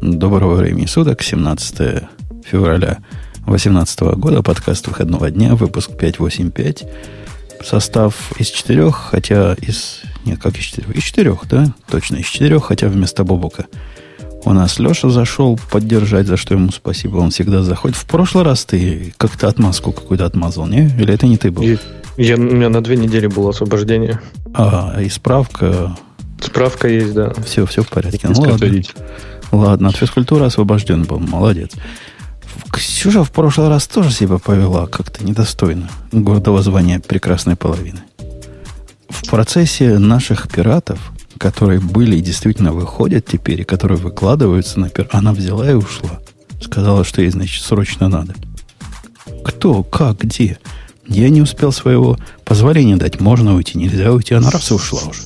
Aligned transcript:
Доброго 0.00 0.54
времени 0.54 0.86
суток, 0.86 1.22
17 1.22 2.04
февраля 2.44 2.98
2018 3.46 4.00
года, 4.16 4.42
подкаст 4.42 4.86
выходного 4.86 5.28
дня, 5.30 5.56
выпуск 5.56 5.90
585. 5.98 6.86
Состав 7.64 8.32
из 8.38 8.46
четырех, 8.46 8.94
хотя 9.10 9.54
из... 9.54 10.02
Нет, 10.24 10.40
как 10.40 10.56
из 10.56 10.64
четырех? 10.64 10.96
Из 10.96 11.02
четырех, 11.02 11.48
да? 11.48 11.74
Точно, 11.90 12.16
из 12.16 12.26
четырех, 12.26 12.66
хотя 12.66 12.86
вместо 12.86 13.24
Бобука. 13.24 13.66
У 14.44 14.52
нас 14.52 14.78
Леша 14.78 15.10
зашел 15.10 15.58
поддержать, 15.70 16.28
за 16.28 16.36
что 16.36 16.54
ему 16.54 16.70
спасибо. 16.70 17.16
Он 17.16 17.30
всегда 17.30 17.62
заходит. 17.62 17.96
В 17.96 18.06
прошлый 18.06 18.44
раз 18.44 18.64
ты 18.64 19.12
как-то 19.16 19.48
отмазку 19.48 19.90
какую-то 19.90 20.26
отмазал, 20.26 20.68
не? 20.68 20.86
Или 20.86 21.12
это 21.12 21.26
не 21.26 21.38
ты 21.38 21.50
был? 21.50 21.64
И, 21.64 21.76
я, 22.16 22.36
у 22.36 22.40
меня 22.40 22.68
на 22.68 22.82
две 22.82 22.96
недели 22.96 23.26
было 23.26 23.50
освобождение. 23.50 24.20
А, 24.54 24.96
и 25.00 25.08
справка... 25.08 25.96
Справка 26.40 26.86
есть, 26.86 27.14
да. 27.14 27.32
Все, 27.44 27.66
все 27.66 27.82
в 27.82 27.88
порядке. 27.88 28.28
Ну, 28.28 28.40
ладно. 28.40 28.82
Ладно, 29.52 29.88
от 29.88 29.96
физкультуры 29.96 30.44
освобожден 30.44 31.04
был. 31.04 31.18
Молодец. 31.18 31.72
Ксюша 32.70 33.24
в 33.24 33.30
прошлый 33.30 33.68
раз 33.68 33.86
тоже 33.86 34.10
себя 34.10 34.38
повела 34.38 34.86
как-то 34.86 35.24
недостойно 35.24 35.88
гордого 36.12 36.62
звания 36.62 37.00
прекрасной 37.00 37.56
половины. 37.56 38.00
В 39.08 39.28
процессе 39.28 39.98
наших 39.98 40.48
пиратов, 40.48 40.98
которые 41.38 41.80
были 41.80 42.16
и 42.16 42.20
действительно 42.20 42.72
выходят 42.72 43.26
теперь, 43.26 43.62
и 43.62 43.64
которые 43.64 43.98
выкладываются 43.98 44.80
на 44.80 44.90
пир, 44.90 45.08
она 45.12 45.32
взяла 45.32 45.70
и 45.70 45.74
ушла. 45.74 46.20
Сказала, 46.60 47.04
что 47.04 47.22
ей, 47.22 47.30
значит, 47.30 47.64
срочно 47.64 48.08
надо. 48.08 48.34
Кто, 49.44 49.82
как, 49.82 50.18
где? 50.18 50.58
Я 51.06 51.30
не 51.30 51.40
успел 51.40 51.72
своего 51.72 52.18
позволения 52.44 52.96
дать. 52.96 53.20
Можно 53.20 53.54
уйти, 53.54 53.78
нельзя 53.78 54.12
уйти. 54.12 54.34
Она 54.34 54.50
раз 54.50 54.70
и 54.70 54.74
ушла 54.74 55.00
уже. 55.08 55.22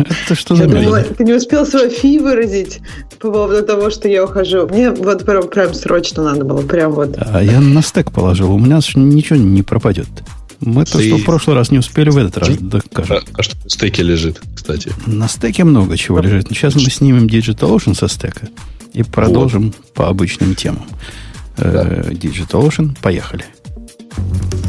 Это 0.00 0.34
что 0.34 0.54
за 0.54 0.66
думала, 0.66 1.02
Ты 1.02 1.24
не 1.24 1.34
успел 1.34 1.66
свое 1.66 1.90
фи 1.90 2.18
выразить 2.18 2.80
по 3.18 3.30
поводу 3.30 3.62
того, 3.64 3.90
что 3.90 4.08
я 4.08 4.24
ухожу. 4.24 4.66
Мне 4.68 4.90
вот 4.90 5.24
прям, 5.24 5.48
прям 5.48 5.74
срочно 5.74 6.22
надо 6.22 6.44
было. 6.44 6.62
Прям 6.62 6.92
вот. 6.92 7.16
А 7.18 7.42
я 7.42 7.60
на 7.60 7.82
стек 7.82 8.12
положил. 8.12 8.52
У 8.52 8.58
меня 8.58 8.80
ничего 8.94 9.38
не 9.38 9.62
пропадет. 9.62 10.08
Мы 10.60 10.84
то, 10.84 11.00
что 11.00 11.16
в 11.16 11.24
прошлый 11.24 11.56
раз 11.56 11.70
не 11.70 11.78
успели, 11.78 12.10
в 12.10 12.18
этот 12.18 12.36
раз 12.36 12.50
докажем. 12.58 13.16
А, 13.16 13.40
а 13.40 13.42
что 13.42 13.56
на 13.64 13.70
стеке 13.70 14.02
лежит, 14.02 14.40
кстати? 14.54 14.92
На 15.06 15.26
стеке 15.26 15.64
много 15.64 15.96
чего 15.96 16.20
лежит. 16.20 16.48
Сейчас 16.48 16.74
мы 16.74 16.82
снимем 16.82 17.26
DigitalOcean 17.26 17.94
со 17.94 18.08
стека 18.08 18.48
и 18.92 19.02
продолжим 19.02 19.66
вот. 19.66 19.92
по 19.94 20.08
обычным 20.08 20.54
темам. 20.54 20.84
Да. 21.56 21.84
DigitalOcean, 22.10 22.90
поехали. 23.00 23.44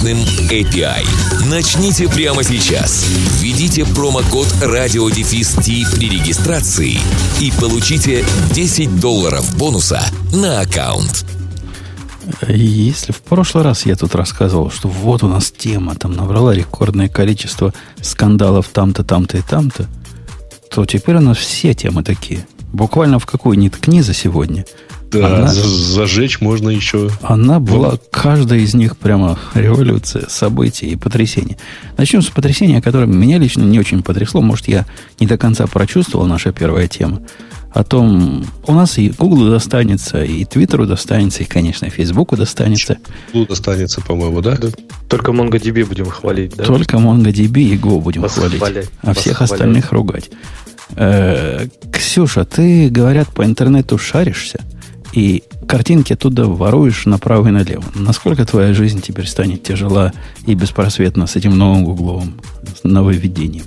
мощным 0.00 0.18
API. 0.50 1.06
Начните 1.50 2.08
прямо 2.08 2.42
сейчас. 2.42 3.06
Введите 3.40 3.84
промокод 3.84 4.46
радиодефис 4.62 5.56
при 5.56 6.08
регистрации 6.08 6.98
и 7.40 7.52
получите 7.60 8.24
10 8.54 9.00
долларов 9.00 9.56
бонуса 9.58 10.02
на 10.32 10.60
аккаунт. 10.60 11.26
Если 12.48 13.12
в 13.12 13.20
прошлый 13.22 13.64
раз 13.64 13.84
я 13.84 13.96
тут 13.96 14.14
рассказывал, 14.14 14.70
что 14.70 14.88
вот 14.88 15.22
у 15.22 15.28
нас 15.28 15.50
тема 15.50 15.94
там 15.94 16.12
набрала 16.12 16.54
рекордное 16.54 17.08
количество 17.08 17.74
скандалов 18.00 18.68
там-то, 18.68 19.04
там-то 19.04 19.38
и 19.38 19.42
там-то, 19.42 19.86
то 20.70 20.86
теперь 20.86 21.16
у 21.16 21.20
нас 21.20 21.36
все 21.36 21.74
темы 21.74 22.02
такие. 22.02 22.46
Буквально 22.72 23.18
в 23.18 23.26
какую 23.26 23.58
ни 23.58 23.68
ткни 23.68 24.02
за 24.02 24.14
сегодня– 24.14 24.64
да, 25.10 25.26
она, 25.26 25.48
зажечь 25.48 26.40
можно 26.40 26.70
еще. 26.70 27.10
Она 27.22 27.60
была, 27.60 27.98
каждая 28.10 28.60
из 28.60 28.74
них 28.74 28.96
прямо 28.96 29.38
революция, 29.54 30.26
события 30.28 30.86
и 30.86 30.96
потрясения. 30.96 31.56
Начнем 31.96 32.22
с 32.22 32.28
потрясения, 32.28 32.80
которое 32.80 33.06
меня 33.06 33.38
лично 33.38 33.62
не 33.62 33.78
очень 33.78 34.02
потрясло. 34.02 34.40
Может, 34.40 34.68
я 34.68 34.86
не 35.18 35.26
до 35.26 35.36
конца 35.36 35.66
прочувствовал 35.66 36.26
наша 36.26 36.52
первая 36.52 36.86
тема. 36.86 37.20
О 37.72 37.84
том, 37.84 38.44
у 38.66 38.72
нас 38.72 38.98
и 38.98 39.10
Google 39.10 39.50
достанется, 39.50 40.24
и 40.24 40.44
Твиттеру 40.44 40.86
достанется, 40.86 41.44
и, 41.44 41.46
конечно, 41.46 41.86
и 41.86 41.90
Фейсбуку 41.90 42.36
достанется. 42.36 42.98
Google 43.32 43.46
достанется, 43.46 44.00
по-моему, 44.00 44.40
да? 44.40 44.58
Только 45.08 45.30
MongoDB 45.30 45.84
будем 45.86 46.06
хвалить, 46.06 46.56
да? 46.56 46.64
Только 46.64 46.96
MongoDB 46.96 47.60
и 47.62 47.76
Go 47.76 48.00
будем 48.00 48.22
Восхвалять. 48.22 48.58
хвалить. 48.58 48.90
А 49.02 49.14
всех 49.14 49.40
остальных 49.42 49.92
ругать. 49.92 50.30
Э, 50.96 51.68
Ксюша, 51.92 52.44
ты, 52.44 52.88
говорят, 52.88 53.28
по 53.28 53.44
интернету 53.44 53.98
шаришься? 53.98 54.60
И 55.12 55.42
картинки 55.66 56.12
оттуда 56.12 56.46
воруешь 56.46 57.06
направо 57.06 57.48
и 57.48 57.50
налево. 57.50 57.84
Насколько 57.94 58.44
твоя 58.44 58.74
жизнь 58.74 59.00
теперь 59.00 59.26
станет 59.26 59.62
тяжела 59.62 60.12
и 60.46 60.54
беспросветна 60.54 61.26
с 61.26 61.36
этим 61.36 61.56
новым 61.56 61.84
гугловым 61.84 62.40
нововведением? 62.82 63.64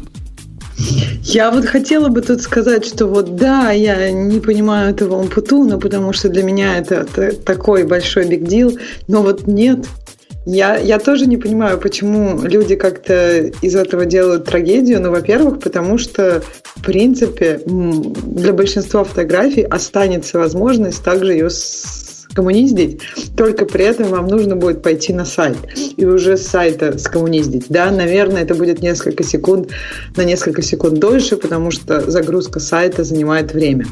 Я 1.23 1.51
вот 1.51 1.65
хотела 1.65 2.09
бы 2.09 2.21
тут 2.21 2.41
сказать, 2.41 2.85
что 2.85 3.05
вот 3.05 3.35
да, 3.35 3.71
я 3.71 4.11
не 4.11 4.39
понимаю 4.39 4.89
этого 4.89 5.15
Умпутуна, 5.15 5.79
потому 5.79 6.13
что 6.13 6.29
для 6.29 6.43
меня 6.43 6.77
это 6.77 7.05
такой 7.45 7.85
большой 7.85 8.27
биг 8.27 8.43
дил, 8.47 8.77
но 9.07 9.21
вот 9.21 9.47
нет, 9.47 9.85
я, 10.45 10.77
я 10.77 10.99
тоже 10.99 11.25
не 11.25 11.37
понимаю, 11.37 11.79
почему 11.79 12.41
люди 12.41 12.75
как-то 12.75 13.43
из 13.61 13.75
этого 13.75 14.05
делают 14.05 14.45
трагедию. 14.45 15.01
Ну, 15.01 15.11
во-первых, 15.11 15.59
потому 15.59 15.97
что, 15.97 16.43
в 16.63 16.81
принципе, 16.81 17.61
для 17.65 18.53
большинства 18.53 19.03
фотографий 19.03 19.63
останется 19.63 20.39
возможность 20.39 21.03
также 21.03 21.33
ее 21.33 21.49
скоммуниздить, 21.49 22.99
только 23.37 23.65
при 23.65 23.85
этом 23.85 24.07
вам 24.07 24.27
нужно 24.27 24.55
будет 24.55 24.81
пойти 24.81 25.13
на 25.13 25.23
сайт 25.23 25.57
и 25.95 26.03
уже 26.03 26.35
с 26.35 26.47
сайта 26.47 26.97
скоммуниздить. 26.97 27.67
Да, 27.69 27.91
наверное, 27.91 28.41
это 28.41 28.55
будет 28.55 28.81
несколько 28.81 29.23
секунд, 29.23 29.69
на 30.17 30.23
несколько 30.23 30.61
секунд 30.61 30.99
дольше, 30.99 31.37
потому 31.37 31.71
что 31.71 32.09
загрузка 32.09 32.59
сайта 32.59 33.03
занимает 33.03 33.53
время. 33.53 33.85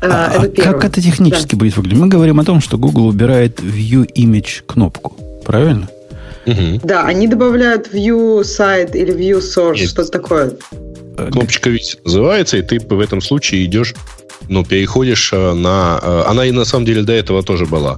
А, 0.00 0.44
это 0.44 0.62
а 0.62 0.72
как 0.72 0.84
это 0.84 1.00
технически 1.00 1.52
да. 1.52 1.58
будет 1.58 1.76
выглядеть? 1.76 2.00
Мы 2.00 2.08
говорим 2.08 2.40
о 2.40 2.44
том, 2.44 2.60
что 2.60 2.78
Google 2.78 3.06
убирает 3.06 3.60
View 3.60 4.06
Image 4.16 4.62
кнопку. 4.66 5.14
Правильно? 5.44 5.88
Угу. 6.46 6.80
Да, 6.82 7.04
они 7.04 7.26
добавляют 7.26 7.88
view 7.92 8.40
site 8.42 8.96
или 8.96 9.14
view 9.14 9.40
source, 9.40 9.86
что-то 9.86 10.10
такое. 10.10 10.52
Кнопочка 11.16 11.70
вис 11.70 11.96
называется, 12.04 12.56
и 12.56 12.62
ты 12.62 12.78
в 12.80 13.00
этом 13.00 13.20
случае 13.20 13.64
идешь, 13.64 13.94
ну, 14.48 14.64
переходишь 14.64 15.32
э, 15.32 15.52
на... 15.54 16.00
Э, 16.02 16.22
она 16.26 16.44
и 16.44 16.50
на 16.50 16.64
самом 16.64 16.84
деле 16.84 17.02
до 17.02 17.12
этого 17.12 17.42
тоже 17.42 17.66
была. 17.66 17.96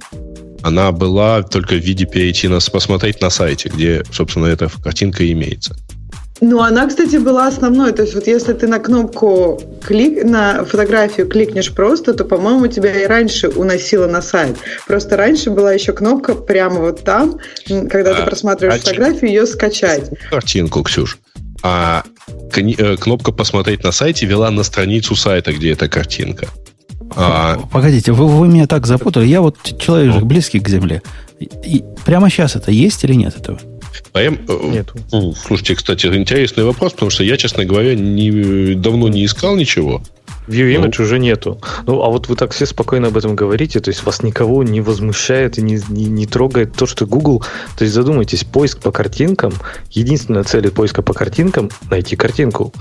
Она 0.63 0.93
была 0.93 1.43
только 1.43 1.75
в 1.75 1.79
виде 1.79 2.07
перейти 2.07 2.49
на, 2.49 2.59
посмотреть 2.61 3.21
на 3.21 3.31
сайте, 3.31 3.69
где, 3.69 4.05
собственно, 4.13 4.47
эта 4.47 4.69
картинка 4.83 5.31
имеется. 5.33 5.77
Ну, 6.41 6.61
она, 6.61 6.87
кстати, 6.87 7.17
была 7.17 7.47
основной. 7.47 7.93
То 7.93 8.03
есть, 8.03 8.15
вот 8.15 8.27
если 8.27 8.53
ты 8.53 8.67
на 8.67 8.79
кнопку 8.79 9.61
клик, 9.83 10.25
на 10.25 10.65
фотографию 10.65 11.29
кликнешь 11.29 11.73
просто, 11.73 12.13
то, 12.13 12.25
по-моему, 12.25 12.67
тебя 12.67 12.93
и 13.03 13.07
раньше 13.07 13.49
уносило 13.49 14.07
на 14.07 14.21
сайт. 14.21 14.57
Просто 14.87 15.17
раньше 15.17 15.51
была 15.51 15.73
еще 15.73 15.93
кнопка 15.93 16.35
прямо 16.35 16.81
вот 16.81 17.05
там, 17.05 17.39
когда 17.89 18.13
а, 18.13 18.15
ты 18.15 18.23
просматриваешь 18.25 18.83
а 18.83 18.85
фотографию, 18.85 19.31
ее 19.31 19.47
скачать. 19.47 20.11
Картинку, 20.31 20.83
Ксюш. 20.83 21.19
А 21.63 22.05
э, 22.55 22.97
кнопка 22.97 23.33
«Посмотреть 23.33 23.83
на 23.83 23.93
сайте» 23.93 24.27
вела 24.27 24.51
на 24.51 24.63
страницу 24.63 25.17
сайта, 25.17 25.53
где 25.53 25.73
эта 25.73 25.89
картинка. 25.89 26.49
А... 27.15 27.59
Погодите, 27.73 28.13
вы, 28.13 28.27
вы 28.27 28.49
меня 28.49 28.67
так 28.67 28.87
запутали. 28.87 29.27
Я 29.27 29.41
вот 29.41 29.57
человек 29.79 30.13
же 30.13 30.21
близкий 30.21 30.61
к 30.61 30.69
земле. 30.69 31.03
И 31.41 31.85
прямо 32.05 32.31
сейчас 32.31 32.57
это 32.57 32.71
есть 32.71 33.05
или 33.05 33.15
нет 33.15 33.37
этого? 33.37 33.61
А 34.13 34.21
я, 34.21 34.31
э, 34.31 34.35
Нет. 34.63 34.93
Слушайте, 35.37 35.75
кстати, 35.75 36.07
интересный 36.07 36.65
вопрос, 36.65 36.93
потому 36.93 37.11
что 37.11 37.25
я, 37.25 37.37
честно 37.37 37.65
говоря, 37.65 37.95
не, 37.95 38.75
давно 38.75 39.09
не 39.09 39.25
искал 39.25 39.57
ничего. 39.57 40.03
View 40.47 40.75
Image 40.75 40.95
ну. 40.99 41.05
уже 41.05 41.19
нету. 41.19 41.61
Ну, 41.87 42.03
а 42.03 42.09
вот 42.09 42.29
вы 42.29 42.37
так 42.37 42.53
все 42.53 42.67
спокойно 42.67 43.09
об 43.09 43.17
этом 43.17 43.35
говорите, 43.37 43.81
то 43.81 43.91
есть 43.91 44.05
вас 44.05 44.23
никого 44.23 44.63
не 44.63 44.81
возмущает 44.81 45.59
и 45.59 45.63
не, 45.63 45.81
не, 45.89 46.07
не 46.07 46.27
трогает 46.27 46.75
то, 46.75 46.87
что 46.87 47.07
Google... 47.07 47.45
То 47.77 47.85
есть 47.85 47.95
задумайтесь, 47.95 48.45
поиск 48.45 48.81
по 48.81 48.93
картинкам, 48.93 49.53
единственная 49.91 50.45
цель 50.45 50.71
поиска 50.71 51.03
по 51.03 51.13
картинкам— 51.13 51.71
найти 51.91 52.17
картинку. 52.17 52.73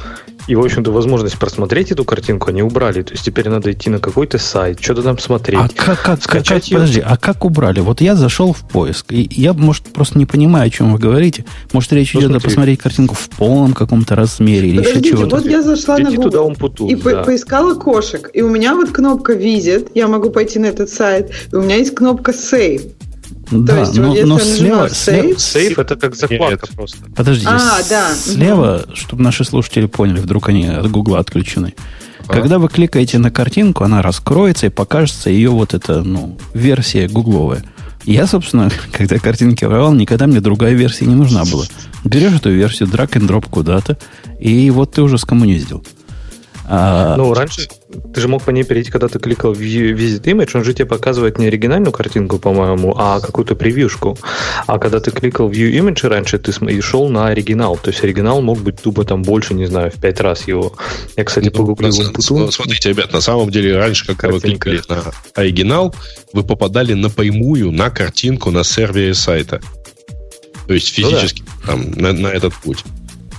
И, 0.48 0.56
в 0.56 0.64
общем-то, 0.64 0.92
возможность 0.92 1.38
просмотреть 1.40 1.92
эту 1.92 2.06
картинку 2.06 2.50
они 2.50 2.62
убрали. 2.62 3.02
То 3.02 3.14
есть 3.14 3.26
теперь 3.26 3.50
надо 3.50 3.72
идти 3.72 3.90
на 3.90 4.00
какой-то 4.00 4.38
сайт, 4.38 4.80
что-то 4.80 5.02
там 5.02 5.18
смотреть. 5.18 5.60
А 5.60 5.70
как, 5.76 6.02
как, 6.02 6.24
скачать 6.24 6.64
как, 6.64 6.72
ее... 6.72 6.78
Подожди, 6.78 7.00
а 7.00 7.18
как 7.18 7.46
убрали? 7.46 7.80
Вот 7.80 8.02
я 8.02 8.16
зашел 8.16 8.54
в 8.54 8.68
поиск, 8.68 9.12
и 9.12 9.28
я, 9.32 9.54
может, 9.54 9.84
просто 9.86 10.20
не 10.20 10.26
понимаю, 10.26 10.68
о 10.68 10.70
чем 10.70 10.94
вы 10.94 11.00
говорите. 11.00 11.46
Может, 11.74 11.94
речь 11.94 12.14
ну, 12.14 12.20
идет 12.20 12.30
смотри. 12.30 12.46
о 12.46 12.50
посмотреть 12.50 12.80
картинку 12.80 13.16
в 13.16 13.30
полном 13.30 13.74
каком-то 13.74 14.16
размере 14.16 14.70
или 14.70 14.78
Подождите, 14.78 15.10
еще 15.10 15.18
чего-то. 15.18 15.36
вот 15.38 15.46
я 15.46 15.64
зашла 15.64 15.96
Идите 16.00 16.10
на 16.10 16.16
Google 16.18 16.48
туда, 16.48 16.60
путу, 16.60 16.88
и 16.88 16.96
да. 16.96 17.24
поискала 17.24 17.55
запускала 17.56 17.76
кошек, 17.76 18.30
и 18.34 18.42
у 18.42 18.50
меня 18.50 18.76
вот 18.76 18.92
кнопка 18.92 19.34
Visit, 19.34 19.92
я 19.96 20.08
могу 20.08 20.30
пойти 20.30 20.60
на 20.60 20.68
этот 20.68 20.90
сайт, 20.90 21.32
и 21.52 21.56
у 21.56 21.62
меня 21.62 21.76
есть 21.76 21.96
кнопка 21.96 22.32
Save. 22.32 22.92
Да, 23.52 23.74
То 23.74 23.80
есть, 23.82 23.96
но, 23.96 24.10
вот, 24.10 24.24
но 24.24 24.40
слева, 24.40 24.90
сейф, 24.90 25.40
сейф 25.40 25.78
это 25.78 25.96
как 25.96 26.16
закладка 26.16 26.66
Нет. 26.68 26.76
просто. 26.76 26.98
Подождите, 27.16 27.50
а, 27.52 27.80
да. 27.90 28.14
слева, 28.16 28.86
чтобы 28.94 29.22
наши 29.22 29.44
слушатели 29.44 29.86
поняли, 29.86 30.20
вдруг 30.20 30.50
они 30.50 30.66
от 30.66 30.90
Гугла 30.90 31.20
отключены. 31.20 31.76
А? 32.28 32.34
Когда 32.34 32.58
вы 32.58 32.70
кликаете 32.70 33.20
на 33.20 33.30
картинку, 33.30 33.84
она 33.84 34.02
раскроется 34.02 34.66
и 34.66 34.70
покажется 34.70 35.30
ее 35.30 35.52
вот 35.52 35.76
эта 35.76 36.02
ну, 36.02 36.38
версия 36.56 37.08
гугловая. 37.08 37.64
Я, 38.04 38.26
собственно, 38.26 38.72
когда 38.92 39.20
картинки 39.20 39.64
рвал, 39.64 39.94
никогда 39.94 40.26
мне 40.26 40.42
другая 40.42 40.74
версия 40.74 41.06
не 41.06 41.16
нужна 41.16 41.44
была. 41.46 41.66
Берешь 42.04 42.34
эту 42.34 42.50
версию, 42.50 42.90
драг 42.90 43.16
and 43.16 43.28
дроп 43.28 43.46
куда-то, 43.48 44.00
и 44.40 44.72
вот 44.72 44.94
ты 44.94 45.04
уже 45.04 45.20
скоммуниздил. 45.20 45.84
А... 46.68 47.16
Ну, 47.16 47.34
раньше 47.34 47.68
ты 48.14 48.22
же 48.22 48.28
мог 48.28 48.44
по 48.44 48.52
ней 48.52 48.64
перейти, 48.64 48.92
когда 48.92 49.08
ты 49.08 49.20
кликал 49.20 49.54
Visit 49.54 50.24
Image, 50.24 50.52
он 50.56 50.64
же 50.64 50.74
тебе 50.74 50.86
показывает 50.86 51.38
не 51.38 51.48
оригинальную 51.48 51.92
картинку, 51.92 52.40
по-моему, 52.40 52.96
а 52.98 53.20
какую-то 53.20 53.56
превьюшку. 53.56 54.18
А 54.68 54.80
когда 54.80 55.00
ты 55.00 55.12
кликал 55.12 55.50
View 55.50 55.72
Image 55.72 56.08
раньше, 56.08 56.40
ты 56.40 56.52
и 56.68 56.82
шел 56.82 57.10
на 57.10 57.28
оригинал. 57.28 57.78
То 57.78 57.92
есть 57.92 58.04
оригинал 58.04 58.42
мог 58.42 58.60
быть 58.60 58.82
тупо 58.82 59.04
там 59.04 59.22
больше, 59.22 59.54
не 59.54 59.66
знаю, 59.66 59.92
в 59.92 59.96
пять 59.96 60.20
раз 60.20 60.48
его. 60.48 60.74
Я, 61.16 61.24
кстати, 61.24 61.46
ну, 61.46 61.52
погуглил 61.52 61.90
на, 61.90 62.52
Смотрите, 62.52 62.90
ребят, 62.90 63.14
на 63.14 63.22
самом 63.22 63.50
деле 63.50 63.78
раньше, 63.78 64.06
когда 64.08 64.30
вы 64.30 64.40
кликали 64.40 64.82
на 64.90 65.04
оригинал, 65.34 65.96
вы 66.34 66.44
попадали 66.44 66.94
напрямую 66.94 67.72
на 67.72 67.90
картинку 67.90 68.52
на 68.52 68.64
сервере 68.64 69.14
сайта. 69.14 69.62
То 70.68 70.74
есть 70.74 70.90
физически 70.90 71.42
ну, 71.42 71.48
да. 71.62 71.72
там, 71.72 71.92
на, 71.92 72.14
на 72.14 72.28
этот 72.28 72.54
путь. 72.56 72.84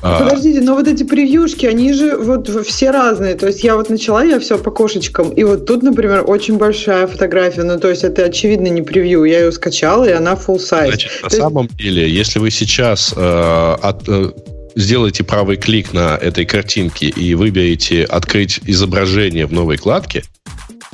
А. 0.02 0.22
Подождите, 0.22 0.60
но 0.60 0.74
вот 0.74 0.88
эти 0.88 1.02
превьюшки, 1.02 1.66
они 1.66 1.92
же 1.92 2.16
вот 2.16 2.48
все 2.66 2.90
разные. 2.90 3.34
То 3.34 3.46
есть 3.46 3.64
я 3.64 3.76
вот 3.76 3.88
начала, 3.88 4.24
я 4.24 4.38
все 4.40 4.58
по 4.58 4.70
кошечкам. 4.70 5.30
И 5.30 5.44
вот 5.44 5.66
тут, 5.66 5.82
например, 5.82 6.24
очень 6.26 6.58
большая 6.58 7.06
фотография. 7.06 7.62
Ну, 7.62 7.78
то 7.78 7.88
есть 7.88 8.04
это, 8.04 8.24
очевидно, 8.24 8.68
не 8.68 8.82
превью. 8.82 9.24
Я 9.24 9.40
ее 9.40 9.52
скачала, 9.52 10.04
и 10.04 10.12
она 10.12 10.34
full 10.34 10.58
size. 10.58 10.88
Значит, 10.88 11.12
на 11.22 11.28
то 11.28 11.36
самом 11.36 11.64
есть... 11.64 11.76
деле, 11.78 12.10
если 12.10 12.38
вы 12.38 12.50
сейчас 12.50 13.14
э, 13.16 13.76
от, 13.82 14.08
э, 14.08 14.30
сделаете 14.76 15.24
правый 15.24 15.56
клик 15.56 15.92
на 15.92 16.16
этой 16.16 16.44
картинке 16.44 17.06
и 17.06 17.34
выберете 17.34 18.04
«Открыть 18.04 18.60
изображение» 18.66 19.46
в 19.46 19.52
новой 19.52 19.78
кладке, 19.78 20.22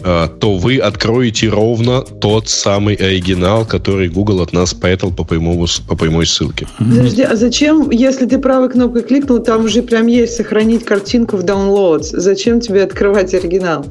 то 0.03 0.57
вы 0.57 0.79
откроете 0.79 1.49
ровно 1.49 2.03
тот 2.03 2.49
самый 2.49 2.95
оригинал, 2.95 3.65
который 3.65 4.09
Google 4.09 4.41
от 4.43 4.53
нас 4.53 4.71
спрятал 4.71 5.13
по 5.13 5.25
прямому, 5.25 5.67
по 5.89 5.97
прямой 5.97 6.27
ссылке. 6.27 6.67
Подожди, 6.79 7.23
а 7.23 7.37
зачем, 7.37 7.91
если 7.91 8.27
ты 8.27 8.39
правой 8.39 8.69
кнопкой 8.69 9.03
кликнул, 9.03 9.39
там 9.39 9.65
уже 9.65 9.83
прям 9.83 10.07
есть 10.07 10.37
сохранить 10.37 10.85
картинку 10.85 11.37
в 11.37 11.45
downloads? 11.45 12.11
Зачем 12.13 12.61
тебе 12.61 12.83
открывать 12.83 13.35
оригинал? 13.35 13.87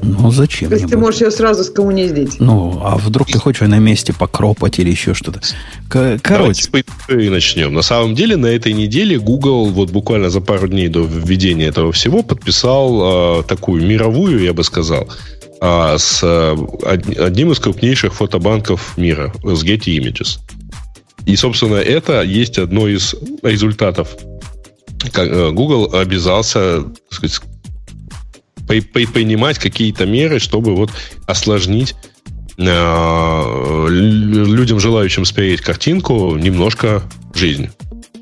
Ну, 0.00 0.30
зачем? 0.30 0.70
То 0.70 0.76
есть 0.76 0.88
ты 0.88 0.96
можешь 0.96 1.20
ее 1.20 1.30
сразу 1.30 1.64
скоммуниздить. 1.64 2.40
Ну, 2.40 2.80
а 2.82 2.96
вдруг 2.96 3.28
ты 3.28 3.38
хочешь 3.38 3.60
на 3.68 3.78
месте 3.78 4.12
покропать 4.12 4.78
или 4.78 4.90
еще 4.90 5.12
что-то? 5.12 5.40
Короче. 5.88 6.64
Давайте 7.08 7.30
начнем. 7.30 7.74
На 7.74 7.82
самом 7.82 8.14
деле, 8.14 8.36
на 8.36 8.46
этой 8.46 8.72
неделе 8.72 9.18
Google 9.18 9.66
вот 9.66 9.90
буквально 9.90 10.30
за 10.30 10.40
пару 10.40 10.68
дней 10.68 10.88
до 10.88 11.02
введения 11.02 11.66
этого 11.66 11.92
всего 11.92 12.22
подписал 12.22 13.40
э, 13.40 13.42
такую 13.44 13.84
мировую, 13.86 14.42
я 14.42 14.54
бы 14.54 14.64
сказал, 14.64 15.08
э, 15.60 15.96
с 15.98 16.20
э, 16.22 16.56
одним 17.18 17.52
из 17.52 17.58
крупнейших 17.58 18.14
фотобанков 18.14 18.96
мира, 18.96 19.32
с 19.42 19.62
Getty 19.62 19.98
Images. 19.98 20.38
И, 21.26 21.36
собственно, 21.36 21.76
это 21.76 22.22
есть 22.22 22.58
одно 22.58 22.88
из 22.88 23.14
результатов. 23.42 24.16
Э, 25.14 25.50
Google 25.50 25.94
обязался 25.94 26.82
так 26.82 26.94
сказать, 27.10 27.40
принимать 28.80 29.58
какие-то 29.58 30.06
меры, 30.06 30.38
чтобы 30.38 30.74
вот 30.74 30.90
осложнить 31.26 31.94
э, 32.58 33.86
людям, 33.88 34.80
желающим 34.80 35.24
спереть 35.24 35.60
картинку, 35.60 36.36
немножко 36.36 37.02
жизнь. 37.34 37.70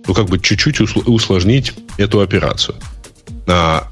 Ну, 0.07 0.15
как 0.15 0.27
бы 0.27 0.39
чуть-чуть 0.39 0.81
усложнить 0.81 1.73
эту 1.99 2.21
операцию. 2.21 2.77
А, 3.47 3.89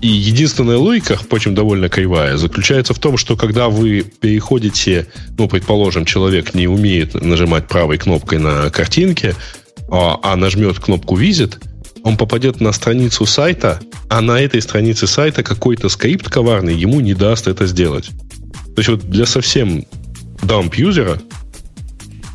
и 0.00 0.08
единственная 0.08 0.78
логика, 0.78 1.16
впрочем, 1.16 1.54
довольно 1.54 1.88
кривая, 1.88 2.36
заключается 2.36 2.92
в 2.92 2.98
том, 2.98 3.16
что 3.16 3.36
когда 3.36 3.68
вы 3.68 4.02
переходите, 4.02 5.06
ну, 5.38 5.48
предположим, 5.48 6.04
человек 6.04 6.54
не 6.54 6.66
умеет 6.66 7.14
нажимать 7.14 7.68
правой 7.68 7.98
кнопкой 7.98 8.38
на 8.38 8.68
картинке, 8.70 9.34
а, 9.88 10.18
а 10.22 10.36
нажмет 10.36 10.78
кнопку 10.78 11.16
«Визит», 11.16 11.58
он 12.04 12.16
попадет 12.16 12.60
на 12.60 12.72
страницу 12.72 13.26
сайта, 13.26 13.80
а 14.08 14.20
на 14.20 14.40
этой 14.40 14.60
странице 14.60 15.06
сайта 15.06 15.42
какой-то 15.42 15.88
скрипт 15.88 16.28
коварный 16.28 16.74
ему 16.74 17.00
не 17.00 17.14
даст 17.14 17.46
это 17.46 17.66
сделать. 17.66 18.10
То 18.74 18.78
есть 18.78 18.88
вот 18.88 19.00
для 19.08 19.26
совсем 19.26 19.84
dump 20.42 20.74
юзера 20.76 21.20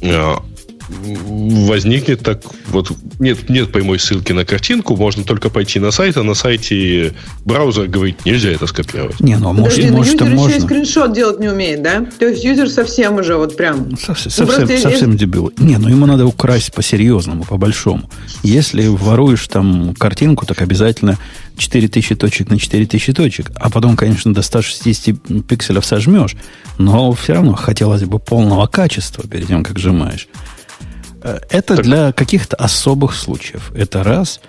а, 0.04 0.44
возникнет 0.88 2.22
так 2.22 2.42
вот 2.70 2.92
нет 3.20 3.50
нет 3.50 3.72
прямой 3.72 4.00
ссылки 4.00 4.32
на 4.32 4.46
картинку, 4.46 4.96
можно 4.96 5.24
только 5.24 5.50
пойти 5.50 5.80
на 5.80 5.92
сайт, 5.92 6.18
а 6.18 6.24
на 6.24 6.34
сайте 6.34 7.14
браузер 7.46 7.88
говорит 7.88 8.26
нельзя 8.26 8.52
это 8.52 8.68
скопировать. 8.68 9.20
Не, 9.20 9.38
ну 9.38 9.54
может, 9.54 9.76
Подожди, 9.76 9.92
может, 9.92 10.14
юзер 10.14 10.36
можно. 10.36 10.50
еще 10.50 10.58
и 10.58 10.62
скриншот 10.62 11.14
делать 11.14 11.40
не 11.40 11.50
умеет, 11.50 11.82
да? 11.82 12.06
То 12.20 12.28
есть 12.28 12.44
юзер 12.44 12.70
совсем 12.70 13.16
уже 13.16 13.36
вот 13.36 13.58
прям. 13.58 13.98
Совсем, 13.98 14.32
ну, 14.38 14.52
совсем, 14.52 14.78
совсем 14.78 15.18
дебил. 15.18 15.52
Не, 15.58 15.78
ну 15.78 15.90
ему 15.90 16.06
надо 16.06 16.26
украсть 16.26 16.74
по 16.74 16.82
серьезному, 16.82 17.44
по 17.44 17.58
большому. 17.58 18.10
Если 18.44 18.88
воруешь 18.88 19.48
там 19.48 19.94
картинку, 19.96 20.46
так 20.46 20.62
обязательно 20.62 21.18
4000 21.58 22.16
точек 22.16 22.50
на 22.50 22.58
4000 22.58 23.14
точек, 23.14 23.52
а 23.56 23.70
потом, 23.70 23.98
конечно, 23.98 24.34
до 24.34 24.42
160 24.42 25.46
пикселев 25.48 25.86
сожмешь, 25.86 26.36
но 26.78 27.12
все 27.14 27.34
равно 27.34 27.54
хотелось 27.56 28.04
бы 28.04 28.20
полного 28.20 28.68
качества 28.68 29.28
перед 29.28 29.48
тем, 29.48 29.64
как 29.64 29.80
сжимаешь. 29.80 30.28
Э, 31.22 31.40
это 31.50 31.76
так. 31.76 31.86
для 31.86 32.12
каких-то 32.12 32.56
особых 32.56 33.16
случаев. 33.16 33.72
Это 33.76 34.04
раз. 34.04 34.40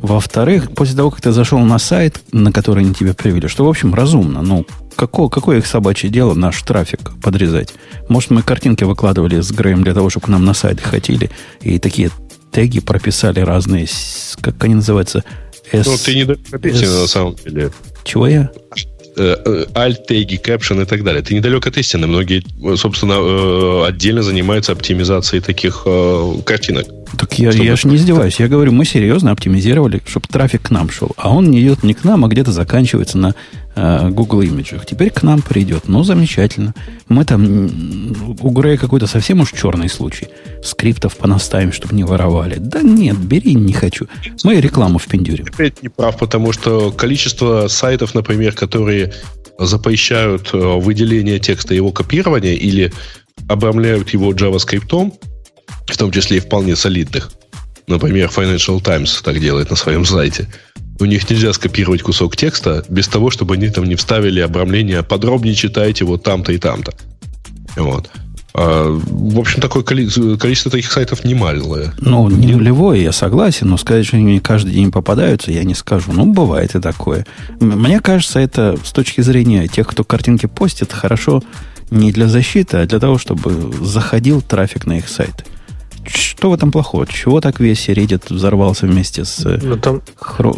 Во-вторых, 0.00 0.70
после 0.72 0.96
того, 0.96 1.10
как 1.10 1.20
ты 1.20 1.32
зашел 1.32 1.58
на 1.58 1.78
сайт, 1.78 2.20
на 2.30 2.52
который 2.52 2.84
они 2.84 2.94
тебя 2.94 3.14
привели, 3.14 3.48
что, 3.48 3.64
в 3.64 3.68
общем, 3.68 3.94
разумно. 3.94 4.42
Ну, 4.42 4.64
какое, 4.94 5.28
какое 5.28 5.58
их 5.58 5.66
собачье 5.66 6.08
дело 6.08 6.34
наш 6.34 6.62
трафик 6.62 7.12
подрезать? 7.20 7.74
Может, 8.08 8.30
мы 8.30 8.42
картинки 8.42 8.84
выкладывали 8.84 9.40
с 9.40 9.50
Греем 9.50 9.82
для 9.82 9.94
того, 9.94 10.08
чтобы 10.08 10.26
к 10.26 10.28
нам 10.28 10.44
на 10.44 10.54
сайт 10.54 10.80
хотели, 10.80 11.30
и 11.60 11.78
такие 11.78 12.10
теги 12.52 12.80
прописали 12.80 13.40
разные, 13.40 13.88
как 14.40 14.62
они 14.62 14.76
называются? 14.76 15.24
S, 15.72 15.86
ну, 15.86 15.96
ты 15.96 16.14
не 16.14 16.70
S... 16.70 17.00
на 17.00 17.06
самом 17.08 17.34
деле. 17.34 17.72
Чего 18.04 18.26
я? 18.26 18.50
Alt, 19.18 20.06
теги, 20.06 20.40
caption 20.42 20.82
и 20.82 20.84
так 20.84 21.04
далее. 21.04 21.22
Ты 21.22 21.34
недалек 21.34 21.66
от 21.66 21.76
истины. 21.76 22.06
Многие, 22.06 22.42
собственно, 22.76 23.14
э, 23.18 23.88
отдельно 23.88 24.22
занимаются 24.22 24.72
оптимизацией 24.72 25.42
таких 25.42 25.82
э, 25.86 26.34
картинок. 26.44 26.86
Так 27.18 27.38
я, 27.38 27.50
я 27.50 27.76
же 27.76 27.88
не 27.88 27.96
издеваюсь. 27.96 28.38
Я 28.38 28.48
говорю, 28.48 28.72
мы 28.72 28.84
серьезно 28.84 29.30
оптимизировали, 29.30 30.02
чтобы 30.06 30.26
трафик 30.28 30.62
к 30.62 30.70
нам 30.70 30.90
шел. 30.90 31.12
А 31.16 31.30
он 31.30 31.50
не 31.50 31.60
идет 31.60 31.82
не 31.82 31.94
к 31.94 32.04
нам, 32.04 32.24
а 32.24 32.28
где-то 32.28 32.52
заканчивается 32.52 33.18
на 33.18 33.34
э, 33.78 34.10
Google 34.10 34.42
имиджах. 34.42 34.86
Теперь 34.86 35.10
к 35.10 35.22
нам 35.22 35.42
придет. 35.42 35.88
Ну, 35.88 36.02
замечательно. 36.02 36.74
Мы 37.08 37.24
там 37.24 37.44
у 38.40 38.50
Грея 38.50 38.76
какой-то 38.76 39.06
совсем 39.06 39.40
уж 39.40 39.52
черный 39.52 39.88
случай. 39.88 40.28
Скриптов 40.62 41.16
понаставим, 41.16 41.72
чтобы 41.72 41.94
не 41.94 42.04
воровали. 42.04 42.56
Да 42.58 42.82
нет, 42.82 43.16
бери, 43.18 43.54
не 43.54 43.72
хочу. 43.72 44.06
Мы 44.44 44.60
рекламу 44.60 44.98
впендюрим. 44.98 45.46
Опять 45.52 45.82
не 45.82 45.88
прав, 45.88 46.18
потому 46.18 46.52
что 46.52 46.90
количество 46.90 47.68
сайтов, 47.68 48.14
например, 48.14 48.54
которые 48.54 49.12
запрещают 49.58 50.50
э, 50.52 50.56
выделение 50.56 51.38
текста 51.38 51.74
его 51.74 51.90
копирования 51.92 52.54
или 52.54 52.92
обрамляют 53.48 54.10
его 54.10 54.32
JavaScript, 54.32 55.12
в 55.86 55.96
том 55.96 56.12
числе 56.12 56.38
и 56.38 56.40
вполне 56.40 56.76
солидных. 56.76 57.30
Например, 57.86 58.30
Financial 58.34 58.80
Times 58.82 59.22
так 59.22 59.40
делает 59.40 59.70
на 59.70 59.76
своем 59.76 60.04
сайте. 60.04 60.48
У 61.00 61.04
них 61.04 61.28
нельзя 61.30 61.52
скопировать 61.52 62.02
кусок 62.02 62.36
текста 62.36 62.84
без 62.88 63.08
того, 63.08 63.30
чтобы 63.30 63.54
они 63.54 63.68
там 63.68 63.84
не 63.84 63.94
вставили 63.94 64.40
обрамление 64.40 65.02
«подробнее 65.02 65.54
читайте 65.54 66.04
вот 66.04 66.22
там-то 66.22 66.52
и 66.52 66.58
там-то». 66.58 66.92
Вот. 67.76 68.10
А, 68.54 68.88
в 68.90 69.38
общем, 69.38 69.60
такое 69.60 69.84
количество, 69.84 70.70
таких 70.70 70.90
сайтов 70.90 71.24
немалое. 71.24 71.92
Ну, 72.00 72.28
не 72.28 72.54
нулевое, 72.54 73.02
я 73.02 73.12
согласен, 73.12 73.68
но 73.68 73.76
сказать, 73.76 74.06
что 74.06 74.16
они 74.16 74.40
каждый 74.40 74.72
день 74.72 74.90
попадаются, 74.90 75.52
я 75.52 75.62
не 75.62 75.74
скажу. 75.74 76.12
Ну, 76.12 76.26
бывает 76.26 76.74
и 76.74 76.80
такое. 76.80 77.24
Мне 77.60 78.00
кажется, 78.00 78.40
это 78.40 78.76
с 78.82 78.90
точки 78.90 79.20
зрения 79.20 79.68
тех, 79.68 79.86
кто 79.86 80.02
картинки 80.02 80.46
постит, 80.46 80.92
хорошо 80.92 81.42
не 81.90 82.10
для 82.10 82.26
защиты, 82.26 82.78
а 82.78 82.86
для 82.86 82.98
того, 82.98 83.18
чтобы 83.18 83.72
заходил 83.84 84.42
трафик 84.42 84.86
на 84.86 84.98
их 84.98 85.08
сайты 85.08 85.44
что 86.08 86.50
в 86.50 86.54
этом 86.54 86.70
плохого? 86.70 87.06
Чего 87.06 87.40
так 87.40 87.60
весь 87.60 87.88
Reddit 87.88 88.32
взорвался 88.32 88.86
вместе 88.86 89.24
с 89.24 89.44
ну, 89.44 89.76
там... 89.76 90.02
Хро... 90.16 90.54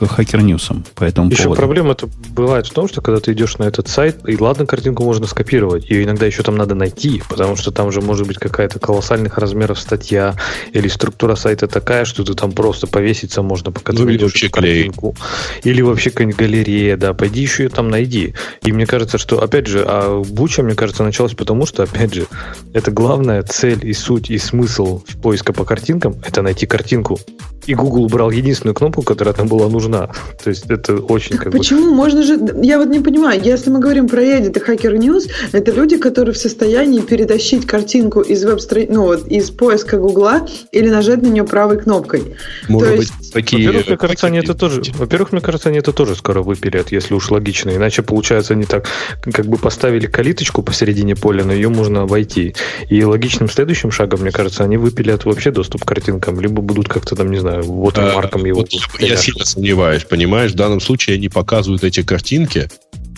Хакер 0.00 0.42
Ньюсом 0.42 0.84
по 0.94 1.04
этому 1.04 1.30
еще 1.30 1.44
поводу? 1.44 1.60
проблема 1.60 1.92
это 1.92 2.08
бывает 2.30 2.66
в 2.66 2.72
том, 2.72 2.88
что 2.88 3.00
когда 3.00 3.20
ты 3.20 3.32
идешь 3.32 3.58
на 3.58 3.64
этот 3.64 3.88
сайт, 3.88 4.18
и 4.26 4.36
ладно, 4.36 4.66
картинку 4.66 5.04
можно 5.04 5.26
скопировать, 5.26 5.88
ее 5.90 6.04
иногда 6.04 6.26
еще 6.26 6.42
там 6.42 6.56
надо 6.56 6.74
найти, 6.74 7.22
потому 7.28 7.56
что 7.56 7.70
там 7.70 7.90
же 7.92 8.00
может 8.00 8.26
быть 8.26 8.38
какая-то 8.38 8.78
колоссальных 8.78 9.38
размеров 9.38 9.78
статья, 9.78 10.34
или 10.72 10.88
структура 10.88 11.34
сайта 11.34 11.66
такая, 11.66 12.04
что 12.04 12.24
ты 12.24 12.34
там 12.34 12.52
просто 12.52 12.86
повеситься 12.86 13.42
можно, 13.42 13.72
пока 13.72 13.92
ну, 13.92 14.04
ты 14.04 14.14
или 14.14 14.22
вообще 14.22 14.48
картинку. 14.48 15.16
Или 15.64 15.82
вообще 15.82 16.10
какая-нибудь 16.10 16.38
галерея, 16.38 16.96
да, 16.96 17.14
пойди 17.14 17.42
еще 17.42 17.64
ее 17.64 17.68
там 17.68 17.88
найди. 17.88 18.34
И 18.62 18.72
мне 18.72 18.86
кажется, 18.86 19.18
что, 19.18 19.42
опять 19.42 19.66
же, 19.66 19.84
а 19.86 20.22
Буча, 20.22 20.62
мне 20.62 20.74
кажется, 20.74 21.02
началась 21.02 21.34
потому, 21.34 21.66
что, 21.66 21.82
опять 21.82 22.14
же, 22.14 22.26
это 22.72 22.90
главная 22.90 23.42
цель 23.42 23.86
и 23.86 23.92
суть, 23.92 24.30
и 24.30 24.38
смысл 24.38 24.91
поиска 25.22 25.52
по 25.52 25.64
картинкам– 25.64 26.16
это 26.26 26.42
найти 26.42 26.66
картинку. 26.66 27.18
И 27.66 27.74
Google 27.74 28.04
убрал 28.04 28.30
единственную 28.30 28.74
кнопку, 28.74 29.02
которая 29.02 29.34
там 29.34 29.46
была 29.46 29.68
нужна. 29.68 30.10
То 30.44 30.50
есть 30.50 30.68
это 30.68 30.96
очень 30.96 31.36
как 31.36 31.52
Почему? 31.52 31.90
Бы... 31.90 31.94
Можно 31.94 32.22
же... 32.22 32.38
Я 32.62 32.78
вот 32.78 32.88
не 32.88 33.00
понимаю. 33.00 33.40
Если 33.42 33.70
мы 33.70 33.78
говорим 33.78 34.08
про 34.08 34.22
Reddit 34.22 34.58
и 34.58 34.70
Hacker 34.70 34.96
News, 34.96 35.30
это 35.52 35.70
люди, 35.70 35.96
которые 35.96 36.34
в 36.34 36.38
состоянии 36.38 37.00
перетащить 37.00 37.66
картинку 37.66 38.20
из 38.20 38.44
веб 38.44 38.58
ну, 38.88 39.04
вот, 39.04 39.28
из 39.28 39.50
поиска 39.50 39.98
Гугла 39.98 40.46
или 40.72 40.88
нажать 40.88 41.22
на 41.22 41.28
нее 41.28 41.44
правой 41.44 41.78
кнопкой. 41.78 42.36
Может 42.68 42.88
То 42.88 42.96
быть, 42.96 43.10
есть... 43.20 43.21
такие... 43.32 43.66
Во-первых, 43.66 43.88
мне 43.88 43.96
кажется, 43.96 44.26
они 44.26 44.38
это 44.38 44.54
тоже... 44.54 44.82
Во-первых, 44.94 45.32
мне 45.32 45.40
кажется, 45.40 45.68
они 45.68 45.78
это 45.78 45.92
тоже 45.92 46.14
скоро 46.14 46.42
выпилят, 46.42 46.92
если 46.92 47.14
уж 47.14 47.30
логично. 47.30 47.70
Иначе, 47.70 48.02
получается, 48.02 48.54
они 48.54 48.64
так 48.64 48.88
как 49.22 49.46
бы 49.46 49.58
поставили 49.58 50.06
калиточку 50.06 50.62
посередине 50.62 51.16
поля, 51.16 51.44
но 51.44 51.52
ее 51.52 51.68
можно 51.68 52.06
войти. 52.06 52.54
И 52.88 53.02
логичным 53.04 53.48
следующим 53.48 53.90
шагом, 53.90 54.20
мне 54.20 54.30
кажется, 54.30 54.64
они 54.64 54.76
выпилят 54.76 55.24
вообще 55.24 55.50
доступ 55.50 55.84
к 55.84 55.88
картинкам, 55.88 56.40
либо 56.40 56.62
будут 56.62 56.88
как-то 56.88 57.16
там, 57.16 57.30
не 57.30 57.38
знаю, 57.38 57.62
вот 57.62 57.98
он 57.98 58.12
марком 58.12 58.44
его. 58.44 58.60
Вот 58.60 58.70
я 59.00 59.16
сильно 59.16 59.44
сомневаюсь, 59.44 60.04
понимаешь, 60.04 60.52
в 60.52 60.56
данном 60.56 60.80
случае 60.80 61.16
они 61.16 61.28
показывают 61.28 61.84
эти 61.84 62.02
картинки, 62.02 62.68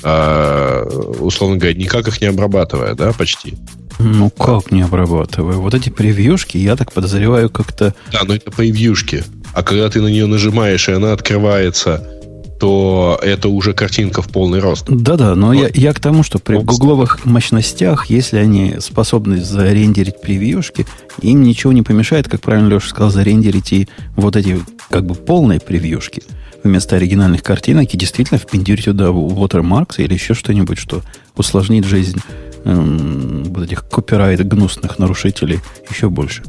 а, 0.03 0.85
условно 1.21 1.57
говоря, 1.57 1.75
никак 1.75 2.09
их 2.09 2.21
не 2.21 2.27
обрабатывая, 2.29 2.95
да, 2.95 3.13
почти. 3.13 3.55
Ну 3.99 4.31
как 4.31 4.73
не 4.73 4.83
обрабатывая? 4.83 5.57
Вот 5.57 5.75
эти 5.75 5.89
превьюшки, 5.89 6.59
я 6.59 6.77
так 6.77 6.93
подозреваю, 6.93 7.49
как-то... 7.49 7.95
Да, 8.13 8.23
но 8.25 8.35
это 8.35 8.51
превьюшки. 8.51 9.25
А 9.55 9.63
когда 9.63 9.89
ты 9.89 10.01
на 10.01 10.09
нее 10.09 10.27
нажимаешь, 10.27 10.89
и 10.89 10.93
она 10.93 11.13
открывается 11.13 12.05
то 12.61 13.19
это 13.21 13.49
уже 13.49 13.75
картинка 13.75 14.23
в 14.23 14.29
полный 14.29 14.61
рост. 14.61 14.87
Да-да, 14.89 15.35
но 15.35 15.49
вот. 15.49 15.55
я, 15.55 15.69
я 15.75 15.93
к 15.93 16.01
тому, 16.01 16.23
что 16.23 16.39
при 16.39 16.55
вот. 16.55 16.65
гугловых 16.65 17.25
мощностях, 17.25 18.07
если 18.07 18.39
они 18.39 18.77
способны 18.79 19.43
зарендерить 19.43 20.21
превьюшки, 20.21 20.87
им 21.21 21.43
ничего 21.43 21.73
не 21.73 21.83
помешает, 21.83 22.29
как 22.29 22.41
правильно 22.41 22.69
Леша 22.69 22.89
сказал, 22.89 23.11
зарендерить 23.11 23.73
и 23.73 23.89
вот 24.17 24.37
эти 24.37 24.61
как 24.89 25.05
бы 25.05 25.15
полные 25.15 25.61
превьюшки 25.61 26.23
вместо 26.63 26.97
оригинальных 26.97 27.43
картинок 27.43 27.93
и 27.93 27.99
действительно 27.99 28.39
впендюрить 28.39 28.87
туда 28.87 29.09
watermarks 29.09 29.97
или 29.99 30.15
еще 30.15 30.35
что-нибудь, 30.35 30.79
что 30.79 31.03
усложнит 31.37 31.85
жизнь 31.85 32.21
эм, 32.65 33.45
вот 33.45 33.65
этих 33.65 33.87
копирайт 33.89 34.47
гнусных 34.47 34.99
нарушителей 34.99 35.61
еще 35.91 36.09
больше. 36.09 36.43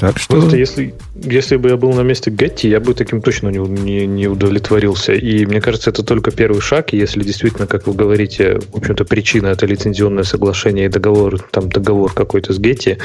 Так 0.00 0.18
что... 0.18 0.36
Просто 0.36 0.56
если, 0.56 0.94
если 1.14 1.56
бы 1.56 1.68
я 1.68 1.76
был 1.76 1.92
на 1.92 2.00
месте 2.00 2.30
Гетти, 2.30 2.68
я 2.68 2.80
бы 2.80 2.94
таким 2.94 3.20
точно 3.20 3.50
не, 3.50 3.58
не, 3.58 4.06
не 4.06 4.28
удовлетворился. 4.28 5.12
И 5.12 5.44
мне 5.44 5.60
кажется, 5.60 5.90
это 5.90 6.02
только 6.02 6.30
первый 6.30 6.62
шаг. 6.62 6.94
И 6.94 6.96
если 6.96 7.22
действительно, 7.22 7.66
как 7.66 7.86
вы 7.86 7.92
говорите, 7.92 8.60
в 8.72 8.78
общем-то, 8.78 9.04
причина 9.04 9.48
это 9.48 9.66
лицензионное 9.66 10.24
соглашение 10.24 10.86
и 10.86 10.88
договор, 10.88 11.38
там 11.50 11.68
договор 11.68 12.14
какой-то 12.14 12.54
с 12.54 12.58
Гетти, 12.58 12.96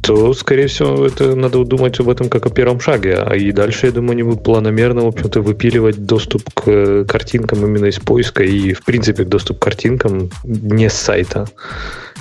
то, 0.00 0.32
скорее 0.32 0.68
всего, 0.68 1.06
это 1.06 1.36
надо 1.36 1.62
думать 1.64 2.00
об 2.00 2.08
этом 2.08 2.30
как 2.30 2.46
о 2.46 2.50
первом 2.50 2.80
шаге. 2.80 3.16
А 3.16 3.36
и 3.36 3.52
дальше, 3.52 3.86
я 3.86 3.92
думаю, 3.92 4.12
они 4.12 4.22
будут 4.22 4.42
планомерно, 4.44 5.02
в 5.02 5.08
общем-то, 5.08 5.42
выпиливать 5.42 6.06
доступ 6.06 6.42
к 6.54 7.04
картинкам 7.04 7.66
именно 7.66 7.86
из 7.86 7.98
поиска 7.98 8.42
и, 8.42 8.72
в 8.72 8.82
принципе, 8.82 9.24
доступ 9.24 9.58
к 9.58 9.62
картинкам 9.62 10.30
не 10.42 10.88
с 10.88 10.94
сайта. 10.94 11.46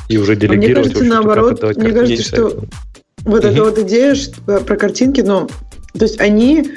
И 0.10 0.18
уже 0.18 0.36
делегировать. 0.36 0.76
А 0.76 0.90
мне 0.90 0.90
кажется, 0.90 1.04
наоборот, 1.06 1.78
мне 1.78 1.92
кажется, 1.94 2.24
что 2.24 2.64
вот 3.26 3.46
угу. 3.46 3.54
эта 3.54 3.64
вот 3.64 3.78
идея 3.80 4.16
что, 4.16 4.60
про 4.62 4.76
картинки, 4.76 5.22
ну, 5.22 5.48
то 5.98 6.06
есть 6.06 6.20
они 6.20 6.72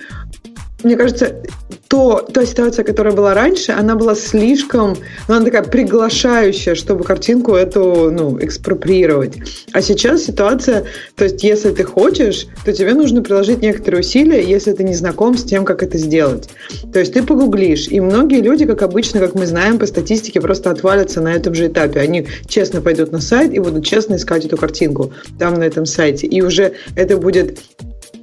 мне 0.87 0.97
кажется, 0.97 1.43
то, 1.89 2.27
та 2.33 2.47
ситуация, 2.47 2.85
которая 2.85 3.15
была 3.15 3.35
раньше, 3.35 3.73
она 3.73 3.95
была 3.95 4.15
слишком, 4.15 4.97
она 5.29 5.45
такая 5.45 5.63
приглашающая, 5.63 6.75
чтобы 6.75 7.05
картинку 7.05 7.55
эту, 7.55 8.11
ну, 8.11 8.39
экспроприировать. 8.41 9.35
А 9.73 9.83
сейчас 9.83 10.25
ситуация, 10.25 10.85
то 11.15 11.25
есть, 11.25 11.43
если 11.43 11.71
ты 11.71 11.85
хочешь, 11.85 12.47
то 12.65 12.73
тебе 12.73 12.95
нужно 12.95 13.23
приложить 13.23 13.63
некоторые 13.63 14.01
усилия, 14.01 14.43
если 14.43 14.73
ты 14.73 14.85
не 14.85 14.95
знаком 14.95 15.37
с 15.37 15.45
тем, 15.45 15.65
как 15.65 15.83
это 15.83 15.99
сделать. 15.99 16.49
То 16.93 16.99
есть, 16.99 17.13
ты 17.13 17.23
погуглишь, 17.23 17.89
и 17.89 18.01
многие 18.01 18.41
люди, 18.41 18.65
как 18.65 18.83
обычно, 18.83 19.21
как 19.21 19.35
мы 19.35 19.47
знаем 19.47 19.79
по 19.79 19.87
статистике, 19.87 20.41
просто 20.41 20.71
отвалятся 20.71 21.21
на 21.21 21.33
этом 21.35 21.55
же 21.55 21.67
этапе. 21.67 22.01
Они 22.01 22.27
честно 22.47 22.81
пойдут 22.81 23.13
на 23.13 23.21
сайт 23.21 23.53
и 23.53 23.59
будут 23.59 23.85
честно 23.85 24.17
искать 24.17 24.45
эту 24.45 24.57
картинку 24.57 25.13
там 25.39 25.55
на 25.55 25.65
этом 25.65 25.87
сайте. 25.87 26.27
И 26.27 26.43
уже 26.43 26.73
это 26.95 27.17
будет 27.17 27.59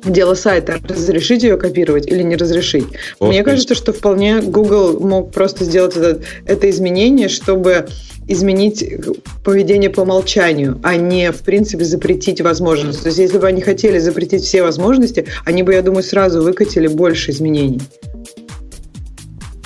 дело 0.06 0.34
сайта, 0.34 0.80
разрешить 0.88 1.44
ее 1.44 1.58
копировать 1.58 2.08
или 2.08 2.24
не 2.24 2.36
разрешить. 2.36 2.86
Вот, 3.20 3.30
Мне 3.30 3.44
кажется, 3.44 3.76
что 3.76 3.94
вполне 3.94 4.42
Google 4.42 5.00
мог 5.00 5.32
просто 5.32 5.66
сделать 5.66 5.96
это, 5.96 6.22
это 6.46 6.70
изменение, 6.70 7.30
чтобы 7.30 7.88
изменить 8.28 8.86
поведение 9.44 9.90
по 9.90 10.02
умолчанию, 10.02 10.80
а 10.84 10.96
не, 10.96 11.32
в 11.32 11.40
принципе, 11.40 11.84
запретить 11.84 12.42
возможности. 12.42 13.04
То 13.04 13.10
есть, 13.10 13.20
если 13.20 13.38
бы 13.38 13.48
они 13.48 13.62
хотели 13.62 14.00
запретить 14.00 14.44
все 14.44 14.64
возможности, 14.64 15.26
они 15.46 15.64
бы, 15.64 15.74
я 15.74 15.82
думаю, 15.82 16.04
сразу 16.04 16.42
выкатили 16.42 16.88
больше 16.88 17.32
изменений. 17.32 17.82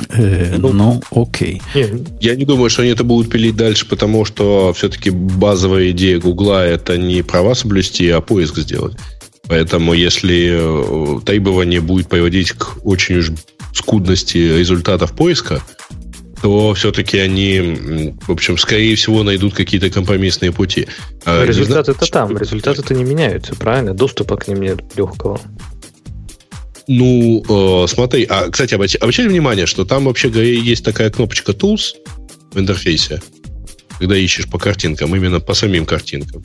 Э, 0.09 0.55
ну, 0.57 0.73
ну, 0.73 1.01
окей. 1.11 1.61
Я 2.19 2.35
не 2.35 2.45
думаю, 2.45 2.69
что 2.69 2.81
они 2.81 2.91
это 2.91 3.03
будут 3.03 3.31
пилить 3.31 3.55
дальше, 3.55 3.87
потому 3.87 4.25
что 4.25 4.73
все-таки 4.73 5.09
базовая 5.09 5.91
идея 5.91 6.19
Гугла 6.19 6.65
это 6.65 6.97
не 6.97 7.21
права 7.21 7.53
соблюсти, 7.53 8.09
а 8.09 8.21
поиск 8.21 8.57
сделать. 8.57 8.95
Поэтому 9.47 9.93
если 9.93 10.57
э, 10.59 11.21
требование 11.21 11.81
будет 11.81 12.09
приводить 12.09 12.51
к 12.51 12.85
очень 12.85 13.17
уж 13.17 13.31
скудности 13.73 14.37
результатов 14.37 15.13
поиска, 15.13 15.61
то 16.41 16.73
все-таки 16.73 17.17
они, 17.17 18.15
в 18.27 18.31
общем, 18.31 18.57
скорее 18.57 18.95
всего, 18.95 19.23
найдут 19.23 19.53
какие-то 19.53 19.89
компромиссные 19.89 20.51
пути. 20.51 20.87
А 21.25 21.45
результаты 21.45 21.91
это 21.91 22.05
там, 22.11 22.37
результаты-то 22.37 22.93
не 22.93 23.03
меняются, 23.03 23.55
правильно? 23.55 23.93
Доступа 23.93 24.37
к 24.37 24.47
ним 24.47 24.61
нет 24.61 24.79
легкого. 24.95 25.39
Ну, 26.87 27.43
э, 27.83 27.87
смотри, 27.87 28.25
а, 28.29 28.49
кстати, 28.49 28.73
обращали 28.75 29.27
внимание, 29.27 29.65
что 29.65 29.83
там 29.83 30.05
вообще 30.05 30.29
есть 30.29 30.85
такая 30.85 31.09
кнопочка 31.09 31.51
Tools 31.51 31.95
в 32.53 32.59
интерфейсе, 32.59 33.21
когда 33.99 34.15
ищешь 34.15 34.47
по 34.47 34.57
картинкам, 34.57 35.15
именно 35.15 35.39
по 35.39 35.53
самим 35.53 35.85
картинкам. 35.85 36.43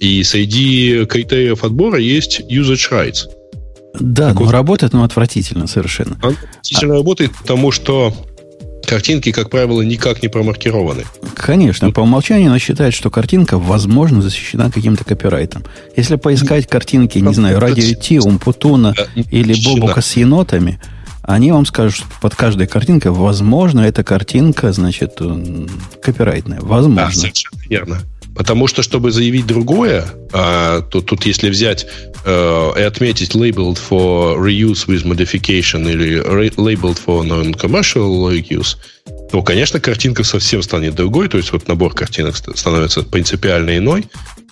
И 0.00 0.22
среди 0.24 1.04
критериев 1.04 1.62
отбора 1.62 1.98
есть 1.98 2.40
usage 2.50 2.90
rights. 2.90 3.26
Да, 3.98 4.28
так 4.28 4.40
но 4.40 4.46
вот, 4.46 4.52
работает, 4.52 4.92
но 4.92 5.04
отвратительно 5.04 5.66
совершенно. 5.66 6.16
Отвратительно 6.16 6.94
а... 6.94 6.96
работает, 6.96 7.32
потому 7.36 7.70
что 7.70 8.14
картинки, 8.86 9.30
как 9.30 9.50
правило, 9.50 9.82
никак 9.82 10.22
не 10.22 10.28
промаркированы. 10.28 11.04
Конечно, 11.34 11.88
ну, 11.88 11.92
по 11.92 12.00
умолчанию 12.00 12.48
она 12.48 12.58
считает, 12.58 12.94
что 12.94 13.10
картинка, 13.10 13.58
возможно, 13.58 14.22
защищена 14.22 14.70
каким-то 14.70 15.04
копирайтом. 15.04 15.64
Если 15.96 16.16
поискать 16.16 16.66
картинки, 16.66 17.18
не 17.18 17.34
знаю, 17.34 17.60
радио 17.60 17.94
Ти, 17.94 18.18
Умпутуна 18.18 18.94
или 19.14 19.54
Бобука 19.64 20.00
с 20.00 20.16
енотами, 20.16 20.80
они 21.22 21.52
вам 21.52 21.66
скажут, 21.66 21.96
что 21.96 22.06
под 22.20 22.34
каждой 22.34 22.66
картинкой, 22.66 23.12
возможно, 23.12 23.80
эта 23.80 24.02
картинка, 24.02 24.72
значит, 24.72 25.20
копирайтная. 26.02 26.60
Возможно. 26.60 27.06
Да, 27.06 27.12
совершенно 27.12 27.60
верно. 27.68 28.00
Потому 28.40 28.68
что, 28.68 28.82
чтобы 28.82 29.12
заявить 29.12 29.46
другое, 29.46 30.06
а, 30.32 30.80
то 30.80 31.02
тут 31.02 31.26
если 31.26 31.50
взять 31.50 31.86
э, 32.24 32.72
и 32.78 32.80
отметить 32.80 33.34
labeled 33.34 33.76
for 33.76 34.38
reuse 34.38 34.86
with 34.86 35.04
modification 35.04 35.86
или 35.86 36.22
labeled 36.56 36.98
for 37.04 37.22
non-commercial 37.22 38.32
use, 38.48 38.78
то, 39.30 39.42
конечно, 39.42 39.78
картинка 39.78 40.24
совсем 40.24 40.62
станет 40.62 40.94
другой, 40.94 41.28
то 41.28 41.36
есть 41.36 41.52
вот 41.52 41.68
набор 41.68 41.92
картинок 41.92 42.34
становится 42.34 43.02
принципиально 43.02 43.76
иной, 43.76 44.06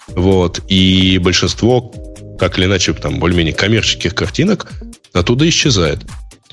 вот, 0.08 0.60
и 0.68 1.16
большинство, 1.16 1.90
так 2.38 2.58
или 2.58 2.66
иначе, 2.66 2.92
там, 2.92 3.18
более-менее 3.18 3.54
коммерческих 3.54 4.14
картинок 4.14 4.70
оттуда 5.14 5.48
исчезает. 5.48 6.00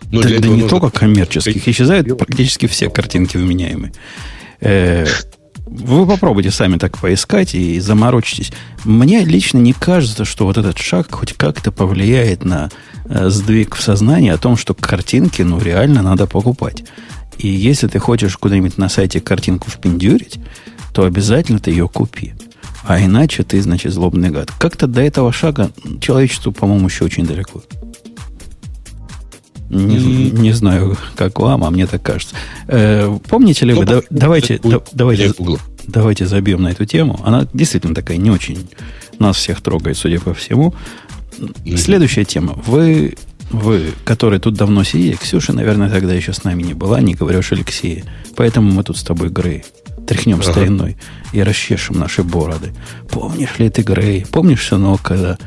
Но 0.10 0.22
да, 0.22 0.30
да 0.30 0.38
не 0.38 0.48
нужно... 0.48 0.70
только 0.70 0.89
коммерческих, 0.89 1.68
исчезают 1.68 2.18
практически 2.18 2.68
все 2.68 2.89
картинки 2.89 3.36
вменяемые. 3.36 3.92
Вы 5.65 6.05
попробуйте 6.05 6.51
сами 6.51 6.77
так 6.77 6.98
поискать 6.98 7.55
и 7.55 7.79
заморочитесь. 7.79 8.51
Мне 8.84 9.25
лично 9.25 9.57
не 9.57 9.74
кажется, 9.74 10.24
что 10.24 10.45
вот 10.45 10.57
этот 10.57 10.77
шаг 10.77 11.12
хоть 11.12 11.34
как-то 11.34 11.72
повлияет 11.72 12.45
на 12.45 12.69
э, 13.05 13.29
сдвиг 13.29 13.75
в 13.75 13.81
сознании 13.81 14.29
о 14.29 14.38
том, 14.38 14.57
что 14.57 14.75
картинки, 14.75 15.41
ну, 15.41 15.60
реально 15.60 16.03
надо 16.03 16.27
покупать. 16.27 16.84
И 17.38 17.48
если 17.48 17.88
ты 17.88 18.00
хочешь 18.00 18.38
куда-нибудь 18.38 18.77
на 18.77 18.89
сайте 18.89 19.19
картинку 19.19 19.69
впендюрить, 19.72 20.39
то 20.93 21.03
обязательно 21.03 21.60
ты 21.60 21.72
ее 21.72 21.89
купи. 21.89 22.34
А 22.88 23.03
иначе 23.03 23.43
ты, 23.43 23.60
значит, 23.62 23.91
злобный 23.91 24.29
гад. 24.29 24.51
Как-то 24.60 24.86
до 24.86 25.01
этого 25.01 25.34
шага 25.34 25.72
человечеству, 26.00 26.51
по-моему, 26.51 26.88
еще 26.88 27.05
очень 27.05 27.25
далеко. 27.25 27.63
Не, 29.69 30.31
не 30.31 30.51
знаю, 30.51 30.98
как 31.15 31.39
вам, 31.39 31.63
а 31.63 31.72
мне 31.72 31.88
так 31.88 32.01
кажется. 32.01 32.36
Э, 32.67 33.17
помните 33.27 33.65
ли 33.65 33.74
вы? 33.74 33.86
Да, 33.86 34.01
давайте, 34.10 34.60
да, 34.63 34.81
давайте, 34.93 35.34
давайте 35.88 36.25
забьем 36.25 36.62
на 36.62 36.69
эту 36.69 36.86
тему. 36.86 37.19
Она 37.24 37.48
действительно 37.53 37.95
такая 37.95 38.17
не 38.17 38.29
очень 38.29 38.67
нас 39.19 39.38
всех 39.38 39.62
трогает, 39.62 39.98
судя 39.98 40.19
по 40.19 40.34
всему. 40.34 40.74
Следующая 41.77 42.25
тема. 42.25 42.62
Вы, 42.65 43.15
вы, 43.51 43.91
которые 44.03 44.39
тут 44.39 44.55
давно 44.55 44.84
сидели, 44.84 45.15
Ксюша, 45.15 45.53
наверное, 45.53 45.89
тогда 45.89 46.13
еще 46.13 46.34
с 46.34 46.43
нами 46.43 46.63
не 46.63 46.74
была, 46.74 47.01
не 47.01 47.15
говоря 47.15 47.39
уж 47.39 47.51
Алексея. 47.51 48.03
Поэтому 48.36 48.72
мы 48.72 48.84
тут 48.84 48.98
с 48.98 49.03
тобой, 49.03 49.29
Грей, 49.29 49.63
тряхнем 50.07 50.39
ага. 50.41 50.51
стариной 50.51 50.98
и 51.34 51.41
расчешем 51.41 52.00
наши 52.00 52.24
бороды. 52.24 52.74
Помнишь 53.10 53.57
ли 53.60 53.69
ты, 53.69 53.81
Грей? 53.81 54.25
Помнишь, 54.31 54.67
сынок, 54.67 55.01
когда 55.01 55.38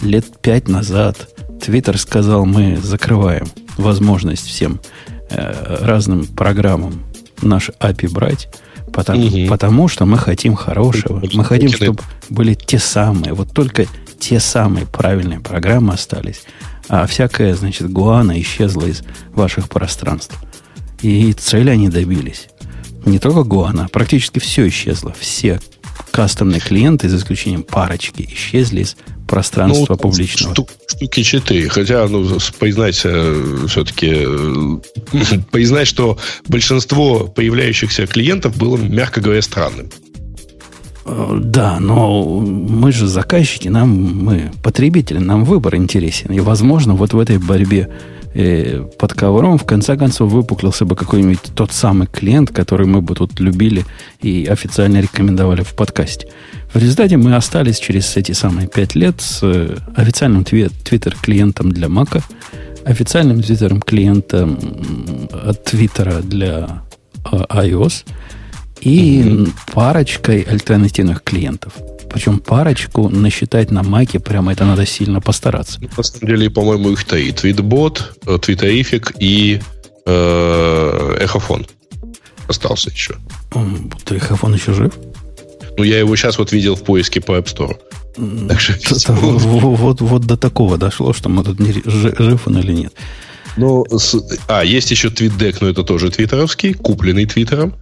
лет 0.00 0.26
пять 0.40 0.68
назад 0.68 1.28
Твиттер 1.60 1.98
сказал, 1.98 2.46
мы 2.46 2.76
закрываем 2.76 3.46
возможность 3.76 4.46
всем 4.46 4.80
э, 5.30 5.76
разным 5.80 6.26
программам 6.26 7.04
наш 7.42 7.70
API 7.80 8.10
брать, 8.10 8.48
потому, 8.92 9.26
угу. 9.26 9.46
потому 9.48 9.88
что 9.88 10.06
мы 10.06 10.18
хотим 10.18 10.54
хорошего. 10.54 11.22
Мы 11.32 11.44
хотим, 11.44 11.70
чтобы 11.70 12.02
были 12.28 12.54
те 12.54 12.78
самые, 12.78 13.34
вот 13.34 13.52
только 13.52 13.86
те 14.18 14.40
самые 14.40 14.86
правильные 14.86 15.40
программы 15.40 15.94
остались, 15.94 16.42
а 16.88 17.06
всякая, 17.06 17.54
значит, 17.54 17.90
гуана 17.90 18.40
исчезла 18.40 18.86
из 18.86 19.02
ваших 19.32 19.68
пространств. 19.68 20.36
И 21.02 21.32
цели 21.32 21.70
они 21.70 21.88
добились. 21.88 22.48
Не 23.04 23.18
только 23.18 23.44
гуана, 23.44 23.84
а 23.84 23.88
практически 23.88 24.38
все 24.38 24.66
исчезло. 24.68 25.14
Все 25.18 25.60
кастомные 26.18 26.58
клиенты, 26.58 27.08
за 27.08 27.18
исключением 27.18 27.62
парочки, 27.62 28.28
исчезли 28.28 28.80
из 28.80 28.96
пространства 29.28 29.92
ну, 29.92 29.98
публичного. 29.98 30.52
Штук, 30.52 30.70
штуки 30.88 31.22
четыре. 31.22 31.68
Хотя, 31.68 32.08
ну, 32.08 32.26
признать 32.58 33.00
э, 33.04 33.66
все-таки, 33.68 34.26
э, 34.26 35.38
признать, 35.52 35.86
что 35.86 36.18
большинство 36.48 37.28
появляющихся 37.28 38.08
клиентов 38.08 38.56
было, 38.56 38.76
мягко 38.76 39.20
говоря, 39.20 39.42
странным. 39.42 39.90
Э, 41.04 41.38
да, 41.40 41.78
но 41.78 42.40
мы 42.40 42.90
же 42.90 43.06
заказчики, 43.06 43.68
нам 43.68 43.90
мы 43.90 44.50
потребители, 44.64 45.18
нам 45.18 45.44
выбор 45.44 45.76
интересен. 45.76 46.32
И, 46.32 46.40
возможно, 46.40 46.94
вот 46.94 47.12
в 47.12 47.18
этой 47.20 47.38
борьбе 47.38 47.90
э, 48.34 48.84
под 48.98 49.12
ковром 49.14 49.58
в 49.58 49.64
конце 49.64 49.96
концов 49.96 50.30
выпуклился 50.32 50.84
бы 50.84 50.96
какой-нибудь 50.96 51.40
тот 51.54 51.72
самый 51.72 52.06
клиент, 52.06 52.50
который 52.50 52.86
мы 52.86 53.00
бы 53.00 53.14
тут 53.14 53.40
любили 53.40 53.84
и 54.20 54.46
официально 54.46 55.00
рекомендовали 55.00 55.62
в 55.62 55.74
подкасте. 55.74 56.28
В 56.72 56.78
результате 56.78 57.16
мы 57.16 57.34
остались 57.34 57.78
через 57.78 58.16
эти 58.16 58.32
самые 58.32 58.68
пять 58.68 58.94
лет 58.94 59.20
с 59.20 59.40
э, 59.42 59.76
официальным 59.96 60.44
твиттер-клиентом 60.44 61.72
для 61.72 61.88
Mac, 61.88 62.22
официальным 62.84 63.42
твиттером-клиентом 63.42 64.58
от 65.32 65.64
Твиттера 65.64 66.20
для 66.22 66.82
э, 67.30 67.36
iOS 67.36 68.04
и 68.80 69.22
mm-hmm. 69.22 69.52
парочкой 69.74 70.42
альтернативных 70.42 71.22
клиентов. 71.22 71.72
Причем 72.10 72.38
парочку 72.38 73.08
насчитать 73.08 73.70
на 73.70 73.82
Маке 73.82 74.18
прямо 74.18 74.52
это 74.52 74.64
надо 74.64 74.86
сильно 74.86 75.20
постараться. 75.20 75.80
На 75.96 76.02
самом 76.02 76.26
деле, 76.26 76.50
по-моему, 76.50 76.90
их 76.90 77.04
три. 77.04 77.32
Твитбот, 77.32 78.18
э, 78.26 78.38
Твиттерифик 78.38 79.12
и 79.18 79.60
э, 80.06 81.16
Эхофон. 81.20 81.66
Остался 82.48 82.90
еще. 82.90 83.16
Эхофон 84.10 84.54
еще 84.54 84.72
жив? 84.72 84.92
Ну, 85.76 85.84
я 85.84 85.98
его 85.98 86.16
сейчас 86.16 86.38
вот 86.38 86.52
видел 86.52 86.74
в 86.74 86.82
поиске 86.82 87.20
по 87.20 87.32
App 87.32 87.46
Store. 87.46 87.76
Так 88.48 88.60
что, 88.60 89.12
вот, 89.12 90.00
вот 90.00 90.22
до 90.22 90.36
такого 90.36 90.76
дошло, 90.76 91.12
что 91.12 91.28
мы 91.28 91.44
тут 91.44 91.60
не, 91.60 91.72
жив 91.72 92.46
он 92.46 92.58
или 92.58 92.72
нет. 92.72 92.92
Ну, 93.58 93.84
с, 93.90 94.14
а, 94.46 94.64
есть 94.64 94.90
еще 94.92 95.08
TweetDeck, 95.08 95.58
но 95.60 95.68
это 95.68 95.82
тоже 95.82 96.10
твиттеровский, 96.10 96.74
купленный 96.74 97.26
твиттером. 97.26 97.74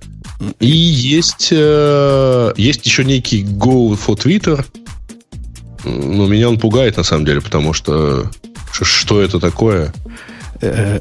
И 0.58 0.66
есть, 0.66 1.48
э, 1.50 2.52
есть 2.56 2.86
еще 2.86 3.04
некий 3.04 3.44
Go 3.44 3.96
for 3.96 4.16
Twitter. 4.16 4.64
Ну, 5.84 6.26
меня 6.26 6.48
он 6.48 6.58
пугает, 6.58 6.96
на 6.96 7.02
самом 7.02 7.26
деле, 7.26 7.42
потому 7.42 7.74
что 7.74 8.30
что 8.72 9.20
это 9.20 9.38
такое? 9.38 9.92
Э, 10.62 11.00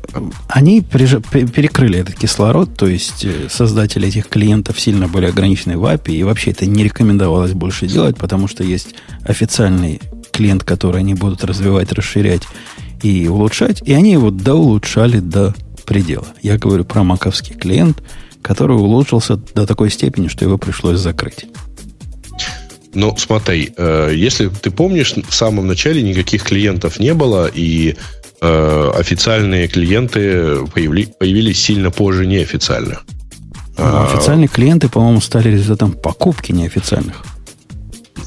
они 0.50 0.82
перекрыли 0.82 2.00
этот 2.00 2.15
кислород, 2.15 2.75
то 2.75 2.88
есть 2.88 3.24
э, 3.24 3.48
создатели 3.50 4.08
этих 4.10 4.27
клиентов 4.27 4.79
сильно 4.79 5.08
были 5.08 5.25
ограничены 5.25 5.77
в 5.77 5.85
API, 5.85 6.16
и 6.16 6.24
вообще 6.24 6.51
это 6.51 6.66
не 6.66 6.83
рекомендовалось 6.83 7.53
больше 7.53 7.88
делать, 7.88 8.18
потому 8.18 8.50
что 8.50 8.64
есть 8.64 8.96
официальный 9.24 10.01
клиент, 10.31 10.64
который 10.64 11.00
они 11.00 11.14
будут 11.14 11.46
развивать, 11.46 11.94
расширять 11.94 12.44
и 13.05 13.27
улучшать, 13.27 13.81
и 13.85 13.94
они 13.94 14.11
его 14.11 14.31
доулучшали 14.31 15.20
до 15.20 15.53
предела. 15.85 16.27
Я 16.41 16.57
говорю 16.57 16.85
про 16.85 17.03
маковский 17.03 17.55
клиент, 17.55 18.01
который 18.41 18.75
улучшился 18.75 19.37
до 19.37 19.65
такой 19.65 19.91
степени, 19.91 20.27
что 20.27 20.46
его 20.46 20.57
пришлось 20.57 21.00
закрыть. 21.00 21.46
Ну, 22.94 23.15
смотри, 23.18 23.74
э, 23.75 24.13
если 24.15 24.48
ты 24.48 24.72
помнишь, 24.72 25.13
в 25.27 25.33
самом 25.33 25.68
начале 25.68 26.01
никаких 26.01 26.44
клиентов 26.44 27.00
не 27.00 27.13
было, 27.13 27.50
и 27.53 27.96
Э, 28.41 28.91
официальные 28.96 29.68
клиенты 29.68 30.65
появили, 30.68 31.05
появились 31.05 31.59
сильно 31.59 31.89
позже 31.89 32.27
неофициальных. 32.27 33.05
Ну, 33.77 33.83
а, 33.83 34.05
официальные 34.05 34.50
клиенты, 34.50 34.89
по-моему, 34.89 35.22
стали 35.22 35.50
результатом 35.50 35.94
покупки 35.94 36.51
неофициальных. 36.51 37.24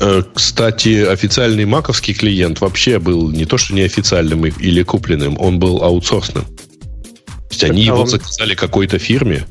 Э, 0.01 0.23
кстати, 0.33 1.05
официальный 1.05 1.65
маковский 1.65 2.15
клиент 2.15 2.61
вообще 2.61 2.99
был 2.99 3.31
не 3.31 3.45
то, 3.45 3.59
что 3.59 3.75
неофициальным 3.75 4.47
или 4.47 4.83
купленным, 4.83 5.41
он 5.41 5.59
был 5.59 5.83
аутсорсным. 5.83 6.45
То 6.45 7.51
есть 7.51 7.65
они 7.65 7.83
а 7.83 7.95
его 7.95 8.07
заказали 8.07 8.55
какой-то 8.55 8.99
фирме, 8.99 9.47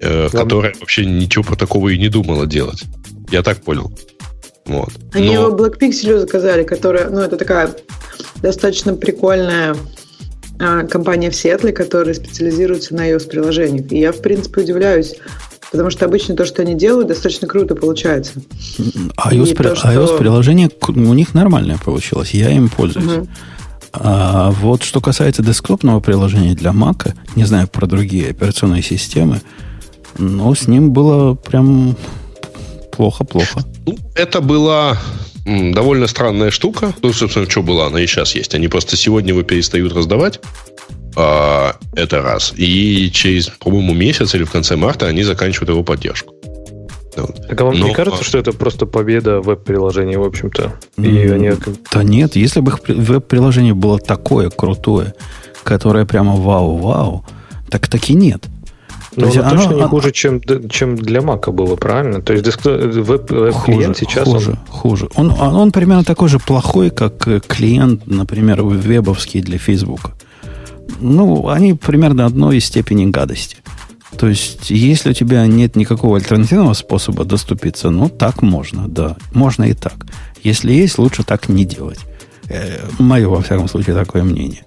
э, 0.00 0.28
которая 0.30 0.74
вообще 0.80 1.04
ничего 1.04 1.44
про 1.44 1.56
такого 1.56 1.90
и 1.90 1.98
не 1.98 2.08
думала 2.08 2.46
делать. 2.46 2.84
Я 3.30 3.42
так 3.42 3.62
понял. 3.62 3.92
Вот. 4.64 4.92
Они 5.12 5.26
Но... 5.26 5.32
его 5.32 5.56
Black 5.56 5.78
Pixel 5.78 6.20
заказали, 6.20 6.62
которая, 6.62 7.10
ну, 7.10 7.20
это 7.20 7.36
такая 7.36 7.74
достаточно 8.36 8.94
прикольная 8.94 9.76
а, 10.58 10.84
компания 10.84 11.30
в 11.30 11.34
Сиэтле, 11.34 11.72
которая 11.72 12.14
специализируется 12.14 12.94
на 12.94 13.10
iOS-приложениях. 13.10 13.90
И 13.90 13.98
я, 13.98 14.12
в 14.12 14.22
принципе, 14.22 14.60
удивляюсь, 14.60 15.16
потому 15.72 15.90
что 15.90 16.04
обычно 16.04 16.36
то, 16.36 16.44
что 16.44 16.62
они 16.62 16.74
делают, 16.74 17.08
достаточно 17.08 17.48
круто 17.48 17.74
получается. 17.74 18.34
iOS-приложение 19.26 20.70
что... 20.70 20.92
у 20.92 21.14
них 21.14 21.34
нормальное 21.34 21.78
получилось, 21.78 22.32
я 22.34 22.50
им 22.50 22.68
пользуюсь. 22.68 23.06
Угу. 23.06 23.28
А 23.94 24.50
вот 24.52 24.84
что 24.84 25.00
касается 25.00 25.42
десктопного 25.42 26.00
приложения 26.00 26.54
для 26.54 26.70
Mac, 26.70 27.14
не 27.34 27.44
знаю 27.44 27.68
про 27.68 27.86
другие 27.86 28.30
операционные 28.30 28.82
системы, 28.82 29.40
но 30.18 30.54
с 30.54 30.68
ним 30.68 30.92
было 30.92 31.34
прям 31.34 31.96
плохо-плохо. 32.92 33.64
Ну, 33.86 33.96
это 34.14 34.40
была 34.40 34.98
довольно 35.44 36.06
странная 36.06 36.50
штука. 36.50 36.92
Ну, 37.02 37.12
собственно, 37.12 37.50
что 37.50 37.62
была, 37.62 37.86
она 37.86 38.00
и 38.00 38.06
сейчас 38.06 38.34
есть. 38.34 38.54
Они 38.54 38.68
просто 38.68 38.96
сегодня 38.96 39.30
его 39.30 39.42
перестают 39.42 39.92
раздавать. 39.94 40.40
А, 41.16 41.76
это 41.94 42.22
раз. 42.22 42.52
И 42.56 43.10
через, 43.12 43.48
по-моему, 43.48 43.92
месяц 43.92 44.34
или 44.34 44.44
в 44.44 44.50
конце 44.50 44.76
марта 44.76 45.06
они 45.06 45.22
заканчивают 45.22 45.70
его 45.70 45.82
поддержку. 45.82 46.34
Так 47.14 47.60
а 47.60 47.64
вам 47.64 47.78
Но, 47.78 47.88
не 47.88 47.94
кажется, 47.94 48.24
что 48.24 48.38
это 48.38 48.52
просто 48.52 48.86
победа 48.86 49.40
веб-приложений, 49.40 50.16
в 50.16 50.24
общем-то? 50.24 50.72
И 50.96 51.28
они... 51.28 51.52
Да 51.92 52.02
нет, 52.02 52.36
если 52.36 52.60
бы 52.60 52.72
веб-приложение 52.88 53.74
было 53.74 53.98
такое 53.98 54.48
крутое, 54.48 55.14
которое 55.62 56.06
прямо 56.06 56.36
вау-вау, 56.36 57.26
так 57.68 57.88
таки 57.88 58.14
нет. 58.14 58.46
Но 59.14 59.26
оно, 59.26 59.42
оно 59.42 59.50
точно 59.50 59.74
не 59.74 59.82
хуже, 59.82 60.10
чем, 60.10 60.40
чем 60.70 60.96
для 60.96 61.20
Мака 61.20 61.52
было, 61.52 61.76
правильно? 61.76 62.22
То 62.22 62.32
есть 62.32 62.46
веб-клиент 62.64 63.98
сейчас... 63.98 64.26
Хуже, 64.26 64.52
он... 64.52 64.56
хуже. 64.68 65.08
Он, 65.14 65.30
он, 65.32 65.54
он 65.54 65.72
примерно 65.72 66.04
такой 66.04 66.30
же 66.30 66.38
плохой, 66.38 66.88
как 66.88 67.28
э, 67.28 67.40
клиент, 67.46 68.06
например, 68.06 68.62
вебовский 68.62 69.42
для 69.42 69.58
Facebook. 69.58 70.12
Ну, 71.00 71.48
они 71.48 71.74
примерно 71.74 72.26
одной 72.26 72.60
степени 72.60 73.06
гадости. 73.06 73.56
То 74.18 74.28
есть, 74.28 74.70
если 74.70 75.10
у 75.10 75.14
тебя 75.14 75.46
нет 75.46 75.74
никакого 75.74 76.16
альтернативного 76.16 76.74
способа 76.74 77.24
доступиться, 77.24 77.90
ну, 77.90 78.08
так 78.08 78.42
можно, 78.42 78.88
да. 78.88 79.16
Можно 79.32 79.64
и 79.64 79.74
так. 79.74 80.06
Если 80.42 80.72
есть, 80.72 80.98
лучше 80.98 81.24
так 81.24 81.48
не 81.48 81.64
делать. 81.64 82.00
Э, 82.48 82.80
мое, 82.98 83.28
во 83.28 83.40
всяком 83.42 83.68
случае, 83.68 83.96
такое 83.96 84.22
мнение. 84.22 84.64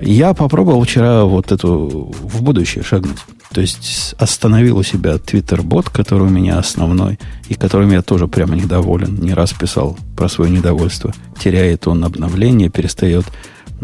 Я 0.00 0.34
попробовал 0.34 0.82
вчера 0.82 1.24
вот 1.24 1.52
эту 1.52 2.12
в 2.20 2.42
будущее 2.42 2.82
шагнуть. 2.82 3.18
То 3.52 3.60
есть 3.60 4.16
остановил 4.18 4.78
у 4.78 4.82
себя 4.82 5.14
Twitter-бот, 5.14 5.88
который 5.88 6.26
у 6.26 6.30
меня 6.30 6.58
основной, 6.58 7.20
и 7.48 7.54
которым 7.54 7.92
я 7.92 8.02
тоже 8.02 8.26
прямо 8.26 8.56
недоволен. 8.56 9.14
Не 9.20 9.32
раз 9.32 9.52
писал 9.52 9.96
про 10.16 10.28
свое 10.28 10.50
недовольство. 10.50 11.14
Теряет 11.38 11.86
он 11.86 12.02
обновление, 12.02 12.68
перестает 12.70 13.24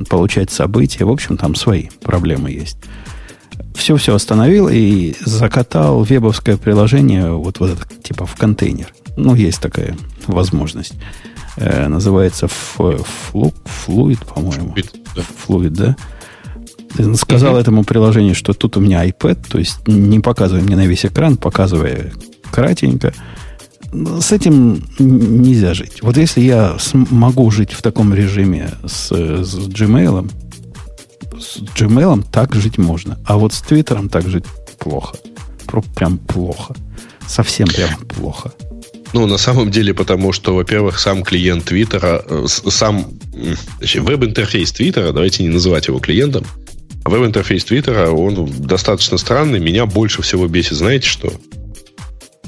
получать 0.09 0.51
события. 0.51 1.05
В 1.05 1.11
общем, 1.11 1.37
там 1.37 1.55
свои 1.55 1.89
проблемы 2.03 2.51
есть. 2.51 2.79
Все-все 3.75 4.15
остановил 4.15 4.69
и 4.69 5.15
закатал 5.25 6.03
вебовское 6.03 6.57
приложение 6.57 7.33
вот, 7.33 7.61
вот 7.61 7.71
это, 7.71 8.03
типа 8.03 8.27
в 8.27 8.35
контейнер. 8.37 8.93
Ну, 9.17 9.35
есть 9.35 9.61
такая 9.61 9.97
возможность. 10.27 10.95
Э, 11.57 11.89
называется 11.89 12.49
Fluid, 12.79 14.27
по-моему. 14.35 14.75
Fluid, 15.47 15.71
да? 15.71 15.97
Сказал 17.17 17.57
mm-hmm. 17.57 17.61
этому 17.61 17.85
приложению, 17.85 18.35
что 18.35 18.53
тут 18.53 18.77
у 18.77 18.81
меня 18.81 19.07
iPad, 19.07 19.47
то 19.49 19.59
есть 19.59 19.87
не 19.87 20.21
показывай 20.21 20.63
мне 20.63 20.75
на 20.75 20.87
весь 20.87 21.07
экран, 21.07 21.37
показывая 21.37 22.13
кратенько. 22.51 23.15
С 23.93 24.33
этим 24.33 24.85
нельзя 24.99 25.75
жить. 25.75 26.03
Вот 26.03 26.17
если 26.17 26.41
я 26.41 26.77
могу 26.93 27.51
жить 27.51 27.73
в 27.73 27.83
таком 27.83 28.15
режиме 28.15 28.71
с, 28.87 29.11
с 29.11 29.59
Gmail, 29.69 30.31
с 31.39 31.59
Gmail 31.59 32.25
так 32.31 32.55
жить 32.55 32.79
можно. 32.79 33.19
А 33.25 33.37
вот 33.37 33.53
с 33.53 33.61
Твиттером 33.63 34.09
так 34.09 34.29
жить 34.29 34.45
плохо. 34.79 35.17
Прям 35.95 36.19
плохо. 36.19 36.75
Совсем 37.27 37.69
прям 37.69 37.91
плохо. 38.09 38.53
Ну, 39.13 39.27
на 39.27 39.39
самом 39.39 39.71
деле, 39.71 39.93
потому 39.93 40.33
что, 40.33 40.55
во-первых, 40.55 40.99
сам 40.99 41.25
клиент 41.25 41.65
Твиттера, 41.65 42.25
э, 42.29 42.47
сам 42.49 43.07
веб-интерфейс 43.81 44.71
Твиттера, 44.73 45.13
давайте 45.13 45.43
не 45.43 45.49
называть 45.49 45.89
его 45.89 45.99
клиентом, 45.99 46.45
веб-интерфейс 47.05 47.65
Твиттера, 47.65 48.11
он 48.11 48.49
достаточно 48.61 49.19
странный. 49.19 49.59
Меня 49.59 49.87
больше 49.87 50.23
всего 50.23 50.47
бесит, 50.47 50.75
знаете 50.75 51.09
что? 51.09 51.33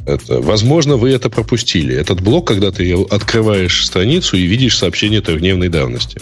Это, 0.07 0.41
возможно, 0.41 0.97
вы 0.97 1.11
это 1.11 1.31
пропустили. 1.31 1.95
Этот 1.95 2.21
блок, 2.21 2.49
когда 2.49 2.73
ты 2.73 2.93
открываешь 2.93 3.85
страницу 3.85 4.37
и 4.37 4.43
видишь 4.43 4.77
сообщение 4.77 5.21
трехдневной 5.21 5.69
давности. 5.69 6.19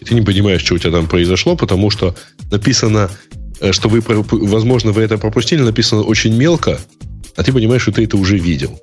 И 0.00 0.04
ты 0.04 0.14
не 0.14 0.22
понимаешь, 0.22 0.62
что 0.62 0.74
у 0.74 0.78
тебя 0.78 0.90
там 0.90 1.06
произошло, 1.06 1.56
потому 1.56 1.90
что 1.90 2.16
написано, 2.50 3.10
э, 3.60 3.72
что 3.72 3.88
вы, 3.88 4.02
возможно, 4.04 4.90
вы 4.90 5.02
это 5.02 5.18
пропустили, 5.18 5.62
написано 5.62 6.02
очень 6.02 6.34
мелко, 6.34 6.80
а 7.36 7.42
ты 7.44 7.52
понимаешь, 7.52 7.82
что 7.82 7.92
ты 7.92 8.04
это 8.04 8.16
уже 8.16 8.36
видел. 8.36 8.80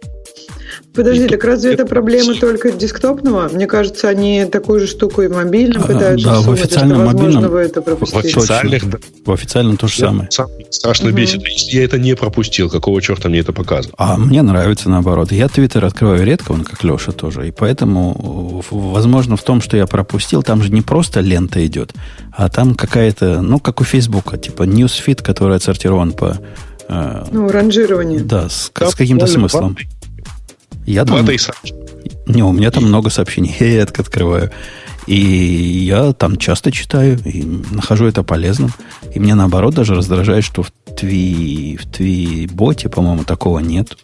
Подожди, 0.99 1.27
так 1.27 1.43
разве 1.45 1.73
это 1.73 1.85
проблема 1.85 2.35
только 2.35 2.71
десктопного? 2.73 3.47
Мне 3.47 3.67
кажется, 3.67 4.09
они 4.09 4.43
такую 4.43 4.81
же 4.81 4.87
штуку 4.87 5.21
и 5.21 5.29
мобильным 5.29 5.81
пытаются 5.81 6.27
Да, 6.27 6.41
в 6.41 6.51
официальном 6.51 7.05
мобильном. 7.05 7.49
Вы 7.49 7.59
это 7.59 7.81
в 7.81 8.17
официальных. 8.17 8.83
В 9.25 9.31
официальном 9.31 9.77
то 9.77 9.87
же 9.87 9.95
самое. 9.95 10.29
страшно 10.69 11.11
бесит. 11.11 11.41
Я 11.47 11.85
это 11.85 11.97
не 11.97 12.17
пропустил. 12.17 12.69
Какого 12.69 13.01
черта 13.01 13.29
мне 13.29 13.39
это 13.39 13.53
показывает? 13.53 13.95
А 13.97 14.17
мне 14.17 14.41
нравится 14.41 14.89
наоборот. 14.89 15.31
Я 15.31 15.47
Твиттер 15.47 15.85
открываю 15.85 16.25
редко, 16.25 16.51
он 16.51 16.65
как 16.65 16.83
Леша 16.83 17.13
тоже. 17.13 17.47
И 17.47 17.51
поэтому, 17.51 18.61
возможно, 18.69 19.37
в 19.37 19.43
том, 19.43 19.61
что 19.61 19.77
я 19.77 19.87
пропустил, 19.87 20.43
там 20.43 20.61
же 20.61 20.69
не 20.69 20.81
просто 20.81 21.21
лента 21.21 21.65
идет, 21.65 21.93
а 22.33 22.49
там 22.49 22.75
какая-то, 22.75 23.41
ну, 23.41 23.59
как 23.59 23.79
у 23.79 23.85
Фейсбука, 23.85 24.37
типа 24.37 24.63
newsfeed, 24.63 25.23
который 25.23 25.55
отсортирован 25.55 26.11
по... 26.11 26.37
Э, 26.89 27.23
ну, 27.31 27.47
ранжирование. 27.49 28.19
Да, 28.19 28.49
с, 28.49 28.69
с 28.75 28.95
каким-то 28.95 29.27
смыслом. 29.27 29.75
Важный. 29.75 29.98
Я 30.89 31.05
там... 31.05 31.17
Не, 32.25 32.43
у 32.43 32.51
меня 32.51 32.71
там 32.71 32.85
много 32.85 33.09
сообщений. 33.11 33.55
Я 33.59 33.83
это 33.83 34.01
открываю. 34.01 34.51
И 35.05 35.15
я 35.15 36.13
там 36.13 36.37
часто 36.37 36.71
читаю 36.71 37.19
и 37.25 37.43
нахожу 37.71 38.05
это 38.05 38.23
полезным. 38.23 38.71
И 39.13 39.19
мне 39.19 39.35
наоборот 39.35 39.75
даже 39.75 39.95
раздражает, 39.95 40.43
что 40.43 40.63
в 40.63 40.71
Тви, 40.97 41.77
в 41.77 41.85
Тви-боте, 41.85 42.89
по-моему, 42.89 43.23
такого 43.23 43.59
нет. 43.59 43.97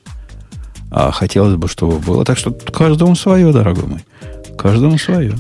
А 0.92 1.12
хотелось 1.12 1.56
бы, 1.56 1.68
чтобы 1.68 1.98
было. 2.00 2.24
Так 2.24 2.38
что 2.38 2.52
каждому 2.52 3.16
свое, 3.16 3.52
дорогой 3.52 3.86
мой. 3.86 4.06
Каждому 4.56 4.98
свое. 5.00 5.36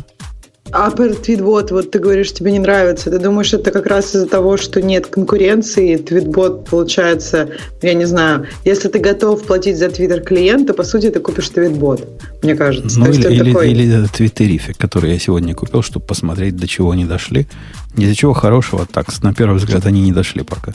А 0.71 0.89
твитбот, 0.89 1.71
вот 1.71 1.91
ты 1.91 1.99
говоришь, 1.99 2.33
тебе 2.33 2.51
не 2.51 2.59
нравится. 2.59 3.11
Ты 3.11 3.19
думаешь, 3.19 3.53
это 3.53 3.71
как 3.71 3.85
раз 3.85 4.15
из-за 4.15 4.25
того, 4.25 4.57
что 4.57 4.81
нет 4.81 5.07
конкуренции, 5.07 5.95
твитбот 5.95 6.67
получается, 6.67 7.49
я 7.83 7.93
не 7.93 8.05
знаю, 8.05 8.47
если 8.65 8.87
ты 8.87 8.99
готов 8.99 9.43
платить 9.43 9.77
за 9.77 9.89
твиттер 9.89 10.21
клиента, 10.21 10.73
по 10.73 10.83
сути, 10.83 11.11
ты 11.11 11.19
купишь 11.19 11.49
твитбот, 11.49 12.07
мне 12.41 12.55
кажется. 12.55 12.99
Ну, 12.99 13.11
или, 13.11 13.31
или, 13.31 13.53
такой... 13.53 13.71
или 13.71 14.07
твиттерифик, 14.07 14.77
который 14.77 15.13
я 15.13 15.19
сегодня 15.19 15.53
купил, 15.53 15.83
чтобы 15.83 16.05
посмотреть, 16.05 16.55
до 16.55 16.67
чего 16.67 16.91
они 16.91 17.05
дошли. 17.05 17.47
Ни 17.95 18.07
до 18.07 18.15
чего 18.15 18.33
хорошего, 18.33 18.87
так, 18.91 19.07
на 19.21 19.33
первый 19.33 19.57
взгляд, 19.57 19.85
они 19.85 20.01
не 20.01 20.11
дошли 20.11 20.43
пока. 20.43 20.73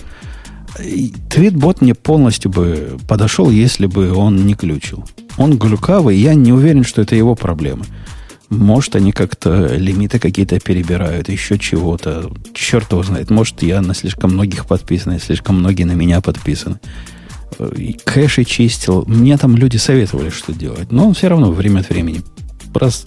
Твитбот 1.28 1.80
мне 1.80 1.94
полностью 1.94 2.50
бы 2.50 2.96
подошел, 3.08 3.50
если 3.50 3.86
бы 3.86 4.12
он 4.12 4.46
не 4.46 4.54
ключил. 4.54 5.04
Он 5.36 5.58
глюкавый, 5.58 6.16
я 6.16 6.34
не 6.34 6.52
уверен, 6.52 6.84
что 6.84 7.02
это 7.02 7.16
его 7.16 7.34
проблемы. 7.34 7.84
Может, 8.50 8.96
они 8.96 9.12
как-то 9.12 9.76
лимиты 9.76 10.18
какие-то 10.18 10.58
перебирают, 10.58 11.28
еще 11.28 11.56
чего-то. 11.56 12.30
Черт 12.52 12.90
его 12.90 13.02
знает. 13.04 13.30
Может, 13.30 13.62
я 13.62 13.80
на 13.80 13.94
слишком 13.94 14.32
многих 14.32 14.66
подписан, 14.66 15.14
и 15.14 15.20
слишком 15.20 15.60
многие 15.60 15.84
на 15.84 15.92
меня 15.92 16.20
подписаны. 16.20 16.80
И 17.76 17.92
кэши 17.92 18.44
чистил. 18.44 19.04
Мне 19.06 19.38
там 19.38 19.56
люди 19.56 19.76
советовали, 19.76 20.30
что 20.30 20.52
делать. 20.52 20.90
Но 20.90 21.12
все 21.12 21.28
равно 21.28 21.52
время 21.52 21.80
от 21.80 21.90
времени. 21.90 22.22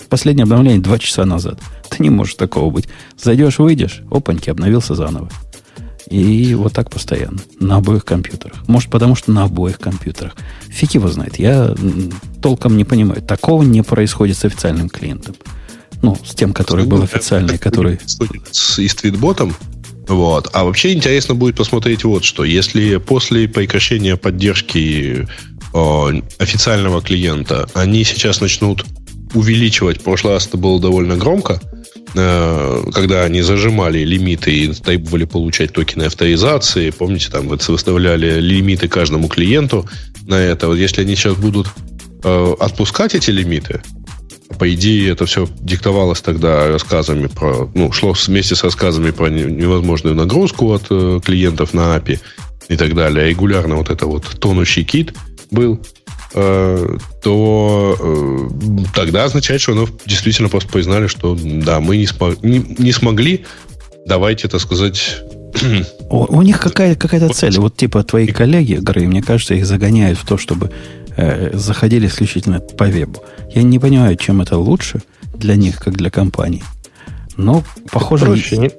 Последнее 0.10 0.43
обновление 0.43 0.82
два 0.82 0.97
часа 0.97 1.25
назад. 1.25 1.60
Ты 1.89 2.03
не 2.03 2.10
можешь 2.10 2.36
такого 2.36 2.69
быть. 2.69 2.88
Зайдешь, 3.17 3.60
выйдешь, 3.60 4.01
опаньки, 4.12 4.49
обновился 4.49 4.95
заново. 4.95 5.29
И 6.13 6.54
вот 6.54 6.73
так 6.73 6.91
постоянно. 6.91 7.39
На 7.60 7.78
обоих 7.78 8.06
компьютерах. 8.06 8.67
Может, 8.67 8.91
потому 8.91 9.15
что 9.15 9.32
на 9.32 9.45
обоих 9.45 9.80
компьютерах. 9.80 10.36
Фиг 10.69 10.93
его 10.93 11.08
знает. 11.08 11.39
Я 11.39 11.76
толком 12.39 12.78
не 12.78 12.86
понимаю. 12.86 13.23
Такого 13.23 13.63
не 13.63 13.82
происходит 13.82 14.38
с 14.38 14.45
официальным 14.45 14.89
клиентом. 14.89 15.36
Ну, 16.04 16.15
с 16.23 16.36
тем, 16.36 16.54
который 16.54 16.86
был 16.86 17.02
официальный, 17.02 17.58
который... 17.58 17.99
С, 18.52 18.78
и 18.78 18.88
с 18.88 18.93
твитботом. 18.93 19.56
Вот. 20.08 20.49
А 20.54 20.65
вообще 20.65 20.93
интересно 20.93 21.34
будет 21.34 21.56
посмотреть 21.56 22.04
вот 22.04 22.23
что. 22.23 22.43
Если 22.43 22.97
после 22.97 23.47
прекращения 23.47 24.15
поддержки 24.15 25.28
о, 25.73 26.12
официального 26.38 27.02
клиента 27.02 27.67
они 27.73 28.04
сейчас 28.04 28.39
начнут 28.39 28.86
увеличивать, 29.34 30.02
в 30.02 30.04
прошлый 30.04 30.34
раз 30.34 30.45
это 30.45 30.58
было 30.58 30.80
довольно 30.80 31.15
громко, 31.15 31.60
Э, 31.60 31.72
когда 32.13 33.23
они 33.23 33.41
зажимали 33.41 33.99
лимиты 33.99 34.52
и 34.52 34.73
требовали 34.73 35.26
получать 35.26 35.73
токены 35.73 36.04
авторизации, 36.04 36.91
помните, 36.91 37.30
там 37.32 37.47
выставляли 37.47 38.39
лимиты 38.39 38.88
каждому 38.88 39.28
клиенту 39.28 39.89
на 40.28 40.36
это. 40.36 40.67
Вот 40.67 40.76
если 40.76 41.02
они 41.02 41.15
сейчас 41.15 41.36
будут 41.36 41.67
э, 42.23 42.56
отпускать 42.60 43.15
эти 43.15 43.32
лимиты, 43.32 43.82
по 44.60 44.71
идее, 44.73 45.12
это 45.12 45.26
все 45.26 45.47
диктовалось 45.62 46.21
тогда 46.21 46.67
рассказами 46.67 47.28
про, 47.28 47.69
ну, 47.73 47.91
шло 47.91 48.13
вместе 48.13 48.56
с 48.56 48.63
рассказами 48.63 49.12
про 49.12 49.28
невозможную 49.28 50.15
нагрузку 50.15 50.71
от 50.71 50.86
э, 50.89 51.19
клиентов 51.23 51.73
на 51.73 51.97
API 51.97 52.19
и 52.69 52.78
так 52.78 52.93
далее. 52.93 53.30
Регулярно 53.30 53.76
вот 53.76 53.89
это 53.89 54.06
вот 54.06 54.39
тонущий 54.39 54.84
кит 54.84 55.13
был. 55.52 55.82
То 56.34 57.98
э, 58.00 58.50
тогда 58.96 59.26
означает, 59.26 59.62
что 59.62 59.74
оно 59.74 59.88
действительно 60.06 60.50
просто 60.50 60.72
признали, 60.72 61.06
что 61.06 61.38
да, 61.39 61.80
мы 61.80 61.98
не, 61.98 62.08
смог, 62.08 62.41
не, 62.43 62.58
не 62.80 62.91
смогли, 62.91 63.46
давайте, 64.06 64.48
так 64.48 64.60
сказать... 64.60 65.22
У, 66.10 66.38
у 66.38 66.41
них 66.41 66.60
какая, 66.60 66.96
какая-то 66.96 67.30
цель. 67.30 67.60
Вот 67.60 67.78
типа 67.78 68.04
твои 68.04 68.28
коллеги, 68.28 68.80
Грей, 68.82 69.06
мне 69.06 69.22
кажется, 69.22 69.54
их 69.54 69.67
загоняют 69.67 70.17
в 70.17 70.26
то, 70.26 70.39
чтобы 70.39 70.72
э, 71.15 71.56
заходили 71.56 72.08
исключительно 72.08 72.60
по 72.60 72.86
вебу. 72.86 73.24
Я 73.54 73.62
не 73.62 73.78
понимаю, 73.78 74.15
чем 74.15 74.41
это 74.41 74.58
лучше 74.58 75.04
для 75.36 75.56
них, 75.56 75.78
как 75.78 75.96
для 75.96 76.10
компании. 76.10 76.63
Но, 77.38 77.63
похоже... 77.91 78.26
Проще, 78.26 78.58
не 78.58 78.72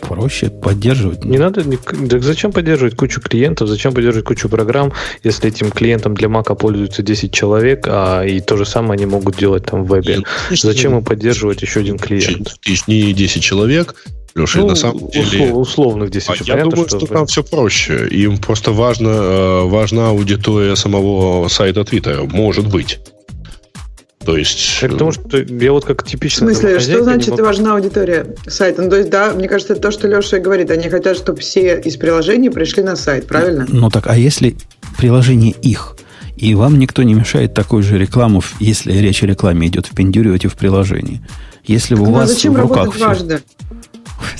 проще 0.00 0.50
поддерживать. 0.50 1.24
Не 1.24 1.38
надо, 1.38 1.64
так 2.08 2.22
зачем 2.22 2.52
поддерживать 2.52 2.96
кучу 2.96 3.20
клиентов, 3.20 3.68
зачем 3.68 3.92
поддерживать 3.92 4.26
кучу 4.26 4.48
программ, 4.48 4.92
если 5.22 5.48
этим 5.48 5.70
клиентом 5.70 6.14
для 6.14 6.28
Мака 6.28 6.54
пользуются 6.54 7.02
10 7.02 7.32
человек, 7.32 7.86
а 7.86 8.22
и 8.22 8.40
то 8.40 8.56
же 8.56 8.64
самое 8.64 8.94
они 8.94 9.06
могут 9.06 9.36
делать 9.36 9.66
там 9.66 9.84
в 9.84 9.88
вебе. 9.88 10.16
Нет, 10.16 10.26
зачем 10.50 10.96
им 10.96 11.04
поддерживать 11.04 11.62
еще 11.62 11.80
один 11.80 11.98
клиент? 11.98 12.56
Тысяч, 12.60 12.86
не 12.86 13.12
10 13.12 13.42
человек, 13.42 13.94
Леша, 14.34 14.60
ну, 14.60 14.68
на 14.68 14.74
самом 14.76 15.08
деле... 15.08 15.52
Условных 15.52 16.10
10 16.10 16.28
а 16.28 16.32
Я 16.34 16.38
понятно, 16.38 16.70
думаю, 16.70 16.88
что, 16.88 16.98
что 16.98 17.06
там 17.06 17.26
все 17.26 17.42
проще. 17.42 18.08
Им 18.08 18.38
просто 18.38 18.72
важно, 18.72 19.08
э, 19.08 19.62
важна 19.64 20.10
аудитория 20.10 20.76
самого 20.76 21.48
сайта 21.48 21.84
Твиттера. 21.84 22.24
Может 22.24 22.68
быть. 22.68 23.00
То 24.24 24.36
есть... 24.36 24.78
Это 24.82 24.92
потому 24.92 25.12
что 25.12 25.38
я 25.38 25.72
вот 25.72 25.86
как 25.86 26.06
типично... 26.06 26.46
В 26.46 26.50
смысле, 26.50 26.78
что 26.78 27.02
значит 27.02 27.30
могу... 27.30 27.44
важна 27.44 27.74
аудитория 27.74 28.36
сайта? 28.46 28.82
Ну, 28.82 28.90
то 28.90 28.96
есть, 28.96 29.08
да, 29.08 29.32
мне 29.32 29.48
кажется, 29.48 29.72
это 29.72 29.82
то, 29.82 29.90
что 29.90 30.08
Леша 30.08 30.36
и 30.36 30.40
говорит. 30.40 30.70
Они 30.70 30.90
хотят, 30.90 31.16
чтобы 31.16 31.40
все 31.40 31.80
из 31.80 31.96
приложений 31.96 32.50
пришли 32.50 32.82
на 32.82 32.96
сайт, 32.96 33.26
правильно? 33.26 33.64
Ну, 33.66 33.88
так, 33.88 34.08
а 34.08 34.16
если 34.16 34.56
приложение 34.98 35.52
их, 35.62 35.96
и 36.36 36.54
вам 36.54 36.78
никто 36.78 37.02
не 37.02 37.14
мешает 37.14 37.54
такую 37.54 37.82
же 37.82 37.98
рекламу, 37.98 38.42
если 38.60 38.92
речь 38.92 39.22
о 39.22 39.26
рекламе 39.26 39.68
идет, 39.68 39.86
впендюривать 39.86 40.44
в 40.44 40.54
приложении. 40.54 41.22
Если 41.64 41.94
у 41.94 42.04
ну, 42.04 42.08
а 42.08 42.20
вас 42.20 42.30
зачем 42.30 42.52
в 42.52 42.60
руках 42.60 42.94
все... 42.94 43.06
важно? 43.06 43.40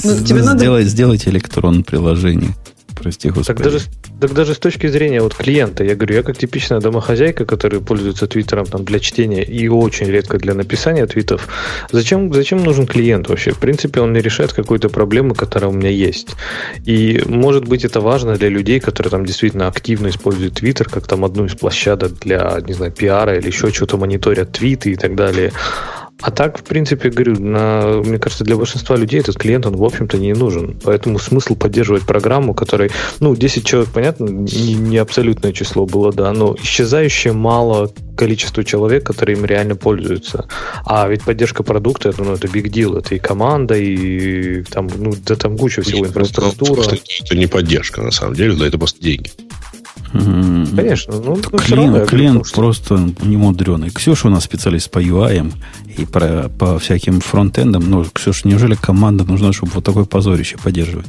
Ну, 0.05 0.25
тебе 0.25 0.43
надо... 0.43 0.83
сделайте 0.83 1.31
электронное 1.31 1.85
приложение 1.85 2.51
Прости, 3.03 3.31
господи. 3.31 3.47
Так 3.47 3.65
даже, 3.65 3.81
так 4.21 4.35
даже 4.35 4.55
с 4.55 4.59
точки 4.59 4.87
зрения 4.87 5.23
вот 5.23 5.35
клиента, 5.35 5.85
я 5.85 5.95
говорю, 5.95 6.17
я 6.17 6.23
как 6.23 6.37
типичная 6.37 6.81
домохозяйка, 6.81 7.47
которая 7.47 7.81
пользуется 7.81 8.27
Твиттером 8.27 8.67
там, 8.67 8.85
для 8.85 8.99
чтения 8.99 9.43
и 9.43 9.69
очень 9.69 10.07
редко 10.07 10.39
для 10.39 10.55
написания 10.55 11.07
твитов, 11.07 11.49
зачем, 11.91 12.33
зачем 12.33 12.63
нужен 12.63 12.87
клиент 12.87 13.29
вообще? 13.29 13.53
В 13.53 13.59
принципе, 13.59 14.01
он 14.01 14.13
не 14.13 14.21
решает 14.21 14.53
какую-то 14.53 14.91
проблему, 14.91 15.35
которая 15.35 15.71
у 15.71 15.73
меня 15.73 15.89
есть. 15.89 16.37
И 16.85 17.23
может 17.27 17.67
быть 17.67 17.85
это 17.85 18.01
важно 18.01 18.37
для 18.37 18.49
людей, 18.49 18.81
которые 18.81 19.11
там 19.11 19.25
действительно 19.25 19.67
активно 19.67 20.09
используют 20.09 20.55
Твиттер, 20.55 20.89
как 20.89 21.07
там 21.07 21.25
одну 21.25 21.47
из 21.47 21.55
площадок 21.55 22.19
для, 22.21 22.59
не 22.67 22.75
знаю, 22.75 22.93
пиара 22.93 23.39
или 23.39 23.47
еще 23.47 23.73
что-то 23.73 23.97
мониторят 23.97 24.53
твиты 24.53 24.93
и 24.93 24.97
так 24.97 25.15
далее. 25.15 25.53
А 26.20 26.30
так, 26.30 26.59
в 26.59 26.62
принципе, 26.64 27.11
говорю, 27.11 27.40
на, 27.40 28.02
мне 28.04 28.18
кажется, 28.18 28.44
для 28.44 28.56
большинства 28.56 28.96
людей 28.96 29.20
этот 29.20 29.37
клиент, 29.37 29.66
он, 29.66 29.76
в 29.76 29.85
общем-то, 29.85 30.18
не 30.18 30.35
нужен. 30.35 30.78
Поэтому 30.85 31.18
смысл 31.18 31.54
поддерживать 31.54 32.02
программу, 32.02 32.54
которой, 32.54 32.90
ну, 33.20 33.35
10 33.35 33.64
человек, 33.64 33.90
понятно, 33.92 34.26
не, 34.26 34.74
не 34.74 34.98
абсолютное 34.98 35.52
число 35.52 35.87
было, 35.87 36.12
да, 36.12 36.33
но 36.33 36.56
исчезающее 36.62 37.33
мало 37.33 37.92
количество 38.16 38.62
человек, 38.64 39.04
которые 39.04 39.38
им 39.38 39.44
реально 39.44 39.76
пользуются. 39.76 40.46
А 40.85 41.09
ведь 41.09 41.22
поддержка 41.22 41.62
продукта, 41.62 42.11
это, 42.11 42.22
ну, 42.22 42.35
это 42.35 42.48
big 42.48 42.64
deal, 42.64 42.98
это 42.98 43.14
и 43.14 43.18
команда, 43.18 43.76
и 43.76 44.62
там, 44.64 44.88
ну, 44.94 45.14
да 45.26 45.37
там 45.37 45.56
куча 45.56 45.83
всего, 45.83 46.06
инфраструктура. 46.06 46.83
Это 46.83 47.37
не 47.37 47.46
поддержка, 47.46 48.02
на 48.02 48.11
самом 48.11 48.35
деле, 48.35 48.54
да, 48.54 48.66
это 48.66 48.78
просто 48.78 49.00
деньги. 49.00 49.30
Конечно. 50.12 51.14
Ну, 51.14 51.37
ну, 51.37 51.59
клиент 51.59 51.94
равно, 51.94 52.07
клиент 52.07 52.37
говорю, 52.38 52.55
просто 52.55 53.11
не 53.23 53.37
мудреный. 53.37 53.90
Ксюша 53.90 54.29
у 54.29 54.31
нас 54.31 54.44
специалист 54.44 54.90
по 54.90 54.99
UI 54.99 55.53
и 55.96 56.05
про, 56.05 56.49
по 56.49 56.79
всяким 56.79 57.20
фронтендам. 57.20 57.88
Ну, 57.88 58.05
Ксюша, 58.12 58.49
неужели 58.49 58.75
команда 58.75 59.25
нужна, 59.25 59.53
чтобы 59.53 59.73
вот 59.73 59.85
такое 59.85 60.05
позорище 60.05 60.57
поддерживать? 60.59 61.07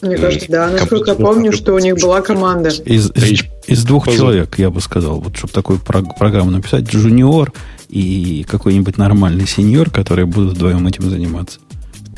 Мне 0.00 0.16
кажется, 0.16 0.46
да. 0.50 0.70
Насколько 0.70 1.12
я 1.12 1.16
помню, 1.16 1.52
что 1.52 1.74
у 1.74 1.78
них 1.78 1.96
была 1.96 2.20
команда. 2.20 2.68
Из, 2.68 3.10
из, 3.10 3.44
из 3.66 3.84
двух 3.84 4.06
человек, 4.08 4.58
я 4.58 4.70
бы 4.70 4.80
сказал, 4.80 5.20
вот 5.20 5.36
чтобы 5.36 5.52
такую 5.52 5.78
программу 5.78 6.50
написать, 6.50 6.84
джуниор 6.84 7.52
и 7.88 8.44
какой-нибудь 8.48 8.98
нормальный 8.98 9.46
сеньор, 9.46 9.90
которые 9.90 10.26
будут 10.26 10.54
вдвоем 10.54 10.86
этим 10.86 11.08
заниматься. 11.08 11.60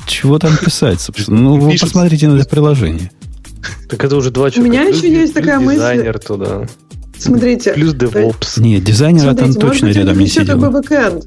Чего 0.07 0.39
там 0.39 0.57
писать, 0.57 1.01
собственно? 1.01 1.41
Ну, 1.41 1.59
вы 1.59 1.77
посмотрите 1.79 2.29
на 2.29 2.37
это 2.37 2.49
приложение. 2.49 3.11
Так 3.89 4.05
это 4.05 4.17
уже 4.17 4.31
два 4.31 4.51
человека. 4.51 4.77
У 4.77 4.79
меня 4.79 4.91
плюс, 4.91 5.03
еще 5.03 5.21
есть 5.21 5.35
такая 5.35 5.59
мысль. 5.61 5.79
Дизайнер 5.79 6.19
туда. 6.19 6.67
Смотрите. 7.19 7.73
Плюс 7.73 7.95
DevOps. 7.95 8.61
Нет, 8.61 8.85
дизайнера 8.85 9.35
там 9.35 9.55
точно 9.55 9.87
рядом 9.89 10.19
не 10.19 10.27
сидел. 10.27 10.47
Как 10.47 10.59
бы 10.59 10.71
бэкэнд. 10.71 11.25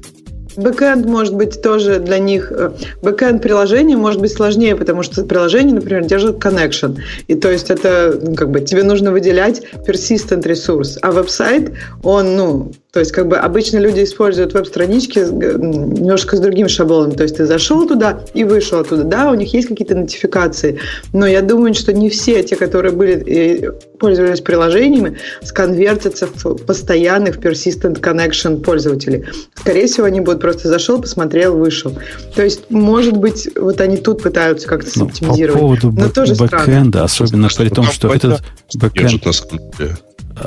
Бэкэнд 0.56 1.06
может 1.06 1.34
быть 1.34 1.62
тоже 1.62 2.00
для 2.00 2.18
них... 2.18 2.52
Э, 2.52 2.72
бэкэнд 3.02 3.40
приложения 3.42 3.96
может 3.96 4.20
быть 4.20 4.32
сложнее, 4.32 4.74
потому 4.76 5.02
что 5.02 5.24
приложение, 5.24 5.74
например, 5.74 6.04
держит 6.04 6.36
connection. 6.36 6.98
И 7.28 7.34
то 7.34 7.50
есть 7.50 7.70
это 7.70 8.18
ну, 8.20 8.34
как 8.34 8.50
бы 8.50 8.60
тебе 8.60 8.82
нужно 8.82 9.12
выделять 9.12 9.62
persistent 9.86 10.46
ресурс. 10.46 10.98
А 11.02 11.12
веб-сайт, 11.12 11.72
он, 12.02 12.36
ну, 12.36 12.72
то 12.92 12.98
есть, 12.98 13.12
как 13.12 13.28
бы 13.28 13.36
обычно 13.36 13.78
люди 13.78 14.02
используют 14.02 14.52
веб-странички 14.52 15.20
немножко 15.20 16.36
с 16.36 16.40
другим 16.40 16.68
шаблоном. 16.68 17.12
То 17.12 17.22
есть, 17.22 17.36
ты 17.36 17.46
зашел 17.46 17.86
туда 17.86 18.24
и 18.34 18.42
вышел 18.42 18.80
оттуда. 18.80 19.04
Да, 19.04 19.30
у 19.30 19.34
них 19.34 19.54
есть 19.54 19.68
какие-то 19.68 19.94
нотификации, 19.94 20.80
но 21.12 21.24
я 21.26 21.40
думаю, 21.40 21.74
что 21.74 21.92
не 21.92 22.10
все 22.10 22.42
те, 22.42 22.56
которые 22.56 22.92
были 22.92 23.72
пользовались 24.00 24.40
приложениями, 24.40 25.18
сконвертятся 25.42 26.26
в 26.26 26.56
постоянных 26.64 27.38
persistent 27.38 28.00
connection 28.00 28.60
пользователей. 28.60 29.24
Скорее 29.54 29.86
всего, 29.86 30.06
они 30.06 30.20
будут 30.20 30.40
просто 30.40 30.66
зашел, 30.66 31.00
посмотрел, 31.00 31.56
вышел. 31.56 31.92
То 32.34 32.42
есть, 32.42 32.70
может 32.70 33.16
быть, 33.16 33.48
вот 33.56 33.80
они 33.80 33.98
тут 33.98 34.22
пытаются 34.22 34.66
как-то 34.66 34.90
ну, 34.96 35.04
оптимизировать. 35.06 35.54
По 35.54 35.60
поводу 35.60 35.92
но 35.92 36.08
тоже 36.08 36.34
бэкэнда, 36.34 37.04
особенно 37.04 37.48
при 37.56 37.68
том, 37.68 37.84
что 37.84 38.12
этот 38.12 38.40
бэкэнд... 38.74 39.22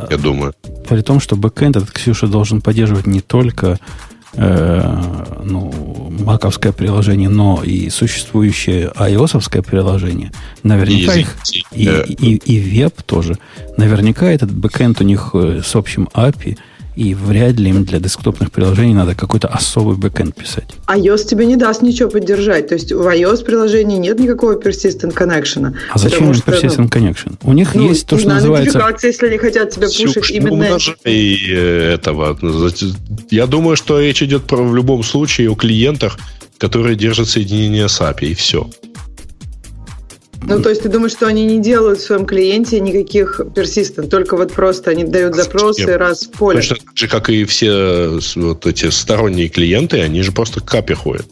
Я 0.10 0.18
думаю. 0.18 0.54
При 0.88 1.02
том, 1.02 1.20
что 1.20 1.36
бэкэнд 1.36 1.78
этот 1.78 1.92
Ксюша 1.92 2.28
должен 2.28 2.62
поддерживать 2.62 3.08
не 3.08 3.22
только 3.22 3.80
э, 4.34 5.00
ну, 5.44 5.72
маковское 6.20 6.72
приложение, 6.72 7.30
но 7.30 7.64
и 7.64 7.90
существующее 7.90 8.92
iOS 8.96 9.62
приложение. 9.64 10.32
Наверняка 10.64 11.16
и, 11.16 11.22
их 11.22 11.38
и, 11.72 11.84
и, 11.84 12.36
и, 12.36 12.36
и 12.36 12.60
веб 12.60 13.02
тоже. 13.04 13.38
Наверняка 13.78 14.28
этот 14.28 14.52
бэкэнд 14.52 15.02
у 15.02 15.04
них 15.04 15.32
э, 15.34 15.62
с 15.64 15.76
общим 15.76 16.10
API– 16.14 16.58
и 16.96 17.14
вряд 17.14 17.60
ли 17.60 17.70
им 17.70 17.84
для 17.84 18.00
десктопных 18.00 18.52
приложений 18.52 18.94
надо 18.94 19.16
какой-то 19.16 19.48
особый 19.48 19.98
бэкэнд 19.98 20.36
писать. 20.36 20.68
iOS 20.88 21.26
тебе 21.26 21.46
не 21.46 21.56
даст 21.56 21.82
ничего 21.82 22.10
поддержать. 22.10 22.68
То 22.68 22.76
есть 22.76 22.92
в 22.92 23.08
iOS 23.08 23.44
приложении 23.44 23.98
нет 23.98 24.20
никакого 24.20 24.60
persistent 24.60 25.14
connection. 25.14 25.76
А 25.90 25.98
зачем 25.98 26.32
им 26.32 26.32
persistent 26.32 26.90
ну, 26.94 27.00
connection? 27.00 27.36
У 27.44 27.54
них 27.54 27.76
ну, 27.76 27.90
есть 27.90 28.08
то, 28.08 28.18
что 28.18 28.30
называется... 28.30 28.80
если 29.04 29.28
они 29.28 29.38
хотят 29.38 29.72
тебя 29.72 29.88
пушить 29.88 30.32
именно... 30.32 30.78
И 31.06 31.38
э, 31.52 31.94
этого. 31.94 32.38
Я 33.30 33.48
думаю, 33.48 33.76
что 33.76 34.00
речь 34.00 34.22
идет 34.22 34.44
про, 34.44 34.58
в 34.58 34.76
любом 34.76 35.04
случае 35.04 35.50
о 35.50 35.56
клиентах, 35.56 36.18
которые 36.58 36.96
держат 36.96 37.28
соединение 37.28 37.90
с 37.90 38.00
API, 38.02 38.28
и 38.28 38.34
все. 38.34 38.70
Ну, 40.48 40.62
то 40.62 40.70
есть 40.70 40.84
ты 40.84 40.90
думаешь, 40.90 41.12
что 41.12 41.28
они 41.28 41.46
не 41.46 41.60
делают 41.62 42.00
в 42.00 42.04
своем 42.04 42.26
клиенте 42.26 42.80
никаких 42.80 43.42
персистент, 43.56 44.10
только 44.10 44.36
вот 44.36 44.52
просто 44.52 44.92
они 44.92 45.04
дают 45.04 45.36
запросы 45.36 45.82
Нет. 45.82 45.98
раз 45.98 46.24
в 46.24 46.32
поле. 46.32 46.58
Точно 46.58 46.76
так 46.78 46.98
же, 46.98 47.08
как 47.08 47.30
и 47.30 47.46
все 47.46 48.20
вот 48.36 48.66
эти 48.66 48.90
сторонние 48.90 49.50
клиенты, 49.50 50.02
они 50.02 50.22
же 50.22 50.32
просто 50.32 50.62
к 50.62 50.74
API 50.74 50.94
ходят. 50.96 51.26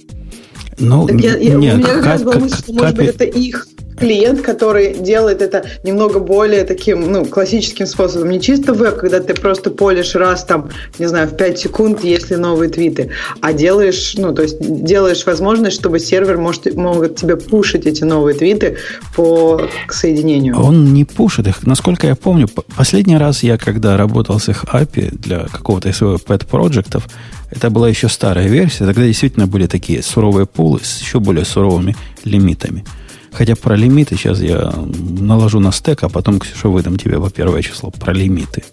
Ну, 0.80 1.08
я, 1.10 1.38
я, 1.38 1.54
нет, 1.56 1.76
у 1.76 1.78
меня 1.78 1.88
как 1.88 2.06
раз 2.06 2.24
была 2.24 2.36
мысль, 2.36 2.58
что, 2.58 2.74
может 2.74 2.95
быть, 2.95 3.10
это 3.10 3.24
их 3.24 3.67
клиент, 4.02 4.42
который 4.42 4.96
делает 4.96 5.42
это 5.42 5.64
немного 5.84 6.20
более 6.20 6.64
таким, 6.64 7.12
ну, 7.12 7.26
классическим 7.26 7.86
способом. 7.86 8.32
Не 8.32 8.42
чисто 8.42 8.74
веб, 8.74 8.98
когда 8.98 9.20
ты 9.20 9.34
просто 9.34 9.70
полишь 9.70 10.16
раз 10.16 10.44
там, 10.44 10.70
не 11.00 11.06
знаю, 11.06 11.28
в 11.28 11.38
5 11.38 11.60
секунд, 11.60 12.04
если 12.04 12.36
новые 12.36 12.70
твиты, 12.70 13.12
а 13.42 13.54
делаешь, 13.54 14.16
ну, 14.18 14.34
то 14.34 14.42
есть 14.42 14.58
делаешь 14.60 15.26
возможность, 15.26 15.76
чтобы 15.76 16.00
сервер 16.00 16.38
может, 16.38 16.76
могут 16.76 17.16
тебе 17.16 17.38
пушить 17.38 17.86
эти 17.86 18.04
новые 18.04 18.36
твиты 18.36 18.78
по 19.16 19.62
к 19.86 19.94
соединению. 19.94 20.60
Он 20.60 20.94
не 20.94 21.06
пушит 21.06 21.48
их. 21.48 21.64
Насколько 21.64 22.08
я 22.08 22.16
помню, 22.16 22.48
последний 22.76 23.18
раз 23.18 23.44
я, 23.44 23.58
когда 23.58 23.98
работал 23.98 24.40
с 24.40 24.50
их 24.50 24.66
API 24.66 25.16
для 25.16 25.46
какого-то 25.46 25.90
из 25.90 25.98
своего 25.98 26.18
pet 26.18 26.48
проектов 26.48 27.08
это 27.52 27.70
была 27.70 27.90
еще 27.90 28.08
старая 28.10 28.48
версия, 28.48 28.86
тогда 28.86 29.04
действительно 29.04 29.46
были 29.46 29.68
такие 29.68 30.02
суровые 30.02 30.46
пулы 30.46 30.80
с 30.82 31.02
еще 31.02 31.20
более 31.20 31.46
суровыми 31.46 31.96
лимитами– 32.24 32.84
Хотя 33.32 33.56
про 33.56 33.76
лимиты 33.76 34.15
сейчас 34.15 34.39
я 34.41 34.74
наложу 34.76 35.60
на 35.60 35.72
стек, 35.72 36.04
а 36.04 36.10
потом, 36.10 36.39
Ксюша, 36.39 36.67
выдам 36.67 36.98
тебе 36.98 37.17
во 37.17 37.30
первое 37.30 37.62
число 37.62 37.89
про 37.89 38.13
лимиты. 38.13 38.63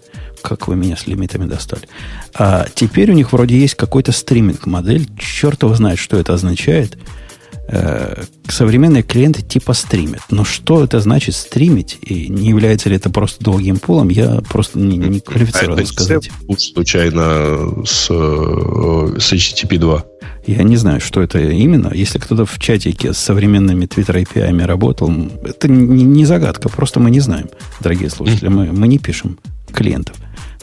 Как 0.41 0.67
вы 0.67 0.75
меня 0.75 0.95
с 0.95 1.07
лимитами 1.07 1.45
достали. 1.45 1.87
А 2.33 2.65
теперь 2.73 3.11
у 3.11 3.13
них 3.13 3.33
вроде 3.33 3.57
есть 3.59 3.75
какой-то 3.75 4.11
стриминг-модель. 4.11 5.07
Черт 5.17 5.63
его 5.63 5.73
знает, 5.73 5.99
что 5.99 6.17
это 6.17 6.33
означает. 6.33 6.97
Э, 7.71 8.23
современные 8.47 9.03
клиенты 9.03 9.43
типа 9.43 9.73
стримят. 9.73 10.21
Но 10.31 10.43
что 10.43 10.83
это 10.83 10.99
значит 10.99 11.35
стримить? 11.35 11.99
И 12.01 12.27
не 12.27 12.49
является 12.49 12.89
ли 12.89 12.95
это 12.95 13.11
просто 13.11 13.43
долгим 13.43 13.77
пулом, 13.77 14.09
я 14.09 14.41
просто 14.49 14.79
не, 14.79 14.97
не 14.97 15.19
квалифицирован 15.19 15.79
а 15.79 15.85
сказать. 15.85 16.31
случайно 16.57 17.85
с, 17.85 18.07
э, 18.09 19.19
с 19.19 19.33
HTTP 19.33 19.77
2? 19.77 20.03
Я 20.47 20.63
не 20.63 20.77
знаю, 20.77 20.99
что 20.99 21.21
это 21.21 21.39
именно. 21.39 21.91
Если 21.93 22.17
кто-то 22.17 22.47
в 22.47 22.57
чатике 22.57 23.13
с 23.13 23.19
современными 23.19 23.85
Twitter 23.85 24.23
API 24.23 24.65
работал, 24.65 25.13
это 25.43 25.67
не, 25.67 26.03
не 26.03 26.25
загадка, 26.25 26.69
просто 26.69 26.99
мы 26.99 27.11
не 27.11 27.19
знаем, 27.19 27.49
дорогие 27.81 28.09
слушатели. 28.09 28.47
Мы, 28.47 28.71
мы 28.71 28.87
не 28.87 28.97
пишем 28.97 29.37
клиентов 29.71 30.15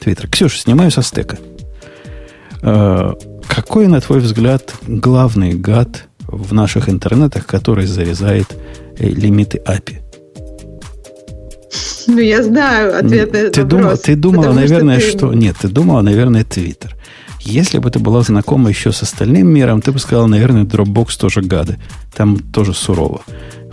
Twitter. 0.04 0.28
Ксюша, 0.28 0.58
снимаю 0.58 0.90
со 0.90 1.02
стека. 1.02 1.38
Э, 2.62 3.12
какой, 3.46 3.86
на 3.86 4.00
твой 4.00 4.18
взгляд, 4.18 4.74
главный 4.88 5.52
гад 5.52 6.08
в 6.28 6.52
наших 6.52 6.88
интернетах, 6.88 7.46
который 7.46 7.86
зарезает 7.86 8.46
э, 8.98 9.08
лимиты 9.08 9.62
API? 9.64 10.02
Ну, 12.06 12.18
я 12.18 12.42
знаю 12.42 12.98
ответ 12.98 13.32
на 13.32 13.36
этот 13.36 13.52
ты 13.54 13.62
вопрос. 13.62 13.80
Думала, 13.80 13.96
ты 13.96 14.16
думала, 14.16 14.52
наверное, 14.52 15.00
что, 15.00 15.12
ты... 15.12 15.18
что... 15.18 15.34
Нет, 15.34 15.56
ты 15.60 15.68
думала, 15.68 16.02
наверное, 16.02 16.44
Twitter. 16.44 16.92
Если 17.40 17.78
бы 17.78 17.90
ты 17.90 17.98
была 17.98 18.22
знакома 18.22 18.70
еще 18.70 18.90
с 18.90 19.02
остальным 19.02 19.48
миром, 19.48 19.80
ты 19.80 19.92
бы 19.92 19.98
сказала, 19.98 20.26
наверное, 20.26 20.64
Dropbox 20.64 21.18
тоже 21.18 21.42
гады. 21.42 21.78
Там 22.14 22.38
тоже 22.38 22.74
сурово. 22.74 23.22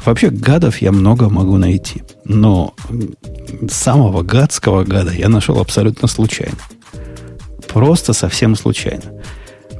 Вообще, 0.06 0.30
гадов 0.30 0.78
я 0.78 0.92
много 0.92 1.30
могу 1.30 1.58
найти. 1.58 2.04
Но 2.24 2.76
самого 3.70 4.22
гадского 4.22 4.84
гада 4.84 5.12
я 5.12 5.30
нашел 5.30 5.60
абсолютно 5.60 6.08
случайно. 6.08 6.58
Просто 7.68 8.14
совсем 8.14 8.56
случайно. 8.56 9.04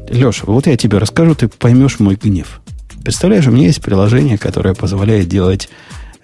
Леша, 0.10 0.46
вот 0.48 0.66
я 0.66 0.76
тебе 0.76 0.98
расскажу, 0.98 1.36
ты 1.36 1.48
поймешь 1.48 2.00
мой 2.00 2.16
гнев. 2.16 2.63
Представляешь, 3.04 3.48
у 3.48 3.52
меня 3.52 3.68
есть 3.68 3.82
приложение, 3.82 4.38
которое 4.38 4.74
позволяет 4.74 5.28
делать 5.28 5.70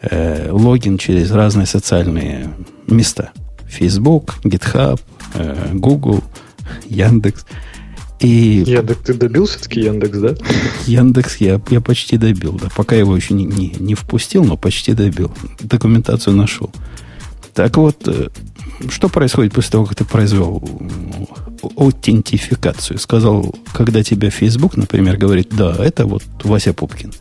э, 0.01 0.49
логин 0.51 0.97
через 0.97 1.31
разные 1.31 1.65
социальные 1.65 2.53
места. 2.87 3.31
Facebook, 3.67 4.35
GitHub, 4.43 4.99
э, 5.35 5.71
Google– 5.73 6.23
Яндекс. 6.89 7.45
И... 8.19 8.63
Яндекс, 8.67 8.99
ты 9.05 9.13
добил 9.13 9.45
все-таки 9.45 9.81
Яндекс, 9.81 10.17
да? 10.19 10.35
Яндекс 10.87 11.37
я, 11.37 11.61
я 11.69 11.81
почти 11.81 12.17
добил, 12.17 12.53
да. 12.61 12.67
Пока 12.75 12.95
его 12.95 13.15
еще 13.15 13.33
не, 13.33 13.45
не, 13.45 13.73
не 13.79 13.95
впустил, 13.95 14.43
но 14.43 14.57
почти 14.57 14.93
добил. 14.93 15.31
Документацию 15.61 16.35
нашел. 16.35 16.69
Так 17.59 17.75
вот, 17.75 18.07
э, 18.07 18.29
что 18.87 19.09
происходит 19.09 19.51
после 19.51 19.71
того, 19.71 19.85
как 19.85 19.97
ты 19.97 20.05
произвел 20.05 20.63
аутентификацию? 21.75 22.97
Сказал, 22.97 23.53
когда 23.73 24.01
тебя 24.01 24.29
Facebook, 24.29 24.77
например, 24.77 25.17
говорит, 25.17 25.49
да, 25.51 25.75
это 25.77 26.05
вот 26.05 26.23
Вася 26.45 26.73
Пупкин. 26.73 27.11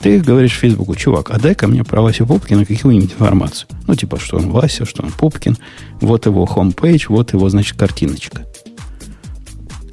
Ты 0.00 0.18
говоришь 0.18 0.54
Фейсбуку, 0.54 0.96
чувак, 0.96 1.30
а 1.30 1.38
дай-ка 1.38 1.68
мне 1.68 1.84
про 1.84 2.02
Васю 2.02 2.26
Пупкина 2.26 2.64
какую-нибудь 2.64 3.12
информацию. 3.12 3.68
Ну, 3.86 3.94
типа, 3.94 4.18
что 4.18 4.38
он 4.38 4.50
Вася, 4.50 4.84
что 4.84 5.04
он 5.04 5.12
Пупкин, 5.12 5.56
вот 6.00 6.26
его 6.26 6.44
хомпейдж, 6.44 7.06
вот 7.08 7.32
его, 7.32 7.48
значит, 7.48 7.78
картиночка 7.78 8.46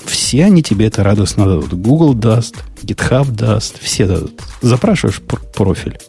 все 0.08 0.46
они 0.46 0.64
тебе 0.64 0.88
это 0.88 1.04
радостно 1.04 1.46
дадут. 1.46 1.74
Google 1.74 2.16
даст, 2.16 2.56
GitHub 2.82 3.30
даст, 3.32 3.80
все 3.80 4.08
дадут. 4.08 4.42
Запрашиваешь 4.62 5.22
профиль 5.22 6.00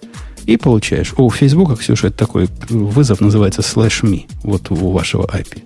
и 0.47 0.57
получаешь. 0.57 1.13
У 1.17 1.29
Facebook, 1.31 1.79
Ксюша, 1.79 2.09
это 2.09 2.19
такой 2.19 2.49
вызов 2.69 3.21
называется 3.21 3.63
slash 3.63 4.03
me, 4.03 4.27
вот 4.43 4.71
у 4.71 4.91
вашего 4.93 5.25
API. 5.27 5.63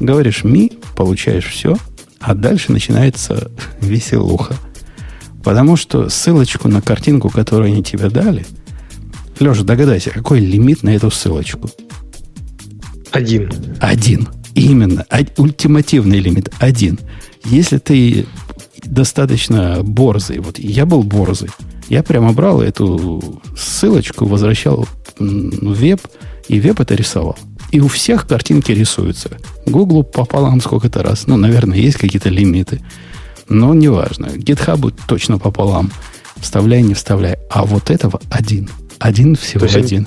Говоришь 0.00 0.44
me, 0.44 0.76
получаешь 0.96 1.46
все, 1.46 1.76
а 2.20 2.34
дальше 2.34 2.72
начинается 2.72 3.50
веселуха. 3.80 4.54
Потому 5.44 5.76
что 5.76 6.08
ссылочку 6.08 6.68
на 6.68 6.82
картинку, 6.82 7.30
которую 7.30 7.72
они 7.72 7.82
тебе 7.82 8.08
дали, 8.08 8.44
Леша, 9.38 9.64
догадайся, 9.64 10.10
какой 10.10 10.40
лимит 10.40 10.82
на 10.82 10.90
эту 10.90 11.10
ссылочку? 11.10 11.70
Один. 13.12 13.50
Один. 13.80 14.28
Именно. 14.54 15.04
Ультимативный 15.36 16.20
лимит. 16.20 16.48
Один. 16.58 16.98
Если 17.44 17.76
ты 17.78 18.26
достаточно 18.84 19.82
борзый, 19.82 20.38
вот 20.38 20.58
я 20.58 20.86
был 20.86 21.02
борзый, 21.02 21.50
я 21.88 22.02
прямо 22.02 22.32
брал 22.32 22.60
эту 22.60 23.40
ссылочку, 23.56 24.26
возвращал 24.26 24.86
в 25.18 25.74
веб, 25.74 26.00
и 26.48 26.58
веб 26.60 26.80
это 26.80 26.94
рисовал. 26.94 27.36
И 27.72 27.80
у 27.80 27.88
всех 27.88 28.26
картинки 28.26 28.72
рисуются. 28.72 29.30
Гуглу 29.66 30.02
пополам 30.02 30.60
сколько-то 30.60 31.02
раз. 31.02 31.26
Ну, 31.26 31.36
наверное, 31.36 31.78
есть 31.78 31.96
какие-то 31.96 32.28
лимиты. 32.28 32.82
Но 33.48 33.74
неважно. 33.74 34.26
GitHub 34.26 34.94
точно 35.08 35.38
пополам. 35.38 35.90
Вставляй, 36.36 36.82
не 36.82 36.94
вставляй. 36.94 37.38
А 37.50 37.64
вот 37.64 37.90
этого 37.90 38.20
один. 38.30 38.68
Один 38.98 39.36
всего 39.36 39.66
один. 39.66 40.06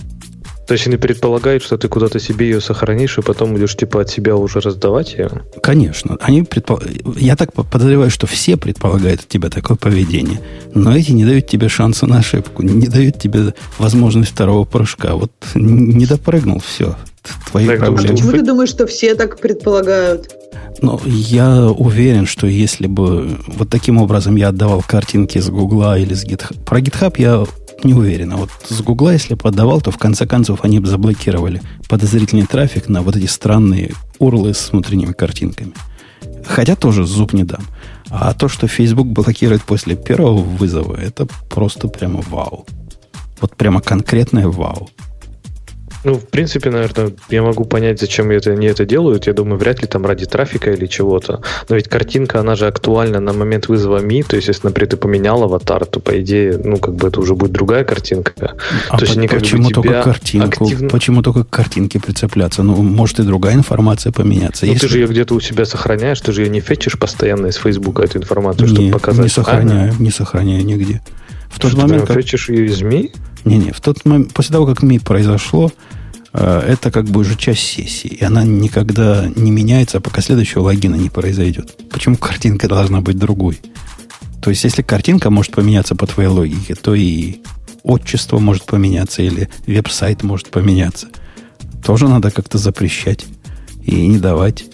То 0.70 0.74
есть 0.74 0.86
они 0.86 0.98
предполагают, 0.98 1.64
что 1.64 1.80
ты 1.80 1.88
куда-то 1.88 2.20
себе 2.20 2.48
ее 2.48 2.62
сохранишь, 2.62 3.18
и 3.18 3.24
потом 3.24 3.54
будешь 3.54 3.76
типа 3.76 4.02
от 4.02 4.10
себя 4.12 4.36
уже 4.36 4.60
раздавать 4.60 5.14
ее? 5.14 5.32
Конечно. 5.64 6.16
Они 6.22 6.44
предпол... 6.44 6.80
Я 7.18 7.36
так 7.36 7.54
подозреваю, 7.54 8.12
что 8.12 8.28
все 8.28 8.56
предполагают 8.56 9.22
от 9.22 9.28
тебя 9.28 9.50
такое 9.50 9.78
поведение. 9.78 10.40
Но 10.76 10.96
эти 10.96 11.10
не 11.12 11.26
дают 11.26 11.48
тебе 11.48 11.70
шанса 11.70 12.06
на 12.06 12.20
ошибку, 12.20 12.62
не 12.62 12.86
дают 12.86 13.18
тебе 13.18 13.56
возможность 13.80 14.30
второго 14.30 14.64
прыжка. 14.64 15.16
Вот 15.16 15.32
не 15.56 16.06
допрыгнул, 16.06 16.60
все. 16.60 16.96
Твои 17.50 17.66
так, 17.66 17.80
проблемы. 17.80 18.14
Почему 18.14 18.32
ты 18.32 18.44
думаешь, 18.44 18.70
что 18.70 18.86
все 18.86 19.16
так 19.16 19.40
предполагают? 19.40 20.30
Ну, 20.82 21.02
я 21.06 21.66
уверен, 21.66 22.28
что 22.28 22.46
если 22.46 22.86
бы 22.86 23.40
вот 23.48 23.70
таким 23.70 23.98
образом 23.98 24.36
я 24.36 24.50
отдавал 24.50 24.84
картинки 24.86 25.40
с 25.40 25.50
Гугла 25.50 25.98
или 25.98 26.14
с 26.14 26.24
GitHub... 26.26 26.64
Про 26.64 26.80
GitHub 26.80 27.16
я 27.18 27.44
не 27.84 27.94
уверен. 27.94 28.34
А 28.34 28.38
вот 28.38 28.50
с 28.68 28.82
Гугла, 28.82 29.14
если 29.14 29.36
подавал, 29.36 29.82
то 29.82 29.92
в 29.92 29.98
конце 29.98 30.26
концов 30.26 30.60
они 30.64 30.80
бы 30.80 30.88
заблокировали 30.88 31.62
подозрительный 31.88 32.46
трафик 32.46 32.90
на 32.90 33.02
вот 33.02 33.16
эти 33.16 33.26
странные 33.26 33.94
урлы 34.18 34.54
с 34.54 34.72
внутренними 34.72 35.14
картинками. 35.14 35.74
Хотя 36.46 36.76
тоже 36.76 37.06
зуб 37.06 37.34
не 37.34 37.44
дам. 37.44 37.62
А 38.10 38.34
то, 38.34 38.48
что 38.48 38.68
Facebook 38.68 39.08
блокирует 39.08 39.64
после 39.64 39.96
первого 39.96 40.42
вызова, 40.42 40.96
это 40.96 41.28
просто 41.50 41.88
прямо 41.88 42.22
вау. 42.30 42.66
Вот 43.42 43.56
прямо 43.56 43.82
конкретное 43.82 44.48
вау. 44.48 44.90
Ну, 46.04 46.16
в 46.16 46.28
принципе, 46.28 46.70
наверное, 46.70 47.12
я 47.30 47.42
могу 47.42 47.66
понять, 47.66 48.00
зачем 48.00 48.32
это, 48.32 48.52
они 48.52 48.68
это 48.68 48.86
делают. 48.86 49.28
Я 49.28 49.34
думаю, 49.34 49.58
вряд 49.58 49.82
ли 49.82 49.88
там 49.88 50.06
ради 50.06 50.26
трафика 50.26 50.72
или 50.72 50.86
чего-то. 50.86 51.42
Но 51.68 51.76
ведь 51.76 51.90
картинка, 51.90 52.40
она 52.40 52.56
же 52.56 52.68
актуальна 52.68 53.20
на 53.20 53.34
момент 53.34 53.68
вызова 53.68 54.00
Ми. 54.00 54.24
То 54.24 54.36
есть, 54.38 54.48
если, 54.48 54.68
например, 54.68 54.90
ты 54.90 54.98
поменял 54.98 55.44
аватар, 55.44 55.86
то, 55.86 56.00
по 56.00 56.20
идее, 56.22 56.60
ну, 56.64 56.78
как 56.78 56.96
бы 56.96 57.10
это 57.10 57.20
уже 57.20 57.36
будет 57.36 57.52
другая 57.52 57.84
картинка. 57.84 58.34
А 58.90 58.98
то 58.98 59.06
есть, 59.06 59.16
по- 59.16 59.36
почему 59.36 59.70
только 59.70 60.02
картинку? 60.04 60.64
Активно... 60.64 60.90
Почему 60.90 61.22
только 61.22 61.44
к 61.44 61.50
картинке 61.50 62.00
прицепляться? 62.00 62.64
Ну, 62.64 62.82
может 62.82 63.20
и 63.20 63.24
другая 63.24 63.56
информация 63.56 64.12
поменяться. 64.12 64.66
Ну, 64.66 64.74
если... 64.74 64.88
ты 64.88 64.94
же 64.94 65.00
ее 65.00 65.08
где-то 65.08 65.36
у 65.36 65.40
себя 65.40 65.66
сохраняешь, 65.66 66.22
ты 66.22 66.32
же 66.32 66.44
ее 66.44 66.50
не 66.50 66.62
фетчишь 66.62 66.98
постоянно 66.98 67.48
из 67.48 67.56
Фейсбука, 67.56 68.04
эту 68.04 68.20
информацию, 68.20 68.68
не, 68.70 68.76
чтобы 68.76 68.92
показать. 68.92 69.24
Не 69.24 69.30
сохраняю, 69.30 69.94
а? 69.98 70.02
не 70.02 70.12
сохраняю 70.12 70.66
нигде. 70.66 71.02
В 71.50 71.60
тот 71.60 71.72
Что, 71.72 71.82
момент... 71.82 72.04
Ты 72.04 72.08
как... 72.08 72.18
фетчишь 72.18 72.50
ее 72.50 72.68
из 72.68 72.82
Ми? 72.82 73.12
Не-не, 73.46 73.72
в 73.72 73.82
тот 73.82 74.06
момент, 74.06 74.34
после 74.34 74.54
того, 74.54 74.66
как 74.66 74.84
Ми 74.84 75.00
произошло, 75.00 75.72
э, 76.34 76.60
это 76.68 76.92
как 76.92 77.06
бы 77.06 77.22
уже 77.22 77.36
часть 77.36 77.64
сессии. 77.64 78.08
И 78.08 78.24
она 78.24 78.44
никогда 78.44 79.30
не 79.36 79.52
меняется, 79.52 80.00
пока 80.00 80.22
следующего 80.22 80.64
логина 80.64 80.96
не 80.96 81.10
произойдет. 81.10 81.78
Почему 81.90 82.16
картинка 82.16 82.68
должна 82.68 83.02
быть 83.02 83.18
другой? 83.18 83.60
То 84.42 84.52
есть, 84.52 84.64
если 84.64 84.82
картинка 84.82 85.30
может 85.30 85.52
поменяться 85.54 85.96
по 85.96 86.08
твоей 86.08 86.30
логике, 86.30 86.76
то 86.76 86.96
и 86.96 87.42
отчество 87.84 88.40
может 88.40 88.66
поменяться, 88.66 89.22
или 89.22 89.50
веб-сайт 89.68 90.24
может 90.24 90.50
поменяться. 90.50 91.08
Тоже 91.84 92.08
надо 92.08 92.32
как-то 92.32 92.58
запрещать 92.58 93.26
и 93.84 94.08
не 94.08 94.18
давать. 94.18 94.66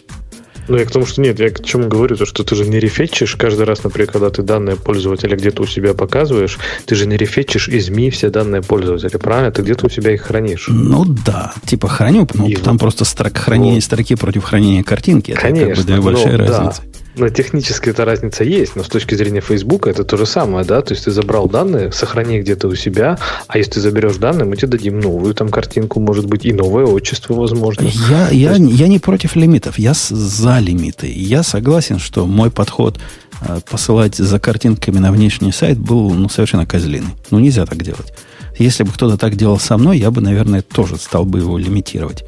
Ну, 0.68 0.78
я 0.78 0.86
к 0.86 0.92
тому, 0.92 1.06
что 1.06 1.22
нет, 1.22 1.40
я 1.40 1.50
к 1.50 1.64
чему 1.64 1.88
говорю, 1.88 2.16
то, 2.16 2.26
что 2.26 2.44
ты 2.44 2.56
же 2.56 2.66
не 2.66 2.80
рефетчишь 2.80 3.36
каждый 3.36 3.66
раз, 3.66 3.84
например, 3.84 4.12
когда 4.12 4.30
ты 4.30 4.42
данные 4.42 4.76
пользователя 4.76 5.36
где-то 5.36 5.64
у 5.64 5.66
себя 5.68 5.94
показываешь, 5.94 6.58
ты 6.86 6.96
же 6.96 7.06
не 7.06 7.18
рефетчишь 7.18 7.70
из 7.70 7.90
МИ 7.90 8.10
все 8.10 8.30
данные 8.30 8.62
пользователя, 8.62 9.18
правильно? 9.20 9.52
Ты 9.52 9.62
где-то 9.62 9.86
у 9.86 9.90
себя 9.90 10.14
их 10.14 10.24
хранишь. 10.24 10.66
Ну 10.70 11.06
да, 11.06 11.54
типа 11.66 11.88
храню, 11.88 12.28
ну, 12.34 12.48
и 12.48 12.56
там 12.56 12.74
вот, 12.74 12.82
просто 12.82 13.06
строк, 13.06 13.38
хранение 13.38 13.76
вот. 13.76 13.84
строки 13.84 14.16
против 14.16 14.44
хранения 14.44 14.84
картинки. 14.84 15.32
Это 15.32 15.42
Конечно, 15.42 15.68
как 15.68 15.78
бы 15.78 15.84
две 15.84 16.02
большие 16.02 16.38
ну, 16.38 16.46
разницы. 16.46 16.82
Да. 16.82 16.95
Но 17.18 17.30
технически 17.30 17.90
эта 17.90 18.04
разница 18.04 18.44
есть, 18.44 18.76
но 18.76 18.84
с 18.84 18.88
точки 18.88 19.16
зрения 19.16 19.40
Facebook 19.40 19.88
это 19.88 20.04
то 20.04 20.18
же 20.18 20.26
самое, 20.26 20.66
да, 20.66 20.82
то 20.82 20.94
есть 20.94 21.06
ты 21.06 21.12
забрал 21.12 21.48
данные, 21.48 21.92
сохрани 21.92 22.42
где-то 22.42 22.68
у 22.68 22.76
себя, 22.76 23.18
а 23.48 23.58
если 23.58 23.72
ты 23.72 23.80
заберешь 23.80 24.18
данные, 24.18 24.46
мы 24.46 24.58
тебе 24.58 24.68
дадим 24.68 25.00
новую 25.00 25.34
там 25.34 25.50
картинку, 25.50 26.00
может 26.00 26.26
быть, 26.26 26.46
и 26.46 26.52
новое 26.52 26.86
отчество, 26.86 27.34
возможно. 27.34 27.88
Я, 28.10 28.30
я, 28.32 28.56
есть... 28.56 28.80
я 28.80 28.88
не 28.88 29.00
против 29.00 29.36
лимитов, 29.36 29.80
я 29.80 29.94
за 29.96 30.60
лимиты. 30.60 31.12
Я 31.12 31.44
согласен, 31.44 32.00
что 32.00 32.26
мой 32.26 32.52
подход 32.52 33.00
э, 33.42 33.60
посылать 33.70 34.16
за 34.16 34.40
картинками 34.40 35.00
на 35.00 35.12
внешний 35.12 35.54
сайт 35.54 35.80
был 35.80 36.10
ну, 36.14 36.28
совершенно 36.28 36.66
козлиный. 36.66 37.16
Ну, 37.32 37.40
нельзя 37.40 37.66
так 37.66 37.82
делать. 37.82 38.14
Если 38.58 38.84
бы 38.84 38.92
кто-то 38.92 39.18
так 39.18 39.36
делал 39.36 39.60
со 39.60 39.78
мной, 39.78 40.00
я 40.00 40.12
бы, 40.12 40.22
наверное, 40.22 40.62
тоже 40.62 40.98
стал 40.98 41.26
бы 41.26 41.40
его 41.40 41.58
лимитировать 41.58 42.26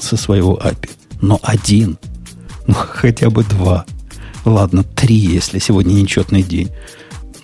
со 0.00 0.16
своего 0.16 0.56
API. 0.56 0.90
Но 1.20 1.38
один, 1.42 1.98
ну, 2.66 2.74
хотя 2.78 3.28
бы 3.28 3.44
два– 3.44 3.84
Ладно, 4.44 4.84
три, 4.84 5.14
если 5.14 5.58
сегодня 5.58 5.94
нечетный 5.94 6.42
день. 6.42 6.70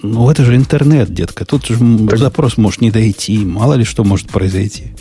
Ну, 0.03 0.31
это 0.31 0.45
же 0.45 0.55
интернет, 0.55 1.13
детка. 1.13 1.45
Тут 1.45 1.67
же 1.67 1.77
так... 2.09 2.19
запрос 2.19 2.57
может 2.57 2.81
не 2.81 2.91
дойти. 2.91 3.39
Мало 3.39 3.75
ли 3.75 3.85
что 3.85 4.05
может 4.05 4.29
произойти. 4.29 4.93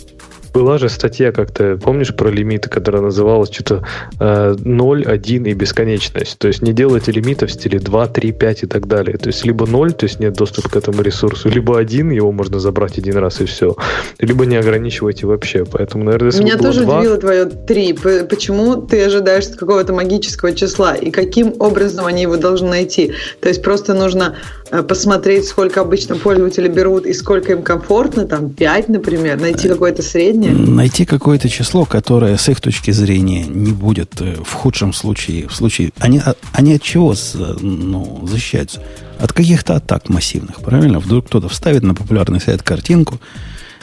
Была 0.58 0.80
же 0.80 0.90
статья 0.90 1.32
как-то, 1.32 1.78
помнишь, 1.78 2.16
про 2.16 2.30
лимиты, 2.30 2.68
которая 2.68 3.04
называлась 3.04 3.52
что-то 3.52 3.84
э, 4.20 4.56
0, 4.58 5.04
1 5.06 5.46
и 5.46 5.54
бесконечность. 5.54 6.40
То 6.40 6.48
есть 6.48 6.64
не 6.64 6.74
делайте 6.74 7.12
лимитов 7.12 7.52
в 7.52 7.54
стиле 7.54 7.78
2, 7.78 8.08
3, 8.08 8.32
5 8.32 8.64
и 8.64 8.66
так 8.66 8.88
далее. 8.88 9.18
То 9.18 9.28
есть 9.28 9.46
либо 9.46 9.68
0, 9.68 9.94
то 9.94 10.06
есть 10.06 10.20
нет 10.20 10.34
доступа 10.34 10.70
к 10.70 10.76
этому 10.76 11.04
ресурсу, 11.04 11.48
либо 11.50 11.78
1, 11.78 12.10
его 12.10 12.32
можно 12.32 12.60
забрать 12.60 12.98
один 12.98 13.18
раз 13.18 13.40
и 13.40 13.46
все. 13.46 13.76
Либо 14.18 14.48
не 14.48 14.56
ограничивайте 14.56 15.28
вообще. 15.28 15.64
Поэтому, 15.64 16.06
наверное, 16.06 16.32
если 16.32 16.44
Меня 16.44 16.58
тоже 16.58 16.82
2... 16.86 16.98
удивило 16.98 17.18
твое 17.18 17.46
3. 17.46 17.94
Почему 18.28 18.78
ты 18.78 19.06
ожидаешь 19.06 19.50
какого-то 19.50 19.94
магического 19.94 20.54
числа? 20.54 20.96
И 20.96 21.12
каким 21.12 21.54
образом 21.60 22.08
они 22.08 22.24
его 22.24 22.38
должны 22.38 22.70
найти? 22.70 23.14
То 23.42 23.48
есть 23.48 23.62
просто 23.62 23.94
нужно 23.94 24.36
Э, 24.70 24.84
посмотреть, 24.84 25.48
сколько 25.48 25.82
обычно 25.82 26.18
пользователи 26.18 26.68
берут 26.68 27.06
и 27.06 27.14
сколько 27.14 27.54
им 27.54 27.62
комфортно, 27.62 28.26
там 28.26 28.50
5, 28.50 28.90
например, 28.90 29.40
найти 29.40 29.70
какое-то 29.70 30.02
среднее? 30.02 30.47
Найти 30.54 31.06
какое-то 31.06 31.50
число, 31.50 31.86
которое 31.86 32.38
с 32.38 32.50
их 32.50 32.62
точки 32.62 32.92
зрения 32.92 33.46
не 33.46 33.72
будет 33.72 34.22
э, 34.22 34.36
в 34.44 34.54
худшем 34.54 34.94
случае, 34.94 35.48
в 35.48 35.56
случае, 35.56 35.92
они, 36.00 36.20
а, 36.20 36.36
они 36.54 36.76
от 36.76 36.82
чего 36.82 37.16
ну, 37.62 38.26
защищаются? 38.28 38.84
От 39.20 39.34
каких-то 39.34 39.76
атак 39.76 40.10
массивных, 40.10 40.62
правильно? 40.62 41.00
Вдруг 41.00 41.28
кто-то 41.28 41.50
вставит 41.50 41.84
на 41.84 41.96
популярный 41.96 42.40
сайт 42.40 42.62
картинку, 42.64 43.20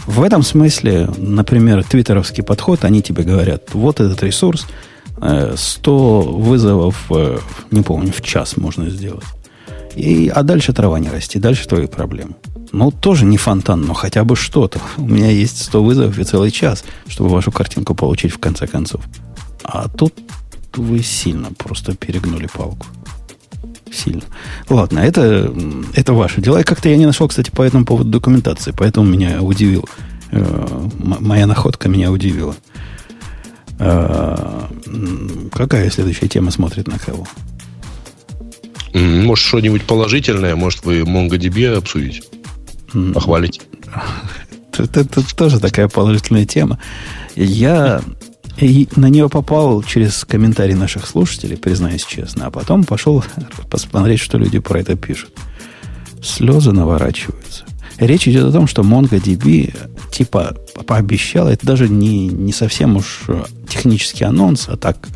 в 0.07 0.23
этом 0.23 0.43
смысле, 0.43 1.09
например, 1.17 1.83
твиттеровский 1.83 2.43
подход, 2.43 2.85
они 2.85 3.03
тебе 3.03 3.25
говорят, 3.25 3.73
вот 3.73 4.01
этот 4.01 4.23
ресурс, 4.23 4.67
100 5.17 5.21
э, 5.21 6.31
вызовов, 6.31 7.11
не 7.71 7.83
помню, 7.83 8.13
в 8.13 8.21
час 8.23 8.57
можно 8.57 8.91
сделать. 8.91 9.25
И, 9.95 10.29
а 10.29 10.43
дальше 10.43 10.73
трава 10.73 10.99
не 10.99 11.09
расти, 11.09 11.39
дальше 11.39 11.69
твои 11.69 11.87
проблемы. 11.87 12.35
Ну, 12.73 12.91
тоже 12.91 13.25
не 13.25 13.37
фонтан, 13.37 13.83
но 13.83 13.95
хотя 13.95 14.25
бы 14.25 14.35
что-то. 14.35 14.81
У 14.97 15.07
меня 15.07 15.31
есть 15.31 15.63
100 15.65 15.85
вызовов 15.85 16.19
и 16.19 16.25
целый 16.25 16.51
час, 16.51 16.85
чтобы 17.07 17.31
вашу 17.31 17.53
картинку 17.53 17.95
получить 17.95 18.33
в 18.33 18.39
конце 18.39 18.67
концов. 18.67 19.05
А 19.63 19.89
тут 19.89 20.13
вы 20.77 21.03
сильно 21.03 21.53
просто 21.53 21.95
перегнули 21.95 22.49
палку. 22.53 22.87
сильно. 23.93 24.23
Ладно, 24.69 24.99
это, 24.99 25.55
это 25.95 26.13
ваши 26.15 26.41
дела. 26.41 26.61
И 26.61 26.65
как-то 26.65 26.89
я 26.89 26.97
не 26.97 27.07
нашел, 27.07 27.29
кстати, 27.29 27.51
по 27.51 27.63
этому 27.63 27.85
поводу 27.85 28.11
документации, 28.11 28.75
поэтому 28.77 29.09
меня 29.09 29.41
удивил. 29.41 29.89
Э, 30.33 30.89
моя 30.99 31.47
находка 31.47 31.89
меня 31.89 32.11
удивила. 32.11 32.57
Э, 33.79 34.67
какая 35.53 35.91
следующая 35.91 36.27
тема 36.27 36.51
смотрит 36.51 36.89
на 36.89 36.99
кого? 36.99 37.27
Может, 38.95 39.45
что-нибудь 39.45 39.83
положительное? 39.83 40.55
Может, 40.55 40.85
вы 40.85 41.01
MongoDB 41.01 41.77
обсудите? 41.77 42.23
Похвалите? 43.13 43.61
Это, 44.73 45.01
это 45.01 45.37
тоже 45.37 45.59
такая 45.59 45.89
положительная 45.89 46.47
тема. 46.47 46.79
Я 47.35 48.03
и 48.57 48.89
на 48.95 49.09
нее 49.09 49.29
попал 49.29 49.83
через 49.83 50.25
комментарии 50.25 50.75
наших 50.75 51.09
слушателей, 51.09 51.57
признаюсь 51.57 52.05
честно, 52.05 52.47
а 52.47 52.51
потом 52.53 52.85
пошел 52.85 53.25
посмотреть, 53.69 54.21
что 54.21 54.39
люди 54.39 54.61
про 54.61 54.81
это 54.81 54.95
пишут. 54.97 55.33
Слезы 56.23 56.71
наворачиваются. 56.71 57.65
Речь 57.99 58.29
идет 58.29 58.45
о 58.45 58.53
том, 58.53 58.69
что 58.69 58.83
MongoDB 58.83 59.77
типа 60.13 60.57
пообещал, 60.87 61.49
это 61.49 61.67
даже 61.67 61.89
не, 61.89 62.29
не 62.29 62.53
совсем 62.53 62.97
уж 62.97 63.23
технический 63.69 64.25
анонс, 64.25 64.69
а 64.69 64.77
так 64.77 65.09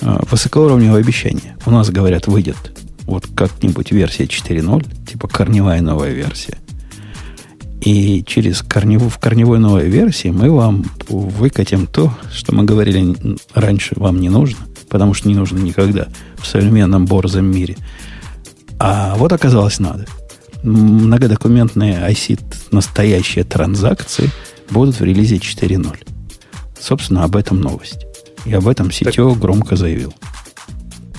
э, 0.00 0.18
высокоуровневое 0.30 1.00
обещание. 1.00 1.56
У 1.66 1.70
нас, 1.70 1.90
говорят, 1.90 2.28
выйдет 2.28 2.78
вот 3.08 3.26
как-нибудь 3.34 3.90
версия 3.90 4.24
4.0, 4.24 5.06
типа 5.06 5.28
корневая 5.28 5.80
новая 5.80 6.12
версия. 6.12 6.58
И 7.80 8.22
через 8.26 8.60
корневую, 8.60 9.08
в 9.08 9.18
корневой 9.18 9.58
новой 9.58 9.88
версии 9.88 10.28
мы 10.28 10.50
вам 10.50 10.84
выкатим 11.08 11.86
то, 11.86 12.12
что 12.30 12.54
мы 12.54 12.64
говорили 12.64 13.16
раньше 13.54 13.94
вам 13.96 14.20
не 14.20 14.28
нужно, 14.28 14.58
потому 14.90 15.14
что 15.14 15.28
не 15.28 15.34
нужно 15.34 15.58
никогда 15.58 16.08
в 16.36 16.46
современном 16.46 17.06
борзом 17.06 17.46
мире. 17.46 17.78
А 18.78 19.16
вот 19.16 19.32
оказалось 19.32 19.78
надо. 19.78 20.04
Многодокументные 20.62 21.94
IC 22.10 22.40
настоящие 22.72 23.44
транзакции 23.44 24.30
будут 24.68 25.00
в 25.00 25.04
релизе 25.04 25.36
4.0. 25.36 25.96
Собственно, 26.78 27.24
об 27.24 27.36
этом 27.36 27.58
новость. 27.60 28.04
И 28.44 28.52
об 28.52 28.68
этом 28.68 28.90
так... 28.90 29.14
громко 29.38 29.76
заявил. 29.76 30.12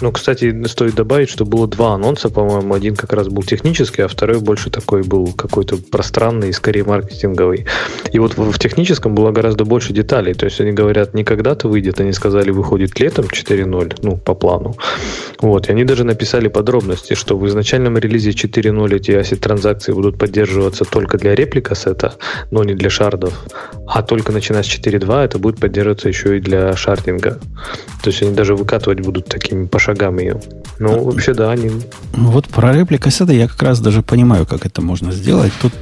Ну, 0.02 0.14
кстати, 0.14 0.66
стоит 0.68 0.95
добавить, 0.95 1.30
что 1.30 1.45
было 1.45 1.68
два 1.68 1.93
анонса, 1.93 2.30
по-моему. 2.30 2.74
Один 2.74 2.95
как 2.95 3.12
раз 3.12 3.28
был 3.28 3.43
технический, 3.43 4.02
а 4.02 4.08
второй 4.08 4.39
больше 4.39 4.70
такой 4.70 5.04
был 5.04 5.34
какой-то 5.34 5.78
пространный, 5.78 6.54
скорее 6.54 6.86
маркетинговый. 6.86 7.66
И 8.14 8.20
вот 8.20 8.38
в, 8.38 8.58
техническом 8.58 9.14
было 9.14 9.32
гораздо 9.32 9.66
больше 9.66 9.91
деталей. 9.91 10.34
То 10.34 10.45
есть 10.45 10.62
они 10.62 10.72
говорят, 10.72 11.14
не 11.14 11.24
когда-то 11.26 11.68
выйдет, 11.68 12.00
они 12.00 12.14
сказали, 12.14 12.52
выходит 12.52 12.97
летом 13.00 13.26
4.0, 13.26 14.00
ну, 14.02 14.18
по 14.18 14.36
плану. 14.36 14.76
Вот. 15.41 15.68
И 15.68 15.72
они 15.72 15.84
даже 15.84 16.06
написали 16.06 16.47
подробности, 16.47 17.14
что 17.14 17.38
в 17.38 17.45
изначальном 17.47 17.97
релизе 17.97 18.32
4.0 18.32 18.95
эти 18.95 19.12
ASIC-транзакции 19.12 19.91
будут 19.91 20.18
поддерживаться 20.18 20.86
только 20.86 21.18
для 21.18 21.36
реплика 21.36 21.76
сета, 21.76 22.14
но 22.52 22.64
не 22.64 22.74
для 22.74 22.89
шардов. 22.89 23.34
А 23.86 24.02
только 24.02 24.32
начиная 24.32 24.64
с 24.64 24.68
4.2 24.68 25.26
это 25.26 25.39
будет 25.39 25.60
поддерживаться 25.60 26.08
еще 26.08 26.38
и 26.38 26.39
для 26.39 26.74
шардинга. 26.76 27.39
То 28.02 28.10
есть 28.10 28.22
они 28.22 28.34
даже 28.34 28.56
выкатывать 28.56 29.02
будут 29.02 29.26
такими 29.26 29.66
пошагами 29.66 29.89
шагам 29.90 30.20
ее. 30.20 30.40
Ну, 30.80 31.04
вообще, 31.04 31.34
да, 31.34 31.52
они... 31.52 31.72
Вот 32.14 32.48
про 32.48 32.74
реплика 32.74 33.12
сета 33.12 33.34
я 33.34 33.48
как 33.48 33.62
раз 33.64 33.82
даже 33.82 34.02
понимаю, 34.02 34.46
как 34.46 34.66
это 34.66 34.82
можно 34.82 35.12
сделать. 35.12 35.52
Тут, 35.62 35.74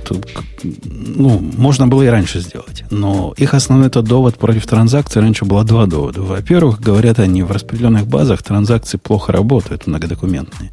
ну, 0.86 1.40
можно 1.40 1.88
было 1.88 2.02
и 2.02 2.08
раньше 2.08 2.40
сделать. 2.40 2.84
Но 2.90 3.34
их 3.38 3.54
основной 3.54 3.88
этот 3.88 4.06
довод 4.06 4.38
против 4.38 4.66
транзакций 4.66 5.22
раньше 5.22 5.46
было 5.46 5.64
два 5.64 5.86
довода. 5.86 6.22
Во-первых, 6.22 6.80
говорят 6.80 7.20
они, 7.20 7.44
в 7.44 7.52
распределенных 7.52 8.08
базах 8.08 8.42
транзакции 8.42 8.98
плохо 8.98 9.32
работают, 9.32 9.86
многодокументные. 9.86 10.72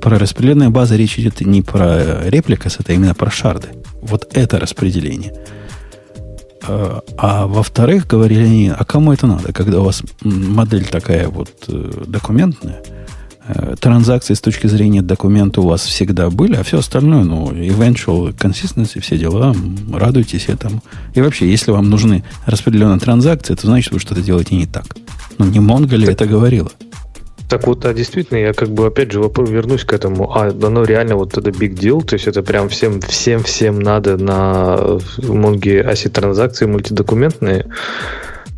Про 0.00 0.18
распределенные 0.18 0.70
базы 0.70 0.96
речь 0.96 1.18
идет 1.18 1.40
не 1.42 1.60
про 1.60 2.22
реплика 2.24 2.70
сета, 2.70 2.92
а 2.92 2.94
именно 2.94 3.14
про 3.14 3.30
шарды. 3.30 3.68
Вот 4.00 4.28
это 4.32 4.58
распределение– 4.58 5.34
а, 6.62 7.02
а 7.16 7.46
во-вторых, 7.46 8.06
говорили 8.06 8.44
они, 8.44 8.72
а 8.76 8.84
кому 8.84 9.12
это 9.12 9.26
надо, 9.26 9.52
когда 9.52 9.80
у 9.80 9.84
вас 9.84 10.02
модель 10.22 10.84
такая 10.84 11.28
вот 11.28 11.50
э, 11.68 12.04
документная, 12.06 12.82
э, 13.46 13.76
транзакции 13.80 14.34
с 14.34 14.40
точки 14.40 14.66
зрения 14.66 15.02
документа 15.02 15.60
у 15.60 15.66
вас 15.66 15.82
всегда 15.82 16.30
были, 16.30 16.56
а 16.56 16.62
все 16.62 16.78
остальное, 16.78 17.24
ну, 17.24 17.50
eventual 17.52 18.34
consistency, 18.36 19.00
все 19.00 19.18
дела, 19.18 19.54
радуйтесь 19.92 20.48
этому. 20.48 20.82
И 21.14 21.20
вообще, 21.20 21.50
если 21.50 21.70
вам 21.70 21.88
нужны 21.88 22.24
распределенные 22.46 22.98
транзакции, 22.98 23.54
то 23.54 23.66
значит, 23.66 23.92
вы 23.92 24.00
что-то 24.00 24.22
делаете 24.22 24.56
не 24.56 24.66
так. 24.66 24.96
Ну, 25.38 25.46
не 25.46 25.60
Монго 25.60 25.96
ли 25.96 26.08
это 26.08 26.26
говорила? 26.26 26.70
Так 27.48 27.66
вот, 27.66 27.84
а 27.86 27.94
действительно, 27.94 28.38
я 28.38 28.52
как 28.52 28.68
бы 28.68 28.86
опять 28.86 29.10
же 29.10 29.20
вернусь 29.20 29.84
к 29.84 29.92
этому. 29.92 30.30
А 30.36 30.48
оно 30.48 30.84
реально 30.84 31.16
вот 31.16 31.38
это 31.38 31.50
big 31.50 31.74
deal, 31.74 32.04
то 32.04 32.14
есть 32.14 32.26
это 32.26 32.42
прям 32.42 32.68
всем, 32.68 33.00
всем, 33.00 33.42
всем 33.42 33.80
надо 33.80 34.18
на 34.18 34.98
Монге 35.22 35.80
аси 35.80 36.08
транзакции 36.08 36.66
мультидокументные. 36.66 37.66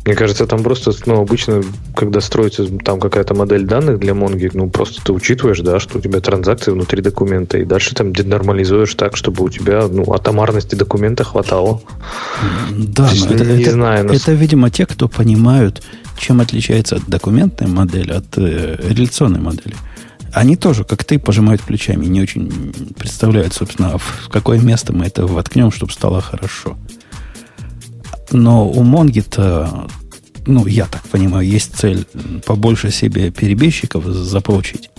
Мне 0.03 0.15
кажется, 0.15 0.47
там 0.47 0.63
просто, 0.63 0.91
ну, 1.05 1.21
обычно, 1.21 1.61
когда 1.95 2.21
строится 2.21 2.65
там 2.79 2.99
какая-то 2.99 3.35
модель 3.35 3.65
данных 3.65 3.99
для 3.99 4.15
Монги, 4.15 4.49
ну, 4.51 4.67
просто 4.67 4.99
ты 5.03 5.13
учитываешь, 5.13 5.59
да, 5.59 5.79
что 5.79 5.99
у 5.99 6.01
тебя 6.01 6.19
транзакции 6.19 6.71
внутри 6.71 7.03
документа, 7.03 7.59
и 7.59 7.65
дальше 7.65 7.93
там 7.93 8.11
нормализуешь 8.11 8.95
так, 8.95 9.15
чтобы 9.15 9.43
у 9.43 9.49
тебя, 9.49 9.87
ну, 9.87 10.11
атомарности 10.11 10.73
документа 10.73 11.23
хватало. 11.23 11.83
Да, 12.71 13.09
но 13.13 13.35
это, 13.35 13.45
не 13.45 13.61
это, 13.61 13.71
знаю, 13.71 14.07
но... 14.07 14.13
это, 14.13 14.31
видимо, 14.31 14.71
те, 14.71 14.87
кто 14.87 15.07
понимают, 15.07 15.83
чем 16.21 16.39
отличается 16.39 16.97
от 16.97 17.07
документной 17.07 17.67
модели 17.67 18.11
от 18.11 18.37
э, 18.37 18.77
реляционной 18.79 19.41
модели. 19.41 19.75
Они 20.33 20.55
тоже, 20.55 20.85
как 20.85 21.03
ты, 21.03 21.19
пожимают 21.19 21.61
плечами, 21.61 22.05
не 22.05 22.21
очень 22.21 22.73
представляют, 22.97 23.53
собственно, 23.53 23.97
в 23.97 24.29
какое 24.29 24.59
место 24.59 24.93
мы 24.93 25.05
это 25.05 25.27
воткнем, 25.27 25.71
чтобы 25.71 25.91
стало 25.91 26.21
хорошо. 26.21 26.77
Но 28.31 28.69
у 28.69 28.81
Монги-то, 28.83 29.89
ну, 30.45 30.65
я 30.67 30.85
так 30.85 31.03
понимаю, 31.09 31.45
есть 31.45 31.75
цель 31.75 32.05
побольше 32.45 32.91
себе 32.91 33.29
перебежчиков 33.29 34.05
заполучить. 34.05 34.89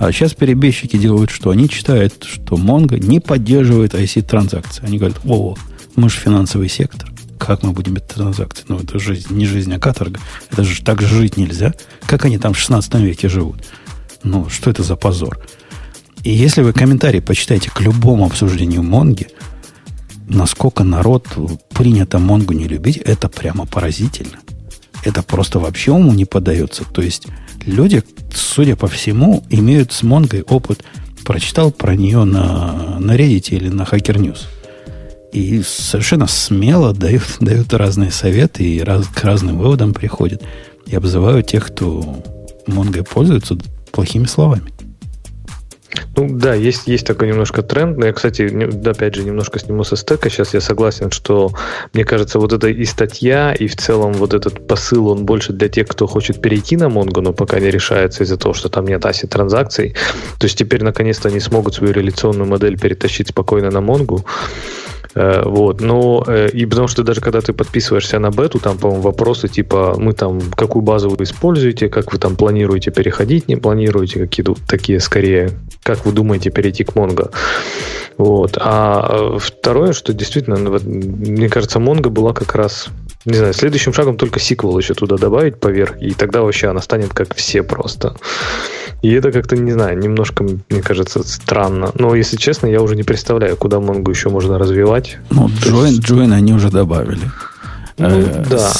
А 0.00 0.10
сейчас 0.10 0.32
перебежчики 0.32 0.96
делают 0.96 1.30
что? 1.30 1.50
Они 1.50 1.68
читают, 1.68 2.24
что 2.24 2.56
Монго 2.56 2.98
не 2.98 3.20
поддерживает 3.20 3.94
IC-транзакции. 3.94 4.84
Они 4.84 4.98
говорят, 4.98 5.20
о, 5.24 5.56
мы 5.94 6.08
же 6.08 6.16
финансовый 6.16 6.68
сектор. 6.68 7.12
Как 7.40 7.62
мы 7.62 7.72
будем 7.72 7.96
эти 7.96 8.04
транзакции? 8.04 8.66
Ну, 8.68 8.78
это 8.78 8.98
жизнь, 8.98 9.34
не 9.34 9.46
жизнь, 9.46 9.74
а 9.74 9.80
каторга. 9.80 10.20
Это 10.52 10.62
же 10.62 10.82
так 10.82 11.00
же 11.00 11.08
жить 11.08 11.38
нельзя. 11.38 11.72
Как 12.04 12.26
они 12.26 12.36
там 12.36 12.52
в 12.52 12.58
16 12.58 12.94
веке 12.96 13.30
живут? 13.30 13.64
Ну, 14.22 14.50
что 14.50 14.70
это 14.70 14.82
за 14.82 14.94
позор? 14.94 15.40
И 16.22 16.30
если 16.30 16.60
вы 16.60 16.74
комментарии 16.74 17.20
почитаете 17.20 17.70
к 17.70 17.80
любому 17.80 18.26
обсуждению 18.26 18.82
Монги, 18.82 19.28
насколько 20.28 20.84
народ 20.84 21.26
принято 21.70 22.18
Монгу 22.18 22.52
не 22.52 22.68
любить, 22.68 22.98
это 22.98 23.30
прямо 23.30 23.64
поразительно. 23.64 24.38
Это 25.02 25.22
просто 25.22 25.58
вообще 25.58 25.92
уму 25.92 26.12
не 26.12 26.26
подается. 26.26 26.84
То 26.84 27.00
есть 27.00 27.26
люди, 27.64 28.04
судя 28.34 28.76
по 28.76 28.86
всему, 28.86 29.42
имеют 29.48 29.92
с 29.92 30.02
Монгой 30.02 30.42
опыт. 30.42 30.84
Прочитал 31.24 31.70
про 31.70 31.96
нее 31.96 32.24
на, 32.24 32.98
на 33.00 33.16
Reddit 33.16 33.48
или 33.48 33.70
на 33.70 33.82
Hacker 33.82 34.16
News– 34.16 34.40
и 35.32 35.62
совершенно 35.62 36.26
смело 36.26 36.92
дают, 36.92 37.22
дают 37.40 37.72
разные 37.74 38.10
советы 38.10 38.64
и 38.64 38.82
раз, 38.82 39.06
к 39.06 39.22
разным 39.24 39.58
выводам 39.58 39.94
приходят. 39.94 40.42
И 40.86 40.96
обзывают 40.96 41.46
тех, 41.46 41.66
кто 41.66 42.22
Монго 42.66 43.04
пользуется 43.04 43.56
плохими 43.92 44.24
словами. 44.24 44.62
Ну 46.16 46.28
да, 46.30 46.54
есть, 46.54 46.86
есть 46.86 47.06
такой 47.06 47.28
немножко 47.28 47.62
тренд. 47.62 47.96
Но 47.98 48.06
я, 48.06 48.12
кстати, 48.12 48.42
не, 48.42 48.64
опять 48.64 49.14
же, 49.14 49.22
немножко 49.22 49.58
сниму 49.58 49.84
со 49.84 49.96
стека. 49.96 50.30
Сейчас 50.30 50.54
я 50.54 50.60
согласен, 50.60 51.10
что 51.10 51.52
мне 51.92 52.04
кажется, 52.04 52.38
вот 52.38 52.52
эта 52.52 52.68
и 52.68 52.84
статья, 52.84 53.52
и 53.52 53.66
в 53.66 53.76
целом 53.76 54.12
вот 54.12 54.34
этот 54.34 54.66
посыл, 54.66 55.08
он 55.08 55.24
больше 55.24 55.52
для 55.52 55.68
тех, 55.68 55.88
кто 55.88 56.06
хочет 56.06 56.40
перейти 56.40 56.76
на 56.76 56.84
Mongo, 56.84 57.20
но 57.20 57.32
пока 57.32 57.58
не 57.60 57.70
решается 57.70 58.24
из-за 58.24 58.36
того, 58.36 58.54
что 58.54 58.68
там 58.68 58.86
нет 58.86 59.04
аси 59.04 59.26
транзакций. 59.26 59.94
То 60.38 60.46
есть 60.46 60.58
теперь 60.58 60.82
наконец-то 60.84 61.28
они 61.28 61.40
смогут 61.40 61.74
свою 61.74 61.92
реляционную 61.92 62.48
модель 62.48 62.78
перетащить 62.78 63.28
спокойно 63.28 63.70
на 63.70 63.78
Mongo. 63.78 64.24
Э, 65.14 65.42
вот, 65.44 65.80
но 65.80 66.24
э, 66.26 66.48
и 66.52 66.66
потому 66.66 66.88
что 66.88 67.02
даже 67.02 67.20
когда 67.20 67.40
ты 67.40 67.52
подписываешься 67.52 68.18
на 68.18 68.30
бету, 68.30 68.60
там, 68.60 68.78
по-моему, 68.78 69.02
вопросы 69.02 69.48
типа, 69.48 69.94
мы 69.98 70.12
там, 70.12 70.40
какую 70.56 70.82
базу 70.82 71.10
вы 71.10 71.24
используете, 71.24 71.88
как 71.88 72.12
вы 72.12 72.18
там 72.18 72.36
планируете 72.36 72.90
переходить, 72.90 73.48
не 73.48 73.56
планируете, 73.56 74.20
какие-то 74.20 74.54
такие 74.68 75.00
скорее, 75.00 75.50
как 75.82 76.06
вы 76.06 76.12
думаете 76.12 76.50
перейти 76.50 76.84
к 76.84 76.90
Mongo. 76.90 77.32
Вот. 78.18 78.56
А 78.60 79.34
э, 79.34 79.38
второе, 79.40 79.92
что 79.92 80.12
действительно, 80.12 80.56
мне 80.56 81.48
кажется, 81.48 81.78
Mongo 81.78 82.10
была 82.10 82.32
как 82.32 82.54
раз 82.54 82.88
не 83.24 83.36
знаю, 83.36 83.52
следующим 83.52 83.92
шагом 83.92 84.16
только 84.16 84.40
сиквел 84.40 84.78
еще 84.78 84.94
туда 84.94 85.16
добавить 85.16 85.60
поверх, 85.60 86.00
и 86.00 86.12
тогда 86.14 86.42
вообще 86.42 86.68
она 86.68 86.80
станет 86.80 87.12
как 87.12 87.34
все 87.34 87.62
просто. 87.62 88.16
И 89.02 89.10
это 89.12 89.32
как-то, 89.32 89.56
не 89.56 89.72
знаю, 89.72 89.98
немножко, 89.98 90.44
мне 90.44 90.82
кажется, 90.82 91.22
странно. 91.22 91.90
Но, 91.94 92.14
если 92.14 92.36
честно, 92.36 92.66
я 92.66 92.82
уже 92.82 92.96
не 92.96 93.02
представляю, 93.02 93.56
куда 93.56 93.80
Монгу 93.80 94.10
еще 94.10 94.28
можно 94.28 94.58
развивать. 94.58 95.18
Ну, 95.30 95.48
Join, 95.48 95.88
есть... 95.88 96.00
Join 96.00 96.32
они 96.34 96.52
уже 96.52 96.70
добавили. 96.70 97.30
Ну, 97.96 98.08
э, 98.08 98.44
да. 98.48 98.72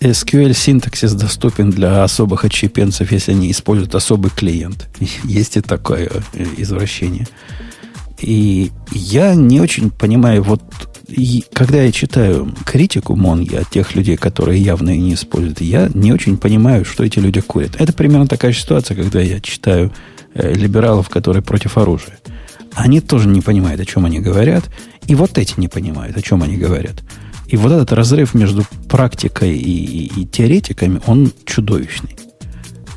SQL 0.00 0.52
синтаксис 0.52 1.12
доступен 1.14 1.70
для 1.70 2.04
особых 2.04 2.44
отщепенцев, 2.44 3.10
если 3.10 3.32
они 3.32 3.50
используют 3.50 3.94
особый 3.94 4.30
клиент. 4.30 4.88
Есть 5.24 5.56
и 5.56 5.60
такое 5.60 6.08
э, 6.32 6.44
извращение. 6.56 7.26
И 8.22 8.70
я 8.90 9.34
не 9.34 9.60
очень 9.60 9.90
понимаю, 9.90 10.42
вот 10.42 10.62
и 11.08 11.44
когда 11.52 11.82
я 11.82 11.92
читаю 11.92 12.54
критику 12.64 13.16
Монги 13.16 13.56
от 13.56 13.68
тех 13.68 13.94
людей, 13.94 14.16
которые 14.16 14.62
явно 14.62 14.96
не 14.96 15.14
используют, 15.14 15.60
я 15.60 15.90
не 15.92 16.12
очень 16.12 16.38
понимаю, 16.38 16.84
что 16.84 17.04
эти 17.04 17.18
люди 17.18 17.40
курят. 17.40 17.76
Это 17.78 17.92
примерно 17.92 18.26
такая 18.26 18.52
ситуация, 18.52 18.96
когда 18.96 19.20
я 19.20 19.40
читаю 19.40 19.92
э, 20.34 20.54
либералов, 20.54 21.08
которые 21.08 21.42
против 21.42 21.76
оружия. 21.76 22.18
Они 22.74 23.00
тоже 23.00 23.28
не 23.28 23.42
понимают, 23.42 23.80
о 23.80 23.84
чем 23.84 24.06
они 24.06 24.20
говорят, 24.20 24.70
и 25.06 25.14
вот 25.14 25.36
эти 25.36 25.58
не 25.58 25.68
понимают, 25.68 26.16
о 26.16 26.22
чем 26.22 26.42
они 26.42 26.56
говорят. 26.56 27.02
И 27.48 27.56
вот 27.56 27.72
этот 27.72 27.92
разрыв 27.92 28.32
между 28.32 28.64
практикой 28.88 29.54
и, 29.58 30.06
и, 30.06 30.22
и 30.22 30.26
теоретиками, 30.26 31.00
он 31.06 31.32
чудовищный. 31.44 32.16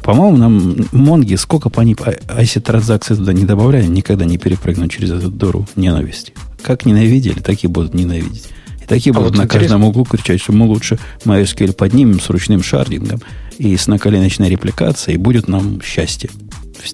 По-моему, 0.06 0.38
нам 0.38 0.76
Монги, 0.91 1.34
сколько 1.34 1.72
по 1.72 1.82
они 1.82 1.95
IC 1.95 2.62
транзакции 2.62 3.16
туда 3.16 3.34
не 3.34 3.43
добавляли, 3.43 3.88
никогда 3.88 4.24
не 4.24 4.38
перепрыгнут 4.38 4.91
через 4.91 5.10
эту 5.10 5.32
дыру 5.32 5.66
ненависти. 5.76 6.34
Как 6.62 6.86
ненавидели, 6.86 7.39
так 7.39 7.64
и 7.64 7.68
будут 7.68 7.95
ненавидеть. 7.95 8.49
И 8.84 8.86
такие 8.86 9.12
а 9.12 9.16
будут 9.16 9.32
вот 9.32 9.38
на 9.39 9.45
интересно. 9.45 9.60
каждом 9.60 9.84
углу 9.84 10.06
кричать, 10.06 10.41
что 10.41 10.53
мы 10.53 10.68
лучше 10.68 10.99
MySQL 11.26 11.74
поднимем 11.74 12.20
с 12.20 12.30
ручным 12.30 12.62
шардингом 12.62 13.20
и 13.58 13.76
с 13.76 13.88
наколеночной 13.88 14.47
репликацией, 14.47 15.16
и 15.16 15.18
будет 15.18 15.47
нам 15.47 15.82
счастье. 15.82 16.30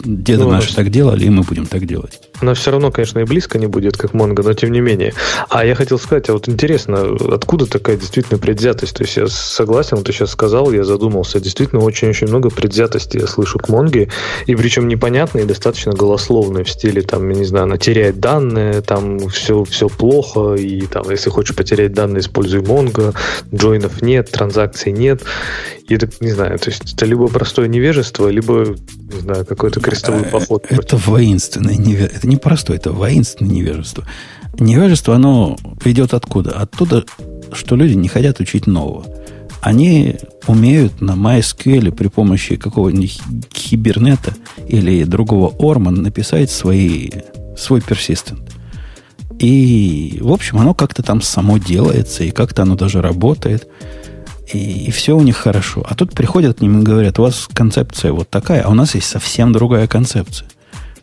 Деды 0.05 0.43
ну, 0.43 0.51
наши 0.51 0.73
так 0.73 0.89
делали, 0.89 1.25
и 1.25 1.29
мы 1.29 1.43
будем 1.43 1.65
так 1.65 1.85
делать. 1.85 2.21
Она 2.41 2.53
все 2.53 2.71
равно, 2.71 2.91
конечно, 2.91 3.19
и 3.19 3.23
близко 3.23 3.57
не 3.57 3.67
будет, 3.67 3.97
как 3.97 4.13
Монго, 4.13 4.43
но 4.43 4.53
тем 4.53 4.71
не 4.71 4.81
менее. 4.81 5.13
А 5.49 5.65
я 5.65 5.75
хотел 5.75 5.99
сказать, 5.99 6.29
а 6.29 6.33
вот 6.33 6.49
интересно, 6.49 7.15
откуда 7.31 7.65
такая 7.65 7.97
действительно 7.97 8.39
предвзятость? 8.39 8.95
То 8.95 9.03
есть 9.03 9.17
я 9.17 9.27
согласен, 9.27 10.03
ты 10.03 10.11
сейчас 10.11 10.31
сказал, 10.31 10.71
я 10.71 10.83
задумался. 10.83 11.39
Действительно, 11.39 11.81
очень-очень 11.81 12.27
много 12.27 12.49
предвзятости 12.49 13.17
я 13.17 13.27
слышу 13.27 13.59
к 13.59 13.69
Монге, 13.69 14.09
и 14.47 14.55
причем 14.55 14.87
непонятные 14.87 15.45
и 15.45 15.47
достаточно 15.47 15.93
голословные 15.93 16.63
в 16.63 16.69
стиле, 16.69 17.01
там, 17.01 17.29
я 17.29 17.35
не 17.35 17.45
знаю, 17.45 17.63
она 17.63 17.77
теряет 17.77 18.19
данные, 18.19 18.81
там 18.81 19.29
все, 19.29 19.63
все 19.63 19.87
плохо, 19.87 20.55
и 20.55 20.81
там, 20.87 21.09
если 21.09 21.29
хочешь 21.29 21.55
потерять 21.55 21.93
данные, 21.93 22.21
используй 22.21 22.61
Монго, 22.61 23.13
джойнов 23.53 24.01
нет, 24.01 24.31
транзакций 24.31 24.91
нет. 24.91 25.21
И 25.87 25.95
это, 25.95 26.07
не 26.21 26.31
знаю, 26.31 26.57
то 26.57 26.69
есть 26.69 26.93
это 26.93 27.05
либо 27.05 27.27
простое 27.27 27.67
невежество, 27.67 28.29
либо, 28.29 28.75
не 29.13 29.19
знаю, 29.19 29.45
какой-то 29.45 29.81
крестовый 29.81 30.21
э, 30.21 30.29
поход. 30.29 30.65
Это 30.69 30.95
воинственное 30.95 31.75
невежество. 31.75 32.27
Не 32.31 32.37
простое, 32.37 32.77
это 32.77 32.93
воинственное 32.93 33.51
невежество. 33.51 34.05
Невежество, 34.57 35.15
оно 35.15 35.57
идет 35.83 36.13
откуда? 36.13 36.51
Оттуда, 36.51 37.03
что 37.51 37.75
люди 37.75 37.95
не 37.95 38.07
хотят 38.07 38.39
учить 38.39 38.67
нового. 38.67 39.05
Они 39.59 40.15
умеют 40.47 41.01
на 41.01 41.11
MySQL 41.11 41.91
при 41.91 42.07
помощи 42.07 42.55
какого-нибудь 42.55 43.19
хибернета 43.53 44.33
или 44.65 45.03
другого 45.03 45.53
Орман 45.59 45.95
написать 45.95 46.49
свои, 46.49 47.09
свой 47.57 47.81
персистент. 47.81 48.39
И, 49.37 50.19
в 50.21 50.31
общем, 50.31 50.57
оно 50.57 50.73
как-то 50.73 51.03
там 51.03 51.21
само 51.21 51.57
делается, 51.57 52.23
и 52.23 52.31
как-то 52.31 52.61
оно 52.61 52.75
даже 52.75 53.01
работает– 53.01 53.67
и, 54.53 54.87
и 54.87 54.91
все 54.91 55.15
у 55.15 55.21
них 55.21 55.37
хорошо. 55.37 55.85
А 55.87 55.95
тут 55.95 56.13
приходят 56.13 56.57
к 56.57 56.61
ним 56.61 56.81
и 56.81 56.83
говорят, 56.83 57.19
у 57.19 57.23
вас 57.23 57.47
концепция 57.53 58.11
вот 58.11 58.29
такая, 58.29 58.63
а 58.63 58.69
у 58.69 58.73
нас 58.73 58.95
есть 58.95 59.07
совсем 59.07 59.53
другая 59.53 59.87
концепция. 59.87 60.47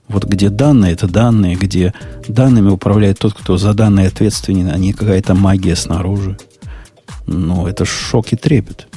Вот 0.09 0.25
где 0.25 0.49
данные, 0.49 0.95
это 0.95 1.07
данные, 1.07 1.55
где 1.55 1.93
данными 2.27 2.71
управляет 2.71 3.19
тот, 3.19 3.35
кто 3.35 3.59
за 3.59 3.75
данные 3.75 4.09
ответственен, 4.09 4.71
а 4.71 4.79
не 4.79 4.93
какая-то 4.93 5.35
магия 5.35 5.77
снаружи. 5.77 6.39
Ну, 7.27 7.67
это 7.67 7.85
шок 7.85 8.33
и 8.33 8.37
трепет. 8.37 8.89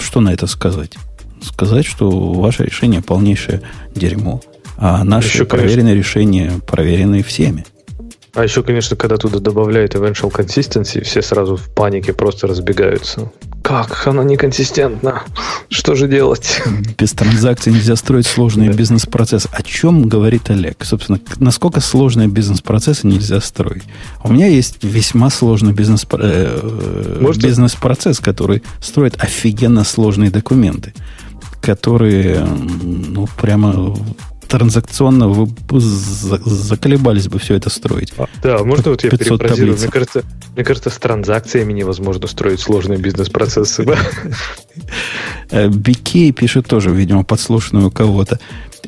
Что 0.00 0.20
на 0.20 0.32
это 0.32 0.46
сказать? 0.46 0.96
Сказать, 1.42 1.86
что 1.86 2.10
ваше 2.32 2.64
решение 2.64 3.02
полнейшее 3.02 3.62
дерьмо. 3.94 4.40
А 4.78 5.04
наши 5.04 5.28
Еще, 5.28 5.44
проверенные 5.44 5.94
конечно. 5.94 5.98
решения 5.98 6.52
проверены 6.66 7.22
всеми. 7.22 7.64
А 8.34 8.44
еще, 8.44 8.62
конечно, 8.62 8.96
когда 8.96 9.16
туда 9.16 9.38
добавляют 9.38 9.94
eventual 9.94 10.30
consistency, 10.30 11.02
все 11.02 11.22
сразу 11.22 11.56
в 11.56 11.72
панике 11.72 12.12
просто 12.12 12.46
разбегаются. 12.46 13.32
Как? 13.66 14.06
Она 14.06 14.22
неконсистентна. 14.22 15.24
Что 15.70 15.96
же 15.96 16.06
делать? 16.06 16.62
Без 16.96 17.10
транзакций 17.10 17.72
нельзя 17.72 17.96
строить 17.96 18.28
сложный 18.28 18.68
да. 18.68 18.74
бизнес-процесс. 18.74 19.48
О 19.50 19.60
чем 19.64 20.08
говорит 20.08 20.48
Олег? 20.50 20.84
Собственно, 20.84 21.18
насколько 21.40 21.80
сложные 21.80 22.28
бизнес-процессы 22.28 23.08
нельзя 23.08 23.40
строить? 23.40 23.82
У 24.22 24.32
меня 24.32 24.46
есть 24.46 24.84
весьма 24.84 25.30
сложный 25.30 25.72
бизнес, 25.72 26.06
э, 26.12 27.32
бизнес-процесс, 27.42 28.20
который 28.20 28.62
строит 28.80 29.16
офигенно 29.18 29.82
сложные 29.82 30.30
документы, 30.30 30.94
которые 31.60 32.46
ну, 32.46 33.26
прямо 33.36 33.96
транзакционно 34.56 35.28
вы 35.28 35.48
заколебались 35.78 37.28
бы 37.28 37.38
все 37.38 37.56
это 37.56 37.68
строить. 37.68 38.14
А, 38.16 38.26
да, 38.42 38.64
можно 38.64 38.92
вот 38.92 39.04
я 39.04 39.10
перефразирую? 39.10 39.76
Мне 39.76 39.88
кажется, 39.88 40.22
мне 40.54 40.64
кажется, 40.64 40.88
с 40.88 40.96
транзакциями 40.96 41.74
невозможно 41.74 42.26
строить 42.26 42.60
сложные 42.60 42.98
бизнес-процессы. 42.98 43.86
BK 45.50 46.30
э, 46.30 46.32
пишет 46.32 46.66
тоже, 46.66 46.90
видимо, 46.90 47.22
подслушанную 47.22 47.88
у 47.88 47.90
кого-то. 47.90 48.40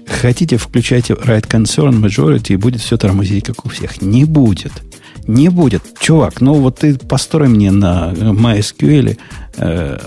Хотите, 0.06 0.56
включайте 0.56 1.12
right 1.12 1.46
concern 1.46 2.00
majority, 2.00 2.54
и 2.54 2.56
будет 2.56 2.80
все 2.80 2.96
тормозить, 2.96 3.44
как 3.44 3.66
у 3.66 3.68
всех. 3.68 4.00
Не 4.00 4.24
будет. 4.24 4.72
Не 5.28 5.50
будет. 5.50 5.82
Чувак, 6.00 6.40
ну 6.40 6.54
вот 6.54 6.78
ты 6.78 6.96
построй 6.96 7.48
мне 7.48 7.70
на 7.70 8.12
MySQL 8.12 9.18
э, 9.58 9.98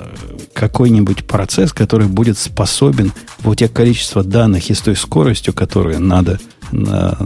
какой-нибудь 0.51 1.27
процесс, 1.27 1.73
который 1.73 2.07
будет 2.07 2.39
способен 2.39 3.13
вот 3.41 3.59
те 3.59 3.67
количество 3.67 4.23
данных 4.23 4.71
и 4.71 4.73
с 4.73 4.81
той 4.81 4.95
скоростью, 4.95 5.53
которую 5.53 5.99
надо 6.01 6.39
на, 6.71 7.19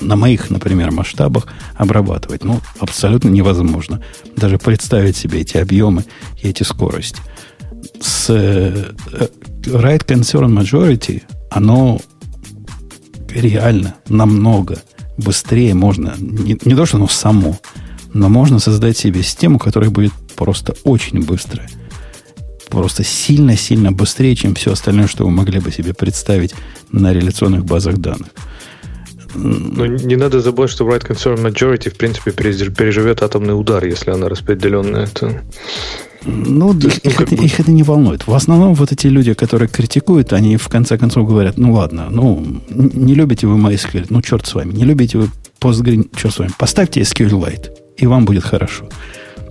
на 0.00 0.14
моих, 0.14 0.50
например, 0.50 0.92
масштабах 0.92 1.48
обрабатывать. 1.74 2.44
Ну, 2.44 2.60
абсолютно 2.78 3.28
невозможно. 3.28 4.00
Даже 4.36 4.58
представить 4.58 5.16
себе 5.16 5.40
эти 5.40 5.56
объемы 5.56 6.04
и 6.40 6.48
эти 6.48 6.62
скорости. 6.62 7.20
С 8.00 8.26
э, 8.30 8.92
Right 9.62 10.06
Concern 10.06 10.56
Majority 10.56 11.22
оно 11.50 12.00
реально 13.34 13.96
намного 14.08 14.78
быстрее 15.16 15.74
можно, 15.74 16.14
не, 16.18 16.58
не 16.64 16.74
то, 16.74 16.86
что 16.86 16.96
оно 16.96 17.08
само, 17.08 17.58
но 18.12 18.28
можно 18.28 18.58
создать 18.58 18.96
себе 18.96 19.22
систему, 19.22 19.58
которая 19.58 19.90
будет 19.90 20.12
просто 20.36 20.74
очень 20.84 21.24
быстрая. 21.24 21.68
Просто 22.68 23.04
сильно-сильно 23.04 23.92
быстрее, 23.92 24.34
чем 24.34 24.54
все 24.54 24.72
остальное, 24.72 25.06
что 25.06 25.24
вы 25.24 25.30
могли 25.30 25.60
бы 25.60 25.70
себе 25.70 25.92
представить 25.92 26.54
на 26.90 27.12
реляционных 27.12 27.64
базах 27.64 27.98
данных. 27.98 28.28
Но 29.34 29.86
не 29.86 30.16
надо 30.16 30.40
забывать, 30.40 30.70
что 30.70 30.86
Right 30.86 31.06
Concern 31.06 31.42
Majority, 31.42 31.90
в 31.90 31.96
принципе, 31.96 32.32
переживет 32.32 33.22
атомный 33.22 33.58
удар, 33.58 33.84
если 33.84 34.10
она 34.10 34.28
распределенная. 34.28 35.04
Это... 35.04 35.42
Ну, 36.24 36.72
их, 36.78 37.00
ну, 37.04 37.10
их, 37.10 37.32
их 37.32 37.60
это 37.60 37.70
не 37.70 37.82
волнует. 37.82 38.26
В 38.26 38.34
основном 38.34 38.74
вот 38.74 38.92
эти 38.92 39.06
люди, 39.08 39.34
которые 39.34 39.68
критикуют, 39.68 40.32
они 40.32 40.56
в 40.56 40.68
конце 40.68 40.96
концов 40.98 41.26
говорят, 41.26 41.58
ну 41.58 41.72
ладно, 41.72 42.08
ну, 42.10 42.44
не 42.70 43.14
любите 43.14 43.46
вы 43.46 43.56
MySQL, 43.58 44.06
ну 44.10 44.22
черт 44.22 44.46
с 44.46 44.54
вами, 44.54 44.72
не 44.72 44.84
любите 44.84 45.18
вы 45.18 45.28
Postgre, 45.60 46.08
черт 46.16 46.34
с 46.34 46.38
вами, 46.38 46.50
поставьте 46.58 47.00
SQLite, 47.00 47.70
и 47.96 48.06
вам 48.06 48.24
будет 48.24 48.44
хорошо. 48.44 48.88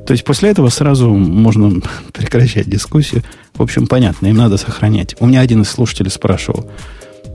То 0.05 0.13
есть 0.13 0.24
после 0.24 0.49
этого 0.49 0.69
сразу 0.69 1.09
можно 1.09 1.82
прекращать 2.13 2.69
дискуссию. 2.69 3.24
В 3.53 3.61
общем, 3.61 3.88
понятно, 3.88 4.28
им 4.28 4.38
надо 4.38 4.57
сохранять. 4.57 5.15
У 5.19 5.28
меня 5.28 5.41
один 5.41 5.61
из 5.61 5.69
слушателей 5.69 6.11
спрашивал, 6.11 6.69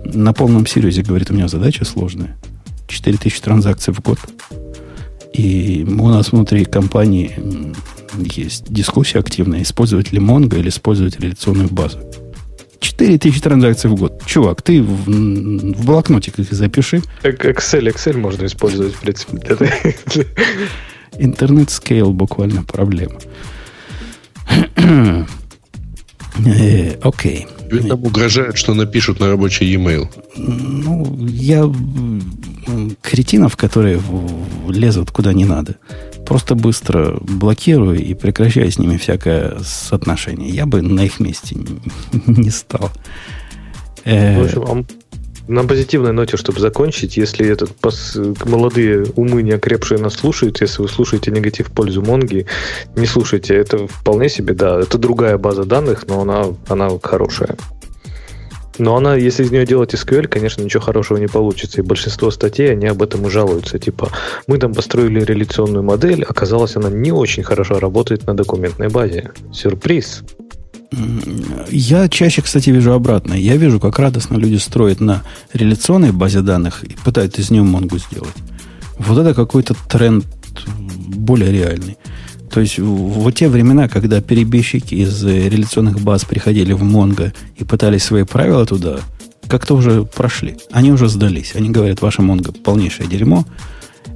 на 0.04 0.32
полном 0.32 0.66
серьезе, 0.66 1.02
говорит, 1.02 1.30
у 1.30 1.34
меня 1.34 1.48
задача 1.48 1.84
сложная. 1.84 2.36
4000 2.88 3.40
транзакций 3.40 3.92
в 3.92 4.00
год. 4.00 4.18
И 5.32 5.86
у 5.86 6.08
нас 6.08 6.32
внутри 6.32 6.64
компании 6.64 7.34
есть 8.24 8.64
дискуссия 8.72 9.18
активная, 9.18 9.62
использовать 9.62 10.12
ли 10.12 10.18
Mongo 10.18 10.58
или 10.58 10.68
использовать 10.68 11.18
реляционную 11.20 11.68
базу. 11.68 11.98
4000 12.80 13.40
транзакций 13.40 13.90
в 13.90 13.94
год. 13.94 14.22
Чувак, 14.26 14.62
ты 14.62 14.82
в, 14.82 15.06
в 15.06 15.84
блокнотик 15.84 16.38
их 16.38 16.52
запиши. 16.52 17.02
Excel, 17.22 17.92
Excel 17.92 18.18
можно 18.18 18.46
использовать, 18.46 18.94
в 18.94 19.00
принципе. 19.00 19.56
Интернет 21.18 21.70
скейл 21.70 22.12
буквально 22.12 22.62
проблема. 22.62 23.18
Э, 26.44 26.98
окей. 27.00 27.46
Ведь 27.70 27.88
там 27.88 28.04
угрожают, 28.04 28.56
что 28.56 28.74
напишут 28.74 29.20
на 29.20 29.28
рабочий 29.28 29.66
e-mail. 29.66 30.08
Ну, 30.36 31.26
я 31.26 31.64
кретинов, 33.00 33.56
которые 33.56 34.00
лезут 34.68 35.10
куда 35.10 35.32
не 35.32 35.44
надо, 35.44 35.76
просто 36.26 36.54
быстро 36.54 37.16
блокирую 37.20 37.98
и 38.02 38.14
прекращаю 38.14 38.70
с 38.70 38.78
ними 38.78 38.96
всякое 38.96 39.58
соотношение. 39.60 40.50
Я 40.50 40.66
бы 40.66 40.82
на 40.82 41.04
их 41.04 41.20
месте 41.20 41.56
не 42.26 42.50
стал. 42.50 42.90
Э, 44.04 44.40
в 44.40 44.44
общем, 44.44 44.86
на 45.48 45.64
позитивной 45.64 46.12
ноте, 46.12 46.36
чтобы 46.36 46.60
закончить, 46.60 47.16
если 47.16 47.46
этот 47.46 47.74
пос, 47.76 48.18
молодые 48.44 49.06
умы, 49.14 49.42
не 49.42 49.52
окрепшие 49.52 49.98
нас 50.00 50.14
слушают, 50.14 50.60
если 50.60 50.82
вы 50.82 50.88
слушаете 50.88 51.30
негатив 51.30 51.68
в 51.68 51.72
пользу 51.72 52.02
Монги, 52.02 52.46
не 52.96 53.06
слушайте. 53.06 53.54
Это 53.54 53.86
вполне 53.86 54.28
себе, 54.28 54.54
да, 54.54 54.80
это 54.80 54.98
другая 54.98 55.38
база 55.38 55.64
данных, 55.64 56.06
но 56.08 56.22
она, 56.22 56.46
она 56.68 56.90
хорошая. 57.02 57.56
Но 58.78 58.96
она, 58.96 59.14
если 59.14 59.44
из 59.44 59.50
нее 59.50 59.66
делать 59.66 59.94
SQL, 59.94 60.28
конечно, 60.28 60.62
ничего 60.62 60.82
хорошего 60.82 61.18
не 61.18 61.28
получится. 61.28 61.80
И 61.80 61.84
большинство 61.84 62.30
статей, 62.30 62.72
они 62.72 62.86
об 62.86 63.02
этом 63.02 63.26
и 63.26 63.30
жалуются. 63.30 63.78
Типа, 63.78 64.10
мы 64.46 64.58
там 64.58 64.74
построили 64.74 65.20
реляционную 65.20 65.82
модель, 65.82 66.24
оказалось, 66.24 66.76
она 66.76 66.90
не 66.90 67.12
очень 67.12 67.42
хорошо 67.42 67.78
работает 67.78 68.26
на 68.26 68.34
документной 68.34 68.88
базе. 68.88 69.30
Сюрприз. 69.52 70.22
Я 71.68 72.08
чаще, 72.08 72.42
кстати, 72.42 72.70
вижу 72.70 72.92
обратное. 72.92 73.38
Я 73.38 73.56
вижу, 73.56 73.80
как 73.80 73.98
радостно 73.98 74.36
люди 74.36 74.56
строят 74.56 75.00
на 75.00 75.22
реляционной 75.52 76.12
базе 76.12 76.40
данных 76.40 76.84
и 76.84 76.96
пытаются 77.04 77.40
из 77.40 77.50
нее 77.50 77.62
Монгу 77.62 77.98
сделать. 77.98 78.36
Вот 78.98 79.18
это 79.18 79.34
какой-то 79.34 79.74
тренд 79.88 80.24
более 81.16 81.52
реальный. 81.52 81.98
То 82.56 82.62
есть 82.62 82.78
в 82.78 83.30
те 83.32 83.50
времена, 83.50 83.86
когда 83.86 84.22
перебежчики 84.22 84.94
из 84.94 85.22
реляционных 85.22 86.00
баз 86.00 86.24
приходили 86.24 86.72
в 86.72 86.82
Монго 86.82 87.34
и 87.54 87.64
пытались 87.64 88.04
свои 88.04 88.22
правила 88.22 88.64
туда, 88.64 89.00
как-то 89.46 89.74
уже 89.74 90.04
прошли. 90.04 90.56
Они 90.70 90.90
уже 90.90 91.10
сдались. 91.10 91.54
Они 91.54 91.68
говорят, 91.68 92.00
ваше 92.00 92.22
Монго 92.22 92.52
полнейшее 92.52 93.10
дерьмо, 93.10 93.44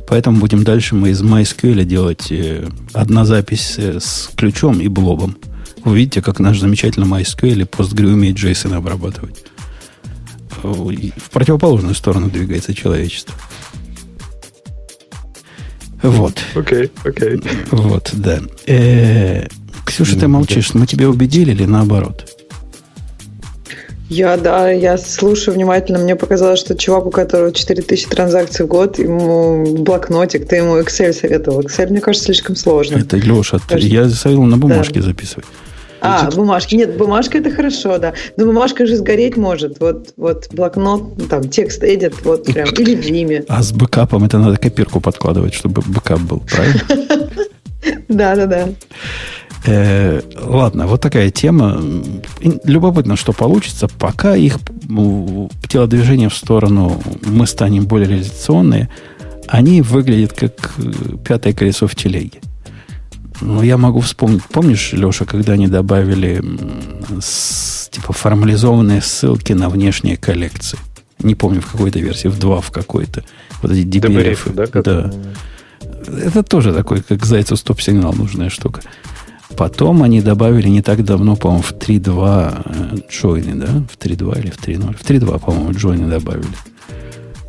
поэтому 0.08 0.38
будем 0.40 0.64
дальше 0.64 0.94
мы 0.94 1.10
из 1.10 1.20
MySQL 1.20 1.84
делать 1.84 2.28
э, 2.32 2.66
одна 2.94 3.26
запись 3.26 3.74
э, 3.76 4.00
с 4.00 4.30
ключом 4.34 4.80
и 4.80 4.88
блобом. 4.88 5.36
Вы 5.84 5.98
видите, 5.98 6.22
как 6.22 6.40
наш 6.40 6.60
замечательный 6.60 7.06
MySQL 7.06 7.60
и 7.60 7.64
PostgreSQL 7.64 8.14
умеет 8.14 8.38
JSON 8.38 8.74
обрабатывать. 8.74 9.44
В 10.62 11.30
противоположную 11.30 11.94
сторону 11.94 12.30
двигается 12.30 12.72
человечество. 12.72 13.34
Вот. 16.02 16.34
Окей, 16.54 16.90
окей. 17.04 17.40
Вот, 17.70 18.10
да. 18.12 18.40
Э, 18.66 19.46
Ксюша, 19.84 20.18
ты 20.18 20.28
молчишь. 20.28 20.74
Мы 20.74 20.86
тебя 20.86 21.08
убедили 21.08 21.52
или 21.52 21.64
наоборот? 21.64 22.26
Я, 24.08 24.36
да, 24.36 24.70
я 24.70 24.98
слушаю 24.98 25.54
внимательно. 25.54 26.00
Мне 26.00 26.16
показалось, 26.16 26.58
что 26.58 26.76
чувак, 26.76 27.06
у 27.06 27.10
которого 27.10 27.52
4000 27.52 28.08
транзакций 28.08 28.66
в 28.66 28.68
год, 28.68 28.98
ему 28.98 29.76
блокнотик, 29.76 30.48
ты 30.48 30.56
ему 30.56 30.80
Excel 30.80 31.12
советовал. 31.12 31.60
Excel, 31.60 31.90
мне 31.90 32.00
кажется, 32.00 32.26
слишком 32.26 32.56
сложно. 32.56 32.98
Это 32.98 33.16
Леша, 33.16 33.60
я 33.76 34.08
советовал 34.08 34.46
на 34.46 34.56
бумажке 34.56 35.00
да. 35.00 35.06
записывать. 35.06 35.46
А, 36.00 36.20
Значит, 36.20 36.36
бумажки. 36.36 36.74
Нет, 36.74 36.96
бумажка 36.96 37.38
это 37.38 37.50
хорошо, 37.50 37.98
да. 37.98 38.14
Но 38.36 38.46
бумажка 38.46 38.86
же 38.86 38.96
сгореть 38.96 39.36
может. 39.36 39.80
Вот, 39.80 40.12
вот 40.16 40.48
блокнот, 40.52 41.18
ну, 41.18 41.26
там, 41.26 41.48
TextEdit, 41.48 42.14
вот 42.24 42.44
прям, 42.44 42.68
или 42.70 42.94
в 42.94 43.00
Vim 43.00 43.26
е. 43.26 43.44
А 43.48 43.62
с 43.62 43.72
бэкапом 43.72 44.24
это 44.24 44.38
надо 44.38 44.56
копирку 44.56 45.00
подкладывать, 45.00 45.54
чтобы 45.54 45.82
бэкап 45.86 46.20
был, 46.20 46.40
правильно? 46.40 46.80
Да, 48.08 48.36
да, 48.36 48.44
да. 48.44 48.68
Э, 49.66 50.20
ладно, 50.38 50.86
вот 50.86 51.00
такая 51.00 51.30
тема. 51.30 51.80
Любопытно, 52.64 53.16
что 53.16 53.32
получится. 53.32 53.88
Пока 53.98 54.36
их 54.36 54.58
телодвижение 55.68 56.28
в 56.28 56.34
сторону 56.34 57.00
мы 57.24 57.46
станем 57.46 57.86
более 57.86 58.08
реализационные, 58.08 58.88
они 59.48 59.82
выглядят 59.82 60.32
как 60.32 60.74
э, 60.78 61.16
пятое 61.26 61.52
колесо 61.52 61.86
в 61.86 61.94
телеге. 61.94 62.40
Ну, 63.40 63.62
я 63.62 63.76
могу 63.76 64.00
вспомнить. 64.00 64.44
Помнишь, 64.44 64.92
Леша, 64.92 65.24
когда 65.24 65.54
они 65.54 65.66
добавили 65.66 66.42
с, 67.20 67.88
типа 67.90 68.12
формализованные 68.12 69.00
ссылки 69.00 69.52
на 69.52 69.68
внешние 69.68 70.16
коллекции? 70.16 70.78
Не 71.18 71.34
помню, 71.34 71.60
в 71.60 71.70
какой-то 71.70 71.98
версии, 71.98 72.28
в 72.28 72.38
2 72.38 72.60
в 72.60 72.70
какой-то. 72.70 73.24
Вот 73.62 73.72
эти 73.72 73.86
DBF. 73.86 74.52
Да, 74.54 74.82
да. 74.82 75.12
Это 76.06 76.42
тоже 76.42 76.72
такой, 76.72 77.02
как 77.02 77.24
зайцу 77.24 77.56
стоп-сигнал 77.56 78.12
нужная 78.12 78.50
штука. 78.50 78.82
Потом 79.56 80.02
они 80.02 80.22
добавили 80.22 80.68
не 80.68 80.80
так 80.80 81.04
давно, 81.04 81.36
по-моему, 81.36 81.62
в 81.62 81.72
3.2 81.72 83.10
джойны, 83.10 83.54
да? 83.54 83.66
В 83.90 83.98
3.2 83.98 84.40
или 84.40 84.50
в 84.50 84.58
3.0? 84.58 84.96
В 84.96 85.02
3.2, 85.02 85.38
по-моему, 85.40 85.72
джойны 85.72 86.08
добавили. 86.08 86.46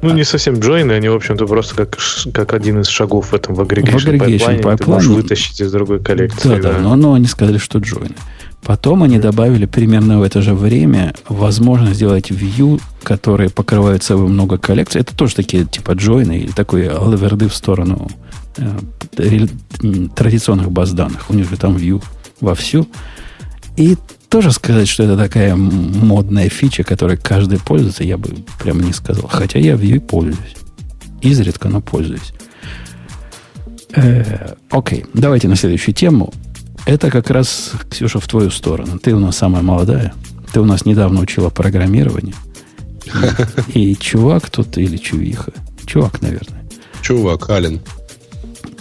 Ну, 0.02 0.14
не 0.14 0.24
совсем 0.24 0.60
джойны, 0.60 0.93
они, 0.93 1.10
в 1.10 1.16
общем-то, 1.16 1.45
просто 1.45 1.76
как, 1.76 1.97
как 2.34 2.54
один 2.54 2.82
из 2.82 2.88
шагов 2.88 3.32
в 3.32 3.36
этом 3.36 3.56
в 3.56 3.62
aggregation 3.62 4.18
pipeline, 4.18 4.78
ты 4.78 4.89
можешь 4.89 5.10
вытащить 5.10 5.62
из 5.62 5.72
другой 5.72 5.99
коллекции. 5.99 6.49
Да, 6.49 6.56
да, 6.58 6.74
да 6.74 6.80
но, 6.80 6.95
но 6.95 7.14
они 7.14 7.28
сказали, 7.28 7.58
что 7.58 7.80
джойны. 7.80 8.16
Потом 8.64 9.02
они 9.02 9.18
добавили 9.18 9.66
примерно 9.66 10.20
в 10.20 10.24
это 10.24 10.41
же 10.41 10.54
время 10.54 11.16
возможность 11.28 11.95
сделать 11.95 12.30
view, 12.30 12.80
которые 13.04 13.49
покрывают 13.49 14.04
собой 14.04 14.28
много 14.28 14.58
коллекций. 14.58 15.02
Это 15.02 15.16
тоже 15.16 15.36
такие 15.36 15.66
типа 15.66 15.93
джойны 15.93 16.38
или 16.38 16.52
такой 16.52 16.88
алверды 16.88 17.47
в 17.47 17.56
сторону 17.56 18.08
э, 18.58 19.47
традиционных 20.16 20.72
баз 20.72 20.91
данных. 20.91 21.30
У 21.30 21.34
них 21.34 21.49
же 21.49 21.58
там 21.58 21.76
view 21.76 22.04
вовсю. 22.39 22.88
И 23.78 23.97
тоже 24.32 24.53
сказать, 24.53 24.88
что 24.88 25.03
это 25.03 25.17
такая 25.17 25.55
модная 25.57 26.47
фича, 26.47 26.84
которой 26.84 27.17
каждый 27.17 27.59
пользуется, 27.59 28.05
я 28.05 28.17
бы 28.17 28.29
прямо 28.59 28.82
не 28.82 28.93
сказал. 28.93 29.27
Хотя 29.27 29.59
я 29.59 29.75
в 29.75 29.84
ней 29.84 29.99
пользуюсь. 29.99 30.55
Изредка, 31.21 31.67
но 31.67 31.82
пользуюсь. 31.82 32.34
Э, 33.93 34.53
окей, 34.69 35.05
давайте 35.13 35.49
на 35.49 35.57
следующую 35.57 35.93
тему. 35.93 36.34
Это 36.86 37.11
как 37.11 37.29
раз, 37.29 37.73
Ксюша, 37.89 38.21
в 38.21 38.27
твою 38.27 38.51
сторону. 38.51 38.99
Ты 38.99 39.13
у 39.13 39.19
нас 39.19 39.36
самая 39.36 39.63
молодая. 39.63 40.13
Ты 40.53 40.61
у 40.61 40.65
нас 40.65 40.86
недавно 40.86 41.19
учила 41.19 41.49
программирование. 41.49 42.36
И, 43.73 43.91
и 43.91 43.99
чувак 43.99 44.49
тут, 44.49 44.77
или 44.77 44.95
чувиха. 44.95 45.51
Чувак, 45.86 46.21
наверное. 46.21 46.63
Чувак, 47.01 47.49
Ален. 47.49 47.82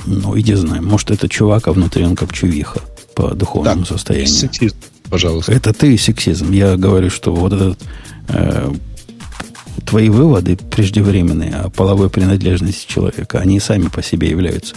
Ну, 0.06 0.38
иди 0.38 0.54
знаем. 0.54 0.86
Может, 0.86 1.10
это 1.10 1.28
чувак, 1.28 1.66
а 1.66 1.72
внутри 1.72 2.04
он 2.04 2.14
как 2.14 2.32
чувиха 2.32 2.80
по 3.16 3.34
духовному 3.34 3.80
так, 3.80 3.88
состоянию. 3.88 4.50
Пожалуйста. 5.10 5.52
Это 5.52 5.72
ты 5.72 5.96
сексизм. 5.98 6.52
Я 6.52 6.76
говорю, 6.76 7.10
что 7.10 7.34
вот 7.34 7.52
этот 7.52 7.78
э, 8.28 8.72
твои 9.84 10.08
выводы 10.08 10.56
преждевременные 10.56 11.54
о 11.56 11.70
половой 11.70 12.10
принадлежности 12.10 12.90
человека, 12.90 13.38
они 13.38 13.60
сами 13.60 13.88
по 13.88 14.02
себе 14.02 14.30
являются 14.30 14.74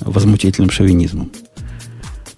возмутительным 0.00 0.70
шовинизмом. 0.70 1.30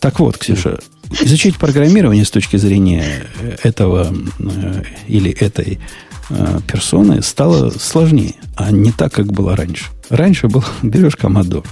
Так 0.01 0.21
вот, 0.21 0.37
Ксюша, 0.37 0.79
изучить 1.23 1.57
программирование 1.57 2.25
с 2.25 2.31
точки 2.31 2.57
зрения 2.57 3.27
этого 3.63 4.15
э, 4.39 4.83
или 5.09 5.31
этой 5.31 5.81
э, 6.29 6.61
персоны 6.67 7.23
стало 7.23 7.71
сложнее, 7.71 8.35
а 8.57 8.71
не 8.71 8.93
так, 8.93 9.13
как 9.13 9.33
было 9.33 9.57
раньше. 9.57 9.87
Раньше 10.11 10.49
был, 10.49 10.65
берешь 10.83 11.17
командор, 11.17 11.65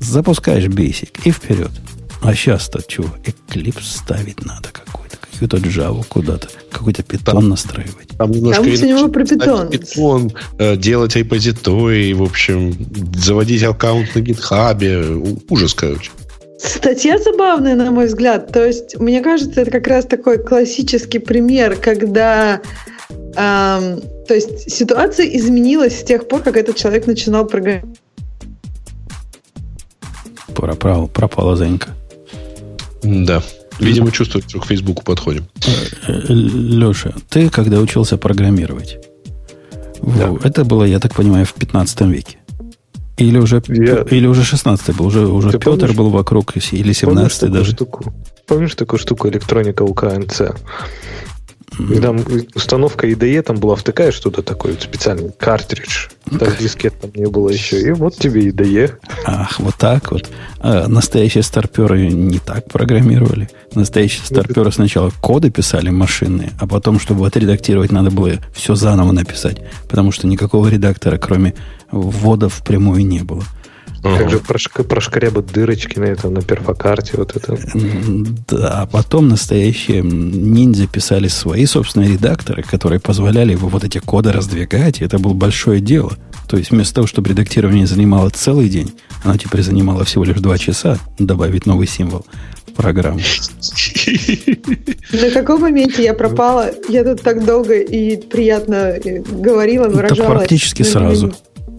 запускаешь 0.00 0.64
Basic 0.64 1.10
и 1.24 1.30
вперед. 1.30 1.70
А 2.22 2.34
сейчас-то 2.34 2.80
чего? 2.86 3.08
Эклипс 3.24 3.96
ставить 3.96 4.44
надо 4.44 4.68
какой-то. 4.72 5.16
Какую-то 5.32 5.56
Java 5.56 6.04
куда-то. 6.08 6.48
Какой-то 6.70 7.02
питон 7.02 7.48
настраивать. 7.48 8.08
Там 8.16 8.30
немножко... 8.30 8.62
Там 8.62 8.72
него 8.72 9.08
про 9.08 9.24
питон. 9.24 9.68
Питон, 9.68 10.32
э, 10.58 10.76
делать 10.76 11.16
репозиторий, 11.16 12.12
в 12.12 12.22
общем, 12.22 12.74
заводить 13.16 13.64
аккаунт 13.64 14.14
на 14.14 14.20
гитхабе. 14.20 15.04
Ужас, 15.48 15.74
короче. 15.74 16.12
Статья 16.58 17.18
забавная, 17.18 17.74
на 17.74 17.90
мой 17.90 18.06
взгляд. 18.06 18.52
То 18.52 18.64
есть, 18.64 18.96
мне 19.00 19.20
кажется, 19.20 19.62
это 19.62 19.72
как 19.72 19.88
раз 19.88 20.04
такой 20.04 20.38
классический 20.38 21.18
пример, 21.18 21.74
когда 21.74 22.60
эм, 23.10 24.00
то 24.28 24.34
есть 24.34 24.70
ситуация 24.70 25.26
изменилась 25.26 26.00
с 26.00 26.04
тех 26.04 26.28
пор, 26.28 26.42
как 26.42 26.56
этот 26.56 26.76
человек 26.76 27.06
начинал 27.06 27.46
программировать. 27.46 27.98
Пропал, 30.54 31.08
пропала 31.08 31.56
Зенька. 31.56 31.90
Да. 33.02 33.42
Видимо, 33.78 34.10
чувствует, 34.12 34.48
что 34.48 34.60
к 34.60 34.66
Фейсбуку 34.66 35.02
подходим. 35.02 35.46
Леша, 36.06 37.12
ты 37.28 37.48
когда 37.48 37.80
учился 37.80 38.16
программировать, 38.16 38.98
да. 40.02 40.32
это 40.44 40.64
было, 40.64 40.84
я 40.84 41.00
так 41.00 41.14
понимаю, 41.14 41.46
в 41.46 41.54
15 41.54 42.00
веке. 42.02 42.38
Или 43.16 43.38
уже, 43.38 43.62
я... 43.68 44.02
или 44.10 44.26
уже 44.26 44.42
16 44.42 44.96
был, 44.96 45.06
уже, 45.06 45.26
уже 45.26 45.52
Петр 45.52 45.64
помнишь, 45.64 45.96
был 45.96 46.10
вокруг, 46.10 46.56
или 46.56 46.92
17 46.92 47.40
помнишь 47.40 47.58
даже. 47.58 47.72
Штуку? 47.72 48.14
Помнишь 48.46 48.74
такую 48.74 48.98
штуку 48.98 49.28
электроника 49.28 49.82
у 49.82 49.94
КНЦ? 49.94 50.40
И 50.40 50.46
там 52.00 52.20
установка 52.54 53.06
IDE 53.06 53.42
там 53.42 53.56
была, 53.56 53.76
втыкаешь 53.76 54.14
что-то 54.14 54.42
такое, 54.42 54.74
специальный 54.78 55.32
картридж. 55.38 56.08
Там 56.38 56.48
дискет 56.58 56.94
там 57.00 57.10
не 57.14 57.26
было 57.26 57.48
еще. 57.48 57.80
И 57.80 57.90
вот 57.92 58.16
тебе 58.16 58.48
IDE. 58.48 58.94
Ах, 59.24 59.58
вот 59.58 59.74
так 59.76 60.12
вот. 60.12 60.30
А 60.60 60.86
настоящие 60.88 61.42
старперы 61.42 62.08
не 62.08 62.38
так 62.38 62.68
программировали. 62.68 63.48
Настоящие 63.74 64.24
старперы 64.24 64.70
сначала 64.72 65.10
коды 65.20 65.50
писали 65.50 65.90
машинные, 65.90 66.52
а 66.58 66.66
потом, 66.66 67.00
чтобы 67.00 67.26
отредактировать, 67.26 67.92
надо 67.92 68.10
было 68.10 68.32
все 68.54 68.74
заново 68.74 69.12
написать. 69.12 69.58
Потому 69.88 70.12
что 70.12 70.26
никакого 70.26 70.68
редактора, 70.68 71.18
кроме 71.18 71.54
ввода 71.90 72.48
впрямую, 72.48 73.06
не 73.06 73.22
было. 73.22 73.44
Угу. 74.02 74.16
Как 74.16 74.30
же 74.30 74.38
прошк, 74.40 74.84
прошкрябать 74.84 75.46
дырочки 75.46 75.98
на 75.98 76.04
этом, 76.04 76.34
на 76.34 76.42
перфокарте, 76.42 77.12
вот 77.14 77.36
это. 77.36 77.56
Да, 78.48 78.82
а 78.82 78.86
потом 78.86 79.28
настоящие 79.28 80.02
ниндзя 80.02 80.88
писали 80.88 81.28
свои 81.28 81.66
собственные 81.66 82.14
редакторы, 82.14 82.64
которые 82.64 82.98
позволяли 82.98 83.54
вот 83.54 83.84
эти 83.84 83.98
коды 83.98 84.32
раздвигать, 84.32 85.00
и 85.00 85.04
это 85.04 85.18
было 85.18 85.34
большое 85.34 85.80
дело. 85.80 86.16
То 86.48 86.56
есть 86.56 86.72
вместо 86.72 86.96
того, 86.96 87.06
чтобы 87.06 87.30
редактирование 87.30 87.86
занимало 87.86 88.28
целый 88.30 88.68
день, 88.68 88.92
оно 89.22 89.36
теперь 89.36 89.62
занимало 89.62 90.04
всего 90.04 90.24
лишь 90.24 90.40
два 90.40 90.58
часа, 90.58 90.98
добавить 91.18 91.66
новый 91.66 91.86
символ 91.86 92.26
в 92.66 92.72
программу. 92.72 93.20
На 95.12 95.30
каком 95.30 95.60
моменте 95.60 96.02
я 96.02 96.14
пропала? 96.14 96.72
Я 96.88 97.04
тут 97.04 97.22
так 97.22 97.44
долго 97.44 97.78
и 97.78 98.16
приятно 98.16 98.96
говорила, 99.30 99.88
выражалась. 99.88 100.18
Это 100.18 100.30
практически 100.30 100.82
сразу. 100.82 101.32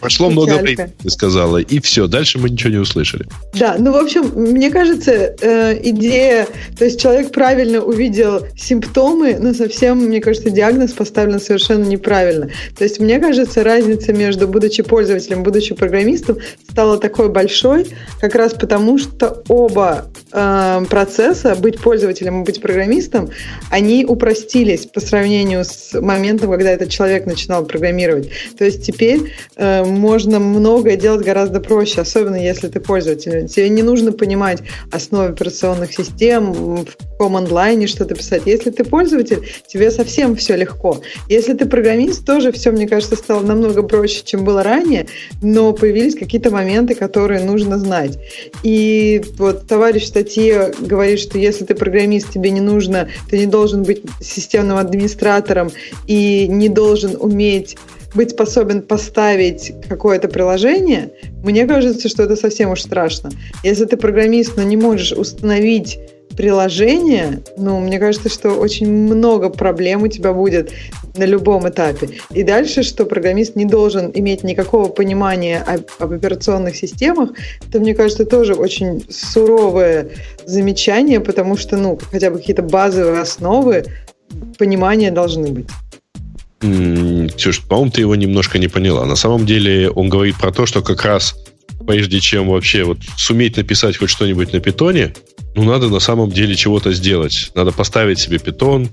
Прошло 0.00 0.30
много 0.30 0.54
времени, 0.54 0.92
ты 1.02 1.10
сказала, 1.10 1.58
и 1.58 1.80
все, 1.80 2.06
дальше 2.06 2.38
мы 2.38 2.50
ничего 2.50 2.70
не 2.70 2.78
услышали. 2.78 3.26
Да, 3.54 3.76
ну, 3.78 3.92
в 3.92 3.96
общем, 3.96 4.30
мне 4.34 4.70
кажется, 4.70 5.34
э, 5.40 5.78
идея, 5.82 6.46
то 6.78 6.84
есть 6.84 7.00
человек 7.00 7.32
правильно 7.32 7.80
увидел 7.80 8.46
симптомы, 8.56 9.36
но 9.38 9.54
совсем, 9.54 9.98
мне 9.98 10.20
кажется, 10.20 10.50
диагноз 10.50 10.92
поставлен 10.92 11.40
совершенно 11.40 11.84
неправильно. 11.84 12.50
То 12.76 12.84
есть, 12.84 13.00
мне 13.00 13.18
кажется, 13.18 13.64
разница 13.64 14.12
между, 14.12 14.46
будучи 14.46 14.82
пользователем, 14.82 15.42
будучи 15.42 15.74
программистом, 15.74 16.38
стала 16.70 16.98
такой 16.98 17.28
большой, 17.28 17.86
как 18.20 18.34
раз 18.34 18.54
потому, 18.54 18.98
что 18.98 19.42
оба 19.48 20.06
э, 20.32 20.84
процесса, 20.88 21.54
быть 21.54 21.80
пользователем 21.80 22.42
и 22.42 22.44
быть 22.44 22.60
программистом, 22.60 23.30
они 23.70 24.04
упростились 24.04 24.86
по 24.86 25.00
сравнению 25.00 25.64
с 25.64 25.98
моментом, 26.00 26.50
когда 26.50 26.70
этот 26.70 26.90
человек 26.90 27.26
начинал 27.26 27.64
программировать. 27.64 28.30
То 28.58 28.64
есть, 28.64 28.84
теперь 28.84 29.23
э, 29.56 29.84
можно 29.84 30.38
многое 30.38 30.96
делать 30.96 31.24
гораздо 31.24 31.60
проще, 31.60 32.00
особенно 32.00 32.36
если 32.36 32.68
ты 32.68 32.80
пользователь. 32.80 33.48
Тебе 33.48 33.68
не 33.68 33.82
нужно 33.82 34.12
понимать 34.12 34.62
основы 34.90 35.26
операционных 35.26 35.92
систем, 35.92 36.52
в 36.52 36.86
command 37.18 37.48
line 37.48 37.86
что-то 37.86 38.14
писать. 38.14 38.42
Если 38.46 38.70
ты 38.70 38.84
пользователь, 38.84 39.46
тебе 39.66 39.90
совсем 39.90 40.36
все 40.36 40.56
легко. 40.56 41.00
Если 41.28 41.54
ты 41.54 41.66
программист, 41.66 42.24
тоже 42.24 42.52
все, 42.52 42.70
мне 42.70 42.88
кажется, 42.88 43.16
стало 43.16 43.42
намного 43.42 43.82
проще, 43.82 44.22
чем 44.24 44.44
было 44.44 44.62
ранее, 44.62 45.06
но 45.42 45.72
появились 45.72 46.14
какие-то 46.14 46.50
моменты, 46.50 46.94
которые 46.94 47.42
нужно 47.44 47.78
знать. 47.78 48.18
И 48.62 49.22
вот 49.38 49.66
товарищ 49.66 50.04
в 50.04 50.08
статье 50.08 50.72
говорит, 50.80 51.20
что 51.20 51.38
если 51.38 51.64
ты 51.64 51.74
программист, 51.74 52.32
тебе 52.32 52.50
не 52.50 52.60
нужно, 52.60 53.08
ты 53.30 53.38
не 53.38 53.46
должен 53.46 53.82
быть 53.82 54.02
системным 54.20 54.78
администратором 54.78 55.70
и 56.06 56.46
не 56.48 56.68
должен 56.68 57.16
уметь 57.18 57.76
быть 58.14 58.30
способен 58.30 58.82
поставить 58.82 59.72
какое-то 59.88 60.28
приложение, 60.28 61.12
мне 61.42 61.66
кажется, 61.66 62.08
что 62.08 62.22
это 62.22 62.36
совсем 62.36 62.70
уж 62.70 62.82
страшно. 62.82 63.30
Если 63.62 63.84
ты 63.84 63.96
программист, 63.96 64.56
но 64.56 64.62
не 64.62 64.76
можешь 64.76 65.12
установить 65.12 65.98
приложение, 66.36 67.42
ну, 67.56 67.78
мне 67.78 67.98
кажется, 67.98 68.28
что 68.28 68.50
очень 68.50 68.90
много 68.90 69.50
проблем 69.50 70.02
у 70.02 70.08
тебя 70.08 70.32
будет 70.32 70.72
на 71.16 71.24
любом 71.24 71.68
этапе. 71.68 72.08
И 72.30 72.42
дальше, 72.42 72.82
что 72.82 73.04
программист 73.04 73.54
не 73.56 73.64
должен 73.64 74.10
иметь 74.14 74.42
никакого 74.42 74.88
понимания 74.88 75.62
об, 75.64 75.82
об 75.98 76.12
операционных 76.12 76.76
системах, 76.76 77.30
это, 77.68 77.78
мне 77.78 77.94
кажется, 77.94 78.24
тоже 78.24 78.54
очень 78.54 79.04
суровое 79.10 80.08
замечание, 80.44 81.20
потому 81.20 81.56
что, 81.56 81.76
ну, 81.76 81.98
хотя 82.10 82.30
бы 82.30 82.38
какие-то 82.38 82.62
базовые 82.62 83.20
основы 83.20 83.84
понимания 84.58 85.10
должны 85.10 85.48
быть. 85.48 85.68
Ксюш, 87.36 87.60
по-моему, 87.60 87.90
ты 87.90 88.00
его 88.02 88.14
немножко 88.14 88.58
не 88.58 88.68
поняла. 88.68 89.04
На 89.06 89.16
самом 89.16 89.46
деле 89.46 89.90
он 89.90 90.08
говорит 90.08 90.36
про 90.36 90.52
то, 90.52 90.66
что 90.66 90.82
как 90.82 91.04
раз 91.04 91.34
прежде 91.86 92.20
чем 92.20 92.48
вообще 92.48 92.84
вот 92.84 92.98
суметь 93.16 93.56
написать 93.56 93.96
хоть 93.98 94.10
что-нибудь 94.10 94.52
на 94.52 94.60
питоне, 94.60 95.14
ну, 95.54 95.64
надо 95.64 95.88
на 95.88 96.00
самом 96.00 96.30
деле 96.30 96.54
чего-то 96.54 96.92
сделать. 96.92 97.50
Надо 97.54 97.72
поставить 97.72 98.18
себе 98.18 98.38
питон 98.38 98.88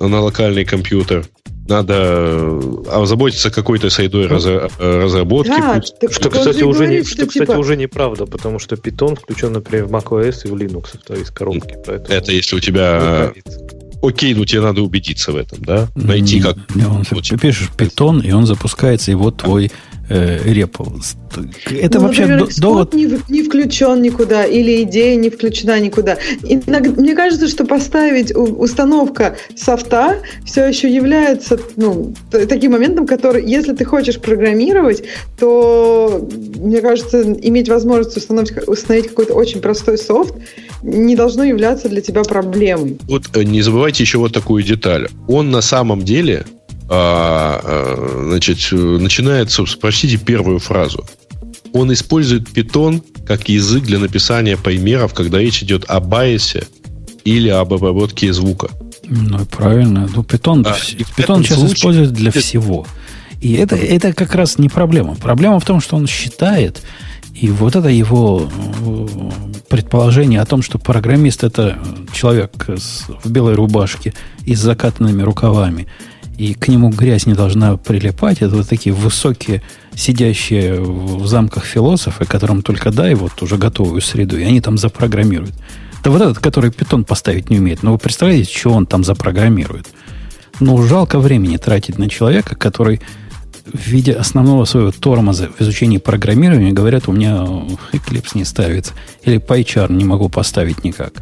на 0.00 0.20
локальный 0.20 0.64
компьютер, 0.64 1.26
надо 1.68 1.94
э, 1.94 2.82
озаботиться 2.90 3.50
какой-то 3.50 3.90
сайдой 3.90 4.26
раз, 4.26 4.46
э, 4.46 4.68
разработки. 4.78 5.50
Да, 5.50 5.82
что, 5.82 6.30
кстати, 6.30 6.62
уже 6.62 6.84
говорит, 6.84 7.00
не, 7.00 7.04
что, 7.04 7.16
что 7.16 7.26
кстати, 7.26 7.46
типа... 7.46 7.58
уже 7.58 7.76
неправда, 7.76 8.24
потому 8.24 8.58
что 8.58 8.76
Python 8.76 9.16
включен, 9.16 9.52
например, 9.52 9.84
в 9.84 9.92
macOS 9.92 10.46
и 10.46 10.48
в 10.48 10.54
Linux, 10.54 10.98
то 11.06 11.14
есть 11.14 11.30
коробки. 11.30 11.76
Поэтому 11.84 12.08
Это 12.08 12.32
если 12.32 12.56
у 12.56 12.60
тебя 12.60 13.32
окей, 14.02 14.34
ну 14.34 14.44
тебе 14.44 14.60
надо 14.60 14.82
убедиться 14.82 15.32
в 15.32 15.36
этом, 15.36 15.62
да? 15.62 15.88
Найти 15.94 16.40
как... 16.40 16.56
Не, 16.74 16.86
он, 16.86 17.04
ты 17.04 17.38
пишешь 17.38 17.70
питон, 17.76 18.20
и 18.20 18.30
он 18.32 18.46
запускается, 18.46 19.10
и 19.10 19.14
вот 19.14 19.38
твой 19.38 19.70
э, 20.08 20.52
репл. 20.52 20.84
Это 21.70 21.98
ну, 21.98 22.06
вообще 22.06 22.26
например, 22.26 22.48
довод... 22.58 22.94
Не, 22.94 23.10
не 23.28 23.42
включен 23.42 24.02
никуда, 24.02 24.44
или 24.44 24.82
идея 24.82 25.16
не 25.16 25.30
включена 25.30 25.78
никуда. 25.78 26.18
Иногда, 26.42 26.90
мне 27.00 27.14
кажется, 27.14 27.48
что 27.48 27.64
поставить 27.64 28.34
установка 28.34 29.36
софта 29.56 30.18
все 30.44 30.66
еще 30.66 30.92
является 30.92 31.58
ну, 31.76 32.14
таким 32.30 32.72
моментом, 32.72 33.06
который, 33.06 33.44
если 33.44 33.74
ты 33.74 33.84
хочешь 33.84 34.18
программировать, 34.18 35.04
то, 35.38 36.28
мне 36.56 36.80
кажется, 36.80 37.22
иметь 37.22 37.68
возможность 37.68 38.16
установить, 38.16 38.52
установить 38.66 39.08
какой-то 39.08 39.34
очень 39.34 39.60
простой 39.60 39.98
софт 39.98 40.34
не 40.82 41.16
должно 41.16 41.44
являться 41.44 41.88
для 41.88 42.00
тебя 42.00 42.22
проблемой. 42.22 42.98
Вот 43.08 43.24
э, 43.34 43.42
не 43.42 43.62
забывайте 43.62 44.02
еще 44.02 44.18
вот 44.18 44.32
такую 44.32 44.62
деталь. 44.62 45.08
Он 45.26 45.50
на 45.50 45.60
самом 45.60 46.02
деле 46.02 46.44
а, 46.88 47.60
а, 47.62 48.24
значит, 48.28 48.58
начинается, 48.72 49.64
спросите 49.66 50.16
первую 50.16 50.58
фразу. 50.58 51.04
Он 51.72 51.92
использует 51.92 52.48
Python 52.48 53.02
как 53.26 53.48
язык 53.48 53.84
для 53.84 53.98
написания 53.98 54.56
примеров, 54.56 55.12
когда 55.12 55.38
речь 55.38 55.62
идет 55.62 55.84
о 55.86 56.00
байсе 56.00 56.66
или 57.24 57.48
об 57.48 57.74
обработке 57.74 58.32
звука. 58.32 58.70
Ну, 59.04 59.44
правильно. 59.46 60.08
Ну, 60.14 60.22
Python, 60.22 60.66
а, 60.66 60.76
Python 61.20 61.42
сейчас 61.42 61.58
случае... 61.58 61.76
используют 61.76 62.12
для 62.12 62.30
всего. 62.30 62.86
И 63.40 63.52
это, 63.52 63.76
это 63.76 64.12
как 64.12 64.34
раз 64.34 64.58
не 64.58 64.68
проблема. 64.68 65.14
Проблема 65.14 65.60
в 65.60 65.64
том, 65.64 65.80
что 65.80 65.96
он 65.96 66.06
считает, 66.06 66.82
и 67.34 67.48
вот 67.50 67.76
это 67.76 67.88
его 67.88 68.50
э, 68.50 69.06
предположение 69.68 70.40
о 70.40 70.46
том, 70.46 70.62
что 70.62 70.78
программист 70.78 71.44
это 71.44 71.78
человек 72.12 72.66
в 72.66 73.30
белой 73.30 73.54
рубашке 73.54 74.12
и 74.44 74.54
с 74.54 74.60
закатанными 74.60 75.22
рукавами, 75.22 75.86
и 76.38 76.54
к 76.54 76.68
нему 76.68 76.88
грязь 76.90 77.26
не 77.26 77.34
должна 77.34 77.76
прилипать. 77.76 78.38
Это 78.42 78.54
вот 78.54 78.68
такие 78.68 78.94
высокие, 78.94 79.60
сидящие 79.94 80.80
в 80.80 81.26
замках 81.26 81.64
философы, 81.64 82.24
которым 82.24 82.62
только 82.62 82.92
дай 82.92 83.14
вот 83.14 83.42
уже 83.42 83.56
готовую 83.56 84.00
среду, 84.00 84.38
и 84.38 84.44
они 84.44 84.60
там 84.60 84.78
запрограммируют. 84.78 85.54
Это 86.00 86.12
вот 86.12 86.22
этот, 86.22 86.38
который 86.38 86.70
питон 86.70 87.04
поставить 87.04 87.50
не 87.50 87.58
умеет. 87.58 87.82
Но 87.82 87.92
вы 87.92 87.98
представляете, 87.98 88.56
что 88.56 88.70
он 88.70 88.86
там 88.86 89.02
запрограммирует? 89.02 89.88
Ну, 90.60 90.80
жалко 90.84 91.18
времени 91.18 91.56
тратить 91.56 91.98
на 91.98 92.08
человека, 92.08 92.54
который 92.54 93.00
в 93.66 93.86
виде 93.86 94.12
основного 94.12 94.64
своего 94.64 94.92
тормоза 94.92 95.48
в 95.58 95.60
изучении 95.60 95.98
программирования 95.98 96.70
говорят, 96.70 97.08
у 97.08 97.12
меня 97.12 97.44
Eclipse 97.92 98.30
не 98.34 98.44
ставится. 98.44 98.94
Или 99.24 99.38
PyCharm 99.40 99.92
не 99.92 100.04
могу 100.04 100.28
поставить 100.28 100.84
никак. 100.84 101.14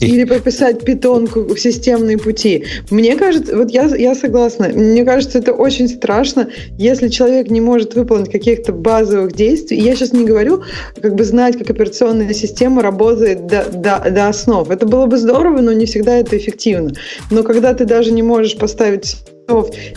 Или 0.00 0.24
пописать 0.24 0.84
питонку 0.84 1.42
в 1.42 1.58
системные 1.58 2.18
пути. 2.18 2.64
Мне 2.90 3.16
кажется, 3.16 3.56
вот 3.56 3.70
я, 3.70 3.84
я 3.84 4.14
согласна, 4.14 4.68
мне 4.68 5.04
кажется, 5.04 5.38
это 5.38 5.52
очень 5.52 5.88
страшно, 5.88 6.48
если 6.76 7.08
человек 7.08 7.50
не 7.50 7.60
может 7.60 7.94
выполнить 7.94 8.30
каких-то 8.30 8.72
базовых 8.72 9.32
действий. 9.32 9.80
Я 9.80 9.94
сейчас 9.94 10.12
не 10.12 10.24
говорю, 10.24 10.62
как 11.00 11.14
бы 11.14 11.24
знать, 11.24 11.58
как 11.58 11.70
операционная 11.70 12.34
система 12.34 12.82
работает 12.82 13.46
до, 13.46 13.64
до, 13.64 14.10
до 14.10 14.28
основ. 14.28 14.70
Это 14.70 14.86
было 14.86 15.06
бы 15.06 15.16
здорово, 15.16 15.60
но 15.60 15.72
не 15.72 15.86
всегда 15.86 16.16
это 16.16 16.36
эффективно. 16.36 16.92
Но 17.30 17.42
когда 17.42 17.74
ты 17.74 17.84
даже 17.84 18.12
не 18.12 18.22
можешь 18.22 18.56
поставить 18.56 19.16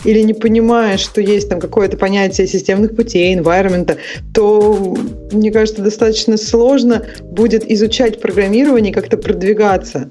или 0.04 0.20
не 0.20 0.34
понимаешь, 0.34 1.00
что 1.00 1.20
есть 1.20 1.48
там 1.48 1.60
какое-то 1.60 1.96
понятие 1.96 2.46
системных 2.46 2.96
путей, 2.96 3.36
environment, 3.36 3.96
то, 4.32 4.96
мне 5.32 5.50
кажется, 5.50 5.82
достаточно 5.82 6.36
сложно 6.36 7.04
будет 7.22 7.70
изучать 7.70 8.20
программирование, 8.20 8.92
как-то 8.92 9.16
продвигаться 9.16 10.10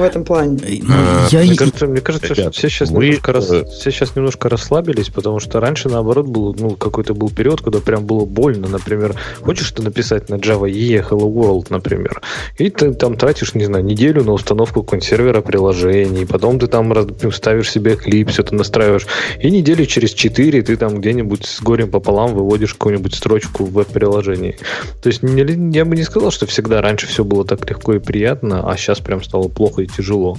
в 0.00 0.02
этом 0.02 0.24
плане. 0.24 0.58
Ну, 0.82 0.94
а, 0.94 1.28
я... 1.30 1.40
Мне 1.40 1.56
кажется, 1.56 1.86
мне 1.86 2.00
кажется 2.00 2.34
Ребят, 2.34 2.54
все, 2.54 2.68
сейчас 2.68 2.90
мы... 2.90 3.04
немножко 3.04 3.32
рас... 3.32 3.46
все 3.46 3.90
сейчас 3.90 4.16
немножко 4.16 4.48
расслабились, 4.48 5.08
потому 5.08 5.40
что 5.40 5.60
раньше, 5.60 5.88
наоборот, 5.88 6.26
был 6.26 6.54
ну, 6.58 6.70
какой-то 6.70 7.14
был 7.14 7.30
период, 7.30 7.60
когда 7.60 7.80
прям 7.80 8.04
было 8.04 8.24
больно. 8.24 8.68
Например, 8.68 9.14
хочешь 9.40 9.70
ты 9.70 9.82
написать 9.82 10.28
на 10.28 10.34
Java 10.34 10.70
EE 10.70 11.08
Hello 11.08 11.32
World, 11.32 11.66
например, 11.70 12.20
и 12.58 12.70
ты 12.70 12.92
там 12.94 13.16
тратишь, 13.16 13.54
не 13.54 13.64
знаю, 13.64 13.84
неделю 13.84 14.24
на 14.24 14.32
установку 14.32 14.82
консервера 14.82 15.40
приложений, 15.40 16.26
потом 16.26 16.58
ты 16.58 16.66
там 16.66 16.88
ну, 16.88 17.30
ставишь 17.30 17.70
себе 17.70 17.92
Eclipse, 17.92 18.40
это 18.40 18.54
настраиваешь, 18.54 19.06
и 19.40 19.50
недели 19.50 19.84
через 19.84 20.12
четыре 20.12 20.62
ты 20.62 20.76
там 20.76 21.00
где-нибудь 21.00 21.44
с 21.46 21.60
горем 21.60 21.90
пополам 21.90 22.34
выводишь 22.34 22.74
какую-нибудь 22.74 23.14
строчку 23.14 23.64
в 23.64 23.72
веб-приложении. 23.72 24.56
То 25.02 25.08
есть 25.08 25.22
я 25.22 25.84
бы 25.84 25.96
не 25.96 26.02
сказал, 26.02 26.30
что 26.30 26.46
всегда 26.46 26.80
раньше 26.80 27.06
все 27.06 27.24
было 27.24 27.44
так 27.44 27.68
легко 27.68 27.94
и 27.94 27.98
приятно, 27.98 28.70
а 28.70 28.76
сейчас 28.76 29.00
прям 29.00 29.22
стало 29.22 29.48
плохо 29.48 29.82
и 29.82 29.86
тяжело. 29.96 30.36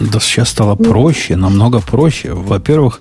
Да 0.00 0.20
сейчас 0.20 0.48
стало 0.48 0.74
проще, 0.74 1.36
намного 1.36 1.80
проще. 1.80 2.32
Во-первых, 2.32 3.00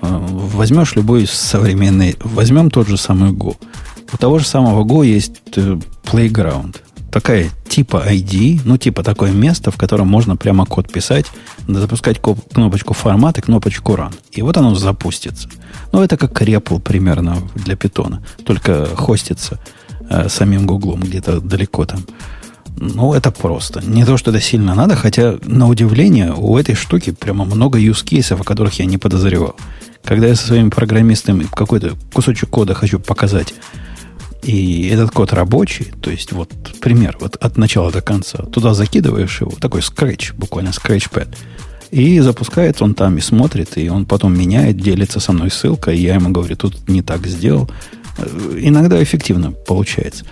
Возьмешь 0.00 0.96
любой 0.96 1.24
современный, 1.26 2.16
возьмем 2.18 2.68
тот 2.68 2.88
же 2.88 2.96
самый 2.96 3.30
Go. 3.30 3.56
У 4.12 4.16
того 4.16 4.40
же 4.40 4.44
самого 4.44 4.84
Go 4.84 5.06
есть 5.06 5.40
Playground 6.02 6.76
такая 7.14 7.48
типа 7.68 8.02
ID, 8.08 8.62
ну, 8.64 8.76
типа 8.76 9.04
такое 9.04 9.30
место, 9.30 9.70
в 9.70 9.76
котором 9.76 10.08
можно 10.08 10.34
прямо 10.36 10.66
код 10.66 10.92
писать, 10.92 11.26
запускать 11.68 12.20
кнопочку 12.20 12.92
формат 12.92 13.38
и 13.38 13.40
кнопочку 13.40 13.92
run. 13.92 14.12
И 14.32 14.42
вот 14.42 14.56
оно 14.56 14.74
запустится. 14.74 15.48
Ну, 15.92 16.02
это 16.02 16.16
как 16.16 16.42
REPL 16.42 16.80
примерно 16.80 17.36
для 17.54 17.76
питона, 17.76 18.20
только 18.44 18.86
хостится 18.96 19.60
э, 20.10 20.28
самим 20.28 20.66
Гуглом 20.66 21.02
где-то 21.02 21.40
далеко 21.40 21.86
там. 21.86 22.04
Ну, 22.76 23.14
это 23.14 23.30
просто. 23.30 23.80
Не 23.84 24.04
то, 24.04 24.16
что 24.16 24.30
это 24.30 24.40
сильно 24.40 24.74
надо, 24.74 24.96
хотя, 24.96 25.36
на 25.44 25.68
удивление, 25.68 26.34
у 26.34 26.56
этой 26.58 26.74
штуки 26.74 27.12
прямо 27.12 27.44
много 27.44 27.78
юзкейсов, 27.78 28.40
о 28.40 28.44
которых 28.44 28.78
я 28.78 28.84
не 28.84 28.98
подозревал. 28.98 29.56
Когда 30.02 30.26
я 30.26 30.34
со 30.34 30.48
своими 30.48 30.70
программистами 30.70 31.46
какой-то 31.50 31.92
кусочек 32.12 32.50
кода 32.50 32.74
хочу 32.74 32.98
показать 32.98 33.54
и 34.42 34.88
этот 34.88 35.10
код 35.10 35.32
рабочий, 35.32 35.92
то 36.02 36.10
есть 36.10 36.32
вот 36.32 36.50
пример, 36.80 37.16
вот 37.20 37.36
от 37.36 37.56
начала 37.56 37.90
до 37.90 38.02
конца, 38.02 38.42
туда 38.44 38.74
закидываешь 38.74 39.40
его, 39.40 39.52
такой 39.52 39.82
скретч, 39.82 40.32
буквально 40.34 40.72
скретч-пэд, 40.72 41.28
и 41.90 42.20
запускается 42.20 42.84
он 42.84 42.94
там 42.94 43.16
и 43.16 43.20
смотрит, 43.20 43.78
и 43.78 43.88
он 43.88 44.04
потом 44.04 44.38
меняет, 44.38 44.76
делится 44.76 45.20
со 45.20 45.32
мной 45.32 45.50
ссылкой, 45.50 45.96
и 45.96 46.02
я 46.02 46.16
ему 46.16 46.30
говорю, 46.30 46.56
тут 46.56 46.88
не 46.88 47.02
так 47.02 47.26
сделал. 47.26 47.70
Э, 48.18 48.58
иногда 48.58 49.02
эффективно 49.02 49.52
получается. 49.52 50.24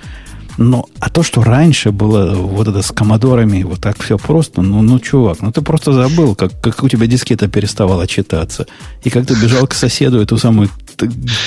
Но, 0.59 0.87
а 1.01 1.09
то, 1.09 1.23
что 1.23 1.43
раньше 1.43 1.93
было 1.93 2.35
вот 2.35 2.69
это 2.69 2.83
с 2.83 2.93
комодорами, 2.93 3.63
вот 3.63 3.81
так 3.81 4.01
все 4.03 4.19
просто, 4.19 4.63
ну, 4.63 4.83
ну, 4.83 5.01
чувак, 5.01 5.41
ну 5.41 5.51
ты 5.51 5.63
просто 5.63 5.93
забыл, 5.93 6.35
как, 6.35 6.53
как 6.61 6.83
у 6.83 6.89
тебя 6.89 7.07
дискета 7.07 7.49
переставала 7.49 8.07
читаться. 8.07 8.67
И 9.03 9.11
как 9.11 9.27
ты 9.27 9.35
бежал 9.35 9.67
к 9.67 9.75
соседу 9.75 10.21
эту 10.21 10.37
самую, 10.37 10.69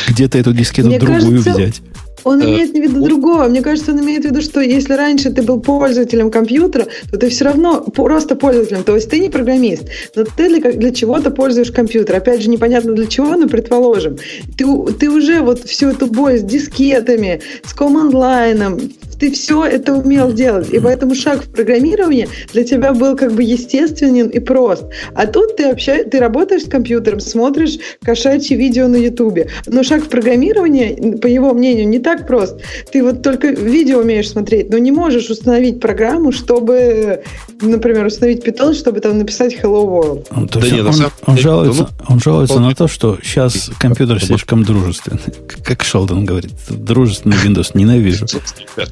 где-то 0.08 0.38
эту 0.38 0.54
дискету 0.54 0.88
Мне 0.88 1.00
другую 1.00 1.44
кажется, 1.44 1.52
взять. 1.52 1.82
Он 2.26 2.42
э, 2.42 2.46
имеет 2.46 2.72
в 2.72 2.76
виду 2.76 3.02
другого. 3.06 3.48
Мне 3.48 3.62
кажется, 3.62 3.92
он 3.92 4.02
имеет 4.02 4.24
в 4.24 4.28
виду, 4.28 4.42
что 4.42 4.60
если 4.60 4.94
раньше 4.94 5.32
ты 5.32 5.42
был 5.42 5.62
пользователем 5.62 6.30
компьютера, 6.30 6.88
то 7.12 7.18
ты 7.18 7.30
все 7.30 7.46
равно 7.46 7.82
просто 7.82 8.36
пользователем. 8.36 8.84
То 8.84 8.96
есть 8.96 9.10
ты 9.10 9.20
не 9.20 9.30
программист, 9.30 9.84
но 10.16 10.24
ты 10.24 10.50
для, 10.50 10.72
для 10.72 10.92
чего-то 10.92 11.32
пользуешь 11.32 11.72
компьютер. 11.72 12.18
Опять 12.18 12.42
же, 12.42 12.50
непонятно 12.50 12.94
для 12.94 13.06
чего, 13.06 13.36
но 13.36 13.48
предположим. 13.48 14.18
Ты, 14.58 14.66
ты 15.00 15.10
уже 15.10 15.42
вот 15.42 15.64
всю 15.64 15.90
эту 15.90 16.08
боль 16.08 16.40
с 16.40 16.44
дискетами, 16.44 17.42
с 17.64 17.74
команд-лайном, 17.74 18.80
ты 19.20 19.32
все 19.32 19.66
это 19.66 19.94
умел 19.94 20.32
делать. 20.34 20.70
И 20.70 20.80
поэтому 20.80 21.16
шаг 21.16 21.44
в 21.44 21.50
программировании 21.52 22.28
для 22.54 22.64
тебя 22.64 22.94
был 22.94 23.16
как 23.16 23.34
бы 23.34 23.44
естественен 23.44 24.30
и 24.30 24.40
прост. 24.40 24.86
А 25.14 25.28
тут 25.28 25.58
ты, 25.58 25.66
общаешь, 25.66 26.08
ты 26.12 26.20
работаешь 26.20 26.64
с 26.64 26.70
компьютером, 26.70 27.20
смотришь 27.20 27.78
кошачьи 28.04 28.56
видео 28.56 28.88
на 28.88 28.98
Ютубе. 28.98 29.50
Но 29.66 29.84
шаг 29.84 30.04
в 30.04 30.10
программировании, 30.10 31.16
по 31.18 31.28
его 31.28 31.54
мнению, 31.54 31.88
не 31.88 32.00
так 32.00 32.28
прост. 32.28 32.60
Ты 32.92 33.04
вот 33.04 33.22
только 33.22 33.48
видео 33.48 34.00
умеешь 34.00 34.30
смотреть, 34.30 34.70
но 34.70 34.78
не 34.78 34.92
можешь 34.92 35.30
установить 35.30 35.80
программу, 35.80 36.32
чтобы, 36.32 37.24
например, 37.62 38.06
установить 38.06 38.46
Python, 38.46 38.74
чтобы 38.74 39.00
там 39.00 39.18
написать 39.18 39.54
Hello 39.56 39.86
World. 39.86 40.28
Он, 40.32 40.48
да 40.48 40.60
нет, 40.62 40.86
он, 40.86 40.94
он, 41.26 41.38
жалуется, 41.38 41.90
ну, 42.00 42.14
он 42.16 42.20
жалуется 42.20 42.60
на 42.60 42.74
то, 42.76 42.88
что 42.88 43.18
сейчас 43.24 43.70
компьютер 43.80 44.22
слишком 44.24 44.64
дружественный. 44.64 45.20
Как 45.64 45.84
Шелдон 45.84 46.26
говорит, 46.26 46.52
дружественный 46.70 47.38
Windows 47.38 47.72
ненавижу. 47.74 48.26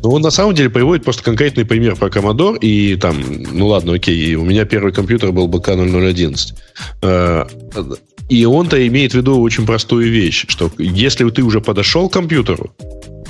Ну, 0.01 0.09
он 0.13 0.21
на 0.21 0.29
самом 0.29 0.53
деле 0.53 0.69
приводит 0.69 1.03
просто 1.03 1.23
конкретный 1.23 1.65
пример 1.65 1.95
про 1.95 2.07
Commodore, 2.07 2.59
и 2.59 2.95
там, 2.97 3.17
ну 3.51 3.67
ладно, 3.67 3.93
окей, 3.93 4.35
у 4.35 4.45
меня 4.45 4.63
первый 4.63 4.93
компьютер 4.93 5.31
был 5.31 5.47
БК-0011. 5.47 6.53
Э, 7.01 7.45
и 8.29 8.45
он-то 8.45 8.87
имеет 8.87 9.13
в 9.13 9.15
виду 9.15 9.41
очень 9.41 9.65
простую 9.65 10.11
вещь, 10.11 10.45
что 10.47 10.69
если 10.77 11.27
ты 11.31 11.41
уже 11.41 11.61
подошел 11.61 12.09
к 12.09 12.13
компьютеру, 12.13 12.75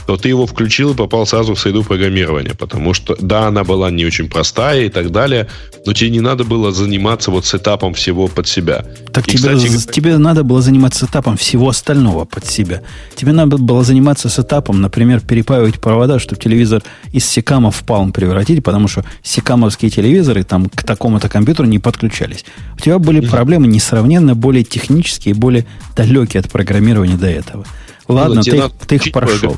то 0.05 0.17
ты 0.17 0.29
его 0.29 0.45
включил 0.45 0.91
и 0.91 0.95
попал 0.95 1.25
сразу 1.25 1.55
в 1.55 1.59
среду 1.59 1.83
программирования, 1.83 2.53
потому 2.53 2.93
что, 2.93 3.15
да, 3.19 3.47
она 3.47 3.63
была 3.63 3.91
не 3.91 4.05
очень 4.05 4.29
простая 4.29 4.85
и 4.85 4.89
так 4.89 5.11
далее, 5.11 5.47
но 5.85 5.93
тебе 5.93 6.09
не 6.09 6.19
надо 6.19 6.43
было 6.43 6.71
заниматься 6.71 7.31
вот 7.31 7.45
сетапом 7.45 7.93
всего 7.93 8.27
под 8.27 8.47
себя. 8.47 8.85
Так 9.11 9.27
и, 9.27 9.37
тебе, 9.37 9.55
кстати, 9.55 9.91
тебе 9.91 10.17
надо 10.17 10.43
было 10.43 10.61
заниматься 10.61 11.05
сетапом 11.05 11.37
всего 11.37 11.69
остального 11.69 12.25
под 12.25 12.45
себя. 12.45 12.81
Тебе 13.15 13.31
надо 13.31 13.57
было 13.57 13.83
заниматься 13.83 14.29
сетапом, 14.29 14.81
например, 14.81 15.21
перепаивать 15.21 15.79
провода, 15.79 16.19
чтобы 16.19 16.41
телевизор 16.41 16.83
из 17.11 17.25
секама 17.25 17.71
в 17.71 17.83
Palm 17.83 18.11
превратить, 18.11 18.63
потому 18.63 18.87
что 18.87 19.05
секамовские 19.21 19.91
телевизоры 19.91 20.43
там 20.43 20.69
к 20.69 20.83
такому-то 20.83 21.29
компьютеру 21.29 21.67
не 21.67 21.79
подключались. 21.79 22.45
У 22.77 22.79
тебя 22.79 22.99
были 22.99 23.21
mm-hmm. 23.21 23.29
проблемы 23.29 23.67
несравненно 23.67 24.35
более 24.35 24.63
технические, 24.63 25.33
более 25.33 25.65
далекие 25.95 26.41
от 26.41 26.49
программирования 26.49 27.15
до 27.15 27.27
этого. 27.27 27.65
Ладно, 28.07 28.41
ну, 28.45 28.69
ты, 28.69 28.69
ты 28.87 28.95
их 28.95 29.11
прошел 29.11 29.57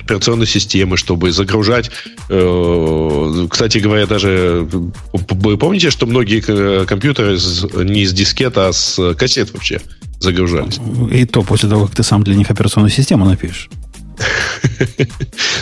операционной 0.00 0.46
системы, 0.46 0.96
чтобы 0.96 1.32
загружать. 1.32 1.90
Э, 2.28 3.46
кстати 3.48 3.78
говоря, 3.78 4.06
даже 4.06 4.68
вы 5.12 5.56
помните, 5.58 5.90
что 5.90 6.06
многие 6.06 6.40
компьютеры 6.84 7.38
не 7.84 8.02
из 8.02 8.12
дискета, 8.12 8.68
а 8.68 8.72
с 8.72 9.14
кассет 9.14 9.52
вообще 9.52 9.80
загружались? 10.20 10.78
И 11.12 11.24
то 11.24 11.42
после 11.42 11.68
того, 11.68 11.86
как 11.86 11.96
ты 11.96 12.02
сам 12.02 12.22
для 12.22 12.34
них 12.34 12.50
операционную 12.50 12.90
систему 12.90 13.24
напишешь. 13.24 13.68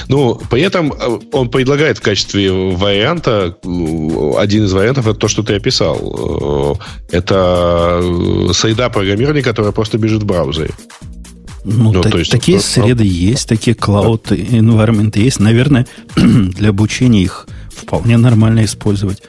Ну, 0.09 0.41
при 0.51 0.63
этом 0.63 0.93
э, 0.93 1.19
он 1.33 1.49
предлагает 1.49 1.99
в 1.99 2.03
качестве 2.03 2.51
варианта, 2.53 3.57
один 3.63 4.65
из 4.65 4.73
вариантов, 4.73 5.07
это 5.07 5.19
то, 5.19 5.29
что 5.29 5.43
ты 5.43 5.55
описал. 5.55 6.79
Э, 7.11 7.17
это 7.17 8.03
среда 8.53 8.91
программирования, 8.91 9.43
которая 9.43 9.73
просто 9.73 9.99
бежит 9.99 10.23
в 10.23 10.27
браузере. 10.27 10.71
Ну, 11.65 11.93
ну, 11.93 12.03
та, 12.03 12.11
то 12.11 12.19
есть, 12.19 12.31
такие 12.31 12.59
это, 12.59 12.67
среды 12.67 13.05
есть, 13.05 13.49
такие 13.49 13.77
cloud 13.77 14.23
environment 14.31 15.19
есть. 15.19 15.39
Наверное, 15.39 15.87
для 16.17 16.71
обучения 16.71 17.23
их 17.23 17.47
вполне 17.71 18.17
нормально 18.17 18.65
использовать. 18.65 19.23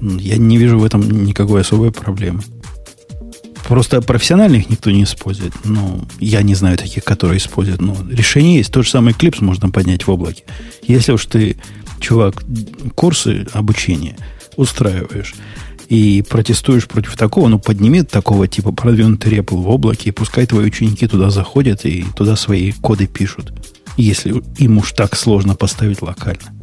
Я 0.00 0.36
не 0.36 0.56
вижу 0.56 0.78
в 0.78 0.84
этом 0.84 1.24
никакой 1.24 1.60
особой 1.60 1.92
проблемы. 1.92 2.42
Просто 3.68 4.02
профессиональных 4.02 4.68
никто 4.68 4.90
не 4.90 5.04
использует. 5.04 5.52
Ну, 5.64 6.04
я 6.18 6.42
не 6.42 6.56
знаю 6.56 6.76
таких, 6.76 7.04
которые 7.04 7.38
используют. 7.38 7.80
Но 7.80 7.96
решение 8.10 8.56
есть. 8.56 8.72
Тот 8.72 8.84
же 8.84 8.90
самый 8.90 9.14
клипс 9.14 9.40
можно 9.40 9.70
поднять 9.70 10.06
в 10.06 10.10
облаке. 10.10 10.42
Если 10.82 11.12
уж 11.12 11.26
ты, 11.26 11.56
чувак, 12.00 12.42
курсы 12.96 13.46
обучения 13.52 14.16
устраиваешь, 14.56 15.34
и 15.90 16.22
протестуешь 16.22 16.86
против 16.86 17.16
такого, 17.16 17.48
ну, 17.48 17.58
подними 17.58 18.02
такого 18.02 18.46
типа 18.46 18.72
продвинутый 18.72 19.32
репл 19.32 19.56
в 19.56 19.68
облаке, 19.68 20.10
и 20.10 20.12
пускай 20.12 20.46
твои 20.46 20.64
ученики 20.64 21.06
туда 21.06 21.30
заходят 21.30 21.84
и 21.84 22.04
туда 22.16 22.36
свои 22.36 22.72
коды 22.72 23.08
пишут, 23.08 23.52
если 23.96 24.40
им 24.58 24.78
уж 24.78 24.92
так 24.92 25.16
сложно 25.16 25.56
поставить 25.56 26.00
локально. 26.00 26.54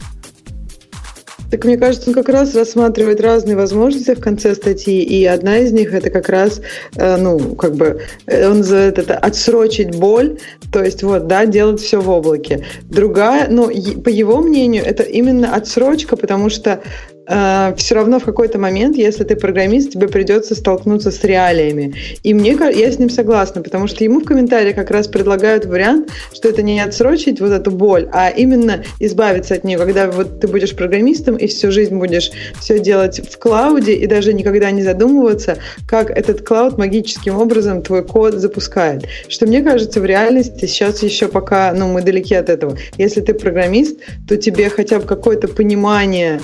Так 1.51 1.63
мне 1.63 1.78
кажется, 1.78 2.09
он 2.09 2.13
как 2.13 2.30
раз 2.30 2.55
рассматривает 2.55 3.21
разные 3.21 3.55
возможности 3.55 4.15
в 4.15 4.19
конце 4.19 4.55
статьи, 4.55 5.01
и 5.01 5.25
одна 5.25 5.57
из 5.57 5.71
них 5.71 5.93
это 5.93 6.09
как 6.09 6.30
раз, 6.30 6.61
э, 6.95 7.17
ну, 7.17 7.55
как 7.55 7.75
бы, 7.75 8.01
э, 8.25 8.49
он 8.49 8.59
называет 8.59 8.97
это 8.97 9.17
отсрочить 9.17 9.95
боль, 9.95 10.39
то 10.71 10.84
есть 10.84 11.03
вот, 11.03 11.28
да, 11.28 11.45
делать 11.45 11.82
все 11.82 12.01
в 12.01 12.09
облаке. 12.09 12.65
Другая, 12.84 13.47
ну, 13.49 13.69
по 14.01 14.09
его 14.09 14.41
мнению, 14.41 14.86
это 14.86 15.03
именно 15.03 15.53
отсрочка, 15.53 16.17
потому 16.17 16.49
что 16.49 16.82
э, 17.28 17.73
все 17.78 17.95
равно 17.95 18.19
в 18.19 18.23
какой-то 18.23 18.57
момент, 18.59 18.97
если 18.97 19.23
ты 19.23 19.36
программист, 19.36 19.91
тебе 19.91 20.07
придется 20.07 20.55
столкнуться 20.55 21.11
с 21.11 21.23
реалиями. 21.23 21.95
И 22.23 22.34
мне 22.34 22.57
я 22.57 22.91
с 22.91 22.99
ним 22.99 23.09
согласна, 23.09 23.61
потому 23.61 23.88
что 23.88 24.03
ему 24.03 24.21
в 24.21 24.25
комментариях 24.25 24.75
как 24.75 24.91
раз 24.91 25.07
предлагают 25.07 25.65
вариант, 25.65 26.09
что 26.34 26.49
это 26.49 26.61
не 26.61 26.80
отсрочить 26.80 27.39
вот 27.39 27.51
эту 27.51 27.71
боль, 27.71 28.09
а 28.13 28.30
именно 28.30 28.84
избавиться 28.99 29.53
от 29.53 29.63
нее, 29.63 29.78
когда 29.78 30.09
вот 30.09 30.39
ты 30.39 30.47
будешь 30.47 30.75
программистом 30.75 31.36
и 31.36 31.47
всю 31.47 31.71
жизнь 31.71 31.95
будешь 31.95 32.32
все 32.59 32.80
делать 32.80 33.21
в 33.30 33.38
клауде 33.38 33.93
и 33.93 34.07
даже 34.07 34.34
никогда 34.34 34.71
не 34.71 34.84
задумываться, 34.84 35.57
как 35.88 36.09
этот 36.09 36.45
клауд 36.45 36.78
магическим 36.78 37.38
образом 37.38 37.82
твой 37.82 38.03
код 38.03 38.36
запускает. 38.36 39.05
Что 39.28 39.45
мне 39.45 39.61
кажется, 39.61 39.99
в 39.99 40.05
реальности 40.05 40.65
сейчас 40.65 41.03
еще 41.03 41.28
пока, 41.28 41.73
ну, 41.73 41.88
мы 41.88 42.01
далеки 42.01 42.36
от 42.36 42.49
этого. 42.49 42.78
Если 42.97 43.21
ты 43.21 43.34
программист, 43.34 43.99
то 44.28 44.38
тебе 44.38 44.69
хотя 44.69 44.99
бы 44.99 45.05
какое-то 45.05 45.47
понимание 45.47 46.41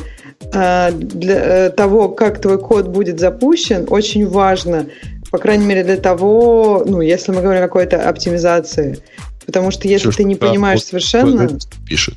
для 0.52 1.68
э, 1.68 1.70
того, 1.72 2.10
как 2.10 2.42
твой 2.42 2.60
код 2.60 2.88
будет 2.88 3.20
запущен, 3.20 3.88
очень 3.90 4.28
важно, 4.28 4.88
по 5.32 5.38
крайней 5.38 5.66
мере 5.66 5.84
для 5.84 5.98
того, 5.98 6.84
ну, 6.86 7.02
если 7.02 7.32
мы 7.32 7.42
говорим 7.42 7.64
о 7.64 7.68
какой-то 7.68 8.08
оптимизации. 8.08 9.00
Потому 9.46 9.72
что 9.72 9.88
если 9.88 10.10
Все, 10.10 10.18
ты 10.18 10.24
не 10.24 10.36
понимаешь 10.36 10.82
он 10.82 10.86
совершенно... 10.86 11.60
Пишет. 11.88 12.16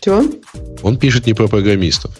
Что? 0.00 0.24
Он 0.82 0.98
пишет 0.98 1.26
не 1.26 1.34
про 1.34 1.48
программистов. 1.48 2.12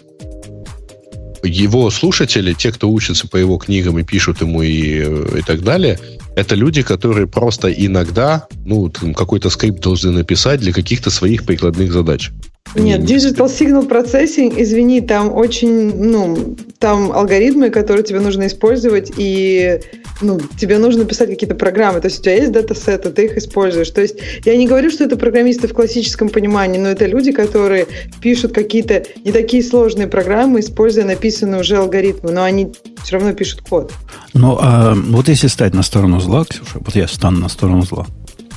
Его 1.43 1.89
слушатели, 1.91 2.53
те, 2.53 2.71
кто 2.71 2.89
учится 2.89 3.27
по 3.27 3.37
его 3.37 3.57
книгам 3.57 3.99
и 3.99 4.03
пишут 4.03 4.41
ему 4.41 4.63
и, 4.63 5.03
и 5.37 5.41
так 5.45 5.61
далее, 5.61 5.99
это 6.35 6.55
люди, 6.55 6.81
которые 6.81 7.27
просто 7.27 7.71
иногда, 7.71 8.47
ну, 8.65 8.91
какой-то 9.15 9.49
скрипт 9.49 9.81
должны 9.81 10.11
написать 10.11 10.59
для 10.59 10.73
каких-то 10.73 11.11
своих 11.11 11.45
прикладных 11.45 11.93
задач. 11.93 12.31
Нет, 12.73 13.01
Digital 13.01 13.47
Signal 13.47 13.87
Processing, 13.87 14.55
извини, 14.57 15.01
там 15.01 15.33
очень, 15.33 15.95
ну, 15.95 16.57
там 16.79 17.11
алгоритмы, 17.13 17.69
которые 17.69 18.03
тебе 18.03 18.19
нужно 18.19 18.47
использовать, 18.47 19.13
и 19.15 19.79
ну, 20.21 20.39
тебе 20.57 20.77
нужно 20.77 21.05
писать 21.05 21.29
какие-то 21.29 21.55
программы, 21.55 22.01
то 22.01 22.07
есть 22.07 22.19
у 22.19 22.23
тебя 22.23 22.35
есть 22.35 22.51
датасеты, 22.51 23.11
ты 23.11 23.25
их 23.25 23.37
используешь. 23.37 23.89
То 23.89 24.01
есть 24.01 24.15
я 24.43 24.55
не 24.57 24.67
говорю, 24.67 24.89
что 24.89 25.03
это 25.03 25.15
программисты 25.17 25.67
в 25.67 25.73
классическом 25.73 26.29
понимании, 26.29 26.77
но 26.77 26.89
это 26.89 27.05
люди, 27.05 27.31
которые 27.31 27.87
пишут 28.21 28.53
какие-то 28.53 29.03
не 29.23 29.31
такие 29.31 29.63
сложные 29.63 30.07
программы, 30.07 30.59
используя 30.59 31.05
написанные 31.05 31.61
уже 31.61 31.77
алгоритмы, 31.77 32.31
но 32.31 32.43
они 32.43 32.73
все 33.03 33.13
равно 33.13 33.33
пишут 33.33 33.61
код. 33.61 33.93
Ну, 34.33 34.57
а 34.59 34.95
вот 34.95 35.29
если 35.29 35.47
стать 35.47 35.73
на 35.73 35.83
сторону 35.83 36.19
зла, 36.19 36.43
Ксюша, 36.45 36.79
вот 36.79 36.95
я 36.95 37.07
стану 37.07 37.39
на 37.39 37.49
сторону 37.49 37.83
зла, 37.83 38.05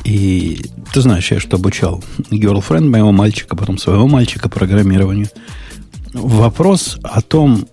и 0.04 0.64
ты 0.92 1.00
знаешь, 1.00 1.30
я 1.30 1.40
что 1.40 1.56
обучал 1.56 2.02
girlfriend 2.30 2.88
моего 2.88 3.12
мальчика, 3.12 3.56
потом 3.56 3.78
своего 3.78 4.06
мальчика 4.06 4.48
программированию. 4.48 5.28
Вопрос 6.12 6.98
о 7.02 7.20
том, 7.20 7.66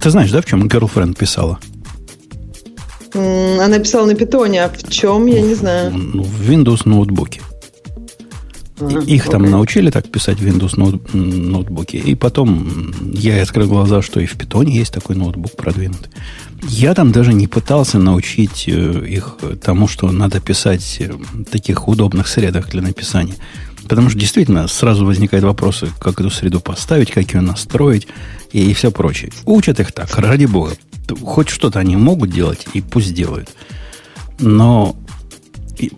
ты 0.00 0.10
знаешь, 0.10 0.30
да, 0.30 0.40
в 0.40 0.46
чем 0.46 0.66
girlfriend 0.66 1.16
писала? 1.16 1.58
Она 3.14 3.78
писала 3.78 4.06
на 4.06 4.14
питоне, 4.14 4.64
а 4.64 4.68
в 4.68 4.90
чем, 4.90 5.26
я 5.26 5.40
не 5.40 5.54
знаю. 5.54 5.92
Ну, 5.92 6.22
в 6.22 6.50
Windows 6.50 6.82
ноутбуке. 6.84 7.40
А, 8.80 9.00
Их 9.06 9.28
там 9.28 9.42
научили 9.42 9.90
так 9.90 10.08
писать 10.08 10.40
в 10.40 10.46
Windows 10.46 10.72
ноут, 10.76 11.14
ноутбуке. 11.14 11.98
И 11.98 12.16
потом 12.16 12.92
я 13.12 13.40
открыл 13.40 13.68
глаза, 13.68 14.02
что 14.02 14.18
и 14.18 14.26
в 14.26 14.36
питоне 14.36 14.74
есть 14.74 14.92
такой 14.92 15.14
ноутбук 15.14 15.56
продвинутый. 15.56 16.10
Я 16.68 16.94
там 16.94 17.12
даже 17.12 17.32
не 17.32 17.46
пытался 17.46 17.98
научить 17.98 18.64
э, 18.66 19.06
их 19.06 19.36
тому, 19.62 19.86
что 19.88 20.10
надо 20.10 20.40
писать 20.40 21.00
в 21.00 21.44
таких 21.44 21.88
удобных 21.88 22.28
средах 22.28 22.70
для 22.70 22.82
написания. 22.82 23.34
Потому 23.88 24.08
что 24.08 24.18
действительно 24.18 24.66
сразу 24.66 25.04
возникают 25.04 25.44
вопросы, 25.44 25.88
как 25.98 26.20
эту 26.20 26.30
среду 26.30 26.60
поставить, 26.60 27.10
как 27.10 27.34
ее 27.34 27.42
настроить 27.42 28.08
и, 28.52 28.70
и 28.70 28.74
все 28.74 28.90
прочее. 28.90 29.30
Учат 29.44 29.78
их 29.80 29.92
так, 29.92 30.16
ради 30.18 30.46
бога. 30.46 30.72
Хоть 31.22 31.50
что-то 31.50 31.80
они 31.80 31.96
могут 31.96 32.30
делать, 32.30 32.66
и 32.72 32.80
пусть 32.80 33.12
делают. 33.12 33.50
Но 34.38 34.96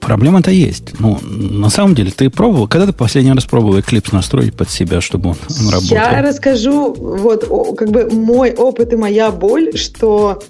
проблема-то 0.00 0.50
есть. 0.50 0.98
Ну, 0.98 1.18
на 1.22 1.68
самом 1.70 1.94
деле, 1.94 2.10
ты 2.10 2.30
пробовал, 2.30 2.68
когда 2.68 2.86
ты 2.86 2.92
последний 2.92 3.32
раз 3.32 3.44
пробовал 3.44 3.78
Eclipse 3.78 4.08
настроить 4.12 4.54
под 4.54 4.70
себя, 4.70 5.00
чтобы 5.00 5.30
он, 5.30 5.36
он 5.60 5.68
работал? 5.68 5.96
Я 5.96 6.22
расскажу, 6.22 6.94
вот, 6.94 7.76
как 7.76 7.90
бы 7.90 8.10
мой 8.10 8.52
опыт 8.52 8.92
и 8.92 8.96
моя 8.96 9.30
боль, 9.30 9.76
что 9.76 10.42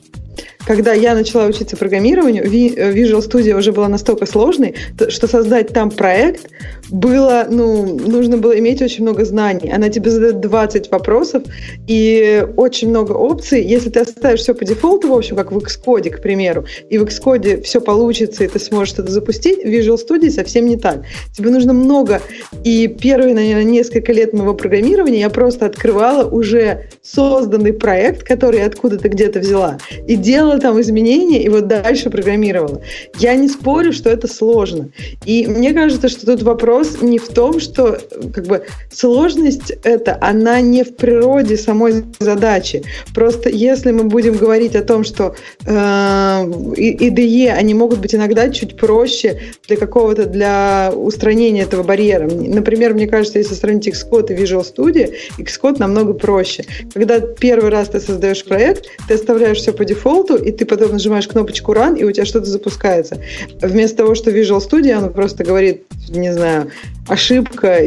когда 0.66 0.92
я 0.92 1.14
начала 1.14 1.46
учиться 1.46 1.76
программированию, 1.76 2.44
Visual 2.44 3.26
Studio 3.26 3.58
уже 3.58 3.72
была 3.72 3.88
настолько 3.88 4.26
сложной, 4.26 4.74
что 5.08 5.26
создать 5.28 5.68
там 5.68 5.90
проект 5.90 6.50
было, 6.90 7.46
ну, 7.48 7.98
нужно 7.98 8.36
было 8.36 8.58
иметь 8.58 8.82
очень 8.82 9.02
много 9.02 9.24
знаний. 9.24 9.70
Она 9.72 9.88
тебе 9.88 10.10
задает 10.10 10.40
20 10.40 10.90
вопросов 10.90 11.42
и 11.86 12.46
очень 12.56 12.88
много 12.88 13.12
опций. 13.12 13.62
Если 13.62 13.90
ты 13.90 14.00
оставишь 14.00 14.40
все 14.40 14.54
по 14.54 14.64
дефолту, 14.64 15.08
в 15.08 15.12
общем, 15.14 15.36
как 15.36 15.52
в 15.52 15.58
Xcode, 15.58 16.10
к 16.10 16.22
примеру, 16.22 16.66
и 16.90 16.98
в 16.98 17.04
Xcode 17.04 17.62
все 17.62 17.80
получится, 17.80 18.44
и 18.44 18.48
ты 18.48 18.58
сможешь 18.58 18.94
что-то 18.94 19.12
запустить, 19.12 19.62
в 19.62 19.66
Visual 19.66 19.96
Studio 19.96 20.30
совсем 20.30 20.66
не 20.66 20.76
так. 20.76 21.02
Тебе 21.36 21.50
нужно 21.50 21.72
много. 21.72 22.20
И 22.64 22.88
первые, 22.88 23.34
наверное, 23.34 23.64
несколько 23.64 24.12
лет 24.12 24.32
моего 24.32 24.54
программирования 24.54 25.20
я 25.20 25.30
просто 25.30 25.66
открывала 25.66 26.28
уже 26.28 26.88
созданный 27.02 27.72
проект, 27.72 28.22
который 28.22 28.64
откуда-то 28.64 29.08
где-то 29.08 29.40
взяла, 29.40 29.78
и 30.06 30.16
делала 30.26 30.58
там 30.58 30.80
изменения, 30.80 31.40
и 31.42 31.48
вот 31.48 31.68
дальше 31.68 32.10
программировала. 32.10 32.80
Я 33.18 33.36
не 33.36 33.48
спорю, 33.48 33.92
что 33.92 34.10
это 34.10 34.26
сложно. 34.26 34.88
И 35.24 35.46
мне 35.46 35.72
кажется, 35.72 36.08
что 36.08 36.26
тут 36.26 36.42
вопрос 36.42 37.00
не 37.00 37.18
в 37.18 37.28
том, 37.28 37.60
что 37.60 37.98
как 38.34 38.46
бы 38.46 38.64
сложность 38.90 39.70
это, 39.84 40.18
она 40.20 40.60
не 40.60 40.82
в 40.82 40.96
природе 40.96 41.56
самой 41.56 42.04
задачи. 42.18 42.82
Просто 43.14 43.48
если 43.48 43.92
мы 43.92 44.04
будем 44.04 44.36
говорить 44.36 44.74
о 44.74 44.82
том, 44.82 45.04
что 45.04 45.36
э, 45.64 45.70
IDE, 45.70 47.48
они 47.50 47.74
могут 47.74 48.00
быть 48.00 48.14
иногда 48.14 48.50
чуть 48.50 48.76
проще 48.76 49.40
для 49.68 49.76
какого-то, 49.76 50.26
для 50.26 50.92
устранения 50.92 51.62
этого 51.62 51.84
барьера. 51.84 52.28
Например, 52.28 52.94
мне 52.94 53.06
кажется, 53.06 53.38
если 53.38 53.54
сравнить 53.54 53.88
Xcode 53.88 54.34
и 54.34 54.42
Visual 54.42 54.64
Studio, 54.64 55.14
Xcode 55.38 55.78
намного 55.78 56.14
проще. 56.14 56.64
Когда 56.92 57.20
первый 57.20 57.70
раз 57.70 57.88
ты 57.90 58.00
создаешь 58.00 58.44
проект, 58.44 58.86
ты 59.06 59.14
оставляешь 59.14 59.58
все 59.58 59.72
по 59.72 59.84
дефолту, 59.84 60.15
и 60.24 60.52
ты 60.52 60.64
потом 60.64 60.92
нажимаешь 60.92 61.28
кнопочку 61.28 61.72
Run, 61.72 61.98
и 61.98 62.04
у 62.04 62.12
тебя 62.12 62.24
что-то 62.24 62.46
запускается. 62.46 63.18
Вместо 63.60 63.98
того, 63.98 64.14
что 64.14 64.30
Visual 64.30 64.58
Studio, 64.58 64.92
оно 64.92 65.10
просто 65.10 65.44
говорит, 65.44 65.84
не 66.08 66.32
знаю, 66.32 66.70
ошибка, 67.08 67.80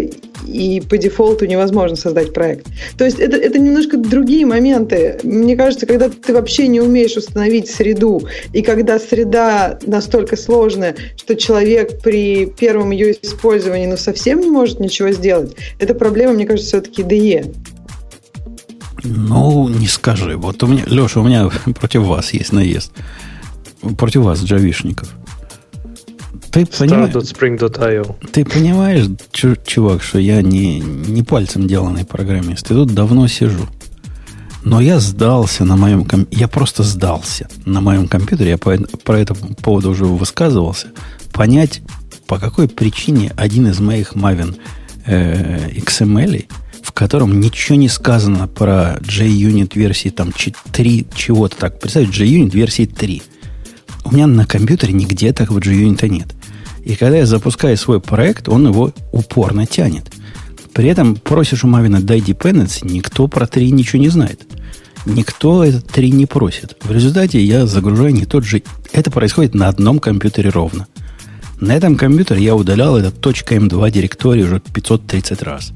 и 0.47 0.81
по 0.81 0.97
дефолту 0.97 1.45
невозможно 1.45 1.95
создать 1.95 2.33
проект. 2.33 2.67
То 2.97 3.05
есть 3.05 3.19
это, 3.19 3.37
это 3.37 3.59
немножко 3.59 3.97
другие 3.97 4.45
моменты. 4.45 5.19
Мне 5.23 5.55
кажется, 5.55 5.85
когда 5.85 6.09
ты 6.09 6.33
вообще 6.33 6.67
не 6.67 6.79
умеешь 6.81 7.17
установить 7.17 7.69
среду, 7.69 8.21
и 8.53 8.61
когда 8.61 8.99
среда 8.99 9.79
настолько 9.85 10.35
сложная, 10.37 10.95
что 11.17 11.35
человек 11.35 12.01
при 12.01 12.45
первом 12.45 12.91
ее 12.91 13.15
использовании 13.21 13.87
ну, 13.87 13.97
совсем 13.97 14.39
не 14.39 14.49
может 14.49 14.79
ничего 14.79 15.11
сделать, 15.11 15.55
это 15.79 15.93
проблема, 15.93 16.33
мне 16.33 16.45
кажется, 16.45 16.69
все-таки 16.69 17.03
DE. 17.03 17.53
Ну, 19.03 19.69
не 19.69 19.87
скажи. 19.87 20.37
Вот 20.37 20.61
у 20.63 20.67
меня, 20.67 20.83
Леша, 20.87 21.19
у 21.19 21.23
меня 21.23 21.49
против 21.79 22.03
вас 22.03 22.33
есть 22.33 22.51
наезд. 22.51 22.91
Против 23.97 24.21
вас, 24.21 24.43
джавишников. 24.43 25.09
Ты 26.51 26.65
понимаешь, 26.65 27.13
ты 28.31 28.43
понимаешь, 28.43 29.05
чувак, 29.31 30.01
что 30.01 30.17
я 30.17 30.41
не, 30.41 30.79
не 30.79 31.21
пальцем 31.21 31.67
деланный 31.67 32.05
программист. 32.05 32.71
И 32.71 32.73
тут 32.73 32.93
давно 32.93 33.27
сижу. 33.27 33.67
Но 34.63 34.81
я 34.81 34.99
сдался 34.99 35.63
на 35.63 35.77
моем 35.77 36.03
компьютере. 36.05 36.41
Я 36.41 36.47
просто 36.47 36.83
сдался 36.83 37.47
на 37.65 37.81
моем 37.81 38.07
компьютере. 38.07 38.51
Я 38.51 38.57
по, 38.57 38.75
по 39.03 39.11
этому 39.13 39.53
поводу 39.55 39.91
уже 39.91 40.05
высказывался. 40.05 40.87
Понять, 41.31 41.81
по 42.27 42.39
какой 42.39 42.67
причине 42.67 43.31
один 43.37 43.67
из 43.67 43.79
моих 43.79 44.13
Maven 44.13 44.57
э, 45.05 45.69
XML 45.71 46.45
котором 46.99 47.39
ничего 47.39 47.77
не 47.77 47.87
сказано 47.87 48.49
про 48.49 48.97
JUnit 48.99 49.71
версии 49.73 50.09
там 50.09 50.33
3 50.33 51.07
чего-то 51.15 51.55
так. 51.55 51.79
Представь, 51.79 52.09
JUnit 52.09 52.51
версии 52.51 52.85
3. 52.85 53.21
У 54.03 54.13
меня 54.13 54.27
на 54.27 54.45
компьютере 54.45 54.91
нигде 54.91 55.31
такого 55.31 55.59
JUnit 55.59 56.05
нет. 56.09 56.27
И 56.83 56.97
когда 56.97 57.15
я 57.15 57.25
запускаю 57.25 57.77
свой 57.77 58.01
проект, 58.01 58.49
он 58.49 58.67
его 58.67 58.91
упорно 59.13 59.65
тянет. 59.65 60.11
При 60.73 60.89
этом 60.89 61.15
просишь 61.15 61.63
у 61.63 61.67
Мавина 61.67 62.01
дай 62.01 62.19
dependency, 62.19 62.85
никто 62.85 63.29
про 63.29 63.47
3 63.47 63.71
ничего 63.71 64.01
не 64.01 64.09
знает. 64.09 64.45
Никто 65.05 65.63
этот 65.63 65.87
3 65.87 66.11
не 66.11 66.25
просит. 66.25 66.75
В 66.83 66.91
результате 66.91 67.41
я 67.41 67.65
загружаю 67.65 68.13
не 68.13 68.25
тот 68.25 68.43
же... 68.43 68.61
Это 68.91 69.09
происходит 69.09 69.55
на 69.55 69.69
одном 69.69 69.99
компьютере 69.99 70.49
ровно. 70.49 70.87
На 71.61 71.77
этом 71.77 71.95
компьютере 71.95 72.43
я 72.43 72.57
удалял 72.57 72.97
этот 72.97 73.25
.m2 73.25 73.89
директорий 73.89 74.43
уже 74.43 74.59
530 74.59 75.41
раз. 75.43 75.71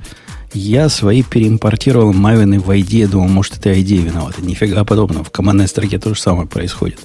Я 0.54 0.88
свои 0.90 1.24
переимпортировал 1.24 2.14
Мавины 2.14 2.60
в 2.60 2.70
ID. 2.70 3.08
Думал, 3.08 3.28
может, 3.28 3.58
это 3.58 3.72
ID 3.72 3.98
виновата. 3.98 4.42
Нифига 4.42 4.84
подобного. 4.84 5.24
В 5.24 5.32
командной 5.32 5.68
строке 5.68 5.98
то 5.98 6.14
же 6.14 6.22
самое 6.22 6.48
происходит. 6.48 7.00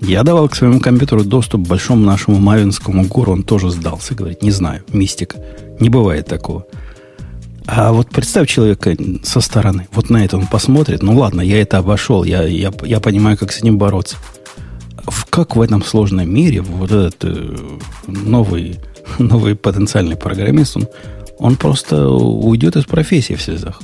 Я 0.00 0.24
давал 0.24 0.48
к 0.48 0.56
своему 0.56 0.80
компьютеру 0.80 1.24
доступ 1.24 1.64
к 1.64 1.68
большому 1.68 2.04
нашему 2.04 2.38
мавинскому 2.38 3.04
гуру. 3.04 3.32
Он 3.32 3.42
тоже 3.44 3.70
сдался. 3.70 4.14
Говорит, 4.14 4.42
не 4.42 4.50
знаю, 4.50 4.82
мистика. 4.92 5.36
Не 5.78 5.88
бывает 5.88 6.26
такого. 6.26 6.66
А 7.66 7.92
вот 7.92 8.08
представь 8.10 8.48
человека 8.48 8.96
со 9.22 9.40
стороны. 9.40 9.86
Вот 9.92 10.10
на 10.10 10.24
это 10.24 10.36
он 10.36 10.46
посмотрит. 10.48 11.02
Ну 11.02 11.16
ладно, 11.16 11.42
я 11.42 11.60
это 11.60 11.78
обошел. 11.78 12.24
Я, 12.24 12.42
я, 12.42 12.72
я 12.82 12.98
понимаю, 12.98 13.38
как 13.38 13.52
с 13.52 13.62
ним 13.62 13.78
бороться. 13.78 14.16
Как 15.28 15.54
в 15.54 15.60
этом 15.60 15.84
сложном 15.84 16.28
мире 16.28 16.62
вот 16.62 16.90
этот 16.90 17.24
э, 17.24 17.56
новый, 18.06 18.80
новый 19.18 19.54
потенциальный 19.54 20.16
программист, 20.16 20.76
он 20.76 20.88
он 21.40 21.56
просто 21.56 22.08
уйдет 22.08 22.76
из 22.76 22.84
профессии 22.84 23.34
в 23.34 23.42
связях. 23.42 23.80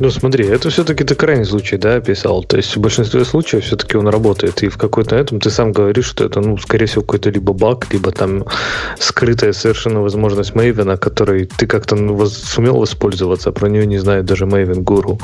Ну, 0.00 0.10
смотри, 0.10 0.44
это 0.44 0.70
все-таки 0.70 1.04
ты 1.04 1.14
крайний 1.14 1.44
случай, 1.44 1.76
да, 1.76 1.94
описал. 1.94 2.42
То 2.42 2.56
есть 2.56 2.76
в 2.76 2.80
большинстве 2.80 3.24
случаев 3.24 3.62
все-таки 3.62 3.96
он 3.96 4.08
работает. 4.08 4.60
И 4.64 4.68
в 4.68 4.76
какой-то 4.76 5.14
этом 5.14 5.38
ты 5.38 5.50
сам 5.50 5.70
говоришь, 5.70 6.06
что 6.06 6.24
это, 6.24 6.40
ну, 6.40 6.58
скорее 6.58 6.86
всего, 6.86 7.02
какой-то 7.02 7.30
либо 7.30 7.52
баг, 7.52 7.92
либо 7.92 8.10
там 8.10 8.44
скрытая 8.98 9.52
совершенно 9.52 10.00
возможность 10.00 10.50
Maven, 10.50 10.96
которой 10.96 11.46
ты 11.46 11.68
как-то 11.68 11.94
ну, 11.94 12.26
сумел 12.26 12.78
воспользоваться, 12.78 13.50
а 13.50 13.52
про 13.52 13.68
нее 13.68 13.86
не 13.86 13.98
знает 13.98 14.24
даже 14.24 14.46
Maven 14.46 14.82
Guru. 14.82 15.20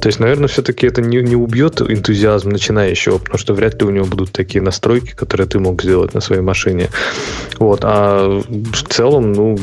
То 0.00 0.06
есть, 0.06 0.18
наверное, 0.18 0.48
все-таки 0.48 0.86
это 0.86 1.02
не, 1.02 1.18
не 1.18 1.36
убьет 1.36 1.82
энтузиазм 1.82 2.48
начинающего, 2.48 3.18
потому 3.18 3.38
что 3.38 3.52
вряд 3.52 3.82
ли 3.82 3.86
у 3.86 3.90
него 3.90 4.06
будут 4.06 4.32
такие 4.32 4.62
настройки, 4.62 5.12
которые 5.14 5.46
ты 5.46 5.58
мог 5.58 5.82
сделать 5.82 6.14
на 6.14 6.20
своей 6.22 6.42
машине. 6.42 6.88
Вот. 7.58 7.80
А 7.82 8.42
в 8.48 8.82
целом, 8.88 9.32
ну, 9.32 9.56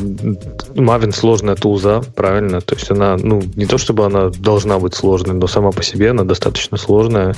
Maven 0.74 1.12
сложная 1.12 1.56
тулза, 1.56 2.02
правильно? 2.14 2.60
То 2.60 2.76
есть 2.76 2.88
она, 2.92 3.16
ну, 3.16 3.42
не 3.56 3.66
то 3.66 3.78
чтобы 3.78 4.04
она 4.04 4.30
должна 4.44 4.78
быть 4.78 4.94
сложной, 4.94 5.34
но 5.34 5.48
сама 5.48 5.72
по 5.72 5.82
себе 5.82 6.10
она 6.10 6.24
достаточно 6.24 6.76
сложная. 6.76 7.34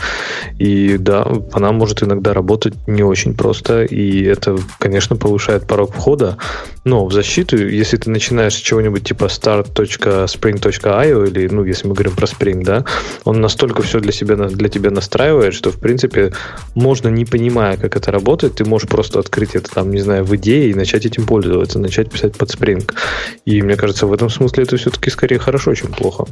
И 0.59 0.99
да, 0.99 1.27
она 1.53 1.73
может 1.73 2.03
иногда 2.03 2.35
работать 2.35 2.75
не 2.87 3.03
очень 3.03 3.35
просто, 3.35 3.85
и 3.85 4.25
это, 4.25 4.59
конечно, 4.79 5.17
повышает 5.17 5.67
порог 5.67 5.95
входа. 5.95 6.37
Но 6.85 7.07
в 7.07 7.13
защиту, 7.13 7.57
если 7.57 7.97
ты 7.97 8.11
начинаешь 8.11 8.55
с 8.55 8.61
чего-нибудь 8.61 9.05
типа 9.05 9.25
start.spring.io, 9.25 11.29
или, 11.29 11.49
ну, 11.49 11.65
если 11.65 11.89
мы 11.89 11.95
говорим 11.95 12.15
про 12.15 12.27
Spring, 12.27 12.63
да, 12.63 12.85
он 13.25 13.41
настолько 13.41 13.83
все 13.83 14.01
для 14.01 14.13
себя 14.13 14.37
для 14.37 14.69
тебя 14.69 14.91
настраивает, 14.91 15.55
что 15.55 15.71
в 15.71 15.81
принципе 15.81 16.33
можно 16.75 17.09
не 17.09 17.25
понимая, 17.25 17.77
как 17.77 17.97
это 17.97 18.13
работает, 18.13 18.57
ты 18.57 18.65
можешь 18.65 18.89
просто 18.89 19.19
открыть 19.19 19.55
это 19.55 19.71
там, 19.71 19.91
не 19.91 20.01
знаю, 20.01 20.25
в 20.25 20.35
идее 20.37 20.71
и 20.71 20.75
начать 20.75 21.07
этим 21.07 21.27
пользоваться, 21.27 21.79
начать 21.79 22.11
писать 22.11 22.37
под 22.37 22.51
Spring. 22.51 22.91
И 23.45 23.63
мне 23.63 23.77
кажется, 23.77 24.07
в 24.07 24.13
этом 24.13 24.31
смысле 24.31 24.65
это 24.65 24.77
все-таки 24.77 25.11
скорее 25.11 25.39
хорошо, 25.39 25.75
чем 25.75 25.93
плохо. 25.93 26.27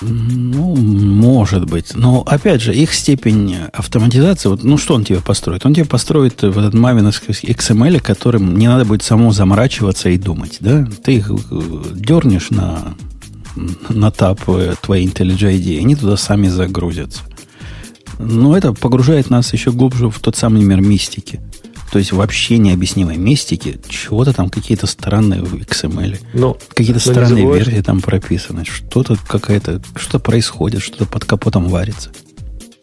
Ну, 0.00 0.74
может 0.76 1.66
быть. 1.66 1.94
Но, 1.94 2.22
опять 2.22 2.60
же, 2.60 2.74
их 2.74 2.92
степень 2.92 3.56
автоматизации, 3.72 4.48
вот, 4.48 4.64
ну, 4.64 4.76
что 4.76 4.94
он 4.94 5.04
тебе 5.04 5.20
построит? 5.20 5.64
Он 5.64 5.74
тебе 5.74 5.86
построит 5.86 6.42
в 6.42 6.58
этот 6.58 6.74
мавиновский 6.74 7.32
XML, 7.32 8.00
которым 8.00 8.56
не 8.56 8.68
надо 8.68 8.84
будет 8.84 9.02
само 9.02 9.32
заморачиваться 9.32 10.08
и 10.08 10.18
думать, 10.18 10.58
да? 10.60 10.86
Ты 11.02 11.16
их 11.16 11.30
э, 11.30 11.60
дернешь 11.94 12.50
на, 12.50 12.94
на 13.88 14.10
тап 14.10 14.40
э, 14.48 14.74
твоей 14.80 15.06
IntelliJ 15.06 15.58
IDEA, 15.58 15.80
они 15.80 15.96
туда 15.96 16.16
сами 16.16 16.48
загрузятся. 16.48 17.22
Но 18.18 18.56
это 18.56 18.72
погружает 18.72 19.30
нас 19.30 19.52
еще 19.52 19.72
глубже 19.72 20.08
в 20.08 20.18
тот 20.20 20.36
самый 20.36 20.62
мир 20.62 20.80
мистики. 20.80 21.40
То 21.92 21.98
есть 21.98 22.12
вообще 22.12 22.58
необъяснимой 22.58 23.16
мистики, 23.16 23.78
чего-то 23.88 24.32
там 24.32 24.50
какие-то 24.50 24.86
странные 24.86 25.42
в 25.42 25.54
XML. 25.54 26.18
Но, 26.32 26.58
какие-то 26.74 26.98
странные 26.98 27.42
забывай, 27.42 27.58
версии 27.60 27.82
там 27.82 28.00
прописаны. 28.00 28.64
Что-то 28.64 29.16
какая-то, 29.28 29.80
что-то 29.94 30.18
происходит, 30.18 30.82
что-то 30.82 31.06
под 31.06 31.24
капотом 31.24 31.68
варится. 31.68 32.10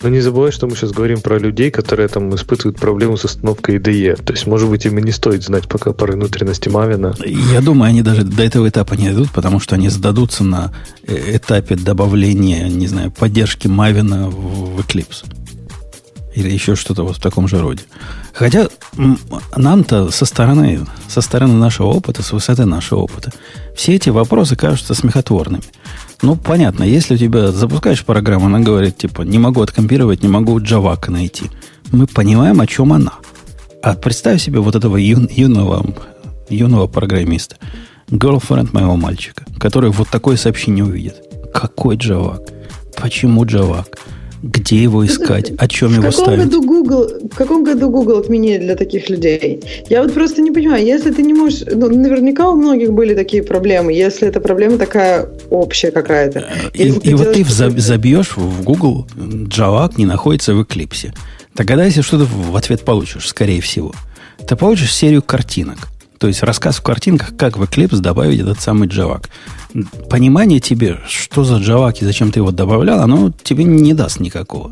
Но 0.02 0.10
не 0.10 0.20
забывай, 0.20 0.52
что 0.52 0.68
мы 0.68 0.76
сейчас 0.76 0.92
говорим 0.92 1.22
про 1.22 1.38
людей, 1.38 1.70
которые 1.70 2.08
там 2.08 2.34
испытывают 2.34 2.78
проблему 2.78 3.18
с 3.18 3.26
установкой 3.26 3.78
IDE. 3.78 4.22
То 4.24 4.34
есть, 4.34 4.48
может 4.48 4.70
быть, 4.70 4.86
им 4.86 4.98
и 4.98 5.02
не 5.02 5.12
стоит 5.12 5.44
знать 5.44 5.68
пока 5.68 5.94
про 5.94 6.14
внутренности 6.14 6.70
Мавина. 6.70 7.16
Я 7.24 7.62
думаю, 7.62 7.90
они 7.90 8.02
даже 8.02 8.24
до 8.24 8.44
этого 8.44 8.68
этапа 8.68 8.96
не 8.96 9.06
дойдут, 9.06 9.32
потому 9.32 9.60
что 9.60 9.76
они 9.76 9.90
сдадутся 9.90 10.44
на 10.44 10.74
э, 11.06 11.38
этапе 11.38 11.76
добавления, 11.76 12.68
не 12.68 12.88
знаю, 12.88 13.12
поддержки 13.12 13.68
Мавина 13.68 14.30
в 14.30 14.80
Eclipse. 14.80 15.26
Или 16.34 16.50
еще 16.50 16.76
что-то 16.76 17.04
вот 17.04 17.18
в 17.18 17.22
таком 17.22 17.48
же 17.48 17.60
роде. 17.60 17.84
Хотя 18.34 18.70
нам-то 19.56 20.12
со 20.12 20.26
стороны, 20.26 20.86
со 21.10 21.22
стороны 21.22 21.56
нашего 21.56 21.88
опыта, 21.88 22.24
с 22.24 22.32
высоты 22.32 22.66
нашего 22.66 23.00
опыта, 23.00 23.32
все 23.76 23.96
эти 23.96 24.10
вопросы 24.10 24.56
кажутся 24.56 24.94
смехотворными. 24.94 25.64
Ну, 26.22 26.36
понятно, 26.36 26.84
если 26.84 27.16
у 27.16 27.18
тебя 27.18 27.52
запускаешь 27.52 28.06
программу, 28.06 28.46
она 28.46 28.60
говорит, 28.60 28.98
типа, 28.98 29.24
не 29.24 29.40
могу 29.40 29.62
откомпировать, 29.62 30.22
не 30.22 30.30
могу 30.30 30.60
Java 30.60 30.98
найти. 31.10 31.46
Мы 31.92 32.06
понимаем, 32.06 32.62
о 32.62 32.68
чем 32.68 32.94
она. 32.94 33.14
А 33.82 33.96
представь 33.96 34.42
себе 34.42 34.60
вот 34.60 34.76
этого 34.76 34.98
юн, 34.98 35.28
юного, 35.32 35.84
юного 36.50 36.86
программиста, 36.86 37.58
girlfriend 38.10 38.70
моего 38.74 38.96
мальчика, 38.96 39.46
который 39.58 39.90
вот 39.90 40.10
такое 40.10 40.38
сообщение 40.38 40.86
увидит. 40.86 41.16
Какой 41.54 41.96
Джавак? 41.96 42.42
Почему 42.96 43.44
Джавак? 43.46 43.98
Где 44.44 44.82
его 44.82 45.06
искать? 45.06 45.52
О 45.58 45.68
чем 45.68 45.94
его 45.94 46.10
ставить? 46.12 46.46
Году 46.46 46.64
Google, 46.64 47.08
в 47.32 47.36
каком 47.36 47.64
году 47.64 47.90
Google 47.90 48.18
отменили 48.18 48.58
для 48.58 48.76
таких 48.76 49.08
людей? 49.10 49.62
Я 49.88 50.02
вот 50.02 50.14
просто 50.14 50.42
не 50.42 50.52
понимаю, 50.52 50.84
если 50.84 51.12
ты 51.12 51.22
не 51.22 51.34
можешь... 51.34 51.62
Ну, 51.72 51.90
наверняка 51.90 52.50
у 52.50 52.56
многих 52.56 52.92
были 52.92 53.14
такие 53.14 53.44
проблемы, 53.44 53.94
если 53.94 54.28
эта 54.28 54.40
проблема 54.40 54.80
такая 54.80 55.30
общая 55.52 55.92
какая-то. 55.92 56.48
И, 56.74 56.88
и 56.88 57.14
вот 57.14 57.34
ты 57.34 57.44
забьешь 57.46 58.36
в 58.36 58.64
Google 58.64 59.08
Java 59.16 59.92
не 59.98 60.06
находится 60.06 60.56
в 60.56 60.62
Eclipse. 60.62 61.14
Тогда 61.54 61.86
если 61.86 62.02
что-то 62.02 62.26
в 62.26 62.56
ответ 62.56 62.82
получишь, 62.82 63.28
скорее 63.28 63.62
всего, 63.62 63.94
ты 64.48 64.56
получишь 64.56 64.94
серию 64.94 65.22
картинок. 65.22 65.90
То 66.18 66.28
есть 66.28 66.42
рассказ 66.44 66.78
в 66.78 66.84
картинках, 66.84 67.36
как 67.38 67.58
в 67.58 67.64
Eclipse 67.64 68.00
добавить 68.00 68.40
этот 68.40 68.60
самый 68.60 68.88
Java 68.88 69.22
понимание 70.10 70.60
тебе, 70.60 70.98
что 71.08 71.44
за 71.44 71.58
Java 71.58 71.94
и 72.00 72.06
зачем 72.06 72.32
ты 72.32 72.40
его 72.40 72.52
добавлял, 72.52 73.00
оно 73.00 73.32
тебе 73.44 73.64
не 73.64 73.94
даст 73.94 74.20
никакого. 74.20 74.72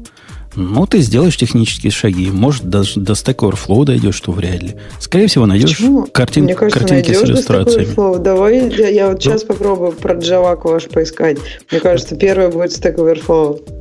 Ну, 0.55 0.87
ты 0.87 0.99
сделаешь 0.99 1.37
технические 1.37 1.91
шаги. 1.91 2.31
Может, 2.31 2.69
даже 2.69 2.99
до 2.99 3.13
Stack 3.13 3.37
Overflow 3.37 3.85
дойдешь, 3.85 4.15
что 4.15 4.31
вряд 4.31 4.61
ли. 4.61 4.75
Скорее 4.99 5.27
всего, 5.27 5.45
найдешь 5.45 5.79
картин, 6.11 6.45
Мне 6.45 6.55
кажется, 6.55 6.79
картинки 6.79 7.13
с 7.13 7.23
иллюстрациями. 7.23 8.21
Давай 8.21 8.69
я, 8.69 8.89
я 8.89 9.09
вот 9.09 9.21
сейчас 9.21 9.43
попробую 9.43 9.91
про 9.93 10.15
Java 10.15 10.59
ваш 10.63 10.85
поискать. 10.87 11.37
Мне 11.71 11.79
кажется, 11.79 12.15
первое 12.15 12.49
будет 12.49 12.71
Stack 12.71 12.95
Overflow. 12.95 13.78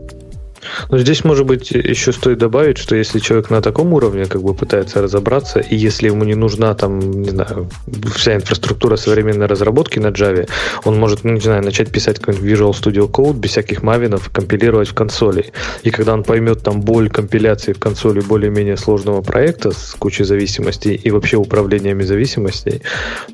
Но 0.90 0.98
здесь, 0.98 1.24
может 1.24 1.46
быть, 1.46 1.70
еще 1.70 2.12
стоит 2.12 2.38
добавить, 2.38 2.78
что 2.78 2.96
если 2.96 3.18
человек 3.18 3.50
на 3.50 3.62
таком 3.62 3.92
уровне 3.92 4.26
как 4.26 4.42
бы 4.42 4.54
пытается 4.54 5.02
разобраться, 5.02 5.61
и 5.61 5.76
если 5.76 6.09
ему 6.09 6.24
не 6.24 6.34
нужна 6.34 6.74
там, 6.74 6.98
не 6.98 7.30
знаю, 7.30 7.68
вся 8.14 8.34
инфраструктура 8.34 8.96
современной 8.96 9.46
разработки 9.46 9.98
на 9.98 10.09
Java, 10.09 10.48
он 10.84 10.98
может, 10.98 11.24
ну, 11.24 11.32
не 11.32 11.40
знаю, 11.40 11.62
начать 11.64 11.90
писать 11.90 12.18
какой-нибудь 12.18 12.48
Visual 12.48 12.70
Studio 12.70 13.11
Code 13.11 13.34
без 13.34 13.50
всяких 13.50 13.82
мавинов, 13.82 14.30
компилировать 14.30 14.88
в 14.88 14.94
консоли. 14.94 15.52
И 15.82 15.90
когда 15.90 16.14
он 16.14 16.24
поймет 16.24 16.62
там 16.62 16.80
боль 16.80 17.11
компиляции 17.11 17.72
в 17.72 17.78
консоли 17.78 18.20
более-менее 18.20 18.76
сложного 18.76 19.22
проекта 19.22 19.70
с 19.70 19.94
кучей 19.98 20.24
зависимостей 20.24 20.94
и 20.94 21.11
вообще 21.11 21.36
управлениями 21.36 22.02
зависимостей, 22.02 22.82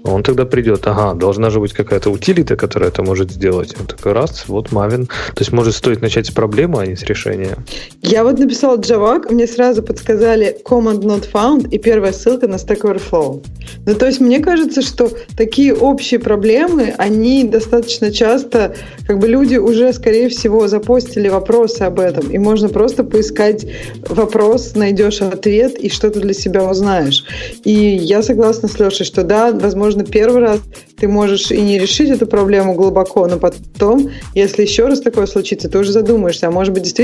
он 0.05 0.23
тогда 0.23 0.45
придет, 0.45 0.87
ага, 0.87 1.15
должна 1.15 1.51
же 1.51 1.61
быть 1.61 1.73
какая-то 1.73 2.11
утилита, 2.11 2.57
которая 2.57 2.91
это 2.91 3.03
может 3.03 3.31
сделать. 3.31 3.75
Он 3.79 3.87
такой, 3.87 4.13
раз, 4.13 4.45
вот 4.49 4.73
мавин. 4.73 5.07
То 5.07 5.41
есть 5.41 5.53
может 5.53 5.75
стоит 5.75 6.03
начать 6.03 6.27
с 6.27 6.31
проблемы, 6.31 6.83
а 6.83 6.87
не 6.87 6.97
с 6.97 7.03
решения 7.03 7.14
решение. 7.15 7.57
Я 8.03 8.25
вот 8.25 8.39
написала 8.39 8.77
Java, 8.77 9.33
мне 9.33 9.47
сразу 9.47 9.83
подсказали 9.83 10.57
command 10.65 11.03
not 11.03 11.25
found 11.33 11.71
и 11.71 11.79
первая 11.79 12.13
ссылка 12.13 12.49
на 12.49 12.57
Stack 12.57 12.81
Overflow. 12.83 13.43
Ну, 13.87 13.95
то 13.95 14.07
есть 14.07 14.21
мне 14.21 14.41
кажется, 14.41 14.83
что 14.83 15.11
такие 15.37 15.75
общие 15.75 16.21
проблемы, 16.21 16.95
они 16.99 17.45
достаточно 17.45 18.11
часто, 18.11 18.75
как 19.07 19.19
бы 19.19 19.29
люди 19.29 19.57
уже, 19.57 19.93
скорее 19.93 20.29
всего, 20.29 20.69
запостили 20.69 21.29
вопросы 21.29 21.83
об 21.83 22.01
этом, 22.01 22.31
и 22.31 22.39
можно 22.39 22.69
просто 22.69 23.05
поискать 23.05 23.67
вопрос, 24.09 24.75
найдешь 24.75 25.23
ответ 25.23 25.79
и 25.79 25.89
что-то 25.89 26.21
для 26.21 26.35
себя 26.35 26.65
узнаешь. 26.65 27.25
И 27.65 27.73
я 27.73 28.23
согласна 28.23 28.69
с 28.69 28.79
Лешей, 28.79 29.07
что 29.07 29.23
да, 29.23 29.53
возможно, 29.53 30.05
первый 30.05 30.41
раз 30.41 30.61
ты 30.99 31.09
можешь 31.09 31.51
и 31.51 31.61
не 31.61 31.79
решить 31.79 32.11
эту 32.11 32.27
проблему 32.27 32.75
глубоко, 32.75 33.27
но 33.27 33.39
потом, 33.39 34.11
если 34.35 34.63
еще 34.63 34.87
раз 34.87 35.01
такое 35.01 35.27
случится, 35.27 35.69
ты 35.69 35.79
уже 35.79 35.93
задумаешься, 35.93 36.49
а 36.49 36.51
может 36.51 36.73
быть, 36.73 36.83
действительно, 36.83 37.04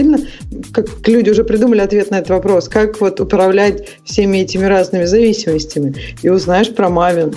как 0.73 0.87
люди 1.07 1.31
уже 1.31 1.45
придумали 1.45 1.81
ответ 1.81 2.11
на 2.11 2.17
этот 2.17 2.31
вопрос, 2.31 2.69
как 2.69 3.01
вот 3.01 3.21
управлять 3.21 3.89
всеми 4.05 4.39
этими 4.39 4.65
разными 4.65 5.05
зависимостями, 5.05 5.95
и 6.23 6.29
узнаешь 6.29 6.75
про 6.75 6.89
Мавин. 6.89 7.35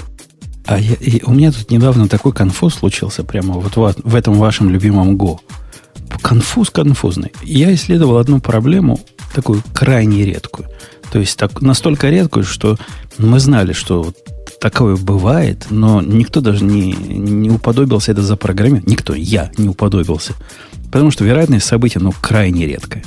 А 0.65 0.79
я, 0.79 0.95
и 0.99 1.21
у 1.23 1.31
меня 1.33 1.51
тут 1.51 1.71
недавно 1.71 2.07
такой 2.07 2.31
конфуз 2.31 2.75
случился 2.75 3.23
прямо 3.23 3.55
вот 3.55 3.75
в, 3.75 3.95
в 4.03 4.15
этом 4.15 4.35
вашем 4.35 4.69
любимом 4.69 5.17
Go. 5.17 5.39
Конфуз 6.21 6.69
конфузный. 6.69 7.33
Я 7.43 7.73
исследовал 7.73 8.17
одну 8.17 8.39
проблему, 8.39 8.99
такую 9.33 9.61
крайне 9.73 10.23
редкую. 10.25 10.69
То 11.11 11.19
есть 11.19 11.37
так, 11.37 11.61
настолько 11.61 12.09
редкую, 12.09 12.45
что 12.45 12.77
мы 13.17 13.39
знали, 13.39 13.73
что 13.73 14.03
вот 14.03 14.17
такое 14.63 14.95
бывает, 14.95 15.67
но 15.71 16.01
никто 16.01 16.39
даже 16.39 16.63
не, 16.63 16.93
не 16.93 17.49
уподобился 17.49 18.13
это 18.13 18.21
запрограммировать. 18.21 18.87
Никто, 18.87 19.13
я 19.13 19.51
не 19.57 19.67
уподобился. 19.67 20.35
Потому 20.85 21.11
что 21.11 21.25
вероятность 21.25 21.65
события, 21.65 21.99
ну, 21.99 22.13
крайне 22.13 22.65
редкая. 22.65 23.03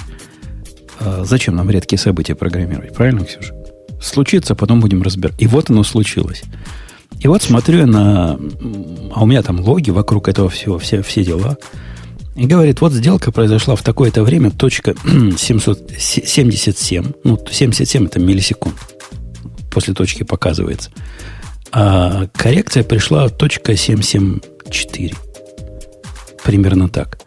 А 1.00 1.24
зачем 1.24 1.56
нам 1.56 1.70
редкие 1.70 1.98
события 1.98 2.34
программировать? 2.34 2.92
Правильно, 2.92 3.24
Ксюша? 3.24 3.54
Случится, 4.02 4.54
потом 4.54 4.80
будем 4.80 5.00
разбирать. 5.00 5.34
И 5.38 5.46
вот 5.46 5.70
оно 5.70 5.82
случилось. 5.82 6.42
И 7.20 7.28
вот 7.28 7.42
смотрю 7.42 7.78
я 7.78 7.86
на... 7.86 8.38
А 9.14 9.22
у 9.22 9.26
меня 9.26 9.40
там 9.42 9.58
логи 9.60 9.88
вокруг 9.88 10.28
этого 10.28 10.50
всего, 10.50 10.78
все, 10.78 11.00
все 11.02 11.24
дела. 11.24 11.56
И 12.34 12.46
говорит, 12.46 12.82
вот 12.82 12.92
сделка 12.92 13.32
произошла 13.32 13.76
в 13.76 13.82
такое-то 13.82 14.24
время, 14.24 14.50
точка 14.50 14.94
777. 15.38 17.12
Ну, 17.24 17.38
77 17.50 18.04
это 18.04 18.20
миллисекунд. 18.20 18.76
После 19.70 19.94
точки 19.94 20.22
показывается. 20.22 20.90
А 21.72 22.26
коррекция 22.32 22.84
пришла 22.84 23.28
точка 23.28 23.76
774. 23.76 25.14
Примерно 26.44 26.88
так. 26.88 27.18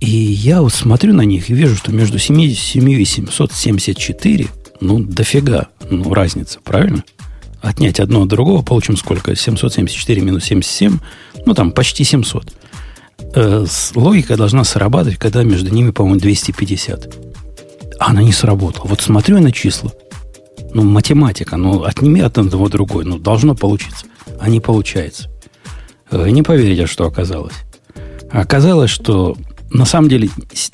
И 0.00 0.08
я 0.08 0.62
вот 0.62 0.72
смотрю 0.72 1.12
на 1.12 1.22
них 1.22 1.50
и 1.50 1.54
вижу, 1.54 1.76
что 1.76 1.92
между 1.92 2.18
77 2.18 2.88
и 2.90 3.04
774, 3.04 4.46
ну, 4.80 5.00
дофига, 5.00 5.68
ну, 5.90 6.14
разница, 6.14 6.60
правильно? 6.62 7.02
Отнять 7.60 7.98
одно 7.98 8.22
от 8.22 8.28
другого, 8.28 8.62
получим 8.62 8.96
сколько? 8.96 9.34
774 9.34 10.22
минус 10.22 10.44
77, 10.44 10.98
ну, 11.44 11.54
там, 11.54 11.72
почти 11.72 12.04
700. 12.04 12.52
Э, 13.34 13.66
логика 13.96 14.36
должна 14.36 14.62
срабатывать, 14.62 15.18
когда 15.18 15.42
между 15.42 15.74
ними, 15.74 15.90
по-моему, 15.90 16.20
250. 16.20 17.14
А 17.98 18.10
она 18.10 18.22
не 18.22 18.32
сработала. 18.32 18.86
Вот 18.86 19.00
смотрю 19.00 19.40
на 19.40 19.50
числа– 19.50 19.92
ну, 20.74 20.82
математика, 20.82 21.56
ну, 21.56 21.84
отними 21.84 22.20
от 22.20 22.38
одного 22.38 22.68
другой, 22.68 23.04
ну, 23.04 23.18
должно 23.18 23.54
получиться. 23.54 24.06
А 24.40 24.48
не 24.48 24.60
получается. 24.60 25.28
Вы 26.10 26.30
не 26.32 26.42
поверите, 26.42 26.86
что 26.86 27.06
оказалось. 27.06 27.54
Оказалось, 28.30 28.90
что 28.90 29.36
на 29.70 29.84
самом 29.84 30.08
деле 30.08 30.30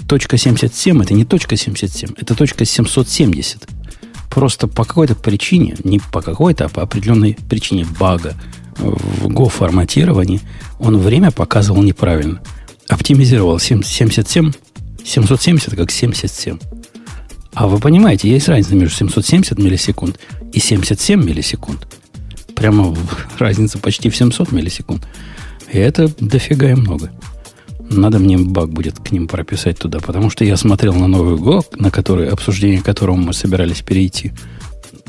точка 0.09 0.37
77 0.37 1.03
это 1.03 1.15
не 1.15 1.25
точка 1.25 1.57
77, 1.57 2.11
это 2.17 2.35
точка 2.35 2.65
770. 2.65 3.67
Просто 4.31 4.67
по 4.67 4.85
какой-то 4.85 5.15
причине, 5.15 5.77
не 5.85 6.01
по 6.01 6.21
какой-то, 6.21 6.67
а 6.67 6.69
по 6.69 6.83
определенной 6.83 7.37
причине 7.49 7.87
бага 7.99 8.35
в 8.77 9.29
Go 9.29 9.49
форматировании 9.49 10.41
он 10.79 10.99
время 10.99 11.31
показывал 11.31 11.83
неправильно. 11.83 12.41
Оптимизировал 12.89 13.59
77 13.59 14.53
770 15.05 15.77
как 15.77 15.91
77. 15.91 16.59
А 17.55 17.69
вы 17.69 17.79
понимаете, 17.79 18.29
есть 18.29 18.49
разница 18.49 18.75
между 18.75 18.97
770 18.97 19.59
миллисекунд 19.59 20.19
и 20.53 20.59
77 20.59 21.25
миллисекунд. 21.25 21.87
Прямо 22.55 22.97
разница 23.39 23.79
почти 23.79 24.11
в 24.11 24.17
700 24.17 24.53
миллисекунд. 24.53 25.07
И 25.73 25.79
это 25.79 26.11
дофига 26.19 26.71
и 26.71 26.75
много. 26.75 27.11
Надо 27.91 28.19
мне 28.19 28.39
баг 28.39 28.71
будет 28.71 28.99
к 28.99 29.13
ним 29.13 29.29
прописать 29.29 29.79
туда, 29.79 30.01
потому 30.01 30.31
что 30.31 30.45
я 30.45 30.57
смотрел 30.57 30.95
на 30.95 31.07
новый 31.07 31.37
Go, 31.37 31.65
на 31.77 31.91
который, 31.91 32.29
обсуждение 32.29 32.81
которого 32.81 33.17
мы 33.17 33.33
собирались 33.33 33.83
перейти. 33.83 34.33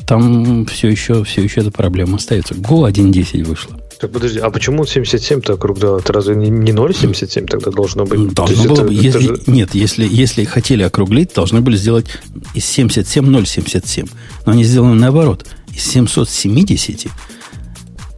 Там 0.06 0.66
все 0.66 0.88
еще, 0.88 1.24
все 1.24 1.42
еще 1.42 1.62
эта 1.62 1.72
проблема 1.72 2.16
остается. 2.16 2.54
Go 2.54 2.88
1.10 2.88 3.44
вышло. 3.44 3.80
Так 3.98 4.12
подожди, 4.12 4.38
а 4.40 4.50
почему 4.50 4.84
77-то 4.84 5.54
округлял? 5.54 5.98
Это 5.98 6.12
разве 6.12 6.36
не, 6.36 6.50
не 6.50 6.72
0,77 6.72 7.46
тогда 7.46 7.70
должно 7.70 8.04
быть? 8.04 8.34
Должно 8.34 8.74
было 8.74 8.84
это, 8.84 8.92
если, 8.92 9.20
же... 9.20 9.42
Нет, 9.46 9.74
если, 9.74 10.06
если 10.06 10.44
хотели 10.44 10.82
округлить, 10.82 11.32
должны 11.34 11.62
были 11.62 11.76
сделать 11.76 12.06
из 12.54 12.66
77 12.66 13.24
0,77. 13.24 14.10
Но 14.44 14.52
они 14.52 14.64
сделаны 14.64 14.94
наоборот. 14.94 15.46
Из 15.74 15.82
770 15.84 17.10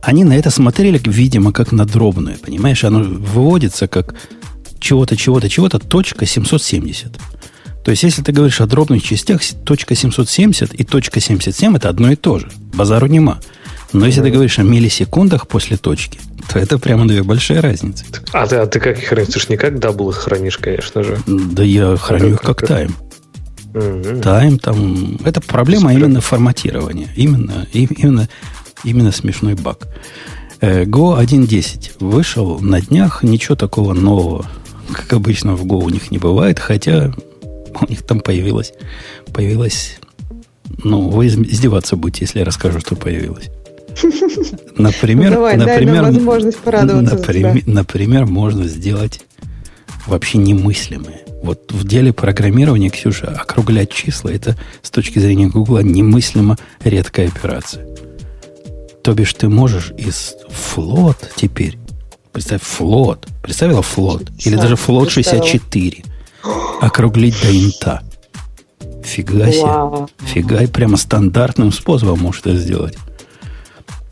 они 0.02 0.24
на 0.24 0.34
это 0.34 0.50
смотрели, 0.50 1.00
видимо, 1.04 1.52
как 1.52 1.72
на 1.72 1.84
дробное. 1.84 2.38
Понимаешь, 2.38 2.82
оно 2.84 3.00
выводится 3.00 3.88
как 3.88 4.14
чего-то, 4.80 5.16
чего-то, 5.16 5.48
чего-то, 5.48 5.78
точка 5.78 6.24
770. 6.24 7.18
То 7.84 7.90
есть, 7.90 8.02
если 8.02 8.22
ты 8.22 8.32
говоришь 8.32 8.60
о 8.60 8.66
дробных 8.66 9.02
частях, 9.02 9.40
точка 9.64 9.94
770 9.94 10.74
и 10.74 10.84
точка 10.84 11.20
77 11.20 11.76
это 11.76 11.88
одно 11.88 12.10
и 12.12 12.16
то 12.16 12.38
же. 12.38 12.48
Базару 12.74 13.06
нема. 13.06 13.40
Но 13.92 14.06
если 14.06 14.22
ты 14.22 14.30
говоришь 14.30 14.58
о 14.58 14.62
миллисекундах 14.62 15.48
после 15.48 15.76
точки, 15.76 16.18
то 16.52 16.58
это 16.58 16.78
прямо 16.78 17.06
две 17.06 17.22
большие 17.22 17.60
разницы. 17.60 18.04
А 18.32 18.46
ты, 18.46 18.56
а 18.56 18.66
ты 18.66 18.80
как 18.80 18.98
их 18.98 19.08
хранишь? 19.08 19.32
Ты 19.32 19.40
же 19.40 19.46
не 19.48 19.56
как 19.56 19.78
double 19.78 20.10
их 20.10 20.16
хранишь, 20.16 20.58
конечно 20.58 21.02
же. 21.02 21.18
Да 21.26 21.62
я 21.62 21.96
храню 21.96 22.34
их 22.34 22.40
как, 22.40 22.66
time. 22.66 22.94
Time 24.22 24.58
там... 24.58 25.18
Это 25.24 25.40
проблема 25.40 25.92
именно 25.92 26.20
форматирования. 26.20 27.08
Именно, 27.16 27.66
именно, 27.72 28.28
именно 28.84 29.12
смешной 29.12 29.54
баг. 29.54 29.86
Э, 30.60 30.84
Go 30.84 31.18
1.10 31.18 31.92
вышел 32.00 32.60
на 32.60 32.80
днях. 32.80 33.22
Ничего 33.22 33.54
такого 33.54 33.94
нового, 33.94 34.46
как 34.92 35.12
обычно 35.12 35.54
в 35.54 35.64
Go 35.64 35.82
у 35.84 35.88
них 35.88 36.10
не 36.10 36.18
бывает. 36.18 36.58
Хотя 36.58 37.12
у 37.80 37.86
них 37.88 38.02
там 38.02 38.20
появилось... 38.20 38.72
Появилось... 39.32 39.98
Ну, 40.84 41.08
вы 41.08 41.26
издеваться 41.26 41.96
будете, 41.96 42.24
если 42.24 42.40
я 42.40 42.44
расскажу, 42.44 42.80
что 42.80 42.96
появилось. 42.96 43.50
Например, 44.76 45.32
Давай, 45.32 45.56
например, 45.56 46.02
дай 46.02 46.12
возможность 46.12 46.58
порадоваться 46.58 47.16
например, 47.16 47.62
например, 47.66 48.26
можно 48.26 48.64
сделать 48.64 49.20
вообще 50.06 50.38
немыслимое. 50.38 51.20
Вот 51.42 51.72
в 51.72 51.86
деле 51.86 52.12
программирования, 52.12 52.90
Ксюша, 52.90 53.28
округлять 53.28 53.90
числа, 53.90 54.30
это 54.30 54.56
с 54.82 54.90
точки 54.90 55.18
зрения 55.18 55.48
Гугла 55.48 55.80
немыслимо 55.80 56.56
редкая 56.82 57.28
операция. 57.28 57.86
То 59.02 59.14
бишь 59.14 59.34
ты 59.34 59.48
можешь 59.48 59.92
из 59.96 60.34
флот 60.50 61.30
теперь, 61.36 61.78
представь, 62.32 62.62
флот, 62.62 63.26
представила 63.42 63.82
флот, 63.82 64.30
или 64.44 64.56
даже 64.56 64.76
флот 64.76 65.10
64, 65.10 66.04
округлить 66.80 67.40
до 67.40 67.50
инта. 67.50 68.02
Фига 69.04 69.50
себе. 69.52 70.06
Фига, 70.26 70.62
и 70.64 70.66
прямо 70.66 70.96
стандартным 70.96 71.72
способом 71.72 72.18
можешь 72.20 72.42
это 72.42 72.56
сделать. 72.56 72.98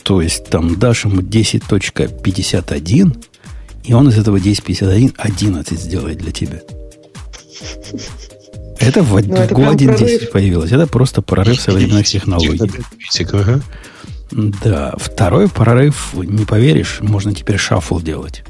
То 0.07 0.23
есть 0.23 0.45
там 0.45 0.79
дашь 0.79 1.05
ему 1.05 1.21
10.51, 1.21 3.25
и 3.83 3.93
он 3.93 4.09
из 4.09 4.17
этого 4.17 4.37
10.51 4.37 5.15
11 5.19 5.81
сделает 5.81 6.19
для 6.19 6.31
тебя. 6.31 6.61
Это 8.79 9.03
в, 9.03 9.21
ну, 9.27 9.35
это 9.35 9.53
в 9.53 9.59
1.10 9.59 10.31
появилось. 10.31 10.71
Это 10.71 10.87
просто 10.87 11.23
прорыв 11.23 11.61
современных 11.61 12.07
технологий. 12.07 12.71
Да, 14.31 14.95
второй 14.97 15.49
прорыв, 15.49 16.15
не 16.15 16.45
поверишь, 16.45 16.99
можно 17.01 17.35
теперь 17.35 17.59
шаффл 17.59 17.99
делать. 17.99 18.45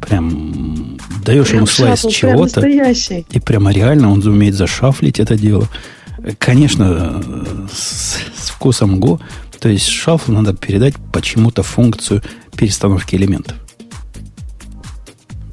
Прям 0.00 0.98
даешь 1.24 1.46
прям 1.46 1.58
ему 1.58 1.66
слайс 1.66 2.04
чего-то, 2.10 2.66
и 2.66 3.38
прямо 3.38 3.70
реально 3.70 4.10
он 4.10 4.26
умеет 4.26 4.56
зашафлить 4.56 5.20
это 5.20 5.36
дело. 5.36 5.68
Конечно, 6.38 7.22
с, 7.72 8.16
с 8.36 8.50
вкусом 8.50 8.96
Go 8.96 9.20
то 9.60 9.68
есть 9.68 9.86
шафлу 9.88 10.34
надо 10.34 10.54
передать 10.54 10.94
почему-то 11.12 11.62
функцию 11.62 12.22
перестановки 12.56 13.16
элементов. 13.16 13.56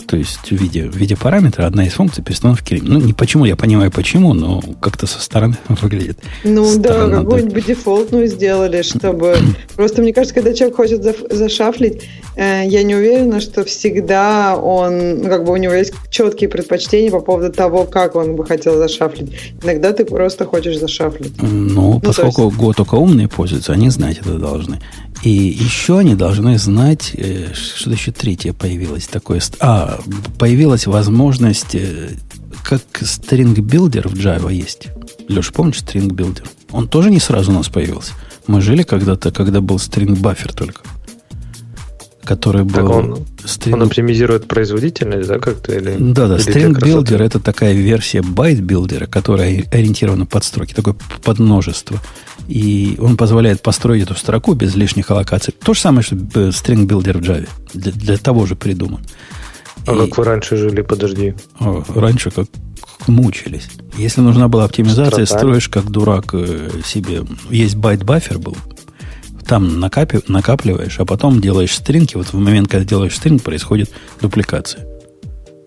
То 0.08 0.18
есть 0.18 0.40
в 0.40 0.52
виде, 0.52 0.84
в 0.84 0.96
виде 0.96 1.16
параметра 1.16 1.66
одна 1.66 1.86
из 1.86 1.94
функций 1.94 2.24
перестановки. 2.24 2.80
Ну, 2.82 3.00
не 3.00 3.14
почему, 3.14 3.46
я 3.46 3.56
понимаю 3.56 3.92
почему, 3.92 4.34
но 4.34 4.62
как-то 4.82 5.08
со 5.08 5.22
стороны 5.22 5.56
выглядит. 5.68 6.20
Ну 6.44 6.66
Странно, 6.66 7.18
да, 7.18 7.24
какую-нибудь 7.24 7.66
дефолтную 7.66 8.28
сделали, 8.28 8.82
чтобы... 8.82 9.38
Просто 9.76 10.02
мне 10.02 10.14
кажется, 10.14 10.36
когда 10.36 10.54
человек 10.54 10.76
хочет 10.76 11.04
зашафлить, 11.32 12.04
э, 12.36 12.64
я 12.68 12.84
не 12.84 12.96
уверена, 12.96 13.40
что 13.40 13.64
всегда 13.64 14.58
он, 14.58 15.22
ну, 15.22 15.30
как 15.30 15.44
бы 15.44 15.54
у 15.54 15.58
него 15.58 15.74
есть 15.74 15.94
четкие 16.10 16.50
предпочтения 16.50 17.12
по 17.12 17.20
поводу 17.20 17.52
того, 17.52 17.86
как 17.86 18.16
он 18.16 18.36
бы 18.36 18.46
хотел 18.46 18.78
зашафлить. 18.78 19.54
Иногда 19.64 19.92
ты 19.92 20.06
просто 20.06 20.46
хочешь 20.46 20.78
зашафлить. 20.80 21.42
Ну, 21.42 21.94
ну 21.94 22.00
поскольку 22.00 22.46
есть... 22.46 22.58
Go 22.58 22.74
только 22.76 22.96
умные 22.96 23.28
пользуются, 23.28 23.74
они 23.74 23.90
знать 23.90 24.20
это 24.20 24.38
должны. 24.38 24.80
И 25.24 25.30
еще 25.30 26.00
они 26.00 26.16
должны 26.16 26.58
знать, 26.60 27.12
э, 27.16 27.48
что 27.54 27.90
еще 27.90 28.12
третье 28.12 28.54
появилось 28.54 29.08
такое. 29.08 29.42
А, 29.60 29.95
появилась 30.38 30.88
возможность, 30.88 31.76
э, 31.76 32.12
как 32.64 32.82
builder 33.62 34.08
в 34.08 34.14
Java 34.14 34.54
есть. 34.54 34.88
Леш, 35.28 35.52
помнишь 35.52 35.82
builder? 35.82 36.48
Он 36.72 36.88
тоже 36.88 37.12
не 37.12 37.20
сразу 37.20 37.52
у 37.52 37.56
нас 37.56 37.70
появился. 37.70 38.14
Мы 38.48 38.62
жили 38.62 38.84
когда-то, 38.84 39.32
когда 39.32 39.62
был 39.62 39.78
buffer 39.78 40.54
только 40.54 40.82
который 42.26 42.64
был... 42.64 42.74
Так 42.74 42.90
он, 42.90 43.14
string... 43.46 43.74
он 43.74 43.84
оптимизирует 43.84 44.48
производительность, 44.48 45.30
да, 45.30 45.40
как-то? 45.40 45.74
Или, 45.74 45.96
да, 45.98 46.28
да, 46.28 46.38
String 46.38 46.74
Builder 46.74 47.24
это 47.24 47.40
такая 47.40 47.74
версия 47.74 48.22
Builder, 48.60 49.08
которая 49.08 49.64
ориентирована 49.72 50.26
под 50.26 50.44
строки, 50.44 50.74
такое 50.74 50.96
подмножество. 51.24 52.02
И 52.48 52.98
он 53.00 53.16
позволяет 53.16 53.62
построить 53.62 54.04
эту 54.04 54.16
строку 54.16 54.54
без 54.54 54.76
лишних 54.76 55.10
аллокаций. 55.12 55.54
То 55.64 55.74
же 55.74 55.80
самое, 55.80 56.04
что 56.04 56.16
String 56.16 56.86
Builder 56.86 57.18
в 57.18 57.22
Java. 57.22 57.48
Для, 57.74 57.92
для 57.92 58.18
того 58.18 58.46
же 58.46 58.56
придуман. 58.56 59.02
А 59.88 59.94
и... 59.94 59.98
как 59.98 60.18
вы 60.18 60.24
раньше 60.24 60.58
жили, 60.58 60.82
подожди? 60.82 61.36
О, 61.60 61.84
раньше 61.96 62.32
как 62.32 62.48
мучились. 63.08 63.68
Если 63.98 64.22
нужна 64.22 64.48
была 64.48 64.66
оптимизация, 64.66 65.26
Страдали. 65.26 65.40
строишь 65.40 65.70
как 65.70 65.90
дурак 65.90 66.34
э, 66.34 66.70
себе. 66.84 67.24
Есть 67.50 67.76
byte 67.76 68.01
buffer 68.01 68.40
был, 68.40 68.58
там 69.48 69.80
накапи, 69.80 70.22
накапливаешь, 70.28 71.00
а 71.00 71.06
потом 71.06 71.40
делаешь 71.40 71.76
string 71.76 72.06
и. 72.06 72.16
Вот 72.16 72.28
в 72.28 72.34
момент, 72.34 72.68
когда 72.68 72.86
делаешь 72.86 73.16
string, 73.16 73.44
происходит 73.44 73.92
дупликация. 74.22 74.86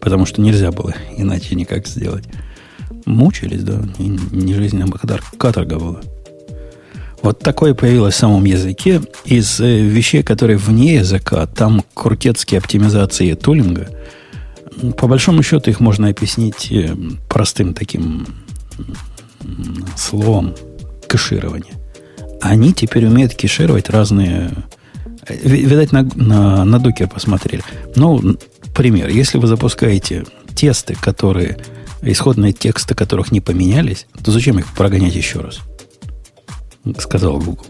Потому 0.00 0.26
что 0.26 0.40
нельзя 0.40 0.72
было 0.72 0.94
иначе 1.16 1.54
никак 1.54 1.86
сделать. 1.86 2.24
Мучились, 3.04 3.62
да, 3.62 3.80
не, 3.98 4.18
не 4.32 4.54
жизнь, 4.54 4.82
а 4.82 5.36
каторга 5.38 5.78
была. 5.78 6.00
Вот 7.22 7.40
такое 7.40 7.74
появилось 7.74 8.14
в 8.14 8.18
самом 8.18 8.44
языке. 8.44 9.00
Из 9.24 9.60
э, 9.60 9.80
вещей, 9.80 10.22
которые 10.22 10.56
вне 10.56 10.94
языка, 10.96 11.46
там 11.46 11.84
крутецкие 11.94 12.58
оптимизации 12.58 13.34
тулинга. 13.34 13.88
По 14.96 15.08
большому 15.08 15.42
счету 15.42 15.70
их 15.70 15.80
можно 15.80 16.08
объяснить 16.08 16.70
э, 16.70 16.94
простым 17.28 17.74
таким 17.74 18.26
словом 19.96 20.54
кэширование 21.08 21.78
они 22.40 22.72
теперь 22.72 23.06
умеют 23.06 23.34
кешировать 23.34 23.90
разные... 23.90 24.50
Видать, 25.28 25.92
на, 25.92 26.02
на, 26.14 26.64
на 26.64 26.78
доке 26.78 27.06
посмотрели. 27.06 27.62
Ну, 27.96 28.36
пример. 28.74 29.08
Если 29.08 29.38
вы 29.38 29.46
запускаете 29.46 30.24
тесты, 30.54 30.94
которые... 30.94 31.58
Исходные 32.00 32.52
тексты 32.52 32.94
которых 32.94 33.32
не 33.32 33.40
поменялись, 33.40 34.06
то 34.22 34.30
зачем 34.30 34.60
их 34.60 34.72
прогонять 34.72 35.16
еще 35.16 35.40
раз? 35.40 35.58
Сказал 36.98 37.38
Google. 37.38 37.66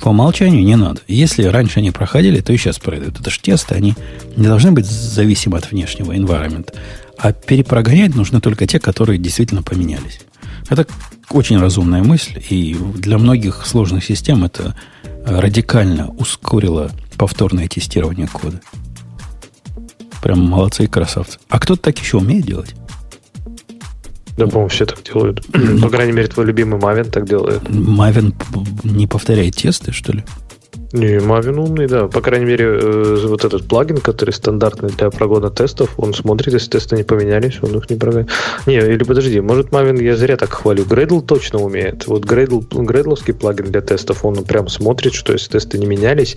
По 0.00 0.10
умолчанию 0.10 0.62
не 0.62 0.76
надо. 0.76 1.00
Если 1.08 1.44
раньше 1.44 1.78
они 1.78 1.90
проходили, 1.90 2.40
то 2.40 2.52
и 2.52 2.56
сейчас 2.56 2.78
пройдут. 2.78 3.20
Это 3.20 3.30
же 3.30 3.40
тесты, 3.40 3.74
они 3.74 3.94
не 4.36 4.46
должны 4.46 4.72
быть 4.72 4.86
зависимы 4.86 5.58
от 5.58 5.70
внешнего 5.70 6.12
environment. 6.12 6.72
А 7.18 7.32
перепрогонять 7.32 8.14
нужно 8.14 8.40
только 8.40 8.66
те, 8.66 8.78
которые 8.78 9.18
действительно 9.18 9.62
поменялись. 9.62 10.20
Это 10.68 10.86
очень 11.30 11.58
разумная 11.58 12.02
мысль, 12.02 12.42
и 12.48 12.76
для 12.96 13.18
многих 13.18 13.64
сложных 13.66 14.04
систем 14.04 14.44
это 14.44 14.76
радикально 15.24 16.10
ускорило 16.10 16.90
повторное 17.16 17.68
тестирование 17.68 18.28
кода. 18.28 18.60
Прям 20.22 20.40
молодцы 20.40 20.84
и 20.84 20.88
красавцы. 20.88 21.38
А 21.48 21.58
кто-то 21.58 21.82
так 21.82 21.98
еще 21.98 22.18
умеет 22.18 22.44
делать? 22.44 22.74
Да, 24.36 24.46
по-моему, 24.46 24.68
все 24.68 24.84
так 24.84 25.02
делают. 25.02 25.44
По 25.82 25.88
крайней 25.88 26.12
мере, 26.12 26.28
твой 26.28 26.46
любимый 26.46 26.78
Мавин 26.78 27.06
так 27.06 27.26
делает. 27.26 27.62
Мавин 27.70 28.34
не 28.84 29.06
повторяет 29.06 29.56
тесты, 29.56 29.92
что 29.92 30.12
ли? 30.12 30.24
Не, 30.92 31.16
Maven 31.16 31.58
умный, 31.58 31.86
да. 31.86 32.06
По 32.06 32.20
крайней 32.20 32.46
мере, 32.46 32.64
э, 32.64 33.26
вот 33.26 33.44
этот 33.44 33.66
плагин, 33.68 33.98
который 33.98 34.30
стандартный 34.30 34.90
для 34.90 35.10
прогона 35.10 35.50
тестов, 35.50 35.94
он 35.96 36.14
смотрит, 36.14 36.54
если 36.54 36.70
тесты 36.70 36.96
не 36.96 37.02
поменялись, 37.02 37.58
он 37.62 37.76
их 37.76 37.90
не 37.90 37.96
прогоняет. 37.96 38.30
Не, 38.66 38.76
или 38.76 39.04
подожди, 39.04 39.40
может 39.40 39.70
Maven 39.70 40.02
я 40.02 40.16
зря 40.16 40.36
так 40.36 40.52
хвалю. 40.52 40.84
Gradle 40.84 41.22
точно 41.22 41.60
умеет. 41.60 42.06
Вот 42.06 42.24
Gradle, 42.24 42.66
Gradle'овский 42.68 43.34
плагин 43.34 43.72
для 43.72 43.80
тестов, 43.80 44.24
он 44.24 44.44
прям 44.44 44.68
смотрит, 44.68 45.14
что 45.14 45.32
если 45.32 45.50
тесты 45.50 45.78
не 45.78 45.86
менялись, 45.86 46.36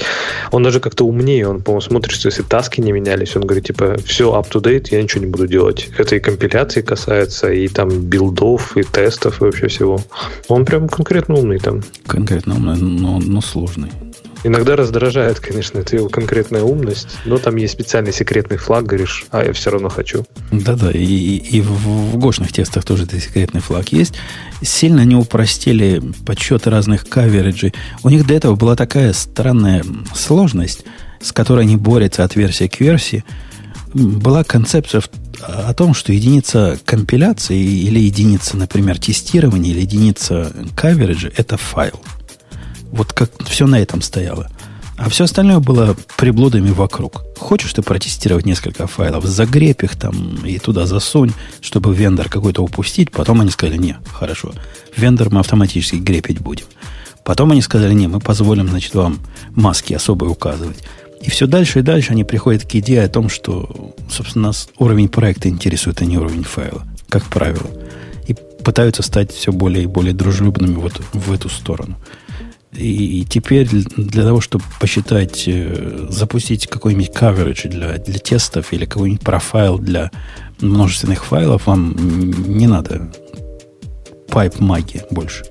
он 0.51 0.63
даже 0.63 0.79
как-то 0.79 1.05
умнее, 1.05 1.47
он, 1.47 1.61
по-моему, 1.61 1.81
смотрит, 1.81 2.11
что 2.11 2.27
если 2.27 2.43
таски 2.43 2.81
не 2.81 2.91
менялись, 2.91 3.35
он 3.35 3.43
говорит, 3.43 3.65
типа, 3.65 3.97
все 4.05 4.33
up-to-date, 4.33 4.87
я 4.91 5.01
ничего 5.01 5.23
не 5.23 5.29
буду 5.29 5.47
делать. 5.47 5.89
Это 5.97 6.15
и 6.15 6.19
компиляции 6.19 6.81
касается, 6.81 7.51
и 7.51 7.67
там 7.67 7.89
билдов, 7.89 8.75
и 8.77 8.83
тестов, 8.83 9.41
и 9.41 9.45
вообще 9.45 9.67
всего. 9.67 9.99
Он 10.47 10.65
прям 10.65 10.89
конкретно 10.89 11.35
умный 11.35 11.59
там. 11.59 11.81
Конкретно 12.07 12.55
умный, 12.55 12.77
но, 12.77 13.19
но 13.19 13.41
сложный. 13.41 13.89
Иногда 14.43 14.75
раздражает, 14.75 15.39
конечно, 15.39 15.79
это 15.79 15.97
его 15.97 16.07
конкретная 16.07 16.63
умность, 16.63 17.09
но 17.25 17.37
там 17.37 17.57
есть 17.57 17.73
специальный 17.73 18.13
секретный 18.13 18.57
флаг, 18.57 18.85
говоришь, 18.85 19.25
а 19.31 19.43
я 19.43 19.51
все 19.51 19.69
равно 19.69 19.89
хочу. 19.89 20.25
Да-да, 20.51 20.91
и, 20.91 21.03
и 21.03 21.61
в, 21.61 21.71
в 21.71 22.17
гошных 22.17 22.53
тестах 22.53 22.85
тоже 22.85 23.03
этот 23.03 23.21
секретный 23.21 23.59
флаг 23.59 23.89
есть. 23.91 24.13
Сильно 24.61 25.01
они 25.01 25.15
упростили 25.15 26.01
подсчет 26.25 26.67
разных 26.67 27.07
кавериджей. 27.07 27.73
У 28.03 28.09
них 28.09 28.25
до 28.25 28.33
этого 28.33 28.55
была 28.55 28.75
такая 28.75 29.11
странная 29.11 29.83
сложность, 30.15 30.85
с 31.21 31.33
которой 31.33 31.65
они 31.65 31.75
борются 31.75 32.23
от 32.23 32.35
версии 32.35 32.67
к 32.67 32.79
версии. 32.79 33.25
Была 33.93 34.45
концепция 34.45 35.01
о 35.41 35.73
том, 35.73 35.93
что 35.93 36.13
единица 36.13 36.79
компиляции 36.85 37.57
или 37.57 37.99
единица, 37.99 38.55
например, 38.55 38.99
тестирования 38.99 39.71
или 39.71 39.81
единица 39.81 40.53
кавериджа– 40.75 41.29
это 41.35 41.57
файл– 41.57 41.99
вот 42.91 43.13
как 43.13 43.31
все 43.47 43.67
на 43.67 43.79
этом 43.79 44.01
стояло. 44.01 44.49
А 44.97 45.09
все 45.09 45.23
остальное 45.23 45.59
было 45.59 45.95
приблудами 46.17 46.71
вокруг. 46.71 47.23
Хочешь 47.37 47.71
ты 47.71 47.81
протестировать 47.81 48.45
несколько 48.45 48.85
файлов, 48.85 49.23
загребь 49.23 49.81
их 49.83 49.95
там 49.95 50.45
и 50.45 50.59
туда 50.59 50.85
засунь, 50.85 51.31
чтобы 51.61 51.95
вендор 51.95 52.27
какой-то 52.27 52.61
упустить. 52.61 53.09
Потом 53.09 53.39
они 53.39 53.49
сказали, 53.49 53.77
не, 53.77 53.95
хорошо, 54.11 54.51
вендор 54.97 55.29
мы 55.29 55.39
автоматически 55.39 55.95
грепить 55.95 56.39
будем. 56.39 56.65
Потом 57.23 57.51
они 57.51 57.61
сказали, 57.61 57.93
не, 57.93 58.07
мы 58.07 58.19
позволим, 58.19 58.67
значит, 58.67 58.93
вам 58.93 59.19
маски 59.51 59.93
особые 59.93 60.31
указывать. 60.31 60.83
И 61.21 61.29
все 61.29 61.47
дальше 61.47 61.79
и 61.79 61.81
дальше 61.81 62.11
они 62.11 62.25
приходят 62.25 62.63
к 62.63 62.75
идее 62.75 63.03
о 63.03 63.09
том, 63.09 63.29
что, 63.29 63.95
собственно, 64.09 64.47
нас 64.47 64.69
уровень 64.77 65.09
проекта 65.09 65.47
интересует, 65.47 66.01
а 66.01 66.05
не 66.05 66.17
уровень 66.17 66.43
файла, 66.43 66.85
как 67.07 67.23
правило. 67.25 67.69
И 68.27 68.33
пытаются 68.33 69.01
стать 69.01 69.31
все 69.31 69.51
более 69.51 69.83
и 69.83 69.87
более 69.87 70.13
дружелюбными 70.13 70.75
вот 70.75 71.01
в 71.13 71.31
эту 71.31 71.49
сторону. 71.49 71.97
И, 72.73 73.25
теперь 73.27 73.67
для 73.67 74.23
того, 74.23 74.41
чтобы 74.41 74.63
посчитать, 74.79 75.45
э, 75.47 76.07
запустить 76.09 76.67
какой-нибудь 76.67 77.09
coverage 77.09 77.67
для, 77.67 77.97
для 77.97 78.19
тестов 78.19 78.73
или 78.73 78.85
какой-нибудь 78.85 79.23
профайл 79.23 79.79
для 79.79 80.11
множественных 80.61 81.25
файлов, 81.25 81.65
вам 81.65 81.95
не 82.47 82.67
надо 82.67 83.11
pipe 84.27 84.61
магии 84.63 85.01
больше. 85.09 85.45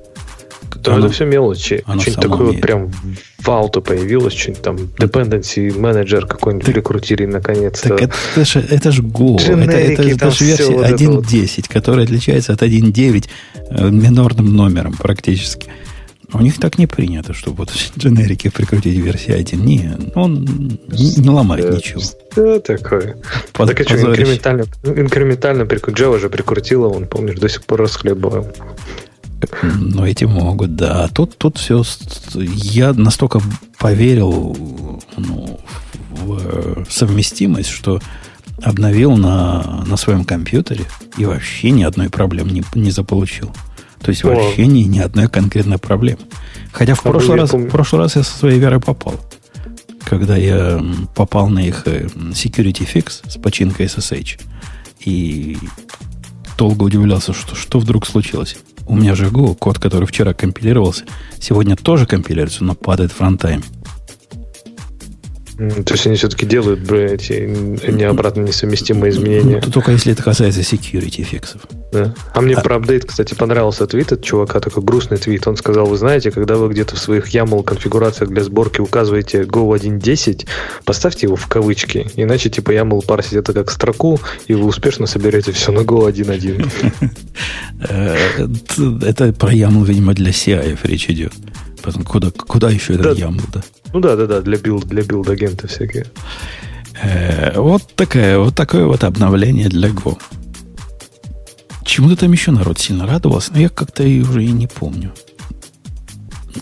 Да, 0.76 0.94
оно, 0.94 1.06
это 1.06 1.14
все 1.14 1.24
мелочи. 1.24 1.82
Что-нибудь 1.82 2.14
такое 2.14 2.46
вот 2.46 2.60
прям 2.60 2.92
в 3.38 3.48
ауто 3.50 3.80
появилось, 3.80 4.34
что-нибудь 4.34 4.62
там 4.62 4.76
dependency 4.76 5.76
менеджер 5.76 6.26
какой-нибудь 6.26 6.66
так, 6.66 6.74
прикрутили 6.74 7.26
наконец-то. 7.26 7.88
Так 7.88 8.02
это, 8.02 8.14
это 8.36 8.44
же 8.44 8.60
это 8.60 8.92
ж 8.92 9.00
Go. 9.00 9.40
Это, 9.40 9.76
это, 9.76 10.02
это 10.02 10.30
же 10.30 10.44
версия 10.44 10.76
вот 10.76 10.86
1.10, 10.86 11.56
вот. 11.56 11.68
которая 11.68 12.04
отличается 12.04 12.52
от 12.52 12.62
1.9 12.62 13.28
э, 13.70 13.90
минорным 13.90 14.54
номером 14.54 14.92
практически. 14.92 15.68
У 16.32 16.40
них 16.40 16.58
так 16.58 16.78
не 16.78 16.86
принято, 16.86 17.32
чтобы 17.32 17.58
вот 17.58 17.72
дженерики 17.98 18.48
прикрутить 18.48 18.96
версии 18.96 19.32
1. 19.32 19.64
Не, 19.64 19.96
он 20.14 20.44
не, 20.88 21.14
не 21.16 21.30
ломает 21.30 21.74
ничего. 21.74 22.00
Что 22.00 22.60
такое? 22.60 23.16
Под, 23.52 23.68
так 23.68 23.80
а 23.80 23.84
что, 23.84 24.00
инкрементально, 24.00 24.64
инкрементально 24.84 25.66
прикрутил, 25.66 26.14
Java 26.14 26.18
же 26.20 26.28
прикрутила, 26.28 26.88
он, 26.88 27.06
помнишь, 27.06 27.38
до 27.38 27.48
сих 27.48 27.64
пор 27.64 27.80
расхлебываем. 27.80 28.46
Ну, 29.62 30.04
эти 30.04 30.24
могут, 30.24 30.76
да. 30.76 31.04
А 31.04 31.08
тут, 31.08 31.38
тут 31.38 31.58
все... 31.58 31.82
Я 32.34 32.92
настолько 32.92 33.40
поверил 33.78 34.56
ну, 35.16 35.60
в 36.10 36.86
совместимость, 36.90 37.70
что 37.70 38.00
обновил 38.62 39.16
на, 39.16 39.84
на 39.86 39.96
своем 39.96 40.24
компьютере 40.24 40.84
и 41.16 41.24
вообще 41.24 41.70
ни 41.70 41.84
одной 41.84 42.10
проблемы 42.10 42.50
не, 42.50 42.64
не 42.74 42.90
заполучил. 42.90 43.52
То 44.00 44.10
есть 44.10 44.24
вообще 44.24 44.66
ни, 44.66 44.82
ни 44.82 44.98
одной 44.98 45.28
конкретной 45.28 45.78
проблемы. 45.78 46.20
Хотя 46.72 46.94
в 46.94 47.02
прошлый, 47.02 47.38
раз, 47.38 47.52
в 47.52 47.68
прошлый 47.68 48.02
раз 48.02 48.16
я 48.16 48.22
со 48.22 48.36
своей 48.36 48.58
верой 48.58 48.80
попал. 48.80 49.14
Когда 50.04 50.36
я 50.36 50.82
попал 51.14 51.48
на 51.48 51.60
их 51.60 51.82
э, 51.86 52.06
security 52.32 52.88
fix 52.90 53.28
с 53.28 53.36
починкой 53.36 53.86
SSH. 53.86 54.40
И 55.04 55.58
долго 56.56 56.84
удивлялся, 56.84 57.32
что, 57.32 57.54
что 57.54 57.78
вдруг 57.78 58.06
случилось. 58.06 58.56
У 58.86 58.96
меня 58.96 59.14
же 59.14 59.26
Go, 59.26 59.54
код, 59.54 59.78
который 59.78 60.06
вчера 60.06 60.32
компилировался, 60.32 61.04
сегодня 61.38 61.76
тоже 61.76 62.06
компилируется, 62.06 62.64
но 62.64 62.74
падает 62.74 63.12
в 63.12 63.16
фронтайме. 63.16 63.62
То 65.58 65.94
есть 65.94 66.06
они 66.06 66.14
все-таки 66.14 66.46
делают 66.46 66.90
эти 66.92 67.32
не 67.90 68.04
обратно 68.04 68.42
несовместимые 68.42 69.10
изменения. 69.10 69.60
Ну, 69.64 69.72
только 69.72 69.90
если 69.90 70.12
это 70.12 70.22
касается 70.22 70.60
security 70.60 71.24
фиксов. 71.24 71.62
Да. 71.90 72.14
А 72.32 72.40
мне 72.40 72.54
а... 72.54 72.60
про 72.60 72.76
апдейт, 72.76 73.04
кстати, 73.04 73.34
понравился 73.34 73.88
твит 73.88 74.12
от 74.12 74.22
чувака, 74.22 74.60
такой 74.60 74.84
грустный 74.84 75.16
твит. 75.16 75.48
Он 75.48 75.56
сказал, 75.56 75.86
вы 75.86 75.96
знаете, 75.96 76.30
когда 76.30 76.56
вы 76.56 76.68
где-то 76.68 76.94
в 76.94 77.00
своих 77.00 77.34
YAML 77.34 77.64
конфигурациях 77.64 78.30
для 78.30 78.44
сборки 78.44 78.80
указываете 78.80 79.42
Go 79.42 79.76
1.10, 79.76 80.46
поставьте 80.84 81.26
его 81.26 81.34
в 81.34 81.48
кавычки, 81.48 82.08
иначе 82.14 82.50
типа 82.50 82.70
YAML 82.70 83.04
парсит 83.04 83.32
это 83.32 83.52
как 83.52 83.72
строку, 83.72 84.20
и 84.46 84.54
вы 84.54 84.64
успешно 84.64 85.06
соберете 85.06 85.50
все 85.50 85.72
на 85.72 85.80
Go 85.80 86.08
1.1. 86.08 87.10
Э, 87.88 88.16
это 89.06 89.32
про 89.32 89.52
YAML, 89.52 89.86
видимо, 89.86 90.12
для 90.12 90.30
CI 90.30 90.76
речь 90.82 91.08
идет. 91.08 91.32
Потом 91.88 92.04
куда, 92.04 92.30
куда 92.30 92.68
еще 92.68 92.92
этот 92.92 93.18
YAML, 93.18 93.44
да? 93.50 93.62
Ну 93.94 94.00
да, 94.00 94.14
да, 94.14 94.26
да, 94.26 94.42
для 94.42 94.58
build, 94.58 94.84
для 94.88 95.02
build 95.02 95.30
агента 95.30 95.68
всякие. 95.68 96.04
Э, 97.02 97.58
вот 97.58 97.82
такое, 97.94 98.38
вот 98.38 98.54
такое 98.54 98.84
вот 98.84 99.04
обновление 99.04 99.70
для 99.70 99.88
Go. 99.88 100.20
Чему-то 101.86 102.16
там 102.16 102.32
еще 102.32 102.50
народ 102.50 102.78
сильно 102.78 103.06
радовался, 103.06 103.52
но 103.54 103.60
я 103.60 103.70
как-то 103.70 104.02
и 104.02 104.20
уже 104.20 104.44
и 104.44 104.50
не 104.50 104.66
помню. 104.66 105.14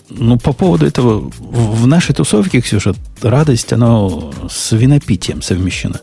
Ну, 0.09 0.39
по 0.39 0.53
поводу 0.53 0.85
этого, 0.85 1.29
в 1.39 1.85
нашей 1.87 2.15
тусовке, 2.15 2.61
Ксюша, 2.61 2.95
радость, 3.21 3.73
она 3.73 4.07
с 4.49 4.71
винопитием 4.71 5.41
совмещена. 5.41 5.99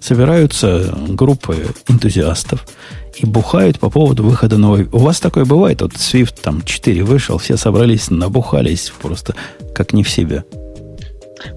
Собираются 0.00 0.94
группы 1.08 1.56
энтузиастов 1.88 2.66
и 3.16 3.26
бухают 3.26 3.78
по 3.78 3.90
поводу 3.90 4.22
выхода 4.22 4.58
новой... 4.58 4.88
У 4.92 4.98
вас 4.98 5.20
такое 5.20 5.44
бывает? 5.44 5.82
Вот 5.82 5.92
Swift 5.92 6.34
там 6.42 6.62
4 6.62 7.02
вышел, 7.02 7.38
все 7.38 7.56
собрались, 7.56 8.10
набухались 8.10 8.92
просто 9.00 9.34
как 9.74 9.92
не 9.92 10.02
в 10.04 10.10
себя. 10.10 10.44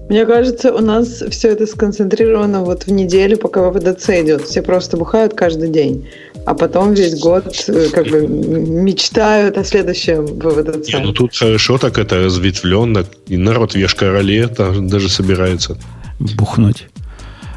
Мне 0.08 0.26
кажется, 0.26 0.72
у 0.72 0.80
нас 0.80 1.22
все 1.30 1.48
это 1.48 1.66
сконцентрировано 1.66 2.62
вот 2.62 2.84
в 2.84 2.92
неделю, 2.92 3.36
пока 3.36 3.68
ВВДЦ 3.68 4.10
идет. 4.22 4.42
Все 4.42 4.62
просто 4.62 4.96
бухают 4.96 5.34
каждый 5.34 5.70
день. 5.70 6.08
А 6.44 6.54
потом 6.54 6.94
весь 6.94 7.18
год 7.18 7.64
э, 7.68 7.88
как 7.92 8.08
бы 8.08 8.26
мечтают 8.26 9.58
о 9.58 9.64
следующем 9.64 10.26
ВВДЦ. 10.26 10.88
Не, 10.94 11.00
ну 11.00 11.12
тут 11.12 11.34
хорошо 11.34 11.78
так 11.78 11.98
это 11.98 12.24
разветвленно. 12.24 13.04
И 13.26 13.36
народ 13.36 13.74
вешка 13.74 14.10
роле 14.10 14.46
даже 14.46 15.08
собирается. 15.08 15.76
Бухнуть. 16.18 16.88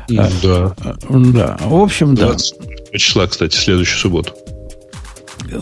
Да. 0.08 0.76
А, 0.80 0.96
да. 1.10 1.58
В 1.62 1.76
общем, 1.76 2.16
да. 2.16 2.36
числа, 2.94 3.28
кстати, 3.28 3.56
следующую 3.56 4.00
субботу. 4.00 4.34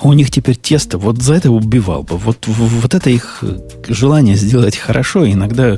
У 0.01 0.13
них 0.13 0.31
теперь 0.31 0.55
тесто. 0.55 0.97
Вот 0.97 1.21
за 1.21 1.35
это 1.35 1.51
убивал 1.51 2.03
бы. 2.03 2.17
Вот, 2.17 2.47
вот 2.47 2.93
это 2.93 3.09
их 3.09 3.43
желание 3.87 4.35
сделать 4.35 4.77
хорошо 4.77 5.29
иногда 5.29 5.77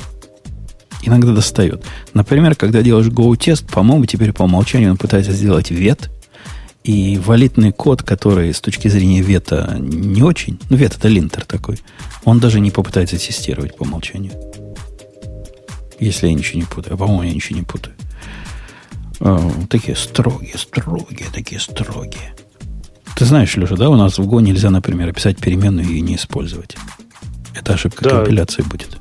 иногда 1.03 1.33
достает. 1.33 1.83
Например, 2.13 2.55
когда 2.55 2.81
делаешь 2.81 3.07
Go-тест, 3.07 3.67
по-моему, 3.67 4.05
теперь 4.05 4.33
по 4.33 4.43
умолчанию 4.43 4.91
он 4.91 4.97
пытается 4.97 5.31
сделать 5.31 5.71
вет, 5.71 6.09
и 6.83 7.17
валидный 7.17 7.71
код, 7.71 8.03
который 8.03 8.53
с 8.53 8.61
точки 8.61 8.87
зрения 8.87 9.21
вета 9.21 9.75
не 9.79 10.21
очень, 10.21 10.59
ну, 10.69 10.77
вет 10.77 10.95
это 10.95 11.07
линтер 11.07 11.43
такой, 11.45 11.79
он 12.23 12.39
даже 12.39 12.59
не 12.59 12.71
попытается 12.71 13.17
тестировать 13.17 13.75
по 13.75 13.83
умолчанию. 13.83 14.33
Если 15.99 16.27
я 16.27 16.33
ничего 16.33 16.59
не 16.59 16.65
путаю. 16.65 16.93
А, 16.93 16.97
по-моему, 16.97 17.23
я 17.23 17.33
ничего 17.33 17.57
не 17.57 17.65
путаю. 17.65 17.94
О, 19.19 19.51
такие 19.69 19.95
строгие, 19.95 20.57
строгие, 20.57 21.27
такие 21.33 21.59
строгие. 21.59 22.35
Ты 23.15 23.25
знаешь, 23.25 23.55
Леша, 23.55 23.75
да, 23.75 23.89
у 23.89 23.95
нас 23.95 24.17
в 24.17 24.27
Go 24.27 24.41
нельзя, 24.41 24.69
например, 24.69 25.09
описать 25.09 25.37
переменную 25.37 25.87
и 25.87 26.01
не 26.01 26.15
использовать. 26.15 26.75
Это 27.55 27.73
ошибка 27.73 28.03
да. 28.03 28.09
компиляции 28.17 28.61
будет. 28.61 28.97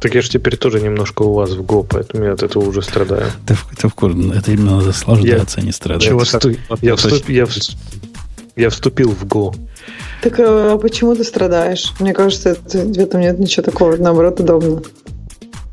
Так 0.00 0.14
я 0.14 0.22
же 0.22 0.28
теперь 0.28 0.56
тоже 0.56 0.80
немножко 0.80 1.22
у 1.22 1.32
вас 1.32 1.50
в 1.50 1.62
Go, 1.62 1.86
поэтому 1.88 2.24
я 2.24 2.32
от 2.32 2.42
этого 2.42 2.64
уже 2.64 2.82
страдаю. 2.82 3.30
Ты, 3.46 3.56
ты 3.78 3.88
в 3.88 3.94
курсе, 3.94 4.18
это 4.34 4.52
именно 4.52 4.80
наслаждаться, 4.80 5.60
я, 5.60 5.62
а 5.62 5.66
не 5.66 5.72
страдать. 5.72 6.02
Чего 6.02 6.20
вступ, 6.20 6.56
я, 6.82 6.96
вступ, 6.96 7.28
я, 7.28 7.46
я 8.56 8.70
вступил 8.70 9.10
в 9.10 9.24
Go. 9.24 9.56
Так 10.22 10.40
а 10.40 10.76
почему 10.78 11.14
ты 11.14 11.24
страдаешь? 11.24 11.92
Мне 12.00 12.12
кажется, 12.12 12.50
это, 12.50 12.78
в 12.78 12.98
этом 12.98 13.20
нет 13.20 13.38
ничего 13.38 13.62
такого, 13.62 13.96
наоборот, 13.96 14.40
удобно. 14.40 14.82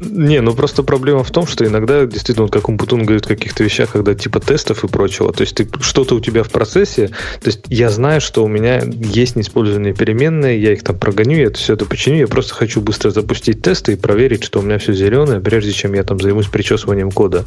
Не, 0.03 0.41
ну 0.41 0.53
просто 0.53 0.83
проблема 0.83 1.23
в 1.23 1.31
том, 1.31 1.47
что 1.47 1.65
иногда 1.65 2.05
действительно, 2.05 2.47
как 2.47 2.69
Умпутун 2.69 3.03
говорит, 3.03 3.25
в 3.25 3.27
каких-то 3.27 3.63
вещах, 3.63 3.91
когда 3.91 4.13
типа 4.13 4.39
тестов 4.39 4.83
и 4.83 4.87
прочего, 4.87 5.31
то 5.31 5.41
есть 5.41 5.55
ты 5.55 5.67
что-то 5.81 6.15
у 6.15 6.19
тебя 6.19 6.43
в 6.43 6.49
процессе, 6.49 7.07
то 7.07 7.47
есть 7.47 7.61
я 7.69 7.89
знаю, 7.89 8.21
что 8.21 8.43
у 8.43 8.47
меня 8.47 8.83
есть 8.85 9.35
неиспользованные 9.35 9.93
переменные, 9.93 10.61
я 10.61 10.73
их 10.73 10.83
там 10.83 10.97
прогоню, 10.97 11.37
я 11.37 11.51
все 11.51 11.73
это 11.73 11.85
починю, 11.85 12.17
я 12.17 12.27
просто 12.27 12.53
хочу 12.53 12.81
быстро 12.81 13.11
запустить 13.11 13.61
тесты 13.61 13.93
и 13.93 13.95
проверить, 13.95 14.43
что 14.43 14.59
у 14.59 14.61
меня 14.61 14.77
все 14.77 14.93
зеленое, 14.93 15.39
прежде 15.39 15.71
чем 15.71 15.93
я 15.93 16.03
там 16.03 16.19
займусь 16.19 16.47
причесыванием 16.47 17.11
кода. 17.11 17.45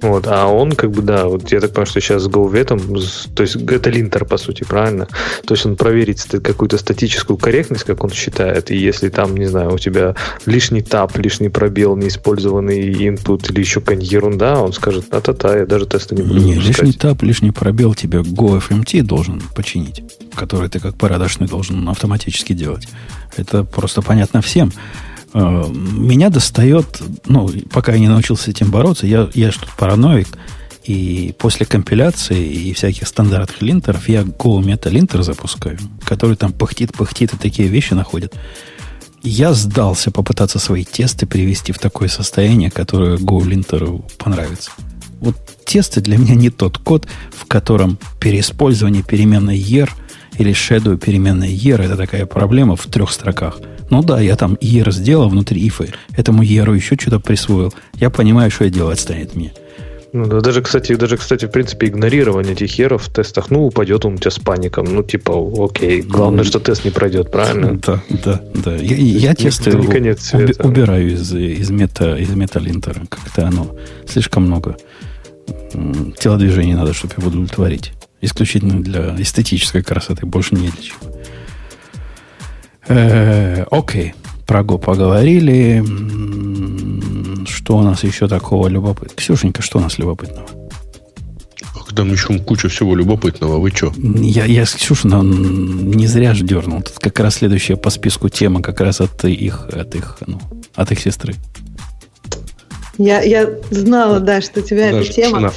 Вот, 0.00 0.26
а 0.26 0.46
он 0.46 0.72
как 0.72 0.90
бы, 0.90 1.02
да, 1.02 1.26
вот 1.26 1.50
я 1.50 1.60
так 1.60 1.70
понимаю, 1.70 1.86
что 1.86 2.00
сейчас 2.00 2.22
с 2.22 2.28
GoVet, 2.28 3.34
то 3.34 3.42
есть 3.42 3.56
это 3.56 3.90
линтер, 3.90 4.24
по 4.24 4.36
сути, 4.36 4.64
правильно? 4.64 5.08
То 5.44 5.54
есть 5.54 5.66
он 5.66 5.76
проверит 5.76 6.24
какую-то 6.42 6.78
статическую 6.78 7.36
корректность, 7.36 7.84
как 7.84 8.04
он 8.04 8.10
считает, 8.10 8.70
и 8.70 8.76
если 8.76 9.08
там, 9.08 9.36
не 9.36 9.46
знаю, 9.46 9.74
у 9.74 9.78
тебя 9.78 10.14
лишний 10.46 10.82
тап, 10.82 11.16
лишний 11.16 11.48
пробел, 11.68 11.96
неиспользованный 11.96 12.90
input 12.90 13.50
или 13.52 13.60
еще 13.60 13.80
какая-нибудь 13.80 14.10
ерунда, 14.10 14.60
он 14.60 14.72
скажет, 14.72 15.10
та-та-та, 15.10 15.58
я 15.58 15.66
даже 15.66 15.86
теста 15.86 16.14
не 16.14 16.22
буду 16.22 16.40
Не, 16.40 16.54
лишний 16.54 16.92
тап, 16.92 17.22
лишний 17.22 17.50
пробел 17.50 17.94
тебе 17.94 18.20
GoFMT 18.20 19.02
должен 19.02 19.42
починить, 19.54 20.02
который 20.34 20.70
ты 20.70 20.80
как 20.80 20.96
порядочный 20.96 21.46
должен 21.46 21.86
автоматически 21.88 22.54
делать. 22.54 22.88
Это 23.36 23.64
просто 23.64 24.00
понятно 24.00 24.40
всем. 24.40 24.72
Э, 25.34 25.64
меня 25.68 26.30
достает, 26.30 27.02
ну, 27.26 27.50
пока 27.70 27.92
я 27.92 27.98
не 27.98 28.08
научился 28.08 28.44
с 28.44 28.48
этим 28.48 28.70
бороться, 28.70 29.06
я, 29.06 29.28
я 29.34 29.52
что-то 29.52 29.72
параноик, 29.76 30.28
и 30.84 31.34
после 31.38 31.66
компиляции 31.66 32.42
и 32.46 32.72
всяких 32.72 33.06
стандартных 33.06 33.60
линтеров 33.60 34.08
я 34.08 34.22
Go 34.22 34.58
Meta 34.62 34.88
линтер 34.88 35.22
запускаю, 35.22 35.76
который 36.02 36.36
там 36.36 36.52
пыхтит, 36.52 36.92
пыхтит 36.92 37.34
и 37.34 37.36
такие 37.36 37.68
вещи 37.68 37.92
находит. 37.92 38.34
Я 39.22 39.52
сдался 39.52 40.10
попытаться 40.10 40.58
свои 40.58 40.84
тесты 40.84 41.26
привести 41.26 41.72
в 41.72 41.78
такое 41.78 42.08
состояние, 42.08 42.70
которое 42.70 43.16
Go 43.16 43.44
линтеру 43.44 44.04
понравится. 44.18 44.70
Вот 45.20 45.36
тесты 45.64 46.00
для 46.00 46.16
меня 46.18 46.34
не 46.34 46.50
тот 46.50 46.78
код, 46.78 47.06
в 47.36 47.46
котором 47.46 47.98
переиспользование 48.20 49.02
переменной 49.02 49.58
year 49.58 49.90
или 50.38 50.52
shadow 50.52 50.96
переменной 50.96 51.52
year 51.52 51.82
это 51.82 51.96
такая 51.96 52.26
проблема 52.26 52.76
в 52.76 52.86
трех 52.86 53.10
строках. 53.10 53.58
Ну 53.90 54.02
да, 54.02 54.20
я 54.20 54.36
там 54.36 54.54
year 54.54 54.92
сделал 54.92 55.28
внутри 55.28 55.66
if, 55.66 55.92
этому 56.16 56.42
year 56.42 56.74
еще 56.74 56.96
что-то 56.96 57.18
присвоил. 57.20 57.74
Я 57.94 58.10
понимаю, 58.10 58.50
что 58.50 58.64
я 58.64 58.70
делать 58.70 59.00
станет 59.00 59.34
мне. 59.34 59.52
Ну 60.12 60.26
да, 60.26 60.40
даже, 60.40 60.62
кстати, 60.62 60.94
даже, 60.94 61.18
кстати, 61.18 61.44
в 61.44 61.50
принципе, 61.50 61.88
игнорирование 61.88 62.54
этих 62.54 62.70
херов 62.70 63.04
в 63.04 63.12
тестах, 63.12 63.50
ну, 63.50 63.66
упадет 63.66 64.04
он 64.06 64.14
у 64.14 64.16
тебя 64.16 64.30
с 64.30 64.38
паником. 64.38 64.86
Ну, 64.86 65.02
типа, 65.02 65.34
окей, 65.64 66.00
главное, 66.00 66.44
что 66.44 66.60
тест 66.60 66.84
не 66.84 66.90
пройдет, 66.90 67.30
правильно? 67.30 67.78
Да, 67.78 68.02
да, 68.08 68.40
да. 68.54 68.74
Я, 68.76 68.96
я 68.96 69.34
тесты 69.34 69.72
не 69.72 69.86
конец 69.86 70.22
света. 70.22 70.66
убираю 70.66 71.12
из, 71.12 71.34
из, 71.34 71.70
мета, 71.70 72.16
из 72.16 72.30
металинтера. 72.30 73.02
Как-то 73.08 73.46
оно 73.46 73.76
слишком 74.06 74.44
много 74.44 74.76
телодвижений 76.18 76.74
надо, 76.74 76.94
чтобы 76.94 77.14
его 77.18 77.28
удовлетворить. 77.28 77.92
Исключительно 78.20 78.82
для 78.82 79.14
эстетической 79.20 79.82
красоты, 79.82 80.26
больше 80.26 80.54
не 80.54 80.68
для 80.68 80.82
чего. 80.82 80.98
Э, 82.88 83.64
окей, 83.70 84.14
про 84.48 84.64
Го 84.64 84.78
поговорили. 84.78 85.84
Что 87.46 87.76
у 87.76 87.82
нас 87.82 88.02
еще 88.02 88.26
такого 88.28 88.66
любопытного? 88.68 89.14
Ксюшенька, 89.14 89.62
что 89.62 89.78
у 89.78 89.82
нас 89.82 89.98
любопытного? 89.98 90.48
Там 91.94 92.10
еще 92.12 92.38
куча 92.38 92.68
всего 92.68 92.94
любопытного. 92.94 93.58
Вы 93.58 93.70
что? 93.70 93.92
Я, 93.96 94.46
я 94.46 94.64
с 94.64 94.74
Ксюшей 94.74 95.10
ну, 95.10 95.22
не 95.22 96.06
зря 96.06 96.32
же 96.32 96.44
дернул. 96.44 96.80
Тут 96.80 96.98
как 96.98 97.20
раз 97.20 97.36
следующая 97.36 97.76
по 97.76 97.90
списку 97.90 98.30
тема 98.30 98.62
как 98.62 98.80
раз 98.80 99.00
от 99.00 99.22
их, 99.24 99.68
от 99.70 99.94
их, 99.94 100.16
ну, 100.26 100.40
от 100.74 100.92
их 100.92 101.00
сестры. 101.00 101.34
Я, 102.98 103.22
я 103.22 103.48
знала, 103.70 104.18
да, 104.18 104.40
что 104.40 104.58
у 104.58 104.62
тебя 104.62 104.90
Даже 104.90 105.04
эта 105.04 105.12
тема. 105.12 105.52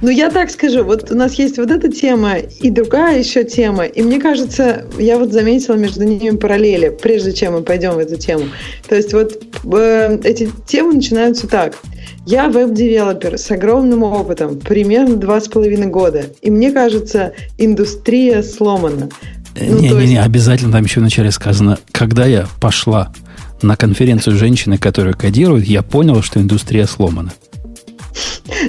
Ну, 0.00 0.08
я 0.08 0.30
так 0.30 0.50
скажу, 0.50 0.84
вот 0.84 1.10
у 1.10 1.14
нас 1.14 1.34
есть 1.34 1.58
вот 1.58 1.70
эта 1.70 1.92
тема 1.92 2.38
и 2.38 2.70
другая 2.70 3.18
еще 3.18 3.44
тема. 3.44 3.84
И 3.84 4.02
мне 4.02 4.18
кажется, 4.18 4.86
я 4.98 5.18
вот 5.18 5.30
заметила 5.30 5.74
между 5.74 6.04
ними 6.04 6.36
параллели, 6.36 6.88
прежде 6.88 7.32
чем 7.34 7.52
мы 7.52 7.62
пойдем 7.62 7.92
в 7.92 7.98
эту 7.98 8.16
тему. 8.16 8.44
То 8.88 8.96
есть 8.96 9.12
вот 9.12 9.38
э, 9.70 10.18
эти 10.24 10.48
темы 10.66 10.94
начинаются 10.94 11.46
так. 11.46 11.74
Я 12.24 12.48
веб-девелопер 12.48 13.36
с 13.36 13.50
огромным 13.50 14.02
опытом, 14.02 14.58
примерно 14.58 15.16
два 15.16 15.40
с 15.42 15.48
половиной 15.48 15.88
года. 15.88 16.24
И 16.40 16.50
мне 16.50 16.72
кажется, 16.72 17.34
индустрия 17.58 18.42
сломана. 18.42 19.10
Ну, 19.60 19.78
не, 19.78 19.88
не, 19.90 20.00
есть... 20.00 20.12
не, 20.12 20.22
обязательно 20.22 20.72
там 20.72 20.84
еще 20.84 21.00
вначале 21.00 21.30
сказано, 21.32 21.78
когда 21.92 22.24
я 22.24 22.46
пошла 22.60 23.12
на 23.62 23.76
конференцию 23.76 24.36
женщины, 24.36 24.78
которые 24.78 25.14
кодируют, 25.14 25.66
я 25.66 25.82
понял, 25.82 26.22
что 26.22 26.40
индустрия 26.40 26.86
сломана. 26.86 27.32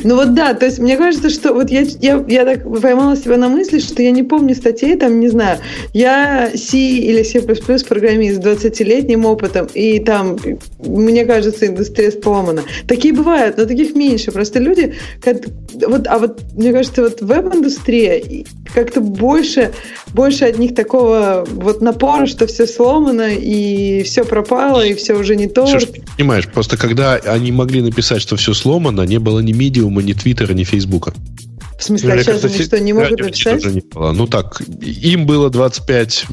Ну 0.03 0.15
вот 0.15 0.33
да, 0.33 0.53
то 0.53 0.65
есть 0.65 0.79
мне 0.79 0.97
кажется, 0.97 1.29
что 1.29 1.53
вот 1.53 1.69
я, 1.69 1.81
я, 1.81 2.23
я 2.27 2.45
так 2.45 2.81
поймала 2.81 3.15
себя 3.15 3.37
на 3.37 3.49
мысли, 3.49 3.79
что 3.79 4.01
я 4.01 4.11
не 4.11 4.23
помню 4.23 4.55
статей, 4.55 4.95
там, 4.95 5.19
не 5.19 5.29
знаю, 5.29 5.59
я 5.93 6.51
C 6.53 6.77
или 6.77 7.23
C++ 7.23 7.41
программист 7.41 8.41
с 8.41 8.45
20-летним 8.45 9.25
опытом, 9.25 9.67
и 9.73 9.99
там, 9.99 10.37
мне 10.79 11.25
кажется, 11.25 11.67
индустрия 11.67 12.11
сломана. 12.11 12.63
Такие 12.87 13.13
бывают, 13.13 13.57
но 13.57 13.65
таких 13.65 13.95
меньше. 13.95 14.31
Просто 14.31 14.59
люди, 14.59 14.93
как, 15.21 15.37
вот, 15.87 16.07
а 16.07 16.19
вот 16.19 16.41
мне 16.55 16.71
кажется, 16.71 17.03
вот 17.03 17.21
веб-индустрия 17.21 18.21
как-то 18.73 19.01
больше, 19.01 19.71
больше 20.13 20.45
от 20.45 20.57
них 20.57 20.75
такого 20.75 21.45
вот 21.49 21.81
напора, 21.81 22.25
что 22.25 22.47
все 22.47 22.65
сломано, 22.65 23.33
и 23.33 24.03
все 24.03 24.23
пропало, 24.23 24.85
и 24.85 24.93
все 24.93 25.15
уже 25.15 25.35
не 25.35 25.47
то. 25.47 25.67
Слушай, 25.67 26.03
понимаешь, 26.17 26.47
просто 26.47 26.77
когда 26.77 27.15
они 27.15 27.51
могли 27.51 27.81
написать, 27.81 28.21
что 28.21 28.35
все 28.35 28.53
сломано, 28.53 29.01
не 29.03 29.19
было 29.19 29.39
ни 29.39 29.51
медиума, 29.51 30.01
ни 30.01 30.13
твиттера, 30.13 30.53
ни 30.53 30.63
фейсбука. 30.63 31.13
В 31.79 31.83
смысле, 31.83 32.13
а 32.13 32.23
сейчас 32.23 32.43
они 32.43 32.61
что, 32.61 32.79
не 32.79 32.91
могут 32.91 33.21
написать? 33.21 33.65
Не 33.65 33.79
было. 33.79 34.11
Ну 34.11 34.27
так, 34.27 34.61
им 34.81 35.25
было 35.25 35.49
25, 35.49 36.25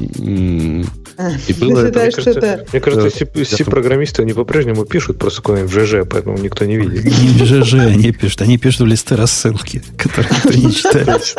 а, 1.17 1.31
и 1.47 1.53
было 1.53 1.85
это, 1.85 1.99
мне, 1.99 2.11
кажется, 2.11 2.65
мне 2.71 2.81
кажется, 2.81 3.25
C-программисты, 3.55 4.23
они 4.23 4.33
по-прежнему 4.33 4.85
пишут 4.85 5.17
просто 5.17 5.41
какой-нибудь 5.41 5.71
в 5.71 5.85
ЖЖ, 5.85 6.07
поэтому 6.07 6.37
никто 6.37 6.65
не 6.65 6.75
видит. 6.75 7.05
Не 7.05 7.29
в 7.29 7.45
ЖЖ 7.45 7.75
они 7.75 8.11
пишут, 8.11 8.41
они 8.41 8.57
пишут 8.57 8.81
в 8.81 8.85
листы 8.87 9.15
рассылки, 9.15 9.81
которые 9.97 10.31
никто 10.35 10.53
не 10.53 10.73
читает. 10.75 11.35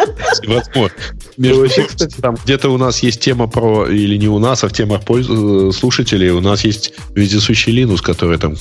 Возможно. 0.46 2.10
там 2.22 2.38
где-то 2.42 2.70
у 2.70 2.78
нас 2.78 3.02
есть 3.02 3.20
тема 3.20 3.46
про, 3.46 3.86
или 3.88 4.16
не 4.16 4.28
у 4.28 4.38
нас, 4.38 4.64
а 4.64 4.68
в 4.68 4.72
темах 4.72 5.02
э, 5.06 5.70
слушателей, 5.72 6.30
у 6.30 6.40
нас 6.40 6.64
есть 6.64 6.94
вездесущий 7.14 7.72
Линус, 7.72 8.00
который 8.00 8.38
там 8.38 8.56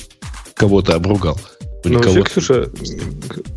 кого-то 0.54 0.94
обругал. 0.94 1.40
Ну, 1.84 2.00
Ксюша, 2.24 2.68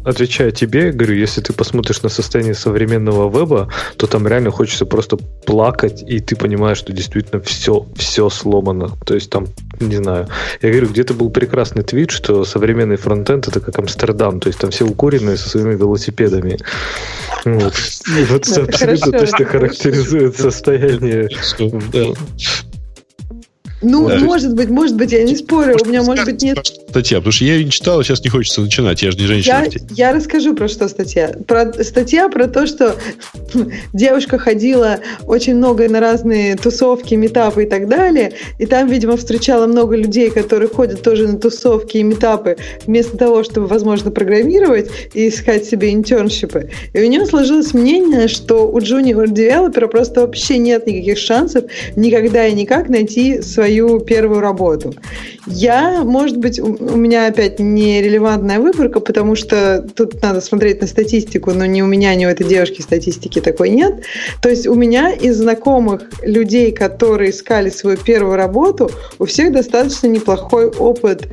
отвечая 0.05 0.51
тебе, 0.51 0.91
говорю, 0.91 1.15
если 1.15 1.41
ты 1.41 1.53
посмотришь 1.53 2.03
на 2.03 2.09
состояние 2.09 2.53
современного 2.53 3.29
веба, 3.35 3.69
то 3.97 4.07
там 4.07 4.27
реально 4.27 4.51
хочется 4.51 4.85
просто 4.85 5.17
плакать, 5.17 6.03
и 6.05 6.19
ты 6.19 6.35
понимаешь, 6.35 6.77
что 6.77 6.93
действительно 6.93 7.41
все, 7.41 7.85
все 7.95 8.29
сломано. 8.29 8.91
То 9.05 9.15
есть 9.15 9.29
там, 9.29 9.47
не 9.79 9.95
знаю, 9.97 10.27
я 10.61 10.69
говорю, 10.69 10.89
где-то 10.89 11.13
был 11.13 11.29
прекрасный 11.31 11.83
твит, 11.83 12.11
что 12.11 12.45
современный 12.45 12.97
фронтенд 12.97 13.47
это 13.47 13.59
как 13.59 13.79
Амстердам, 13.79 14.39
то 14.39 14.47
есть 14.47 14.59
там 14.59 14.69
все 14.71 14.85
укуренные 14.85 15.37
со 15.37 15.49
своими 15.49 15.75
велосипедами. 15.75 16.59
Вот, 17.43 17.73
вот 18.29 18.57
абсолютно 18.57 19.19
точно 19.19 19.45
характеризует 19.45 20.37
состояние 20.37 21.29
ну, 23.81 24.07
да. 24.07 24.19
может 24.19 24.53
быть, 24.53 24.69
может 24.69 24.95
быть, 24.95 25.11
я 25.11 25.23
не 25.23 25.35
спорю, 25.35 25.73
может, 25.73 25.87
у 25.87 25.89
меня, 25.89 26.03
может 26.03 26.25
быть, 26.25 26.41
нет... 26.41 26.59
Статья, 26.89 27.17
потому 27.17 27.31
что 27.31 27.45
я 27.45 27.55
ее 27.55 27.65
не 27.65 27.71
читал, 27.71 28.03
сейчас 28.03 28.23
не 28.23 28.29
хочется 28.29 28.61
начинать, 28.61 29.01
я 29.01 29.11
же 29.11 29.17
не 29.17 29.25
женщина. 29.25 29.65
Я, 29.91 30.09
я 30.09 30.13
расскажу, 30.13 30.53
про 30.53 30.67
что 30.67 30.87
статья. 30.87 31.33
Про, 31.47 31.71
статья 31.83 32.29
про 32.29 32.47
то, 32.47 32.67
что 32.67 32.95
девушка 33.93 34.37
ходила 34.37 34.99
очень 35.25 35.55
много 35.55 35.87
на 35.89 35.99
разные 35.99 36.55
тусовки, 36.55 37.15
метапы 37.15 37.63
и 37.63 37.65
так 37.65 37.87
далее, 37.87 38.33
и 38.59 38.65
там, 38.65 38.87
видимо, 38.87 39.17
встречала 39.17 39.67
много 39.67 39.95
людей, 39.95 40.29
которые 40.29 40.69
ходят 40.69 41.01
тоже 41.01 41.27
на 41.27 41.37
тусовки 41.37 41.97
и 41.97 42.03
метапы, 42.03 42.57
вместо 42.85 43.17
того, 43.17 43.43
чтобы, 43.43 43.67
возможно, 43.67 44.11
программировать 44.11 44.89
и 45.13 45.29
искать 45.29 45.65
себе 45.65 45.93
интерншипы. 45.93 46.69
И 46.93 47.01
у 47.01 47.07
нее 47.07 47.25
сложилось 47.25 47.73
мнение, 47.73 48.27
что 48.27 48.67
у 48.69 48.79
junior-девелопера 48.79 49.87
просто 49.87 50.21
вообще 50.21 50.57
нет 50.57 50.85
никаких 50.85 51.17
шансов 51.17 51.65
никогда 51.95 52.47
и 52.47 52.53
никак 52.53 52.89
найти 52.89 53.41
свои 53.41 53.70
свою 53.71 53.99
первую 53.99 54.41
работу. 54.41 54.93
Я, 55.47 56.03
может 56.03 56.37
быть, 56.37 56.59
у 56.59 56.97
меня 56.97 57.27
опять 57.27 57.59
нерелевантная 57.59 58.59
выборка, 58.59 58.99
потому 58.99 59.35
что 59.35 59.87
тут 59.95 60.21
надо 60.21 60.41
смотреть 60.41 60.81
на 60.81 60.87
статистику, 60.87 61.51
но 61.51 61.65
ни 61.65 61.81
у 61.81 61.87
меня, 61.87 62.13
ни 62.15 62.25
у 62.25 62.29
этой 62.29 62.45
девушки 62.45 62.81
статистики 62.81 63.39
такой 63.39 63.69
нет. 63.69 64.03
То 64.41 64.49
есть 64.49 64.67
у 64.67 64.75
меня 64.75 65.11
из 65.11 65.37
знакомых 65.37 66.03
людей, 66.21 66.71
которые 66.71 67.31
искали 67.31 67.69
свою 67.69 67.97
первую 67.97 68.35
работу, 68.35 68.91
у 69.19 69.25
всех 69.25 69.53
достаточно 69.53 70.07
неплохой 70.07 70.67
опыт 70.67 71.27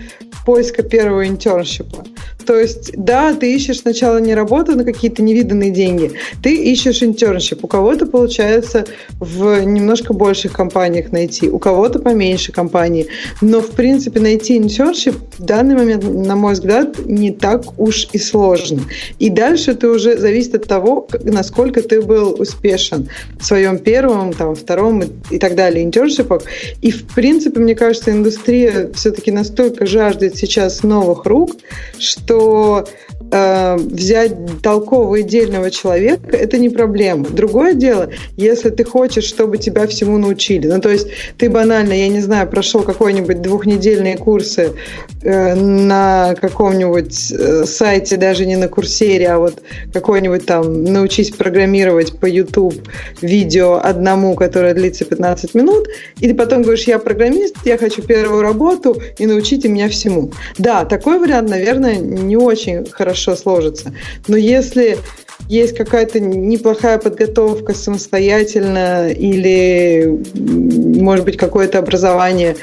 поиска 0.46 0.82
первого 0.82 1.26
internship 1.26 1.91
а. 1.91 2.04
То 2.48 2.58
есть, 2.58 2.92
да, 2.96 3.34
ты 3.34 3.54
ищешь 3.54 3.80
сначала 3.80 4.16
не 4.16 4.34
работу 4.34 4.74
на 4.74 4.82
какие-то 4.82 5.22
невиданные 5.22 5.70
деньги, 5.70 6.12
ты 6.42 6.54
ищешь 6.54 7.02
internship. 7.02 7.62
У 7.62 7.66
кого-то 7.66 8.06
получается 8.06 8.86
в 9.20 9.62
немножко 9.64 10.14
больших 10.14 10.52
компаниях 10.52 11.12
найти, 11.12 11.50
у 11.50 11.58
кого-то 11.58 11.98
поменьше 11.98 12.50
компании. 12.50 13.08
Но, 13.42 13.60
в 13.60 13.72
принципе, 13.72 14.20
найти 14.20 14.56
internship 14.56 15.14
в 15.36 15.44
данный 15.44 15.74
момент, 15.74 16.04
на 16.04 16.36
мой 16.36 16.54
взгляд, 16.54 16.98
не 17.04 17.32
так 17.32 17.78
уж 17.78 18.08
и 18.14 18.18
сложно. 18.18 18.80
И 19.18 19.28
дальше 19.28 19.74
ты 19.74 19.86
уже 19.86 20.16
зависит 20.16 20.54
от 20.54 20.64
того, 20.64 21.06
насколько 21.24 21.82
ты 21.82 22.00
был 22.00 22.34
успешен 22.38 23.10
в 23.38 23.44
своем 23.44 23.76
первом, 23.76 24.32
там, 24.32 24.54
втором 24.54 25.02
и 25.30 25.38
так 25.38 25.54
далее 25.54 25.84
интерншипах. 25.84 26.44
И, 26.80 26.92
в 26.92 27.14
принципе, 27.14 27.60
мне 27.60 27.74
кажется, 27.74 28.10
индустрия 28.10 28.90
все-таки 28.94 29.30
настолько 29.30 29.84
жаждет 29.84 30.36
сейчас 30.36 30.82
новых 30.82 31.26
рук, 31.26 31.50
что 31.98 32.37
э, 33.30 33.76
взять 33.76 34.62
толкового 34.62 35.16
и 35.16 35.22
дельного 35.22 35.70
человека– 35.70 36.28
это 36.36 36.58
не 36.58 36.68
проблема. 36.68 37.26
Другое 37.28 37.74
дело, 37.74 38.10
если 38.36 38.70
ты 38.70 38.84
хочешь, 38.84 39.24
чтобы 39.24 39.58
тебя 39.58 39.86
всему 39.86 40.18
научили. 40.18 40.66
Ну, 40.66 40.80
то 40.80 40.90
есть 40.90 41.08
ты 41.36 41.50
банально, 41.50 41.92
я 41.92 42.08
не 42.08 42.20
знаю, 42.20 42.48
прошел 42.48 42.82
какой-нибудь 42.82 43.42
двухнедельные 43.42 44.16
курсы 44.16 44.72
э, 45.22 45.54
на 45.54 46.34
каком-нибудь 46.40 47.32
э, 47.32 47.64
сайте, 47.64 48.16
даже 48.16 48.46
не 48.46 48.56
на 48.56 48.68
курсере, 48.68 49.28
а 49.28 49.38
вот 49.38 49.62
какой-нибудь 49.92 50.46
там 50.46 50.84
научись 50.84 51.30
программировать 51.30 52.18
по 52.18 52.26
YouTube 52.26 52.74
видео 53.20 53.80
одному, 53.82 54.34
которое 54.34 54.74
длится 54.74 55.04
15 55.04 55.54
минут, 55.54 55.88
и 56.20 56.28
ты 56.28 56.34
потом 56.34 56.62
говоришь, 56.62 56.84
я 56.84 56.98
программист, 56.98 57.56
я 57.64 57.78
хочу 57.78 58.02
первую 58.02 58.42
работу, 58.42 59.00
и 59.18 59.26
научите 59.26 59.68
меня 59.68 59.88
всему. 59.88 60.30
Да, 60.58 60.84
такой 60.84 61.18
вариант, 61.18 61.50
наверное, 61.50 61.98
не 62.26 62.36
очень 62.36 62.86
хорошо 62.90 63.36
сложится. 63.36 63.92
Но 64.26 64.36
если 64.36 64.98
есть 65.48 65.76
какая-то 65.76 66.20
неплохая 66.20 66.98
подготовка 66.98 67.72
самостоятельно 67.72 69.10
или, 69.10 70.18
может 71.00 71.24
быть, 71.24 71.36
какое-то 71.36 71.78
образование, 71.78 72.56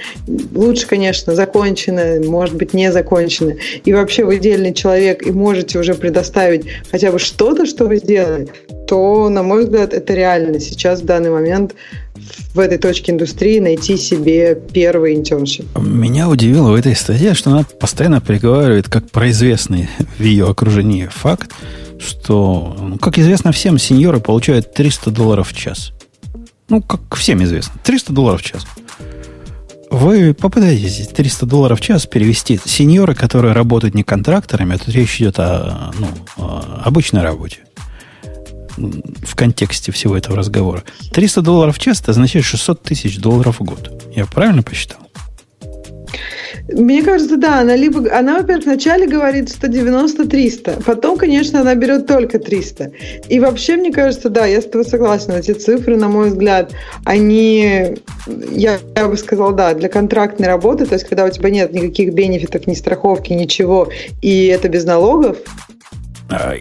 лучше, 0.53 0.85
конечно, 0.87 1.33
законченное, 1.33 2.21
может 2.21 2.55
быть, 2.55 2.73
не 2.73 2.91
законченное, 2.91 3.57
и 3.85 3.93
вообще 3.93 4.23
вы 4.23 4.37
дельный 4.37 4.73
человек 4.73 5.25
и 5.25 5.31
можете 5.31 5.79
уже 5.79 5.95
предоставить 5.95 6.65
хотя 6.91 7.11
бы 7.11 7.17
что-то, 7.17 7.65
что 7.65 7.85
вы 7.85 7.97
сделали, 7.97 8.49
то, 8.87 9.29
на 9.29 9.41
мой 9.41 9.63
взгляд, 9.63 9.93
это 9.93 10.13
реально 10.13 10.59
сейчас 10.59 11.01
в 11.01 11.05
данный 11.05 11.31
момент 11.31 11.73
в 12.53 12.59
этой 12.59 12.77
точке 12.77 13.11
индустрии 13.11 13.59
найти 13.59 13.97
себе 13.97 14.55
первый 14.55 15.15
интерншип. 15.15 15.65
Меня 15.77 16.29
удивило 16.29 16.71
в 16.71 16.75
этой 16.75 16.95
статье, 16.95 17.33
что 17.33 17.51
она 17.51 17.63
постоянно 17.79 18.21
приговаривает, 18.21 18.89
как 18.89 19.11
произвестный 19.11 19.89
в 20.17 20.23
ее 20.23 20.49
окружении 20.49 21.07
факт, 21.07 21.51
что, 21.99 22.75
ну, 22.79 22.97
как 22.97 23.17
известно 23.17 23.51
всем, 23.51 23.77
сеньоры 23.77 24.19
получают 24.19 24.73
300 24.73 25.11
долларов 25.11 25.49
в 25.49 25.57
час. 25.57 25.93
Ну, 26.69 26.81
как 26.81 27.15
всем 27.15 27.43
известно, 27.43 27.73
300 27.83 28.13
долларов 28.13 28.41
в 28.41 28.45
час. 28.45 28.65
Вы 29.91 30.33
попытаетесь 30.33 31.07
300 31.07 31.45
долларов 31.45 31.79
в 31.79 31.83
час 31.83 32.05
перевести 32.05 32.59
сеньоры, 32.63 33.15
которые 33.15 33.53
работают 33.53 33.95
не 33.95 34.03
контракторами, 34.03 34.75
а 34.75 34.77
тут 34.77 34.89
речь 34.89 35.21
идет 35.21 35.39
о, 35.39 35.91
ну, 35.99 36.07
о 36.37 36.81
обычной 36.83 37.21
работе 37.21 37.64
в 38.77 39.35
контексте 39.35 39.91
всего 39.91 40.17
этого 40.17 40.37
разговора. 40.37 40.83
300 41.11 41.41
долларов 41.41 41.77
в 41.77 41.79
час 41.79 42.01
это 42.01 42.11
означает 42.11 42.45
600 42.45 42.81
тысяч 42.81 43.19
долларов 43.19 43.59
в 43.59 43.63
год. 43.63 44.03
Я 44.15 44.25
правильно 44.25 44.63
посчитал? 44.63 44.99
Мне 46.67 47.03
кажется, 47.03 47.37
да, 47.37 47.59
она 47.59 47.75
либо, 47.75 48.11
она, 48.11 48.39
во-первых, 48.39 48.65
вначале 48.65 49.07
говорит 49.07 49.49
190-300, 49.49 50.83
потом, 50.83 51.17
конечно, 51.17 51.61
она 51.61 51.75
берет 51.75 52.07
только 52.07 52.39
300. 52.39 52.91
И 53.29 53.39
вообще, 53.39 53.75
мне 53.75 53.91
кажется, 53.91 54.29
да, 54.29 54.47
я 54.47 54.61
с 54.61 54.65
тобой 54.65 54.85
согласна, 54.85 55.33
эти 55.33 55.51
цифры, 55.51 55.95
на 55.95 56.07
мой 56.07 56.29
взгляд, 56.29 56.71
они, 57.03 57.97
я, 58.51 58.79
я 58.95 59.07
бы 59.07 59.15
сказала, 59.15 59.53
да, 59.53 59.73
для 59.75 59.89
контрактной 59.89 60.47
работы, 60.47 60.87
то 60.87 60.95
есть, 60.95 61.07
когда 61.07 61.25
у 61.25 61.29
тебя 61.29 61.51
нет 61.51 61.71
никаких 61.71 62.13
бенефитов, 62.13 62.65
ни 62.65 62.73
страховки, 62.73 63.31
ничего, 63.33 63.89
и 64.23 64.47
это 64.47 64.67
без 64.67 64.85
налогов, 64.85 65.37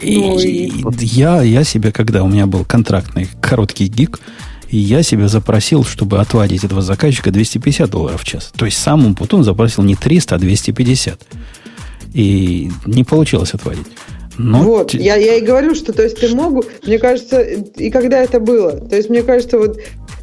и, 0.00 0.18
ну, 0.18 0.38
и... 0.38 0.70
Я, 1.00 1.42
я 1.42 1.64
себе, 1.64 1.92
когда 1.92 2.22
у 2.22 2.28
меня 2.28 2.46
был 2.46 2.64
контрактный 2.64 3.28
короткий 3.40 3.86
гиг, 3.86 4.20
и 4.68 4.76
я 4.76 5.02
себе 5.02 5.28
запросил, 5.28 5.84
чтобы 5.84 6.18
отводить 6.18 6.64
этого 6.64 6.82
заказчика 6.82 7.30
250 7.30 7.90
долларов 7.90 8.22
в 8.22 8.24
час. 8.24 8.52
То 8.56 8.66
есть 8.66 8.78
сам 8.78 9.06
Умпутун 9.06 9.44
запросил 9.44 9.84
не 9.84 9.94
300, 9.94 10.34
а 10.34 10.38
250. 10.38 11.26
И 12.12 12.70
не 12.86 13.04
получилось 13.04 13.54
отводить. 13.54 13.86
Но... 14.36 14.62
Вот, 14.62 14.94
я, 14.94 15.16
я 15.16 15.36
и 15.36 15.40
говорю, 15.40 15.74
что 15.74 15.92
то 15.92 16.02
есть 16.02 16.18
ты 16.18 16.34
могу, 16.34 16.64
мне 16.86 16.98
кажется, 16.98 17.40
и 17.40 17.90
когда 17.90 18.18
это 18.18 18.40
было, 18.40 18.72
то 18.72 18.96
есть 18.96 19.08
мне 19.08 19.22
кажется, 19.22 19.58
вот 19.58 19.78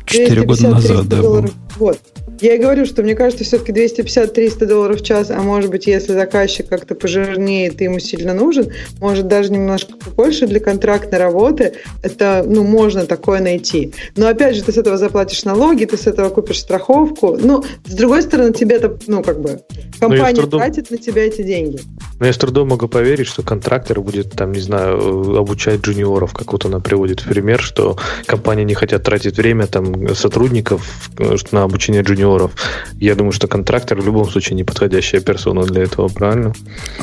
4 0.06 0.44
года 0.44 0.68
назад, 0.70 1.08
да, 1.08 1.22
долларов, 1.22 1.54
вот, 1.78 2.00
я 2.42 2.56
и 2.56 2.58
говорю, 2.58 2.86
что 2.86 3.04
мне 3.04 3.16
кажется, 3.16 3.44
все-таки 3.44 3.72
250-300 3.72 4.66
долларов 4.66 5.02
в 5.02 5.06
час, 5.06 5.30
а 5.30 5.40
может 5.42 5.70
быть, 5.70 5.86
если 5.86 6.14
заказчик 6.14 6.68
как-то 6.68 6.96
пожирнее, 6.96 7.70
ты 7.72 7.84
ему 7.84 8.00
сильно 8.00 8.34
нужен, 8.34 8.72
может 9.00 9.28
даже 9.28 9.52
немножко 9.52 9.94
побольше 9.96 10.48
для 10.48 10.60
контрактной 10.60 11.20
работы, 11.20 11.74
это, 12.02 12.44
ну, 12.48 12.64
можно 12.64 13.06
такое 13.06 13.42
найти. 13.42 13.94
Но 14.16 14.28
опять 14.28 14.56
же, 14.56 14.64
ты 14.64 14.72
с 14.72 14.78
этого 14.78 14.98
заплатишь 14.98 15.44
налоги, 15.46 15.86
ты 15.86 15.98
с 15.98 16.08
этого 16.08 16.30
купишь 16.30 16.60
страховку. 16.60 17.38
Ну, 17.40 17.64
с 17.86 17.94
другой 17.94 18.24
стороны, 18.24 18.54
тебе 18.54 18.78
это, 18.78 18.98
ну, 19.06 19.22
как 19.22 19.40
бы, 19.40 19.62
компания 20.00 20.34
трудом... 20.34 20.62
тратит 20.62 20.90
на 20.90 20.98
тебя 20.98 21.26
эти 21.26 21.44
деньги. 21.44 21.80
Но 22.20 22.26
я 22.26 22.34
с 22.34 22.38
трудом 22.38 22.70
могу 22.70 22.88
поверить, 22.88 23.28
что 23.28 23.44
контрактор 23.44 24.02
будет, 24.02 24.32
там, 24.32 24.52
не 24.52 24.60
знаю, 24.60 25.38
обучать 25.38 25.82
джуниоров, 25.82 26.34
как 26.34 26.54
вот 26.54 26.66
она 26.66 26.80
приводит 26.80 27.22
в 27.22 27.30
пример, 27.30 27.62
что 27.62 27.98
компании 28.26 28.64
не 28.64 28.74
хотят 28.74 29.04
тратить 29.04 29.38
время, 29.38 29.68
там, 29.68 30.16
сотрудников 30.16 31.10
на 31.52 31.64
обучение 31.64 32.02
джуниоров 32.02 32.31
партнеров. 32.32 32.52
Я 33.00 33.16
думаю, 33.16 33.32
что 33.32 33.48
контрактор 33.48 34.00
в 34.02 34.06
любом 34.06 34.30
случае 34.30 34.58
неподходящая 34.58 35.22
персона 35.22 35.64
для 35.64 35.84
этого, 35.84 36.08
правильно? 36.08 36.54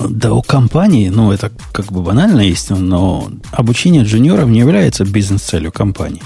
Да, 0.00 0.32
у 0.32 0.42
компании, 0.42 1.08
ну, 1.08 1.32
это 1.32 1.50
как 1.72 1.92
бы 1.92 2.02
банально 2.02 2.40
истина, 2.48 2.78
но 2.78 3.30
обучение 3.52 4.04
джуниоров 4.04 4.48
не 4.48 4.60
является 4.60 5.04
бизнес-целью 5.04 5.72
компании. 5.72 6.22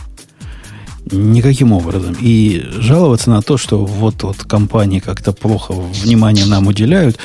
Никаким 1.10 1.72
образом. 1.72 2.16
И 2.20 2.64
жаловаться 2.78 3.30
на 3.30 3.42
то, 3.42 3.56
что 3.58 3.84
вот, 3.84 4.22
вот 4.22 4.36
компании 4.44 5.00
как-то 5.00 5.32
плохо 5.32 5.72
внимание 5.72 6.46
нам 6.46 6.68
уделяют, 6.68 7.18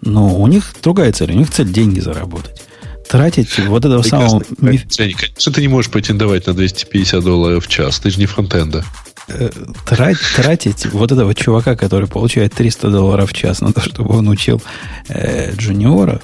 но 0.00 0.34
у 0.34 0.46
них 0.46 0.74
другая 0.82 1.12
цель. 1.12 1.32
У 1.32 1.34
них 1.34 1.50
цель 1.50 1.70
деньги 1.70 2.00
заработать 2.00 2.62
тратить 3.08 3.58
вот 3.58 3.86
этого 3.86 4.02
Прекрасно. 4.02 4.28
самого... 4.28 4.44
Конечно, 4.60 5.52
ты 5.52 5.60
не 5.62 5.68
можешь 5.68 5.90
претендовать 5.90 6.46
на 6.46 6.52
250 6.52 7.24
долларов 7.24 7.64
в 7.64 7.68
час. 7.68 8.00
Ты 8.00 8.10
же 8.10 8.18
не 8.18 8.26
фронтенда. 8.26 8.84
Э, 9.28 9.50
тратить, 9.84 10.86
вот 10.86 11.12
этого 11.12 11.34
чувака, 11.34 11.76
который 11.76 12.08
получает 12.08 12.54
300 12.54 12.90
долларов 12.90 13.30
в 13.30 13.34
час 13.34 13.60
на 13.60 13.72
то, 13.72 13.80
чтобы 13.80 14.16
он 14.16 14.28
учил 14.28 14.62
э, 15.08 15.54
джуниора, 15.54 16.20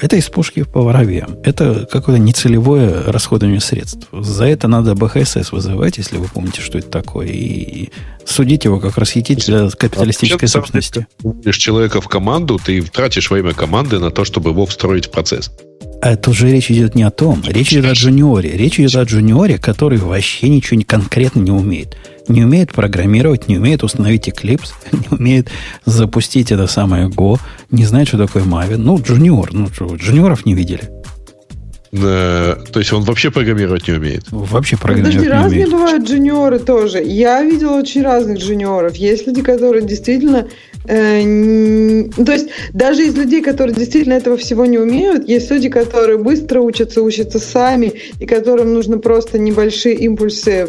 это 0.00 0.16
из 0.16 0.28
пушки 0.28 0.62
по 0.62 0.82
воробьям. 0.82 1.36
Это 1.44 1.86
какое-то 1.90 2.20
нецелевое 2.20 3.04
расходование 3.12 3.60
средств. 3.60 4.08
За 4.12 4.46
это 4.46 4.66
надо 4.66 4.94
БХСС 4.94 5.52
вызывать, 5.52 5.98
если 5.98 6.16
вы 6.16 6.26
помните, 6.26 6.62
что 6.62 6.78
это 6.78 6.88
такое, 6.88 7.28
и 7.28 7.90
судить 8.24 8.64
его 8.64 8.80
как 8.80 8.96
расхитителя 8.96 9.68
капиталистической 9.70 10.46
а 10.46 10.48
собственности. 10.48 11.06
Ты 11.44 11.52
человека 11.52 12.00
в 12.00 12.08
команду, 12.08 12.58
ты 12.64 12.82
тратишь 12.82 13.30
время 13.30 13.52
команды 13.52 13.98
на 13.98 14.10
то, 14.10 14.24
чтобы 14.24 14.50
его 14.50 14.64
встроить 14.66 15.06
в 15.06 15.10
процесс. 15.10 15.52
А 16.02 16.16
тут 16.16 16.34
же 16.34 16.50
речь 16.50 16.70
идет 16.70 16.94
не 16.94 17.02
о 17.02 17.10
том. 17.10 17.42
Речь 17.46 17.72
идет 17.74 17.84
о 17.84 17.92
джуниоре. 17.92 18.56
Речь 18.56 18.80
идет 18.80 18.96
о 18.96 19.02
джуниоре, 19.02 19.58
который 19.58 19.98
вообще 19.98 20.48
ничего 20.48 20.80
конкретно 20.86 21.40
не 21.40 21.50
умеет 21.50 21.96
не 22.30 22.44
умеет 22.44 22.72
программировать, 22.72 23.48
не 23.48 23.58
умеет 23.58 23.82
установить 23.82 24.28
Eclipse, 24.28 24.72
не 24.92 25.16
умеет 25.16 25.50
запустить 25.84 26.52
это 26.52 26.66
самое 26.66 27.08
Go, 27.08 27.38
не 27.70 27.84
знает, 27.84 28.08
что 28.08 28.18
такое 28.18 28.44
Maven. 28.44 28.78
Ну, 28.78 29.00
джуниор, 29.00 29.52
ну, 29.52 29.68
джуниоров 29.68 30.46
не 30.46 30.54
видели. 30.54 30.99
Э, 31.92 32.56
то 32.72 32.78
есть 32.78 32.92
он 32.92 33.02
вообще 33.02 33.30
программировать 33.30 33.88
не 33.88 33.94
умеет? 33.94 34.24
Вообще 34.30 34.76
программировать 34.76 35.16
Подожди, 35.16 35.28
не 35.28 35.42
разные 35.42 35.66
бывают 35.66 36.08
джуниоры 36.08 36.58
тоже. 36.58 37.02
Я 37.02 37.42
видела 37.42 37.78
очень 37.78 38.02
разных 38.02 38.38
джуниоров. 38.38 38.96
Есть 38.96 39.26
люди, 39.26 39.42
которые 39.42 39.84
действительно 39.84 40.46
Э, 40.86 41.22
ну, 41.22 42.24
то 42.24 42.32
есть 42.32 42.48
даже 42.72 43.06
из 43.06 43.14
людей, 43.14 43.42
которые 43.42 43.76
действительно 43.76 44.14
этого 44.14 44.36
всего 44.36 44.64
не 44.66 44.78
умеют, 44.78 45.28
есть 45.28 45.50
люди, 45.50 45.68
которые 45.68 46.18
быстро 46.18 46.60
учатся, 46.60 47.02
учатся 47.02 47.38
сами, 47.38 47.92
и 48.18 48.26
которым 48.26 48.72
нужно 48.72 48.98
просто 48.98 49.38
небольшие 49.38 49.94
импульсы 49.96 50.68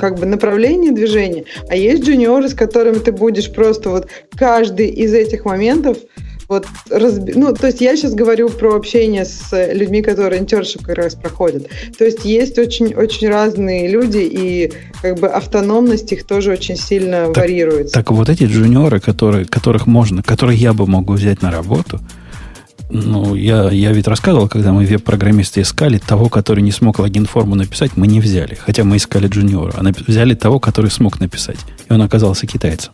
как 0.00 0.18
бы 0.18 0.26
направления 0.26 0.90
движения. 0.90 1.44
А 1.68 1.76
есть 1.76 2.04
джуниоры, 2.04 2.48
с 2.48 2.54
которыми 2.54 2.98
ты 2.98 3.12
будешь 3.12 3.52
просто 3.52 3.90
вот 3.90 4.08
каждый 4.36 4.88
из 4.88 5.14
этих 5.14 5.44
моментов 5.44 5.96
вот 6.52 6.66
разби... 6.90 7.32
ну, 7.34 7.52
то 7.52 7.66
есть 7.66 7.80
я 7.80 7.96
сейчас 7.96 8.14
говорю 8.14 8.48
про 8.48 8.76
общение 8.76 9.24
с 9.24 9.50
людьми, 9.72 10.02
которые 10.02 10.40
интершип 10.40 10.82
как 10.82 10.96
раз 10.96 11.14
проходят. 11.14 11.68
То 11.98 12.04
есть 12.04 12.24
есть 12.24 12.58
очень, 12.58 12.94
очень 12.94 13.28
разные 13.28 13.88
люди, 13.88 14.18
и 14.18 14.72
как 15.02 15.18
бы 15.18 15.28
автономность 15.28 16.12
их 16.12 16.24
тоже 16.26 16.52
очень 16.52 16.76
сильно 16.76 17.26
так, 17.26 17.36
варьируется. 17.38 17.94
Так 17.94 18.10
вот 18.10 18.28
эти 18.28 18.44
джуниоры, 18.44 19.00
которые, 19.00 19.44
которых 19.46 19.86
можно, 19.86 20.22
которых 20.22 20.56
я 20.56 20.72
бы 20.72 20.86
могу 20.86 21.14
взять 21.14 21.42
на 21.42 21.50
работу, 21.50 22.00
Ну, 22.94 23.34
я, 23.34 23.70
я 23.70 23.92
ведь 23.92 24.06
рассказывал, 24.06 24.48
когда 24.48 24.70
мы 24.72 24.84
веб-программисты 24.84 25.62
искали 25.62 25.98
того, 25.98 26.28
который 26.28 26.62
не 26.62 26.72
смог 26.72 26.98
логин-форму 26.98 27.54
написать, 27.54 27.92
мы 27.96 28.06
не 28.06 28.20
взяли. 28.20 28.54
Хотя 28.54 28.84
мы 28.84 28.96
искали 28.96 29.28
джуниора. 29.28 29.72
А 29.76 29.92
взяли 30.06 30.34
того, 30.34 30.60
который 30.60 30.90
смог 30.90 31.18
написать. 31.18 31.56
И 31.88 31.92
он 31.92 32.02
оказался 32.02 32.46
китайцем. 32.46 32.92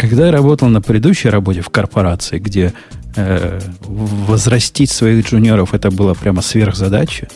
Когда 0.00 0.24
я 0.24 0.32
работал 0.32 0.68
на 0.68 0.80
предыдущей 0.80 1.28
работе 1.28 1.60
в 1.60 1.68
корпорации, 1.68 2.38
где 2.38 2.72
э, 3.16 3.60
возрастить 3.82 4.90
своих 4.90 5.28
джуниоров 5.28 5.74
это 5.74 5.90
было 5.90 6.14
прямо 6.14 6.40
сверхзадача, 6.40 7.28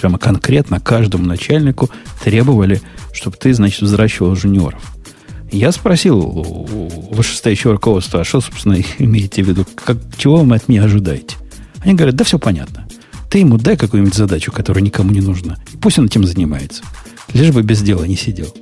прямо 0.00 0.18
конкретно 0.18 0.78
каждому 0.78 1.26
начальнику 1.26 1.90
требовали, 2.22 2.80
чтобы 3.12 3.36
ты, 3.36 3.52
значит, 3.52 3.82
взращивал 3.82 4.34
джуниоров. 4.34 4.80
Я 5.50 5.72
спросил 5.72 6.20
у 6.20 6.88
вышестоящего 7.10 7.72
руководства, 7.72 8.20
а 8.20 8.24
что, 8.24 8.40
собственно, 8.40 8.78
имеете 8.98 9.42
в 9.42 9.48
виду? 9.48 9.66
Как, 9.74 9.96
чего 10.16 10.36
вы 10.36 10.54
от 10.54 10.68
меня 10.68 10.84
ожидаете? 10.84 11.34
Они 11.80 11.94
говорят, 11.94 12.14
да 12.14 12.22
все 12.22 12.38
понятно. 12.38 12.86
Ты 13.30 13.38
ему 13.38 13.58
дай 13.58 13.76
какую-нибудь 13.76 14.14
задачу, 14.14 14.52
которая 14.52 14.84
никому 14.84 15.10
не 15.10 15.20
нужна. 15.20 15.58
И 15.74 15.76
пусть 15.76 15.98
он 15.98 16.04
этим 16.04 16.24
занимается. 16.24 16.84
Лишь 17.34 17.50
бы 17.50 17.64
без 17.64 17.82
дела 17.82 18.04
не 18.04 18.14
сидел. 18.14 18.54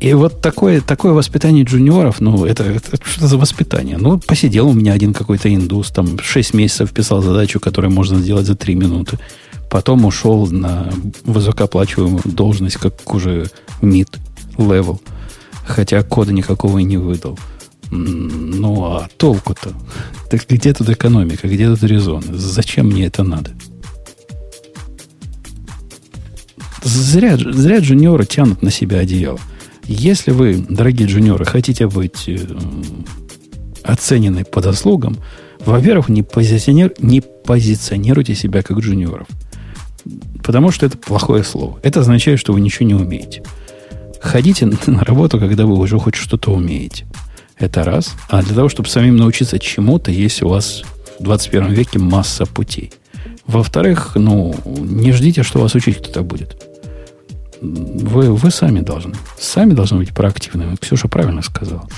И 0.00 0.12
вот 0.12 0.40
такое, 0.40 0.80
такое 0.80 1.12
воспитание 1.12 1.64
джуниоров, 1.64 2.20
ну, 2.20 2.44
это, 2.44 2.64
это 2.64 2.98
что 3.02 3.26
за 3.26 3.38
воспитание? 3.38 3.96
Ну, 3.96 4.18
посидел 4.18 4.68
у 4.68 4.72
меня 4.72 4.92
один 4.92 5.14
какой-то 5.14 5.52
индус, 5.52 5.90
там, 5.90 6.18
6 6.18 6.54
месяцев 6.54 6.92
писал 6.92 7.22
задачу, 7.22 7.60
которую 7.60 7.92
можно 7.92 8.18
сделать 8.18 8.46
за 8.46 8.56
3 8.56 8.74
минуты. 8.74 9.18
Потом 9.70 10.04
ушел 10.04 10.46
на 10.46 10.92
высокооплачиваемую 11.24 12.22
должность, 12.24 12.76
как 12.76 13.14
уже 13.14 13.50
mid 13.80 14.08
level 14.58 15.00
хотя 15.66 16.02
кода 16.02 16.32
никакого 16.32 16.78
и 16.78 16.84
не 16.84 16.96
выдал. 16.96 17.38
Ну, 17.90 18.84
а 18.84 19.08
толку-то? 19.16 19.72
Так 20.30 20.46
где 20.48 20.72
тут 20.72 20.88
экономика, 20.88 21.48
где 21.48 21.68
тут 21.68 21.82
резон? 21.82 22.22
Зачем 22.32 22.86
мне 22.86 23.06
это 23.06 23.22
надо? 23.22 23.52
Зря, 26.82 27.36
зря 27.36 27.78
джуниоры 27.78 28.26
тянут 28.26 28.62
на 28.62 28.70
себя 28.70 28.98
одеяло. 28.98 29.40
Если 29.88 30.32
вы, 30.32 30.64
дорогие 30.68 31.08
джуниоры, 31.08 31.44
хотите 31.44 31.86
быть 31.86 32.28
э, 32.28 32.38
оценены 33.84 34.44
по 34.44 34.60
заслугам, 34.60 35.16
во-первых, 35.60 36.08
не, 36.08 36.22
позиционер, 36.22 36.92
не 36.98 37.20
позиционируйте 37.20 38.34
себя 38.34 38.62
как 38.62 38.78
джуниоров. 38.78 39.28
Потому 40.42 40.70
что 40.70 40.86
это 40.86 40.98
плохое 40.98 41.44
слово. 41.44 41.78
Это 41.82 42.00
означает, 42.00 42.38
что 42.38 42.52
вы 42.52 42.60
ничего 42.60 42.86
не 42.86 42.94
умеете. 42.94 43.42
Ходите 44.20 44.66
на 44.86 45.04
работу, 45.04 45.38
когда 45.38 45.66
вы 45.66 45.74
уже 45.74 45.98
хоть 45.98 46.16
что-то 46.16 46.52
умеете. 46.52 47.06
Это 47.56 47.84
раз. 47.84 48.14
А 48.28 48.42
для 48.42 48.54
того, 48.54 48.68
чтобы 48.68 48.88
самим 48.88 49.16
научиться 49.16 49.58
чему-то, 49.58 50.10
есть 50.10 50.42
у 50.42 50.48
вас 50.48 50.82
в 51.18 51.22
21 51.22 51.72
веке 51.72 51.98
масса 51.98 52.44
путей. 52.44 52.92
Во-вторых, 53.46 54.12
ну, 54.16 54.54
не 54.64 55.12
ждите, 55.12 55.44
что 55.44 55.60
вас 55.60 55.74
учить 55.74 55.98
кто-то 55.98 56.22
будет. 56.22 56.65
Вы, 57.60 58.32
вы 58.32 58.50
сами 58.50 58.80
должны. 58.80 59.14
Сами 59.38 59.72
должны 59.72 59.98
быть 59.98 60.14
проактивными. 60.14 60.76
Ксюша 60.76 61.08
правильно 61.08 61.42
сказала. 61.42 61.88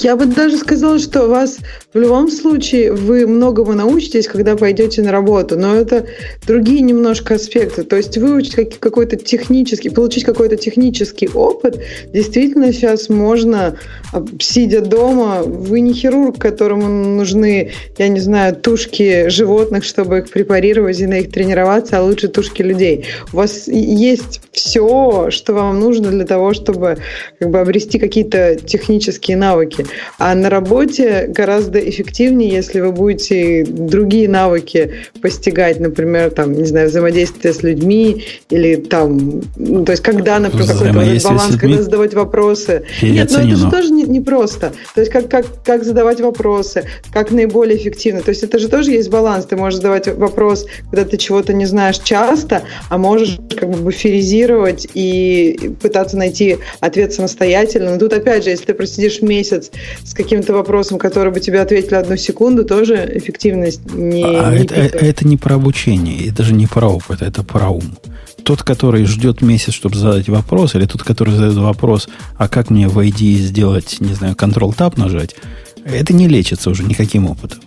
Я 0.00 0.16
бы 0.16 0.24
даже 0.24 0.56
сказала, 0.56 0.98
что 0.98 1.28
вас 1.28 1.58
в 1.92 1.98
любом 1.98 2.30
случае 2.30 2.92
вы 2.92 3.26
многому 3.26 3.74
научитесь, 3.74 4.26
когда 4.26 4.56
пойдете 4.56 5.02
на 5.02 5.12
работу, 5.12 5.58
но 5.58 5.74
это 5.74 6.06
другие 6.46 6.80
немножко 6.80 7.34
аспекты. 7.34 7.82
То 7.82 7.96
есть 7.96 8.16
выучить 8.16 8.78
какой-то 8.80 9.16
технический, 9.16 9.90
получить 9.90 10.24
какой-то 10.24 10.56
технический 10.56 11.28
опыт, 11.28 11.78
действительно 12.12 12.72
сейчас 12.72 13.10
можно, 13.10 13.76
а, 14.14 14.24
сидя 14.40 14.80
дома, 14.80 15.42
вы 15.42 15.80
не 15.80 15.92
хирург, 15.92 16.38
которому 16.38 16.88
нужны, 16.88 17.72
я 17.98 18.08
не 18.08 18.20
знаю, 18.20 18.56
тушки 18.56 19.28
животных, 19.28 19.84
чтобы 19.84 20.18
их 20.18 20.30
препарировать 20.30 21.00
и 21.00 21.06
на 21.06 21.18
их 21.20 21.30
тренироваться, 21.30 21.98
а 21.98 22.02
лучше 22.02 22.28
тушки 22.28 22.62
людей. 22.62 23.04
У 23.32 23.36
вас 23.36 23.68
есть 23.68 24.40
все, 24.52 25.28
что 25.28 25.52
вам 25.52 25.80
нужно 25.80 26.10
для 26.10 26.24
того, 26.24 26.54
чтобы 26.54 26.96
как 27.38 27.50
бы 27.50 27.60
обрести 27.60 27.98
какие-то 27.98 28.56
технические 28.56 29.36
навыки 29.36 29.81
навыки. 29.82 29.94
А 30.18 30.34
на 30.34 30.50
работе 30.50 31.26
гораздо 31.28 31.78
эффективнее, 31.78 32.50
если 32.50 32.80
вы 32.80 32.92
будете 32.92 33.64
другие 33.64 34.28
навыки 34.28 34.92
постигать, 35.20 35.80
например, 35.80 36.30
там, 36.30 36.52
не 36.52 36.64
знаю, 36.64 36.88
взаимодействие 36.88 37.54
с 37.54 37.62
людьми 37.62 38.24
или 38.50 38.76
там, 38.76 39.42
ну, 39.56 39.84
то 39.84 39.92
есть 39.92 40.02
когда, 40.02 40.38
например, 40.38 40.66
какой-то 40.66 41.28
баланс, 41.28 41.56
когда 41.56 41.82
задавать 41.82 42.14
вопросы. 42.14 42.84
Нет, 43.02 43.30
но 43.30 43.38
это 43.40 43.56
же 43.56 43.70
тоже 43.70 43.90
не, 43.90 44.04
не 44.04 44.20
просто. 44.20 44.72
То 44.94 45.00
есть 45.00 45.12
как, 45.12 45.28
как, 45.28 45.46
как 45.64 45.84
задавать 45.84 46.20
вопросы, 46.20 46.84
как 47.12 47.30
наиболее 47.30 47.76
эффективно. 47.76 48.22
То 48.22 48.30
есть 48.30 48.42
это 48.42 48.58
же 48.58 48.68
тоже 48.68 48.92
есть 48.92 49.10
баланс. 49.10 49.46
Ты 49.46 49.56
можешь 49.56 49.76
задавать 49.76 50.08
вопрос, 50.08 50.66
когда 50.90 51.04
ты 51.04 51.16
чего-то 51.16 51.52
не 51.52 51.66
знаешь 51.66 51.98
часто, 51.98 52.62
а 52.88 52.98
можешь 52.98 53.38
как 53.56 53.70
бы 53.70 53.78
буферизировать 53.78 54.86
и 54.94 55.74
пытаться 55.80 56.16
найти 56.16 56.58
ответ 56.80 57.12
самостоятельно. 57.12 57.92
Но 57.92 57.98
тут 57.98 58.12
опять 58.12 58.44
же, 58.44 58.50
если 58.50 58.66
ты 58.66 58.74
просидишь 58.74 59.22
месяц 59.22 59.71
с 60.04 60.14
каким-то 60.14 60.52
вопросом, 60.52 60.98
который 60.98 61.32
бы 61.32 61.40
тебе 61.40 61.60
ответили 61.60 61.94
одну 61.94 62.16
секунду, 62.16 62.64
тоже 62.64 63.10
эффективность 63.14 63.92
не... 63.94 64.24
А 64.24 64.52
не 64.52 64.64
это, 64.64 64.74
это 64.74 65.26
не 65.26 65.36
про 65.36 65.56
обучение, 65.56 66.28
это 66.28 66.42
же 66.42 66.54
не 66.54 66.66
про 66.66 66.88
опыт, 66.88 67.22
это 67.22 67.42
про 67.42 67.68
ум. 67.70 67.96
Тот, 68.44 68.62
который 68.62 69.04
ждет 69.04 69.40
месяц, 69.40 69.72
чтобы 69.72 69.96
задать 69.96 70.28
вопрос, 70.28 70.74
или 70.74 70.86
тот, 70.86 71.02
который 71.02 71.34
задает 71.34 71.54
вопрос, 71.54 72.08
а 72.36 72.48
как 72.48 72.70
мне 72.70 72.88
в 72.88 72.98
ID 72.98 73.36
сделать, 73.36 73.96
не 74.00 74.14
знаю, 74.14 74.34
Ctrl-Tab 74.34 74.98
нажать, 74.98 75.36
это 75.84 76.12
не 76.12 76.28
лечится 76.28 76.70
уже 76.70 76.82
никаким 76.82 77.26
опытом. 77.26 77.60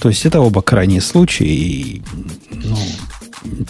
То 0.00 0.08
есть 0.08 0.24
это 0.24 0.40
оба 0.40 0.62
крайние 0.62 1.00
случаи, 1.00 1.46
и 1.46 2.02
ну, 2.52 2.76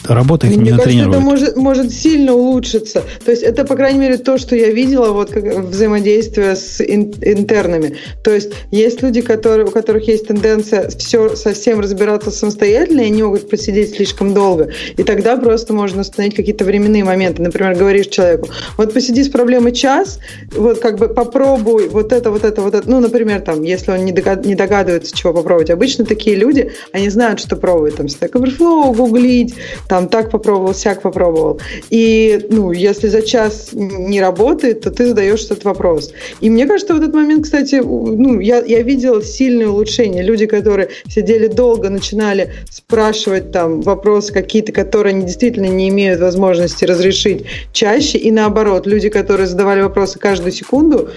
работа 0.06 0.46
их 0.46 0.56
Мне 0.56 0.72
не 0.72 0.76
кажется, 0.78 0.98
это 0.98 1.20
может, 1.20 1.56
может 1.56 1.92
сильно 1.92 2.34
улучшиться. 2.34 3.02
То 3.24 3.30
есть 3.30 3.42
это, 3.42 3.64
по 3.64 3.76
крайней 3.76 4.00
мере, 4.00 4.18
то, 4.18 4.38
что 4.38 4.56
я 4.56 4.70
видела, 4.70 5.12
вот 5.12 5.30
как 5.30 5.44
взаимодействие 5.44 6.56
с 6.56 6.80
ин, 6.80 7.14
интернами. 7.20 7.96
То 8.22 8.32
есть 8.32 8.52
есть 8.70 9.02
люди, 9.02 9.20
которые, 9.20 9.66
у 9.66 9.70
которых 9.70 10.08
есть 10.08 10.28
тенденция 10.28 10.88
все 10.90 11.36
совсем 11.36 11.80
разбираться 11.80 12.30
самостоятельно, 12.30 13.00
и 13.00 13.06
они 13.06 13.22
могут 13.22 13.48
посидеть 13.48 13.94
слишком 13.94 14.34
долго. 14.34 14.70
И 14.96 15.02
тогда 15.02 15.36
просто 15.36 15.72
можно 15.72 16.02
установить 16.02 16.34
какие-то 16.34 16.64
временные 16.64 17.04
моменты. 17.04 17.42
Например, 17.42 17.74
говоришь 17.74 18.08
человеку, 18.08 18.48
вот 18.76 18.92
посиди 18.92 19.22
с 19.22 19.28
проблемой 19.28 19.72
час, 19.72 20.18
вот 20.52 20.80
как 20.80 20.98
бы 20.98 21.08
попробуй 21.08 21.88
вот 21.88 22.12
это, 22.12 22.30
вот 22.30 22.44
это, 22.44 22.62
вот 22.62 22.74
это. 22.74 22.88
Ну, 22.88 23.00
например, 23.00 23.40
там, 23.40 23.62
если 23.62 23.92
он 23.92 24.04
не, 24.04 24.12
догадывается, 24.12 25.16
чего 25.16 25.32
попробовать. 25.32 25.70
Обычно 25.70 26.04
такие 26.04 26.36
люди, 26.36 26.72
они 26.92 27.08
знают, 27.08 27.40
что 27.40 27.56
пробовать. 27.56 27.96
Там, 27.96 28.06
Stack 28.06 28.32
Overflow, 28.32 28.94
гуглить, 28.94 29.54
там 29.88 30.08
так 30.08 30.30
попробовал, 30.30 30.74
сяк 30.74 31.02
попробовал. 31.02 31.60
И, 31.90 32.46
ну, 32.50 32.72
если 32.72 33.08
за 33.08 33.22
час 33.22 33.70
не 33.72 34.20
работает, 34.20 34.82
то 34.82 34.90
ты 34.90 35.06
задаешь 35.06 35.44
этот 35.44 35.64
вопрос. 35.64 36.12
И 36.40 36.50
мне 36.50 36.66
кажется, 36.66 36.94
в 36.94 36.98
этот 36.98 37.14
момент, 37.14 37.44
кстати, 37.44 37.76
ну, 37.76 38.40
я, 38.40 38.62
я 38.64 38.82
видела 38.82 39.22
сильное 39.22 39.68
улучшение. 39.68 40.22
Люди, 40.22 40.46
которые 40.46 40.88
сидели 41.08 41.46
долго, 41.46 41.88
начинали 41.88 42.52
спрашивать 42.70 43.52
там 43.52 43.80
вопросы 43.82 44.32
какие-то, 44.32 44.72
которые 44.72 45.14
они 45.14 45.26
действительно 45.26 45.66
не 45.66 45.88
имеют 45.88 46.20
возможности 46.20 46.84
разрешить 46.84 47.44
чаще, 47.72 48.18
и 48.18 48.30
наоборот, 48.30 48.86
люди, 48.86 49.08
которые 49.08 49.46
задавали 49.46 49.82
вопросы 49.82 50.18
каждую 50.18 50.52
секунду, 50.52 51.10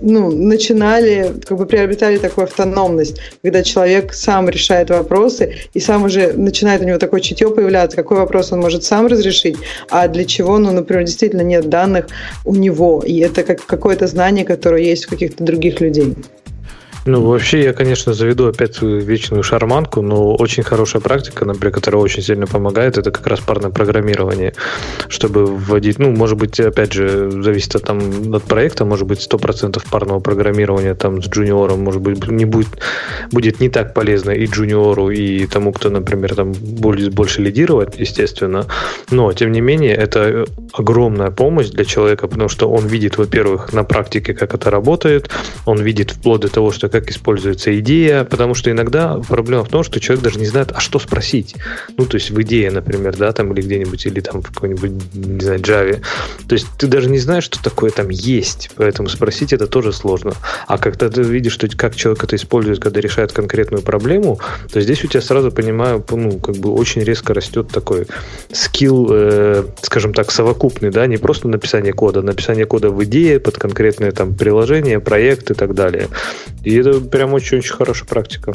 ну, 0.00 0.30
начинали, 0.30 1.32
как 1.44 1.58
бы 1.58 1.66
приобретали 1.66 2.18
такую 2.18 2.44
автономность, 2.44 3.20
когда 3.42 3.62
человек 3.62 4.12
сам 4.12 4.48
решает 4.48 4.90
вопросы 4.90 5.54
и 5.74 5.80
сам 5.80 6.04
уже 6.04 6.32
начинает 6.32 6.82
у 6.82 6.84
него 6.84 6.98
такое 6.98 7.20
чутье 7.20 7.50
появляться, 7.66 7.96
какой 7.96 8.18
вопрос 8.18 8.52
он 8.52 8.60
может 8.60 8.84
сам 8.84 9.06
разрешить, 9.06 9.56
а 9.90 10.06
для 10.06 10.24
чего, 10.24 10.58
ну, 10.58 10.70
например, 10.70 11.04
действительно 11.04 11.42
нет 11.42 11.68
данных 11.68 12.06
у 12.44 12.54
него, 12.54 13.02
и 13.04 13.18
это 13.18 13.42
как 13.42 13.66
какое-то 13.66 14.06
знание, 14.06 14.44
которое 14.44 14.82
есть 14.84 15.06
у 15.06 15.10
каких-то 15.10 15.42
других 15.42 15.80
людей. 15.80 16.14
Ну, 17.06 17.22
вообще, 17.22 17.62
я, 17.62 17.72
конечно, 17.72 18.14
заведу 18.14 18.48
опять 18.48 18.74
свою 18.74 18.98
вечную 18.98 19.44
шарманку, 19.44 20.02
но 20.02 20.34
очень 20.34 20.64
хорошая 20.64 21.00
практика, 21.00 21.44
например, 21.44 21.72
которая 21.72 22.02
очень 22.02 22.20
сильно 22.20 22.48
помогает, 22.48 22.98
это 22.98 23.12
как 23.12 23.28
раз 23.28 23.38
парное 23.38 23.70
программирование, 23.70 24.54
чтобы 25.08 25.46
вводить, 25.46 26.00
ну, 26.00 26.10
может 26.10 26.36
быть, 26.36 26.58
опять 26.58 26.92
же, 26.92 27.30
зависит 27.30 27.76
от, 27.76 27.84
там, 27.84 28.00
от 28.34 28.42
проекта, 28.42 28.84
может 28.84 29.06
быть, 29.06 29.20
100% 29.20 29.80
парного 29.88 30.18
программирования 30.18 30.94
там 30.94 31.22
с 31.22 31.28
джуниором, 31.28 31.78
может 31.80 32.02
быть, 32.02 32.26
не 32.26 32.44
будет, 32.44 32.68
будет 33.30 33.60
не 33.60 33.68
так 33.68 33.94
полезно 33.94 34.32
и 34.32 34.46
джуниору, 34.46 35.10
и 35.10 35.46
тому, 35.46 35.72
кто, 35.72 35.90
например, 35.90 36.34
там 36.34 36.52
будет 36.52 37.14
больше 37.14 37.40
лидировать, 37.40 38.00
естественно, 38.00 38.66
но, 39.12 39.32
тем 39.32 39.52
не 39.52 39.60
менее, 39.60 39.94
это 39.94 40.44
огромная 40.72 41.30
помощь 41.30 41.68
для 41.68 41.84
человека, 41.84 42.26
потому 42.26 42.48
что 42.48 42.68
он 42.68 42.88
видит, 42.88 43.16
во-первых, 43.16 43.72
на 43.72 43.84
практике, 43.84 44.34
как 44.34 44.54
это 44.54 44.70
работает, 44.70 45.30
он 45.66 45.80
видит 45.80 46.10
вплоть 46.10 46.40
до 46.40 46.48
того, 46.48 46.72
что 46.72 46.88
как 47.00 47.10
используется 47.10 47.78
идея, 47.80 48.24
потому 48.24 48.54
что 48.54 48.70
иногда 48.70 49.20
проблема 49.28 49.64
в 49.64 49.68
том, 49.68 49.82
что 49.82 50.00
человек 50.00 50.24
даже 50.24 50.38
не 50.38 50.46
знает, 50.46 50.72
а 50.74 50.80
что 50.80 50.98
спросить. 50.98 51.54
Ну, 51.98 52.06
то 52.06 52.16
есть 52.16 52.30
в 52.30 52.40
идее, 52.40 52.70
например, 52.70 53.14
да, 53.16 53.32
там 53.32 53.52
или 53.52 53.60
где-нибудь, 53.60 54.06
или 54.06 54.20
там 54.20 54.40
в 54.40 54.50
какой-нибудь, 54.50 54.92
не 55.14 55.40
знаю, 55.40 55.60
Java. 55.60 56.00
То 56.48 56.54
есть 56.54 56.66
ты 56.78 56.86
даже 56.86 57.10
не 57.10 57.18
знаешь, 57.18 57.44
что 57.44 57.62
такое 57.62 57.90
там 57.90 58.08
есть, 58.08 58.70
поэтому 58.76 59.08
спросить 59.08 59.52
это 59.52 59.66
тоже 59.66 59.92
сложно. 59.92 60.32
А 60.66 60.78
когда 60.78 61.10
ты 61.10 61.22
видишь, 61.22 61.52
что, 61.52 61.68
как 61.68 61.94
человек 61.96 62.24
это 62.24 62.36
использует, 62.36 62.80
когда 62.80 63.00
решает 63.00 63.32
конкретную 63.32 63.82
проблему, 63.82 64.40
то 64.72 64.80
здесь 64.80 65.04
у 65.04 65.06
тебя 65.06 65.20
сразу, 65.20 65.50
понимаю, 65.50 66.02
ну, 66.10 66.38
как 66.38 66.56
бы 66.56 66.72
очень 66.72 67.02
резко 67.02 67.34
растет 67.34 67.68
такой 67.68 68.06
скилл, 68.52 69.08
э, 69.10 69.64
скажем 69.82 70.14
так, 70.14 70.30
совокупный, 70.30 70.90
да, 70.90 71.06
не 71.06 71.18
просто 71.18 71.48
написание 71.48 71.92
кода, 71.92 72.20
а 72.20 72.22
написание 72.22 72.64
кода 72.64 72.90
в 72.90 73.04
идее 73.04 73.38
под 73.38 73.58
конкретное 73.58 74.12
там 74.12 74.34
приложение, 74.34 74.98
проект 74.98 75.50
и 75.50 75.54
так 75.54 75.74
далее. 75.74 76.08
И 76.64 76.82
это 76.86 77.00
прям 77.00 77.34
очень-очень 77.34 77.74
хорошая 77.74 78.08
практика. 78.08 78.54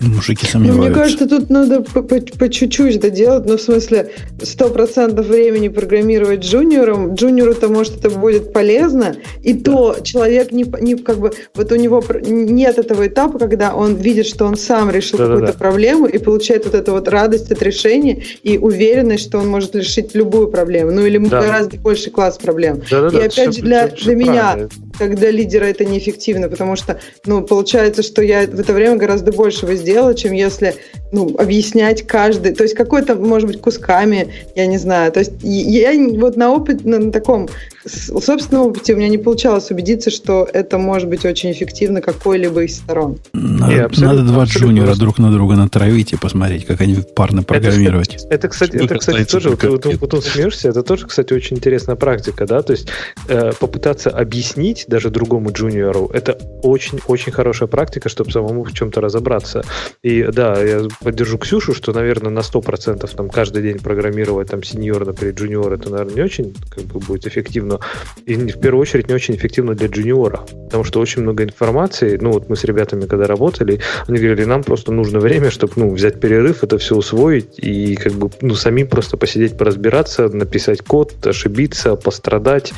Мужики 0.00 0.46
сомневаются. 0.46 0.80
Ну, 0.80 0.86
мне 0.86 0.94
кажется, 0.94 1.28
тут 1.28 1.50
надо 1.50 1.80
по, 1.80 2.02
по, 2.02 2.20
по 2.20 2.48
чуть-чуть 2.48 2.96
это 2.96 3.10
делать, 3.10 3.46
ну, 3.46 3.56
в 3.56 3.60
смысле, 3.60 4.12
сто 4.42 4.68
процентов 4.68 5.26
времени 5.26 5.66
программировать 5.66 6.40
джуниором, 6.40 7.14
джуниору-то, 7.14 7.68
может, 7.68 7.98
это 7.98 8.10
будет 8.10 8.52
полезно, 8.52 9.16
и 9.42 9.54
да. 9.54 9.72
то 9.72 9.96
человек 10.04 10.52
не, 10.52 10.64
не, 10.80 10.94
как 10.94 11.18
бы, 11.18 11.32
вот 11.54 11.72
у 11.72 11.74
него 11.74 12.02
нет 12.22 12.78
этого 12.78 13.08
этапа, 13.08 13.40
когда 13.40 13.74
он 13.74 13.96
видит, 13.96 14.26
что 14.26 14.46
он 14.46 14.56
сам 14.56 14.88
решил 14.90 15.18
да, 15.18 15.26
какую-то 15.26 15.52
да, 15.52 15.58
проблему 15.58 16.06
и 16.06 16.18
получает 16.18 16.64
вот 16.66 16.76
эту 16.76 16.92
вот 16.92 17.08
радость 17.08 17.50
от 17.50 17.60
решения 17.60 18.22
и 18.44 18.56
уверенность, 18.56 19.24
что 19.24 19.38
он 19.38 19.48
может 19.48 19.74
решить 19.74 20.14
любую 20.14 20.46
проблему, 20.46 20.92
ну, 20.92 21.04
или 21.04 21.18
да. 21.18 21.42
гораздо 21.42 21.76
больше 21.76 22.10
класс 22.10 22.38
проблем. 22.38 22.82
Да, 22.88 23.02
да, 23.02 23.08
и 23.08 23.20
да, 23.20 23.24
опять 23.24 23.56
же, 23.56 23.62
для, 23.62 23.88
для 23.88 24.14
меня, 24.14 24.68
когда 24.96 25.28
лидера 25.28 25.64
это 25.64 25.84
неэффективно, 25.84 26.48
потому 26.48 26.76
что, 26.76 27.00
ну, 27.26 27.42
получается, 27.42 28.04
что 28.04 28.22
я 28.22 28.46
в 28.46 28.60
это 28.60 28.72
время 28.72 28.94
гораздо 28.94 29.32
больше 29.32 29.66
воздействия 29.66 29.87
дело, 29.88 30.14
чем 30.14 30.32
если 30.32 30.74
ну, 31.12 31.34
объяснять 31.38 32.06
каждый, 32.06 32.54
то 32.54 32.62
есть 32.62 32.74
какой-то, 32.74 33.14
может 33.14 33.48
быть, 33.48 33.60
кусками, 33.60 34.28
я 34.54 34.66
не 34.66 34.76
знаю. 34.76 35.10
То 35.10 35.20
есть 35.20 35.32
я 35.42 35.92
вот 36.18 36.36
на 36.36 36.52
опыт, 36.52 36.84
на 36.84 37.10
таком 37.10 37.48
собственном 37.86 38.66
опыте 38.66 38.94
у 38.94 38.96
меня 38.96 39.08
не 39.08 39.18
получалось 39.18 39.70
убедиться, 39.70 40.10
что 40.10 40.48
это 40.52 40.78
может 40.78 41.08
быть 41.08 41.24
очень 41.24 41.52
эффективно 41.52 42.00
какой-либо 42.00 42.64
из 42.64 42.76
сторон. 42.76 43.18
Надо, 43.32 43.88
надо 44.00 44.22
два 44.22 44.44
джуниора 44.44 44.94
друг 44.94 45.18
на 45.18 45.30
друга 45.32 45.54
натравить 45.54 46.12
и 46.12 46.16
посмотреть, 46.16 46.66
как 46.66 46.80
они 46.80 46.96
парно 47.14 47.42
программировать. 47.42 48.14
Это, 48.14 48.34
это 48.34 48.48
кстати, 48.48 48.76
это, 48.76 48.98
кстати 48.98 49.24
тоже, 49.24 49.50
вот, 49.50 49.62
вот, 49.62 49.84
вот, 49.84 50.12
вот 50.12 50.24
смеешься, 50.24 50.68
это 50.68 50.82
тоже, 50.82 51.06
кстати, 51.06 51.32
очень 51.32 51.56
интересная 51.56 51.96
практика, 51.96 52.46
да, 52.46 52.62
то 52.62 52.72
есть 52.72 52.88
э, 53.28 53.52
попытаться 53.58 54.10
объяснить 54.10 54.84
даже 54.88 55.10
другому 55.10 55.52
джуниору, 55.52 56.10
это 56.12 56.38
очень-очень 56.62 57.32
хорошая 57.32 57.68
практика, 57.68 58.08
чтобы 58.08 58.30
самому 58.30 58.64
в 58.64 58.72
чем-то 58.72 59.00
разобраться. 59.00 59.64
И 60.02 60.22
да, 60.32 60.60
я 60.62 60.82
поддержу 61.02 61.38
Ксюшу, 61.38 61.74
что, 61.74 61.92
наверное, 61.92 62.30
на 62.30 62.40
100% 62.40 63.16
там 63.16 63.28
каждый 63.28 63.62
день 63.62 63.78
программировать 63.78 64.50
там 64.50 64.62
сеньор, 64.62 65.06
например, 65.06 65.34
джуниор, 65.34 65.72
это, 65.72 65.90
наверное, 65.90 66.14
не 66.14 66.22
очень 66.22 66.54
как 66.70 66.84
бы, 66.84 67.00
будет 67.00 67.26
эффективно. 67.26 67.77
И 68.26 68.36
в 68.36 68.60
первую 68.60 68.82
очередь 68.82 69.08
не 69.08 69.14
очень 69.14 69.34
эффективно 69.36 69.74
для 69.74 69.88
джуниора, 69.88 70.40
потому 70.64 70.84
что 70.84 71.00
очень 71.00 71.22
много 71.22 71.44
информации. 71.44 72.18
Ну, 72.20 72.32
вот 72.32 72.48
мы 72.48 72.56
с 72.56 72.64
ребятами, 72.64 73.06
когда 73.06 73.26
работали, 73.26 73.80
они 74.06 74.18
говорили, 74.18 74.44
нам 74.44 74.62
просто 74.62 74.92
нужно 74.92 75.18
время, 75.18 75.50
чтобы 75.50 75.72
ну, 75.76 75.90
взять 75.90 76.20
перерыв, 76.20 76.62
это 76.62 76.78
все 76.78 76.96
усвоить 76.96 77.58
и 77.58 77.96
как 77.96 78.12
бы 78.12 78.30
ну, 78.40 78.54
самим 78.54 78.86
просто 78.86 79.16
посидеть, 79.16 79.56
поразбираться, 79.56 80.28
написать 80.28 80.82
код, 80.82 81.26
ошибиться, 81.26 81.96
пострадать, 81.96 82.72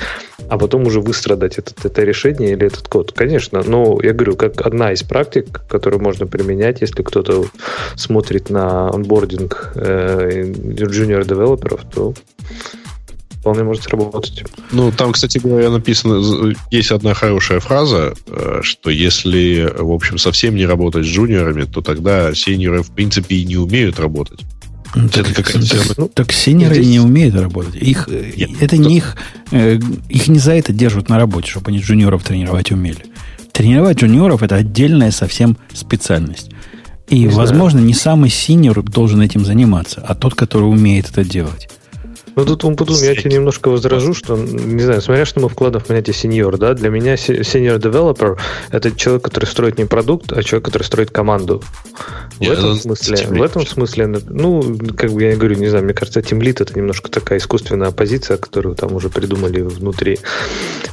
а 0.48 0.58
потом 0.58 0.86
уже 0.86 1.00
выстрадать 1.00 1.58
этот, 1.58 1.84
это 1.84 2.02
решение 2.02 2.52
или 2.52 2.66
этот 2.66 2.88
код. 2.88 3.12
Конечно, 3.12 3.62
но 3.66 3.98
я 4.02 4.12
говорю, 4.12 4.36
как 4.36 4.66
одна 4.66 4.92
из 4.92 5.02
практик, 5.02 5.62
которую 5.68 6.02
можно 6.02 6.26
применять, 6.26 6.80
если 6.80 7.02
кто-то 7.02 7.46
смотрит 7.96 8.50
на 8.50 8.88
онбординг 8.88 9.72
э, 9.74 10.42
junior-девелоперов, 10.42 11.80
то 11.92 12.14
вполне 13.40 13.64
может 13.64 13.84
сработать. 13.84 14.44
Ну, 14.70 14.92
там, 14.92 15.12
кстати 15.12 15.38
говоря, 15.38 15.70
написано, 15.70 16.54
есть 16.70 16.90
одна 16.90 17.14
хорошая 17.14 17.60
фраза, 17.60 18.14
э, 18.26 18.60
что 18.62 18.90
если, 18.90 19.72
в 19.76 19.90
общем, 19.92 20.18
совсем 20.18 20.54
не 20.54 20.66
работать 20.66 21.06
с 21.06 21.08
джуниорами, 21.08 21.64
то 21.64 21.80
тогда 21.80 22.34
сеньоры, 22.34 22.82
в 22.82 22.90
принципе, 22.90 23.36
и 23.36 23.44
не 23.44 23.56
умеют 23.56 23.98
работать. 23.98 24.40
Ну, 24.94 25.08
так, 25.08 25.30
это 25.30 25.42
так, 25.42 25.98
ну, 25.98 26.08
так 26.08 26.32
сеньоры 26.32 26.74
здесь... 26.74 26.88
не 26.88 27.00
умеют 27.00 27.34
работать. 27.36 27.76
Их, 27.76 28.08
Нет, 28.08 28.50
это 28.60 28.76
то... 28.76 28.76
не 28.76 28.96
их, 28.96 29.16
э, 29.52 29.78
их 30.08 30.28
не 30.28 30.38
за 30.38 30.52
это 30.52 30.72
держат 30.72 31.08
на 31.08 31.16
работе, 31.16 31.48
чтобы 31.48 31.68
они 31.68 31.78
джуниоров 31.78 32.22
тренировать 32.24 32.72
умели. 32.72 33.04
Тренировать 33.52 33.98
джуниоров 33.98 34.42
это 34.42 34.56
отдельная 34.56 35.12
совсем 35.12 35.56
специальность. 35.72 36.50
И, 37.08 37.20
не 37.20 37.28
возможно, 37.28 37.78
знаю. 37.78 37.86
не 37.86 37.94
самый 37.94 38.30
сеньор 38.30 38.82
должен 38.82 39.20
этим 39.20 39.44
заниматься, 39.44 40.02
а 40.06 40.14
тот, 40.14 40.34
который 40.34 40.64
умеет 40.64 41.08
это 41.08 41.24
делать. 41.24 41.68
Ну, 42.36 42.44
тут, 42.44 42.64
Умпутун, 42.64 42.96
я 42.96 43.14
тебе 43.14 43.32
немножко 43.32 43.68
возражу, 43.68 44.14
что, 44.14 44.36
не 44.36 44.82
знаю, 44.82 45.00
смотря 45.00 45.24
что 45.24 45.40
мы 45.40 45.48
вкладываем 45.48 45.84
в 45.84 45.88
понятие 45.88 46.14
сеньор, 46.14 46.58
да, 46.58 46.74
для 46.74 46.90
меня 46.90 47.14
senior 47.14 47.78
developer– 47.78 48.38
это 48.70 48.92
человек, 48.92 49.24
который 49.24 49.46
строит 49.46 49.78
не 49.78 49.84
продукт, 49.84 50.32
а 50.32 50.42
человек, 50.42 50.66
который 50.66 50.82
строит 50.84 51.10
команду. 51.10 51.62
В 52.38 52.42
я 52.42 52.52
этом 52.54 52.74
смысле, 52.76 53.26
в 53.26 53.42
этом 53.42 53.66
смысле, 53.66 54.06
ну, 54.06 54.62
как 54.96 55.12
бы 55.12 55.22
я 55.22 55.36
говорю, 55.36 55.56
не 55.56 55.68
знаю, 55.68 55.84
мне 55.84 55.94
кажется, 55.94 56.22
тимлит– 56.22 56.60
это 56.62 56.76
немножко 56.76 57.10
такая 57.10 57.38
искусственная 57.38 57.90
позиция, 57.90 58.36
которую 58.36 58.74
там 58.74 58.94
уже 58.94 59.10
придумали 59.10 59.60
внутри. 59.60 60.18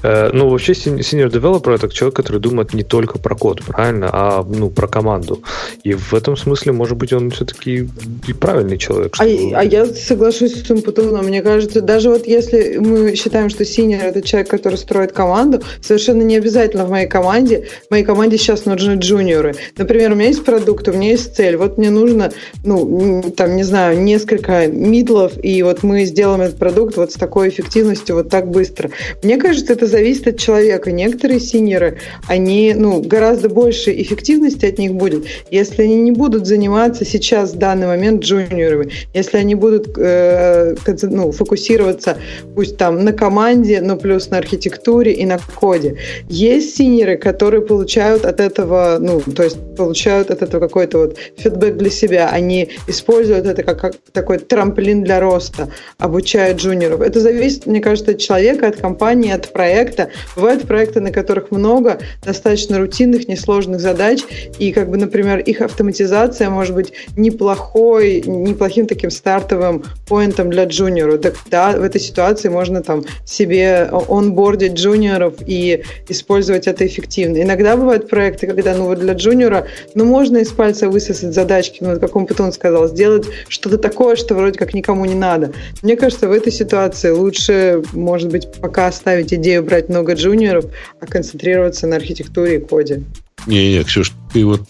Э, 0.03 0.30
ну, 0.34 0.49
вообще, 0.49 0.73
senior 0.73 1.30
developer– 1.31 1.73
это 1.76 1.89
человек, 1.89 2.15
который 2.15 2.41
думает 2.41 2.73
не 2.73 2.84
только 2.84 3.19
про 3.19 3.35
код, 3.35 3.64
правильно, 3.64 4.09
а, 4.11 4.43
ну, 4.43 4.69
про 4.69 4.88
команду. 4.88 5.41
И 5.84 5.93
в 5.93 6.14
этом 6.14 6.35
смысле, 6.35 6.73
может 6.73 6.97
быть, 6.97 7.14
он 7.14 7.31
все-таки 7.31 7.89
и 8.27 8.34
правильный 8.34 8.77
человек. 8.77 9.15
А, 9.19 9.23
а 9.23 9.64
я 9.64 9.85
соглашусь 9.85 10.65
с 10.65 10.69
Умпутуном, 10.69 11.27
мне 11.28 11.41
кажется, 11.41 11.82
даже 11.82 12.10
вот 12.10 12.26
если 12.28 12.78
мы 12.78 13.16
считаем, 13.16 13.49
что 13.49 13.66
синер 13.66 14.06
это 14.06 14.22
человек, 14.22 14.49
который 14.49 14.76
строит 14.76 15.12
команду, 15.12 15.62
совершенно 15.82 16.22
не 16.22 16.38
обязательно 16.38 16.86
в 16.86 16.90
моей 16.90 17.08
команде. 17.08 17.68
В 17.88 17.91
моей 17.91 18.04
команде 18.04 18.38
сейчас 18.38 18.66
нужны 18.66 18.94
джуниоры. 18.94 19.56
Например, 19.78 20.12
у 20.12 20.16
меня 20.16 20.28
есть 20.28 20.44
продукт, 20.44 20.88
у 20.88 20.94
меня 20.94 21.12
есть 21.12 21.36
цель. 21.36 21.58
Вот 21.58 21.78
мне 21.78 21.90
нужно, 21.90 22.32
ну, 22.64 23.24
там, 23.36 23.56
не 23.56 23.64
знаю, 23.64 23.99
несколько 23.99 24.68
мидлов, 24.68 25.34
и 25.41 25.62
вот 25.64 25.84
мы 25.84 26.06
сделаем 26.06 26.41
этот 26.41 26.58
продукт 26.58 26.98
вот 26.98 27.12
с 27.12 27.16
такой 27.16 27.49
эффективностью, 27.49 28.16
вот 28.16 28.30
так 28.30 28.49
быстро. 28.49 28.90
Мне 29.24 29.38
кажется, 29.38 29.74
это 29.74 29.88
зависит 29.88 30.28
от 30.28 30.38
человека. 30.38 30.91
Некоторые 30.91 31.40
синеры, 31.40 31.99
они, 32.28 32.74
ну, 32.76 33.02
гораздо 33.02 33.49
больше 33.49 33.91
эффективности 33.91 34.66
от 34.66 34.78
них 34.78 34.94
будет, 34.94 35.26
если 35.52 35.84
они 35.84 35.95
не 35.95 36.12
будут 36.12 36.48
заниматься 36.48 37.06
сейчас, 37.06 37.52
в 37.52 37.58
данный 37.58 37.88
момент, 37.88 38.24
джуниорами. 38.24 38.91
Если 39.14 39.38
они 39.38 39.56
будут 39.56 39.98
э, 39.98 40.76
ну, 41.18 41.31
фокусироваться 41.31 42.18
пусть 42.56 42.77
там 42.77 43.03
на 43.03 43.11
команде, 43.11 43.81
но 43.81 43.98
плюс 43.98 44.30
на 44.30 44.38
архитектуре 44.38 45.14
и 45.14 45.26
на 45.26 45.39
коде. 45.56 45.98
Есть 46.30 46.77
синеры, 46.77 47.18
которые 47.18 47.61
получают 47.61 48.23
от 48.23 48.39
этого, 48.39 48.98
ну, 48.99 49.19
то 49.22 49.44
есть 49.44 49.57
получают 49.76 50.30
от 50.30 50.44
этого 50.44 50.61
какой-то 50.68 50.98
вот 50.99 51.18
фидбэк 51.38 51.76
для 51.77 51.89
себя. 51.89 52.30
Они 52.30 52.69
используют 52.88 53.48
это 53.48 53.64
как, 53.64 53.81
как 53.81 53.94
такой 54.11 54.38
трамплин 54.38 55.03
для 55.03 55.19
роста, 55.19 55.69
обучают 55.98 56.60
джуниоров. 56.60 57.02
Это 57.02 57.19
зависит, 57.19 57.65
мне 57.65 57.81
кажется, 57.81 58.11
от 58.11 58.19
человека, 58.19 58.68
от 58.68 58.76
компании, 58.76 59.31
от 59.31 59.52
проекта. 59.52 60.10
Бывают 60.35 60.68
проекты, 60.68 61.02
на 61.02 61.11
которых 61.11 61.49
много 61.49 61.99
достаточно 62.23 62.77
рутинных, 62.77 63.27
несложных 63.27 63.80
задач, 63.80 64.19
и, 64.60 64.72
как 64.72 64.89
бы, 64.89 64.98
например, 64.98 65.39
их 65.39 65.61
автоматизация 65.61 66.49
может 66.52 66.76
быть 66.76 66.94
неплохой, 67.18 68.22
неплохим 68.22 68.85
таким 68.85 69.10
стартовым 69.10 69.84
поинтом 70.07 70.52
для 70.52 70.65
джуниора 70.65 71.06
так 71.15 71.35
да, 71.49 71.71
в 71.71 71.81
этой 71.81 72.01
ситуации 72.01 72.49
можно 72.49 72.84
там 72.84 73.03
себе 73.25 73.89
онбордить 74.09 74.73
джуниоров 74.73 75.35
и 75.45 75.84
использовать 76.09 76.67
это 76.67 76.85
эффективно. 76.85 77.41
Иногда 77.41 77.77
бывают 77.77 78.09
проекты, 78.09 78.47
когда 78.47 78.75
ну 78.75 78.85
вот 78.85 78.99
для 78.99 79.13
джуниора, 79.13 79.67
ну 79.95 80.05
можно 80.05 80.38
из 80.38 80.51
пальца 80.51 80.89
высосать 80.89 81.34
задачки, 81.34 81.79
ну 81.81 81.99
как 81.99 82.15
он 82.15 82.25
потом 82.25 82.51
сказал, 82.51 82.88
сделать 82.88 83.25
что-то 83.47 83.77
такое, 83.77 84.15
что 84.15 84.35
вроде 84.35 84.59
как 84.59 84.73
никому 84.73 85.05
не 85.05 85.15
надо. 85.15 85.53
Мне 85.81 85.95
кажется, 85.95 86.27
в 86.27 86.31
этой 86.31 86.51
ситуации 86.51 87.11
лучше, 87.11 87.84
может 87.93 88.29
быть, 88.29 88.47
пока 88.59 88.88
оставить 88.88 89.34
идею 89.34 89.63
брать 89.63 89.89
много 89.89 90.13
джуниоров, 90.13 90.65
а 90.99 91.05
концентрироваться 91.05 91.88
на 91.88 91.95
архитектуре 91.95 92.57
и 92.57 92.59
коде. 92.59 93.03
Не-не, 93.45 93.84
Ксюш, 93.84 94.11
ты 94.34 94.45
вот 94.45 94.61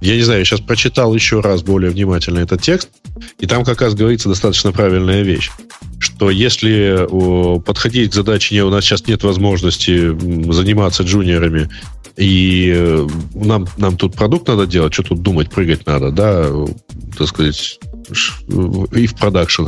я 0.00 0.14
не 0.14 0.22
знаю, 0.22 0.40
я 0.40 0.44
сейчас 0.44 0.60
прочитал 0.60 1.14
еще 1.14 1.40
раз 1.40 1.62
более 1.62 1.90
внимательно 1.90 2.40
этот 2.40 2.62
текст, 2.62 2.90
и 3.38 3.46
там 3.46 3.64
как 3.64 3.80
раз 3.80 3.94
говорится 3.94 4.28
достаточно 4.28 4.72
правильная 4.72 5.22
вещь, 5.22 5.50
что 5.98 6.30
если 6.30 7.06
подходить 7.60 8.10
к 8.10 8.14
задаче, 8.14 8.62
у 8.62 8.70
нас 8.70 8.84
сейчас 8.84 9.06
нет 9.06 9.22
возможности 9.22 10.16
заниматься 10.52 11.02
джуниорами, 11.02 11.68
и 12.16 12.72
э, 12.74 13.08
нам, 13.34 13.66
нам 13.76 13.96
тут 13.98 14.14
продукт 14.14 14.48
надо 14.48 14.66
делать, 14.66 14.94
что 14.94 15.02
тут 15.02 15.20
думать, 15.20 15.50
прыгать 15.50 15.86
надо, 15.86 16.10
да, 16.10 16.50
так 17.18 17.28
сказать, 17.28 17.78
и 18.92 19.06
в 19.06 19.14
продакшн, 19.16 19.66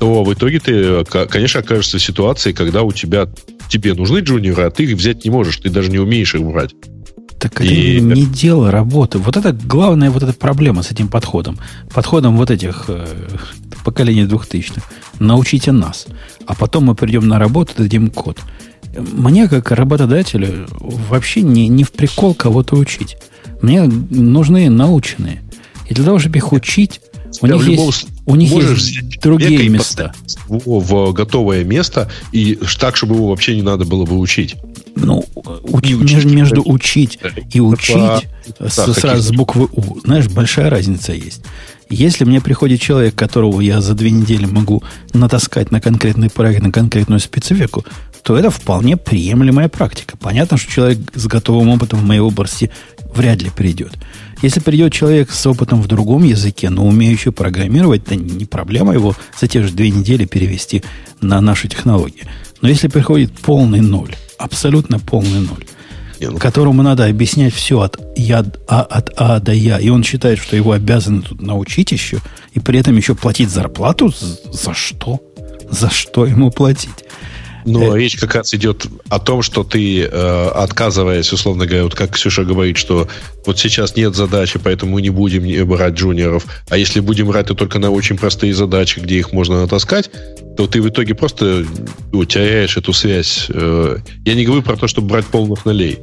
то 0.00 0.24
в 0.24 0.34
итоге 0.34 0.58
ты, 0.58 1.04
конечно, 1.04 1.60
окажешься 1.60 1.98
в 1.98 2.02
ситуации, 2.02 2.52
когда 2.52 2.82
у 2.82 2.92
тебя 2.92 3.28
тебе 3.68 3.94
нужны 3.94 4.18
джуниоры, 4.18 4.64
а 4.64 4.70
ты 4.70 4.84
их 4.84 4.96
взять 4.96 5.24
не 5.24 5.30
можешь, 5.30 5.58
ты 5.58 5.70
даже 5.70 5.90
не 5.90 5.98
умеешь 5.98 6.34
их 6.34 6.42
брать. 6.42 6.74
Так 7.44 7.60
это 7.60 7.64
и... 7.64 8.00
не 8.00 8.24
дело 8.24 8.70
работы. 8.70 9.18
Вот 9.18 9.36
это 9.36 9.52
главная 9.52 10.10
вот 10.10 10.22
эта 10.22 10.32
проблема 10.32 10.82
с 10.82 10.90
этим 10.90 11.08
подходом. 11.08 11.58
Подходом 11.92 12.38
вот 12.38 12.50
этих 12.50 12.86
э, 12.88 13.06
поколений 13.84 14.24
двухтысячных. 14.24 14.84
Научите 15.18 15.70
нас. 15.70 16.06
А 16.46 16.54
потом 16.54 16.84
мы 16.84 16.94
придем 16.94 17.28
на 17.28 17.38
работу, 17.38 17.74
дадим 17.76 18.08
код. 18.08 18.38
Мне, 18.96 19.46
как 19.46 19.72
работодателю, 19.72 20.66
вообще 21.10 21.42
не, 21.42 21.68
не 21.68 21.84
в 21.84 21.92
прикол 21.92 22.32
кого-то 22.32 22.76
учить. 22.76 23.18
Мне 23.60 23.82
нужны 23.82 24.70
научные. 24.70 25.42
И 25.86 25.92
для 25.92 26.02
того, 26.02 26.18
чтобы 26.18 26.38
их 26.38 26.50
учить, 26.50 27.02
у 27.42 27.46
них, 27.46 27.68
есть, 27.68 28.06
у 28.24 28.36
них 28.36 28.52
есть 28.52 29.20
другие 29.20 29.68
места. 29.68 30.14
В 30.48 31.12
готовое 31.12 31.62
место, 31.64 32.10
и 32.32 32.58
так, 32.80 32.96
чтобы 32.96 33.16
его 33.16 33.28
вообще 33.28 33.54
не 33.54 33.62
надо 33.62 33.84
было 33.84 34.06
бы 34.06 34.18
учить. 34.18 34.56
Ну, 34.96 35.24
уч, 35.62 35.92
учить, 35.92 36.24
между, 36.24 36.62
учить 36.64 37.18
и 37.52 37.60
учить 37.60 37.96
да, 37.96 38.68
с, 38.68 38.76
да, 38.76 38.92
сразу 38.92 39.22
с 39.22 39.36
буквы 39.36 39.68
У, 39.72 40.00
знаешь, 40.00 40.28
большая 40.28 40.70
разница 40.70 41.12
есть. 41.12 41.42
Если 41.90 42.24
мне 42.24 42.40
приходит 42.40 42.80
человек, 42.80 43.14
которого 43.14 43.60
я 43.60 43.80
за 43.80 43.94
две 43.94 44.10
недели 44.10 44.46
могу 44.46 44.82
натаскать 45.12 45.70
на 45.70 45.80
конкретный 45.80 46.30
проект, 46.30 46.62
на 46.62 46.72
конкретную 46.72 47.20
специфику, 47.20 47.84
то 48.22 48.38
это 48.38 48.50
вполне 48.50 48.96
приемлемая 48.96 49.68
практика. 49.68 50.16
Понятно, 50.16 50.56
что 50.56 50.72
человек 50.72 50.98
с 51.14 51.26
готовым 51.26 51.68
опытом 51.68 51.98
в 52.00 52.04
моей 52.04 52.20
области 52.20 52.70
вряд 53.14 53.42
ли 53.42 53.50
придет. 53.50 53.92
Если 54.42 54.60
придет 54.60 54.92
человек 54.92 55.30
с 55.30 55.46
опытом 55.46 55.82
в 55.82 55.86
другом 55.86 56.22
языке, 56.22 56.70
но 56.70 56.86
умеющий 56.86 57.32
программировать, 57.32 58.04
то 58.06 58.16
не 58.16 58.46
проблема 58.46 58.94
его 58.94 59.14
за 59.38 59.46
те 59.46 59.62
же 59.62 59.72
две 59.72 59.90
недели 59.90 60.24
перевести 60.24 60.82
на 61.20 61.40
наши 61.40 61.68
технологии. 61.68 62.24
Но 62.62 62.68
если 62.68 62.88
приходит 62.88 63.32
полный 63.32 63.80
ноль, 63.80 64.14
абсолютно 64.38 64.98
полный 64.98 65.40
ноль, 65.40 65.64
ну, 66.20 66.38
которому 66.38 66.82
надо 66.82 67.06
объяснять 67.06 67.54
все 67.54 67.80
от, 67.80 67.98
я, 68.16 68.44
а, 68.68 68.82
от 68.82 69.12
А 69.16 69.40
до 69.40 69.52
Я, 69.52 69.78
и 69.78 69.88
он 69.88 70.02
считает, 70.02 70.38
что 70.38 70.56
его 70.56 70.72
обязаны 70.72 71.22
тут 71.22 71.42
научить 71.42 71.92
еще, 71.92 72.18
и 72.52 72.60
при 72.60 72.78
этом 72.78 72.96
еще 72.96 73.14
платить 73.14 73.50
зарплату, 73.50 74.12
за 74.52 74.74
что? 74.74 75.20
За 75.70 75.90
что 75.90 76.26
ему 76.26 76.50
платить? 76.50 77.04
Но 77.64 77.96
э, 77.96 78.00
речь 78.00 78.16
как 78.16 78.34
раз 78.34 78.52
идет 78.54 78.86
о 79.08 79.18
том, 79.18 79.42
что 79.42 79.64
ты, 79.64 80.02
э, 80.02 80.48
отказываясь, 80.54 81.32
условно 81.32 81.66
говоря, 81.66 81.84
вот 81.84 81.94
как 81.94 82.12
Ксюша 82.12 82.44
говорит, 82.44 82.76
что 82.76 83.08
вот 83.46 83.58
сейчас 83.58 83.96
нет 83.96 84.14
задачи, 84.14 84.58
поэтому 84.62 84.92
мы 84.92 85.02
не 85.02 85.10
будем 85.10 85.66
брать 85.66 85.94
джуниоров, 85.94 86.46
а 86.68 86.76
если 86.76 87.00
будем 87.00 87.28
брать, 87.28 87.46
то 87.46 87.54
только 87.54 87.78
на 87.78 87.90
очень 87.90 88.16
простые 88.16 88.54
задачи, 88.54 89.00
где 89.00 89.18
их 89.18 89.32
можно 89.32 89.62
натаскать, 89.62 90.10
то 90.56 90.66
ты 90.66 90.80
в 90.80 90.88
итоге 90.88 91.14
просто 91.14 91.64
ну, 92.12 92.24
теряешь 92.24 92.76
эту 92.76 92.92
связь. 92.92 93.46
Э, 93.48 93.98
я 94.24 94.34
не 94.34 94.44
говорю 94.44 94.62
про 94.62 94.76
то, 94.76 94.86
чтобы 94.86 95.08
брать 95.08 95.26
полных 95.26 95.64
налей. 95.64 95.98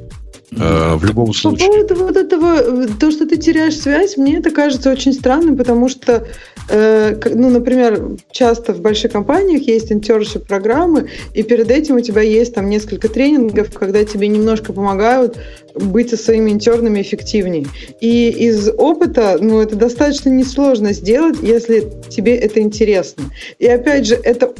Э, 0.53 0.95
в 0.95 1.05
любом 1.05 1.33
случае. 1.33 1.67
По 1.67 1.95
поводу 1.95 1.95
вот 2.05 2.17
этого, 2.17 2.87
то, 2.99 3.11
что 3.11 3.25
ты 3.25 3.37
теряешь 3.37 3.77
связь, 3.77 4.17
мне 4.17 4.37
это 4.37 4.51
кажется 4.51 4.91
очень 4.91 5.13
странным, 5.13 5.55
потому 5.55 5.87
что, 5.87 6.11
э, 6.13 6.25
ну, 6.69 7.49
например, 7.49 8.17
часто 8.31 8.73
в 8.73 8.81
больших 8.81 9.11
компаниях 9.11 9.63
есть 9.63 9.91
интершип 9.91 10.45
программы, 10.45 11.09
и 11.33 11.43
перед 11.43 11.69
этим 11.69 11.95
у 11.95 12.01
тебя 12.01 12.21
есть 12.21 12.53
там 12.53 12.69
несколько 12.69 13.09
тренингов, 13.09 13.73
когда 13.73 14.03
тебе 14.03 14.27
немножко 14.27 14.73
помогают 14.73 15.37
быть 15.75 16.09
со 16.09 16.17
своими 16.17 16.51
интернами 16.51 17.01
эффективнее. 17.01 17.65
И 17.99 18.29
из 18.29 18.69
опыта, 18.77 19.37
ну, 19.39 19.61
это 19.61 19.75
достаточно 19.75 20.29
несложно 20.29 20.93
сделать, 20.93 21.37
если 21.41 21.87
тебе 22.09 22.35
это 22.35 22.59
интересно. 22.59 23.25
И 23.59 23.67
опять 23.67 24.05
же, 24.05 24.15
это 24.15 24.53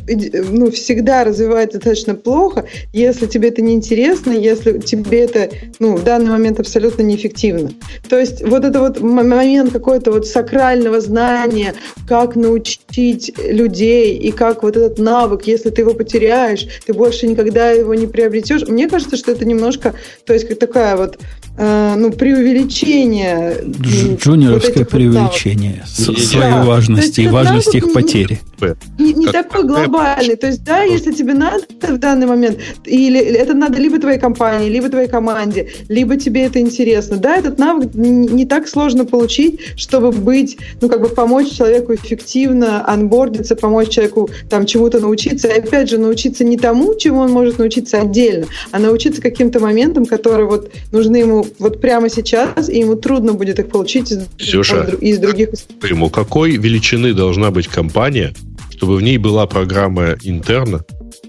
ну, 0.49 0.71
всегда 0.71 1.23
развивается 1.23 1.77
достаточно 1.77 2.15
плохо, 2.15 2.65
если 2.93 3.25
тебе 3.25 3.49
это 3.49 3.61
не 3.61 3.73
интересно, 3.73 4.31
если 4.31 4.79
тебе 4.79 5.21
это 5.21 5.49
ну, 5.79 5.95
в 5.95 6.03
данный 6.03 6.31
момент 6.31 6.59
абсолютно 6.59 7.01
неэффективно. 7.03 7.71
То 8.09 8.19
есть 8.19 8.43
вот 8.47 8.65
это 8.65 8.79
вот 8.79 9.01
момент 9.01 9.71
какой-то 9.71 10.11
вот 10.11 10.27
сакрального 10.27 11.01
знания, 11.01 11.73
как 12.07 12.35
научить 12.35 13.33
людей 13.37 14.17
и 14.17 14.31
как 14.31 14.63
вот 14.63 14.77
этот 14.77 14.99
навык, 14.99 15.43
если 15.47 15.69
ты 15.69 15.81
его 15.81 15.93
потеряешь, 15.93 16.67
ты 16.85 16.93
больше 16.93 17.27
никогда 17.27 17.71
его 17.71 17.93
не 17.93 18.07
приобретешь. 18.07 18.67
Мне 18.67 18.89
кажется, 18.89 19.17
что 19.17 19.31
это 19.31 19.45
немножко, 19.45 19.93
то 20.25 20.33
есть 20.33 20.47
как 20.47 20.59
такая 20.59 20.95
вот 21.01 21.19
э, 21.57 21.95
ну, 21.97 22.11
преувеличение. 22.11 23.57
Джуниорское 24.17 24.83
вот 24.83 24.89
преувеличение 24.89 25.83
вот 25.99 26.19
своей 26.19 26.51
да. 26.51 26.63
важности 26.63 27.21
и 27.21 27.27
важности 27.27 27.77
их 27.77 27.93
потери. 27.93 28.39
Не, 28.99 29.13
не 29.13 29.25
как, 29.25 29.49
такой 29.49 29.67
глобальный. 29.67 30.35
То 30.35 30.47
есть, 30.47 30.63
да, 30.63 30.83
если 30.83 31.11
тебе 31.11 31.33
надо 31.33 31.63
в 31.81 31.97
данный 31.97 32.27
момент, 32.27 32.59
или 32.85 33.19
это 33.19 33.53
надо 33.53 33.79
либо 33.79 33.99
твоей 33.99 34.19
компании, 34.19 34.69
либо 34.69 34.89
твоей 34.89 35.07
команде, 35.07 35.69
либо 35.89 36.17
тебе 36.17 36.45
это 36.45 36.59
интересно. 36.59 37.17
Да, 37.17 37.35
этот 37.35 37.57
навык 37.57 37.93
не 37.93 38.45
так 38.45 38.67
сложно 38.67 39.05
получить, 39.05 39.59
чтобы 39.75 40.11
быть, 40.11 40.57
ну, 40.79 40.89
как 40.89 41.01
бы 41.01 41.09
помочь 41.09 41.51
человеку 41.51 41.95
эффективно 41.95 42.87
анбордиться, 42.87 43.55
помочь 43.55 43.89
человеку 43.89 44.29
там 44.49 44.65
чему-то 44.65 44.99
научиться. 44.99 45.47
И 45.47 45.59
опять 45.59 45.89
же, 45.89 45.97
научиться 45.97 46.43
не 46.43 46.57
тому, 46.57 46.95
чему 46.95 47.21
он 47.21 47.31
может 47.31 47.57
научиться 47.57 47.99
отдельно, 47.99 48.45
а 48.71 48.79
научиться 48.79 49.21
каким-то 49.21 49.59
моментам, 49.59 50.05
которые 50.05 50.47
вот 50.47 50.71
нужны 50.91 51.17
ему 51.17 51.47
вот 51.59 51.81
прямо 51.81 52.09
сейчас, 52.09 52.69
и 52.69 52.79
ему 52.79 52.95
трудно 52.95 53.33
будет 53.33 53.59
их 53.59 53.69
получить 53.69 54.11
из, 54.11 54.27
Ксюша, 54.37 54.83
из 54.99 55.19
других... 55.19 55.49
Ему 55.83 56.09
какой 56.09 56.57
величины 56.57 57.13
должна 57.13 57.51
быть 57.51 57.67
компания, 57.67 58.33
чтобы 58.71 58.95
в 58.95 59.01
ней 59.01 59.17
была 59.17 59.47
программа 59.47 60.15
интерна, 60.23 60.83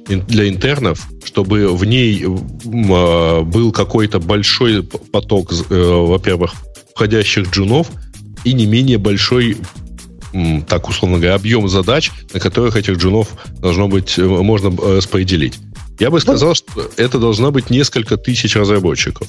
для 0.06 0.48
интернов, 0.48 1.08
чтобы 1.24 1.68
в 1.74 1.84
ней 1.84 2.24
а, 2.24 3.42
был 3.42 3.72
какой-то 3.72 4.18
большой 4.18 4.82
поток, 4.82 5.52
э, 5.52 5.74
во-первых, 5.74 6.54
входящих 6.94 7.50
джунов 7.50 7.88
и 8.44 8.52
не 8.52 8.66
менее 8.66 8.98
большой 8.98 9.56
так 10.66 10.88
условно 10.88 11.18
говоря, 11.18 11.34
объем 11.34 11.68
задач, 11.68 12.10
на 12.32 12.40
которых 12.40 12.76
этих 12.76 12.96
джунов 12.96 13.34
должно 13.60 13.86
быть, 13.88 14.18
э, 14.18 14.24
можно 14.24 14.68
э, 14.68 14.96
распределить. 14.96 15.58
Я 15.98 16.10
бы 16.10 16.20
сказал, 16.20 16.54
что 16.54 16.90
это 16.96 17.18
должно 17.18 17.50
быть 17.50 17.70
несколько 17.70 18.16
тысяч 18.16 18.56
разработчиков. 18.56 19.28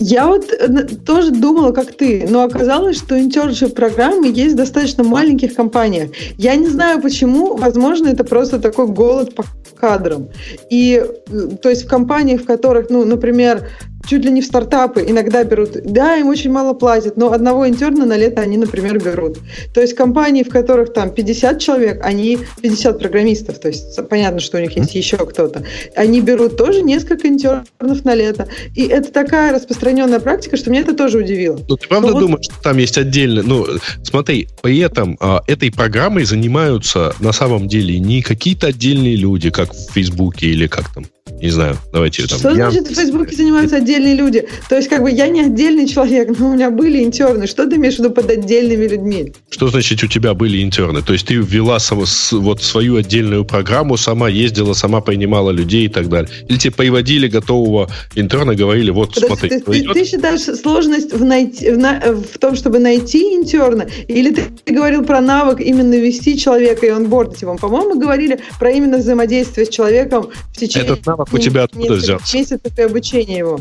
Я 0.00 0.26
вот 0.26 0.50
э, 0.50 0.84
тоже 1.06 1.30
думала, 1.30 1.72
как 1.72 1.92
ты, 1.96 2.26
но 2.28 2.42
оказалось, 2.42 2.96
что 2.98 3.16
internship 3.16 3.74
программы 3.74 4.28
есть 4.28 4.54
в 4.54 4.56
достаточно 4.56 5.04
маленьких 5.04 5.54
компаниях. 5.54 6.10
Я 6.36 6.56
не 6.56 6.66
знаю 6.68 7.00
почему, 7.00 7.56
возможно, 7.56 8.08
это 8.08 8.24
просто 8.24 8.58
такой 8.58 8.88
голод 8.88 9.34
по 9.36 9.44
кадрам. 9.78 10.28
И 10.68 11.04
э, 11.04 11.48
то 11.62 11.70
есть 11.70 11.84
в 11.84 11.88
компаниях, 11.88 12.42
в 12.42 12.44
которых, 12.44 12.90
ну, 12.90 13.04
например, 13.04 13.68
чуть 14.06 14.24
ли 14.24 14.30
не 14.30 14.40
в 14.42 14.44
стартапы 14.44 15.04
иногда 15.06 15.44
берут. 15.44 15.72
Да, 15.84 16.16
им 16.16 16.28
очень 16.28 16.50
мало 16.50 16.74
платят, 16.74 17.16
но 17.16 17.32
одного 17.32 17.68
интерна 17.68 18.06
на 18.06 18.16
лето 18.16 18.40
они, 18.40 18.56
например, 18.56 19.02
берут. 19.02 19.38
То 19.72 19.80
есть 19.80 19.94
компании, 19.94 20.42
в 20.42 20.48
которых 20.48 20.92
там 20.92 21.10
50 21.10 21.58
человек, 21.58 22.00
они 22.04 22.38
50 22.62 22.98
программистов, 22.98 23.58
то 23.58 23.68
есть 23.68 23.98
понятно, 24.08 24.40
что 24.40 24.58
у 24.58 24.60
них 24.60 24.76
есть 24.76 24.94
еще 24.94 25.16
кто-то. 25.16 25.64
Они 25.94 26.20
берут 26.20 26.56
тоже 26.56 26.82
несколько 26.82 27.28
интернов 27.28 28.04
на 28.04 28.14
лето. 28.14 28.48
И 28.74 28.86
это 28.86 29.12
такая 29.12 29.52
распространенная 29.52 30.20
практика, 30.20 30.56
что 30.56 30.70
меня 30.70 30.82
это 30.82 30.94
тоже 30.94 31.18
удивило. 31.18 31.58
Ну, 31.68 31.76
ты 31.76 31.88
правда 31.88 32.12
но 32.12 32.20
думаешь, 32.20 32.46
вот... 32.46 32.54
что 32.54 32.62
там 32.62 32.78
есть 32.78 32.98
отдельно? 32.98 33.42
Ну, 33.42 33.66
смотри, 34.02 34.48
при 34.62 34.78
этом 34.78 35.16
а, 35.20 35.42
этой 35.46 35.70
программой 35.72 36.24
занимаются 36.24 37.14
на 37.20 37.32
самом 37.32 37.68
деле 37.68 37.98
не 37.98 38.22
какие-то 38.22 38.68
отдельные 38.68 39.16
люди, 39.16 39.50
как 39.50 39.72
в 39.72 39.92
Фейсбуке 39.92 40.46
или 40.46 40.66
как 40.66 40.92
там 40.92 41.04
не 41.44 41.50
знаю, 41.50 41.76
давайте 41.92 42.26
там... 42.26 42.38
Что 42.38 42.50
я... 42.50 42.70
значит 42.70 42.88
в 42.88 42.94
Фейсбуке 42.94 43.36
занимаются 43.36 43.76
отдельные 43.76 44.14
люди? 44.14 44.46
То 44.68 44.76
есть, 44.76 44.88
как 44.88 45.02
бы, 45.02 45.10
я 45.10 45.28
не 45.28 45.42
отдельный 45.42 45.86
человек, 45.86 46.38
но 46.38 46.50
у 46.50 46.54
меня 46.54 46.70
были 46.70 47.04
интерны. 47.04 47.46
Что 47.46 47.66
ты 47.66 47.76
имеешь 47.76 47.96
в 47.96 47.98
виду 47.98 48.10
под 48.10 48.30
отдельными 48.30 48.86
людьми? 48.86 49.32
Что 49.50 49.68
значит 49.68 50.02
у 50.02 50.06
тебя 50.06 50.32
были 50.32 50.62
интерны? 50.62 51.02
То 51.02 51.12
есть, 51.12 51.26
ты 51.26 51.34
ввела 51.34 51.78
сам, 51.80 52.02
вот 52.32 52.62
свою 52.62 52.96
отдельную 52.96 53.44
программу, 53.44 53.96
сама 53.96 54.28
ездила, 54.28 54.72
сама 54.72 55.00
принимала 55.00 55.50
людей 55.50 55.86
и 55.86 55.88
так 55.88 56.08
далее. 56.08 56.30
Или 56.48 56.58
тебе 56.58 56.72
приводили 56.72 57.28
готового 57.28 57.90
интерна, 58.14 58.54
говорили, 58.54 58.90
вот, 58.90 59.14
Подожди, 59.14 59.28
смотри. 59.28 59.48
Ты, 59.48 59.60
ты, 59.60 59.92
ты 59.92 60.04
считаешь 60.04 60.40
сложность 60.40 61.12
в, 61.12 61.24
найти, 61.24 61.70
в, 61.70 61.78
на, 61.78 62.00
в 62.00 62.38
том, 62.38 62.54
чтобы 62.54 62.78
найти 62.78 63.34
интерна? 63.34 63.86
Или 64.08 64.30
ты, 64.30 64.44
ты 64.64 64.74
говорил 64.74 65.04
про 65.04 65.20
навык 65.20 65.60
именно 65.60 65.94
вести 65.94 66.38
человека 66.38 66.86
и 66.86 66.90
онбордить 66.90 67.42
его? 67.42 67.56
По-моему, 67.56 67.94
мы 67.94 68.00
говорили 68.00 68.40
про 68.58 68.70
именно 68.70 68.98
взаимодействие 68.98 69.66
с 69.66 69.68
человеком 69.70 70.30
в 70.52 70.56
течение... 70.56 70.92
Этот 70.92 71.04
навык 71.16 71.32
у 71.32 71.38
тебя 71.38 71.64
откуда 71.64 71.94
взялся? 71.94 72.36
Месяцев 72.36 72.72
и 72.76 72.82
обучение 72.82 73.38
его. 73.38 73.60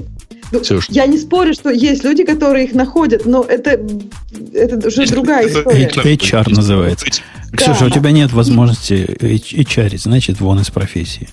Ну, 0.52 0.62
я 0.90 1.08
не 1.08 1.18
спорю, 1.18 1.54
что 1.54 1.72
есть 1.72 2.04
люди, 2.04 2.24
которые 2.24 2.66
их 2.66 2.74
находят, 2.74 3.26
но 3.26 3.44
это, 3.44 3.80
это 4.54 4.88
уже 4.88 5.08
другая 5.08 5.48
история. 5.48 5.88
HR 5.88 6.54
называется. 6.54 7.08
Ксюша, 7.56 7.80
да. 7.82 7.86
у 7.86 7.90
тебя 7.90 8.12
нет 8.12 8.32
возможности 8.34 8.94
HR, 9.20 9.98
значит, 9.98 10.40
вон 10.40 10.60
из 10.60 10.70
профессии. 10.70 11.30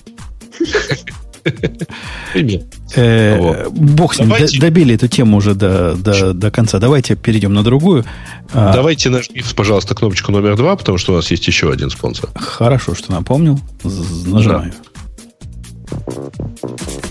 Э, 2.95 3.67
бог 3.69 4.13
с 4.13 4.19
ним, 4.19 4.31
добили 4.59 4.95
эту 4.95 5.07
тему 5.07 5.37
уже 5.37 5.55
до, 5.55 5.95
до, 5.95 6.33
до 6.33 6.51
конца. 6.51 6.77
Давайте 6.77 7.15
перейдем 7.15 7.53
на 7.53 7.63
другую. 7.63 8.05
А, 8.53 8.73
Давайте 8.73 9.09
нажмите, 9.09 9.55
пожалуйста, 9.55 9.95
кнопочку 9.95 10.31
номер 10.31 10.55
два, 10.55 10.75
потому 10.75 10.97
что 10.97 11.13
у 11.13 11.15
нас 11.15 11.31
есть 11.31 11.47
еще 11.47 11.71
один 11.71 11.89
спонсор. 11.89 12.29
Хорошо, 12.35 12.95
что 12.95 13.11
напомнил. 13.11 13.59
Нажимаю. 13.83 14.73
Thank 15.91 17.05
you. 17.05 17.10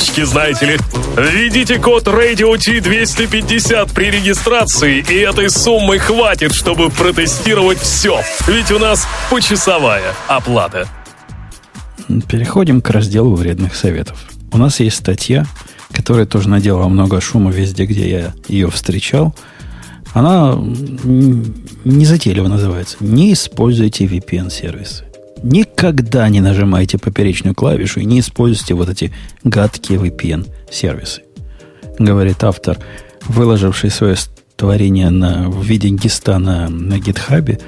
карточки, 0.00 0.24
знаете 0.24 0.66
ли. 0.66 0.78
Введите 1.16 1.78
код 1.78 2.06
Radio 2.06 2.54
T250 2.54 3.92
при 3.94 4.10
регистрации, 4.10 5.04
и 5.08 5.14
этой 5.16 5.50
суммы 5.50 5.98
хватит, 5.98 6.54
чтобы 6.54 6.90
протестировать 6.90 7.78
все. 7.78 8.20
Ведь 8.46 8.70
у 8.70 8.78
нас 8.78 9.06
почасовая 9.30 10.14
оплата. 10.26 10.88
Переходим 12.28 12.80
к 12.80 12.90
разделу 12.90 13.34
вредных 13.34 13.74
советов. 13.74 14.18
У 14.52 14.58
нас 14.58 14.80
есть 14.80 14.96
статья, 14.96 15.44
которая 15.92 16.26
тоже 16.26 16.48
наделала 16.48 16.88
много 16.88 17.20
шума 17.20 17.50
везде, 17.50 17.84
где 17.84 18.10
я 18.10 18.34
ее 18.48 18.70
встречал. 18.70 19.34
Она 20.12 20.56
незатейливо 21.84 22.48
называется. 22.48 22.96
Не 23.00 23.32
используйте 23.32 24.06
VPN-сервисы. 24.06 25.09
Никогда 25.42 26.28
не 26.28 26.40
нажимайте 26.40 26.98
поперечную 26.98 27.54
клавишу 27.54 28.00
и 28.00 28.04
не 28.04 28.20
используйте 28.20 28.74
вот 28.74 28.88
эти 28.88 29.12
гадкие 29.44 29.98
VPN-сервисы. 29.98 31.22
Говорит 31.98 32.44
автор, 32.44 32.78
выложивший 33.28 33.90
свое 33.90 34.16
творение 34.56 35.10
на, 35.10 35.48
в 35.48 35.64
виде 35.64 35.88
гиста 35.88 36.38
на, 36.38 36.68
на 36.68 36.98
гитхабе. 36.98 37.58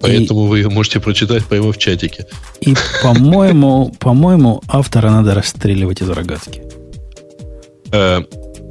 Поэтому 0.00 0.54
и, 0.56 0.64
вы 0.64 0.70
можете 0.70 0.98
прочитать 1.00 1.44
прямо 1.44 1.72
в 1.72 1.78
чатике. 1.78 2.26
И, 2.60 2.74
по-моему, 3.02 3.94
по-моему, 3.98 4.62
автора 4.66 5.10
надо 5.10 5.34
расстреливать 5.34 6.00
из 6.00 6.08
рогатки. 6.08 6.62
Э, 7.92 8.22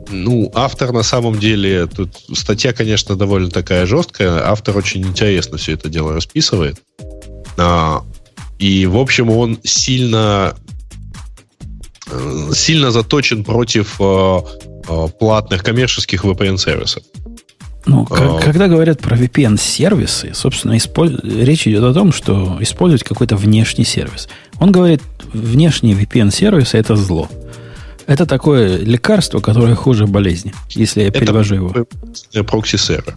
ну, 0.10 0.52
автор 0.56 0.92
на 0.92 1.04
самом 1.04 1.40
деле, 1.40 1.86
тут 1.86 2.10
статья, 2.34 2.74
конечно, 2.74 3.16
довольно 3.16 3.50
такая 3.50 3.86
жесткая. 3.86 4.50
Автор 4.50 4.76
очень 4.78 5.04
интересно 5.04 5.58
все 5.58 5.74
это 5.74 5.88
дело 5.90 6.14
расписывает. 6.14 6.82
А, 7.58 8.04
и, 8.62 8.86
в 8.86 8.96
общем, 8.96 9.32
он 9.32 9.58
сильно, 9.64 10.54
э, 12.12 12.52
сильно 12.54 12.92
заточен 12.92 13.44
против 13.44 14.00
э, 14.00 14.40
э, 14.88 15.08
платных 15.20 15.64
коммерческих 15.64 16.24
VPN-сервисов. 16.24 17.02
Ну, 17.88 18.06
а, 18.12 18.40
когда 18.40 18.68
говорят 18.68 19.00
про 19.00 19.18
VPN-сервисы, 19.18 20.36
собственно, 20.36 20.78
использ... 20.78 21.20
речь 21.24 21.68
идет 21.68 21.84
о 21.84 21.94
том, 21.96 22.14
что 22.14 22.58
использовать 22.60 23.04
какой-то 23.04 23.36
внешний 23.36 23.84
сервис. 23.84 24.30
Он 24.60 24.72
говорит, 24.72 25.02
внешний 25.34 25.96
VPN-сервис– 25.96 26.70
это 26.76 26.96
зло. 26.96 27.28
Это 28.06 28.28
такое 28.28 28.78
лекарство, 28.78 29.40
которое 29.40 29.74
хуже 29.74 30.06
болезни, 30.06 30.54
если 30.70 31.02
я 31.02 31.08
это 31.08 31.20
перевожу 31.20 31.56
его. 31.56 31.88
Прокси-сервер. 32.44 33.16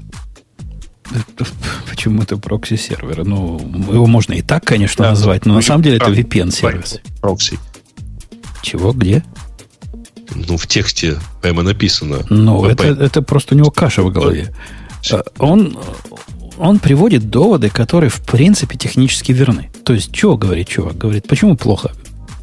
Почему 1.88 2.22
это 2.22 2.36
прокси-сервер? 2.36 3.24
Ну, 3.24 3.58
его 3.92 4.06
можно 4.06 4.32
и 4.32 4.42
так, 4.42 4.64
конечно, 4.64 5.04
да, 5.04 5.10
назвать, 5.10 5.46
но 5.46 5.54
на 5.54 5.62
самом 5.62 5.82
деле 5.82 5.96
это 5.96 6.10
VPN-сервис. 6.10 7.00
Прокси. 7.20 7.58
Чего? 8.62 8.92
Где? 8.92 9.22
Ну, 10.34 10.56
в 10.56 10.66
тексте 10.66 11.18
прямо 11.42 11.62
написано. 11.62 12.24
Ну, 12.30 12.64
это, 12.64 12.86
это 12.86 13.22
просто 13.22 13.54
у 13.54 13.58
него 13.58 13.70
каша 13.70 14.02
в 14.02 14.10
голове. 14.10 14.52
Э, 15.10 15.22
он, 15.38 15.78
он 16.58 16.78
приводит 16.78 17.30
доводы, 17.30 17.68
которые, 17.68 18.10
в 18.10 18.22
принципе, 18.22 18.76
технически 18.78 19.32
верны. 19.32 19.70
То 19.84 19.92
есть, 19.92 20.16
что 20.16 20.36
говорит 20.36 20.68
чувак? 20.68 20.96
Говорит, 20.96 21.28
почему 21.28 21.56
плохо 21.56 21.92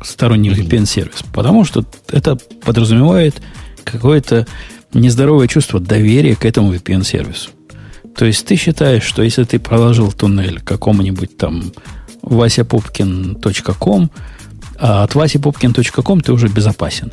сторонний 0.03 0.51
VPN-сервис? 0.51 1.23
Потому 1.33 1.65
что 1.65 1.83
это 2.09 2.37
подразумевает 2.63 3.41
какое-то 3.83 4.47
нездоровое 4.93 5.47
чувство 5.47 5.79
доверия 5.79 6.35
к 6.35 6.45
этому 6.45 6.73
VPN-сервису. 6.73 7.49
То 8.15 8.25
есть 8.25 8.45
ты 8.45 8.55
считаешь, 8.55 9.03
что 9.03 9.23
если 9.23 9.43
ты 9.43 9.59
проложил 9.59 10.11
туннель 10.11 10.59
какому-нибудь 10.59 11.37
там 11.37 11.71
vasapupkin.com, 12.21 14.09
а 14.79 15.03
от 15.03 15.13
vasapupkin.com 15.13 16.21
ты 16.21 16.33
уже 16.33 16.47
безопасен. 16.47 17.11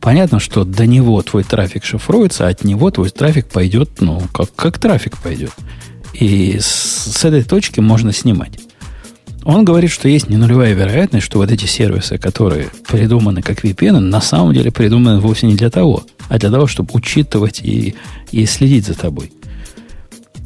Понятно, 0.00 0.40
что 0.40 0.64
до 0.64 0.86
него 0.86 1.20
твой 1.22 1.44
трафик 1.44 1.84
шифруется, 1.84 2.46
а 2.46 2.50
от 2.50 2.64
него 2.64 2.90
твой 2.90 3.10
трафик 3.10 3.46
пойдет, 3.48 4.00
ну, 4.00 4.22
как, 4.32 4.54
как 4.54 4.78
трафик 4.78 5.18
пойдет. 5.18 5.52
И 6.14 6.58
с, 6.58 6.66
с 6.66 7.24
этой 7.24 7.42
точки 7.42 7.80
можно 7.80 8.12
снимать. 8.12 8.58
Он 9.44 9.64
говорит, 9.64 9.90
что 9.90 10.08
есть 10.08 10.28
не 10.28 10.36
нулевая 10.36 10.74
вероятность, 10.74 11.26
что 11.26 11.38
вот 11.38 11.50
эти 11.50 11.66
сервисы, 11.66 12.18
которые 12.18 12.70
придуманы 12.88 13.42
как 13.42 13.64
VPN, 13.64 13.98
на 13.98 14.20
самом 14.20 14.52
деле 14.52 14.70
придуманы 14.70 15.20
вовсе 15.20 15.46
не 15.46 15.54
для 15.54 15.70
того, 15.70 16.04
а 16.28 16.38
для 16.38 16.50
того, 16.50 16.66
чтобы 16.66 16.90
учитывать 16.92 17.60
и, 17.62 17.94
и 18.32 18.46
следить 18.46 18.86
за 18.86 18.94
тобой. 18.94 19.32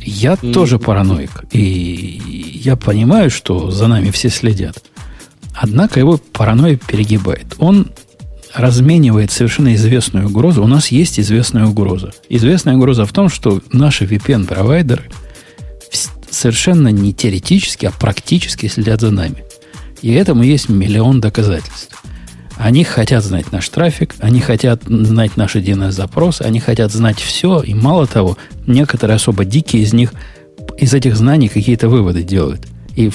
Я 0.05 0.35
mm. 0.35 0.53
тоже 0.53 0.79
параноик. 0.79 1.45
И 1.53 2.61
я 2.63 2.77
понимаю, 2.77 3.31
что 3.31 3.71
за 3.71 3.87
нами 3.87 4.11
все 4.11 4.29
следят. 4.29 4.83
Однако 5.55 6.01
его 6.01 6.19
паранойя 6.33 6.77
перегибает. 6.77 7.55
Он 7.59 7.91
разменивает 8.55 9.33
совершенно 9.33 9.75
известную 9.75 10.29
угрозу. 10.29 10.63
У 10.63 10.67
нас 10.67 10.89
есть 10.89 11.19
известная 11.19 11.67
угроза. 11.67 12.13
Известная 12.29 12.77
угроза 12.77 13.05
в 13.07 13.13
том, 13.13 13.29
что 13.29 13.61
наши 13.73 14.05
VPN-провайдеры 14.05 15.11
совершенно 16.31 16.89
не 16.89 17.13
теоретически, 17.13 17.87
а 17.87 17.93
практически 17.93 18.67
следят 18.67 19.01
за 19.01 19.11
нами. 19.11 19.45
И 20.03 20.13
этому 20.13 20.43
есть 20.43 20.69
миллион 20.69 21.21
доказательств. 21.21 22.04
Они 22.57 22.85
хотят 22.85 23.25
знать 23.25 23.51
наш 23.53 23.69
трафик, 23.69 24.15
они 24.21 24.41
хотят 24.41 24.83
знать 24.85 25.37
наши 25.37 25.61
DNS-запросы, 25.61 26.43
они 26.43 26.61
хотят 26.61 26.93
знать 26.93 27.19
все, 27.19 27.61
и 27.61 27.75
мало 27.75 28.07
того, 28.07 28.39
некоторые 28.67 29.17
особо 29.17 29.45
дикие 29.45 29.83
из 29.83 29.93
них 29.93 30.13
из 30.79 30.95
этих 30.95 31.17
знаний 31.17 31.49
какие-то 31.49 31.89
выводы 31.89 32.23
делают. 32.23 32.67
И 32.95 33.11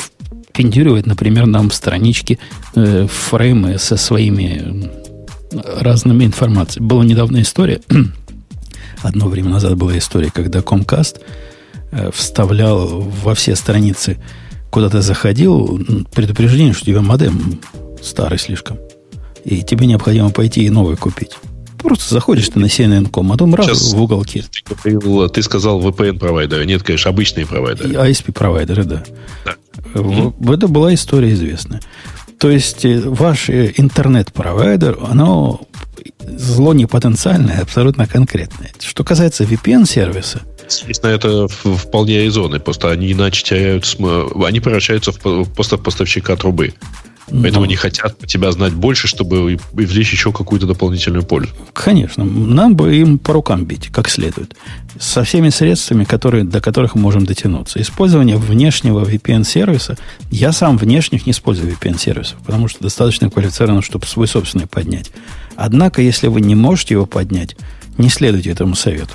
пендюривают, 0.54 1.06
например, 1.06 1.46
нам 1.46 1.72
странички, 1.72 2.38
э, 2.76 3.08
фреймы 3.08 3.78
со 3.78 3.96
своими 3.96 4.92
разными 5.52 6.26
информацией. 6.26 6.84
Была 6.84 7.04
недавно 7.06 7.42
история, 7.42 7.80
одно 9.02 9.28
время 9.28 9.50
назад 9.50 9.78
была 9.78 9.98
история, 9.98 10.32
когда 10.34 10.60
Comcast 10.60 11.22
э, 11.92 12.12
вставлял 12.14 13.00
во 13.00 13.36
все 13.36 13.56
страницы, 13.56 14.18
куда 14.70 14.90
ты 14.90 15.02
заходил, 15.02 15.82
предупреждение, 16.14 16.74
что 16.74 16.84
у 16.84 16.88
тебя 16.88 17.02
модем 17.02 17.60
старый 18.02 18.38
слишком 18.38 18.78
и 19.50 19.64
тебе 19.64 19.88
необходимо 19.88 20.30
пойти 20.30 20.64
и 20.66 20.70
новый 20.70 20.96
купить. 20.96 21.32
Просто 21.80 22.14
заходишь 22.14 22.50
ты 22.50 22.60
на 22.60 22.66
CNN.com, 22.66 23.32
а 23.32 23.38
там 23.38 23.56
раз 23.56 23.68
Сейчас 23.68 23.94
в 23.94 24.02
уголке. 24.02 24.44
Ты, 24.84 25.00
ты 25.30 25.42
сказал 25.44 25.82
VPN-провайдеры. 25.82 26.66
Нет, 26.66 26.84
конечно, 26.84 27.10
обычные 27.10 27.46
провайдеры. 27.46 27.90
ISP-провайдеры, 27.92 28.84
да. 28.84 29.04
да. 29.46 29.56
В, 29.94 30.52
это 30.52 30.68
была 30.68 30.94
история 30.94 31.32
известная. 31.34 31.82
То 32.38 32.50
есть 32.50 32.84
э, 32.86 33.00
ваш 33.00 33.50
э, 33.50 33.74
интернет-провайдер, 33.78 34.98
оно 35.10 35.62
зло 36.28 36.74
не 36.74 36.86
потенциальное, 36.86 37.60
а 37.60 37.62
абсолютно 37.62 38.08
конкретное. 38.08 38.72
Что 38.80 39.04
касается 39.04 39.46
VPN-сервиса, 39.46 40.42
Естественно, 40.70 41.12
это 41.12 41.48
вполне 41.48 42.24
резонно. 42.24 42.60
Просто 42.60 42.92
они 42.92 43.12
иначе 43.12 43.44
теряют... 43.44 43.98
Они 44.46 44.60
превращаются 44.60 45.12
в 45.12 45.46
просто 45.46 45.78
поставщика 45.78 46.36
трубы. 46.36 46.74
Поэтому 47.32 47.64
они 47.64 47.76
хотят 47.76 48.18
тебя 48.26 48.52
знать 48.52 48.74
больше, 48.74 49.08
чтобы 49.08 49.60
извлечь 49.78 50.12
еще 50.12 50.32
какую-то 50.32 50.68
дополнительную 50.68 51.24
пользу. 51.24 51.52
Конечно. 51.74 52.24
Нам 52.26 52.76
бы 52.76 52.96
им 52.96 53.18
по 53.20 53.34
рукам 53.34 53.66
бить, 53.66 53.90
как 53.92 54.10
следует. 54.10 54.56
Со 55.00 55.24
всеми 55.24 55.50
средствами, 55.50 56.04
которые, 56.04 56.44
до 56.44 56.62
которых 56.62 56.96
мы 56.96 57.02
можем 57.02 57.26
дотянуться. 57.26 57.82
Использование 57.82 58.38
внешнего 58.38 59.04
VPN-сервиса. 59.04 59.98
Я 60.32 60.52
сам 60.52 60.78
внешних 60.78 61.26
не 61.26 61.32
использую 61.32 61.72
VPN-сервисов, 61.72 62.38
потому 62.46 62.68
что 62.68 62.84
достаточно 62.84 63.30
квалифицирован, 63.30 63.82
чтобы 63.82 64.06
свой 64.06 64.28
собственный 64.28 64.68
поднять. 64.68 65.12
Однако, 65.56 66.02
если 66.02 66.28
вы 66.28 66.42
не 66.42 66.56
можете 66.56 66.96
его 66.96 67.06
поднять, 67.06 67.56
не 67.98 68.10
следуйте 68.10 68.50
этому 68.50 68.76
совету. 68.76 69.14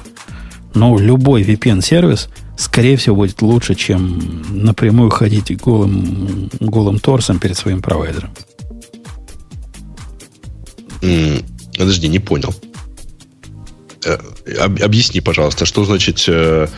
Но 0.75 0.99
любой 0.99 1.43
VPN-сервис– 1.43 2.29
скорее 2.57 2.97
всего, 2.97 3.17
будет 3.17 3.43
лучше, 3.43 3.75
чем 3.75 4.43
напрямую 4.51 5.11
ходить 5.11 5.57
голым, 5.57 6.51
голым 6.61 6.99
торсом 6.99 7.39
перед 7.39 7.57
своим 7.57 7.83
провайдером. 7.83 8.31
подожди, 11.77 12.09
не 12.09 12.19
понял. 12.19 12.55
Э, 14.05 14.19
объясни, 14.81 15.21
пожалуйста, 15.21 15.67
что 15.67 15.85
значит, 15.85 16.25
э, 16.29 16.69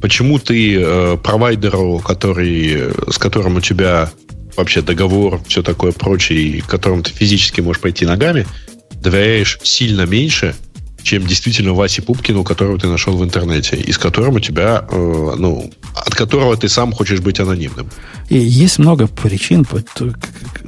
почему 0.00 0.38
ты 0.38 0.80
э, 0.80 1.16
провайдеру, 1.22 1.98
который, 1.98 2.92
с 3.10 3.18
которым 3.18 3.56
у 3.56 3.60
тебя 3.60 4.10
вообще 4.56 4.82
договор, 4.82 5.40
все 5.46 5.62
такое 5.62 5.92
прочее, 5.92 6.40
и 6.40 6.60
которым 6.60 7.02
ты 7.02 7.12
физически 7.12 7.60
можешь 7.60 7.80
пойти 7.80 8.04
ногами, 8.04 8.46
доверяешь 8.92 9.58
сильно 9.62 10.02
меньше, 10.02 10.54
чем 11.02 11.26
действительно 11.26 11.74
Васе 11.74 12.02
Пупкину, 12.02 12.44
которого 12.44 12.78
ты 12.78 12.86
нашел 12.86 13.16
в 13.16 13.24
интернете, 13.24 13.76
и 13.76 13.92
с 13.92 13.98
которым 13.98 14.36
у 14.36 14.40
тебя, 14.40 14.86
э, 14.90 15.34
ну, 15.38 15.70
от 15.94 16.14
которого 16.14 16.56
ты 16.56 16.68
сам 16.68 16.92
хочешь 16.92 17.20
быть 17.20 17.40
анонимным. 17.40 17.88
И 18.28 18.38
есть 18.38 18.78
много 18.78 19.06
причин, 19.06 19.66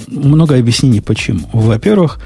много 0.08 0.56
объяснений, 0.56 1.00
почему. 1.00 1.48
Во-первых, 1.52 2.18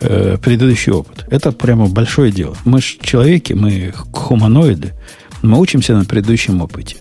э, 0.00 0.38
предыдущий 0.42 0.92
опыт. 0.92 1.26
Это 1.30 1.52
прямо 1.52 1.88
большое 1.88 2.32
дело. 2.32 2.56
Мы 2.64 2.80
же 2.80 2.98
человеки, 3.02 3.52
мы 3.52 3.92
хуманоиды, 4.12 4.94
мы 5.42 5.58
учимся 5.58 5.94
на 5.94 6.04
предыдущем 6.04 6.62
опыте. 6.62 6.96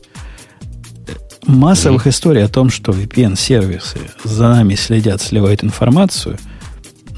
Массовых 1.45 2.07
mm-hmm. 2.07 2.09
историй 2.09 2.43
о 2.43 2.49
том, 2.49 2.69
что 2.69 2.91
VPN-сервисы 2.91 3.99
за 4.23 4.49
нами 4.49 4.75
следят, 4.75 5.21
сливают 5.21 5.63
информацию– 5.63 6.37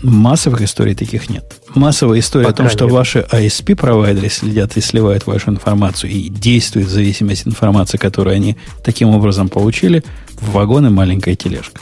Массовых 0.01 0.61
историй 0.61 0.95
таких 0.95 1.29
нет. 1.29 1.43
Массовая 1.75 2.19
история 2.19 2.45
Пока 2.45 2.55
о 2.55 2.57
том, 2.57 2.69
что 2.69 2.85
нет. 2.85 2.93
ваши 2.93 3.27
ISP-провайдеры 3.31 4.29
следят 4.29 4.77
и 4.77 4.81
сливают 4.81 5.27
вашу 5.27 5.51
информацию 5.51 6.11
и 6.11 6.29
действуют 6.29 6.87
в 6.87 6.91
зависимости 6.91 7.41
от 7.41 7.47
информации, 7.47 7.97
которую 7.97 8.35
они 8.35 8.57
таким 8.83 9.09
образом 9.09 9.49
получили, 9.49 10.03
в 10.33 10.51
вагоны 10.51 10.89
маленькая 10.89 11.35
тележка. 11.35 11.81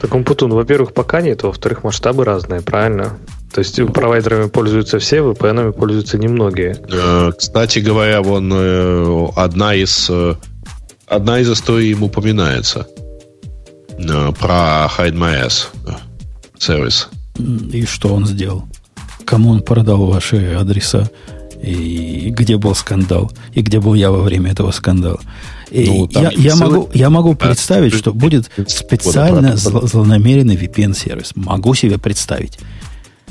Так, 0.00 0.14
Умпутун, 0.14 0.52
во-первых, 0.52 0.94
пока 0.94 1.20
нет, 1.20 1.42
во-вторых, 1.42 1.84
масштабы 1.84 2.24
разные, 2.24 2.60
правильно? 2.60 3.18
То 3.52 3.60
есть 3.60 3.80
провайдерами 3.92 4.48
пользуются 4.48 4.98
все, 4.98 5.18
VPN 5.18 5.72
пользуются 5.72 6.18
немногие. 6.18 6.76
Э, 6.90 7.32
кстати 7.36 7.80
говоря, 7.80 8.22
вон 8.22 8.52
э, 8.54 9.26
одна 9.36 9.74
из 9.74 10.08
э, 10.10 10.34
одна 11.06 11.40
из 11.40 11.50
историй 11.50 11.90
им 11.92 12.02
упоминается 12.02 12.86
про 13.96 14.88
Hide 14.96 15.14
My 15.14 15.46
Ass 15.46 15.68
сервис. 16.58 17.08
И 17.38 17.84
что 17.84 18.14
он 18.14 18.26
сделал? 18.26 18.64
Кому 19.24 19.50
он 19.50 19.62
продал 19.62 20.06
ваши 20.06 20.54
адреса? 20.54 21.10
И 21.62 22.30
где 22.30 22.56
был 22.56 22.74
скандал? 22.74 23.32
И 23.52 23.62
где 23.62 23.80
был 23.80 23.94
я 23.94 24.10
во 24.10 24.22
время 24.22 24.52
этого 24.52 24.70
скандала? 24.70 25.20
И 25.70 25.86
ну, 25.86 26.08
я, 26.12 26.30
я, 26.30 26.56
могу, 26.56 26.88
я 26.94 27.10
могу 27.10 27.34
представить, 27.34 27.94
что 27.94 28.12
будет 28.12 28.50
специально 28.68 29.56
зл, 29.56 29.86
злонамеренный 29.86 30.56
VPN-сервис. 30.56 31.32
Могу 31.34 31.74
себе 31.74 31.98
представить. 31.98 32.58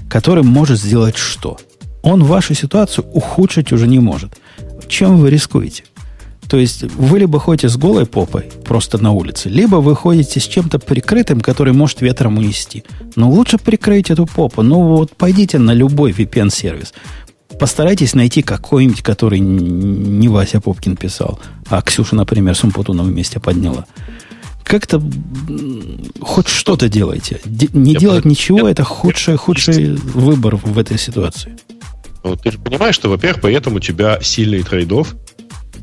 Который 0.09 0.43
может 0.43 0.79
сделать 0.79 1.17
что? 1.17 1.57
Он 2.01 2.23
вашу 2.23 2.53
ситуацию 2.53 3.05
ухудшить 3.13 3.71
уже 3.71 3.87
не 3.87 3.99
может. 3.99 4.37
Чем 4.87 5.17
вы 5.17 5.29
рискуете? 5.29 5.83
То 6.49 6.57
есть 6.57 6.83
вы 6.83 7.19
либо 7.19 7.39
ходите 7.39 7.67
с 7.67 7.77
голой 7.77 8.05
попой 8.05 8.43
просто 8.65 9.01
на 9.01 9.11
улице, 9.11 9.49
либо 9.49 9.77
вы 9.77 9.95
ходите 9.95 10.39
с 10.39 10.43
чем-то 10.43 10.79
прикрытым, 10.79 11.41
который 11.41 11.73
может 11.73 12.01
ветром 12.01 12.37
унести. 12.37 12.83
Но 13.15 13.29
лучше 13.29 13.57
прикрыть 13.57 14.09
эту 14.09 14.25
попу. 14.25 14.61
Ну 14.61 14.81
вот 14.81 15.11
пойдите 15.11 15.59
на 15.59 15.73
любой 15.73 16.11
VPN-сервис. 16.11 16.93
Постарайтесь 17.59 18.13
найти 18.13 18.41
какой-нибудь, 18.41 19.01
который 19.01 19.39
не 19.39 20.27
Вася 20.27 20.61
Попкин 20.61 20.95
писал, 20.95 21.39
а 21.69 21.81
Ксюша, 21.81 22.15
например, 22.15 22.55
с 22.55 22.63
Умпутуном 22.63 23.07
вместе 23.07 23.39
подняла. 23.39 23.85
Как-то 24.63 25.01
хоть 26.21 26.47
что-то 26.47 26.89
делайте. 26.89 27.39
не 27.45 27.93
я 27.93 27.99
делать 27.99 28.23
под... 28.23 28.31
ничего, 28.31 28.67
я... 28.67 28.71
это 28.71 28.83
худший, 28.83 29.37
худший 29.37 29.95
выбор 29.95 30.57
в 30.57 30.77
этой 30.77 30.99
ситуации. 30.99 31.57
Вот 32.21 32.41
ты 32.41 32.51
же 32.51 32.59
понимаешь, 32.59 32.95
что, 32.95 33.09
во-первых, 33.09 33.41
поэтому 33.41 33.77
у 33.77 33.79
тебя 33.79 34.19
сильный 34.21 34.61
трейдов, 34.61 35.15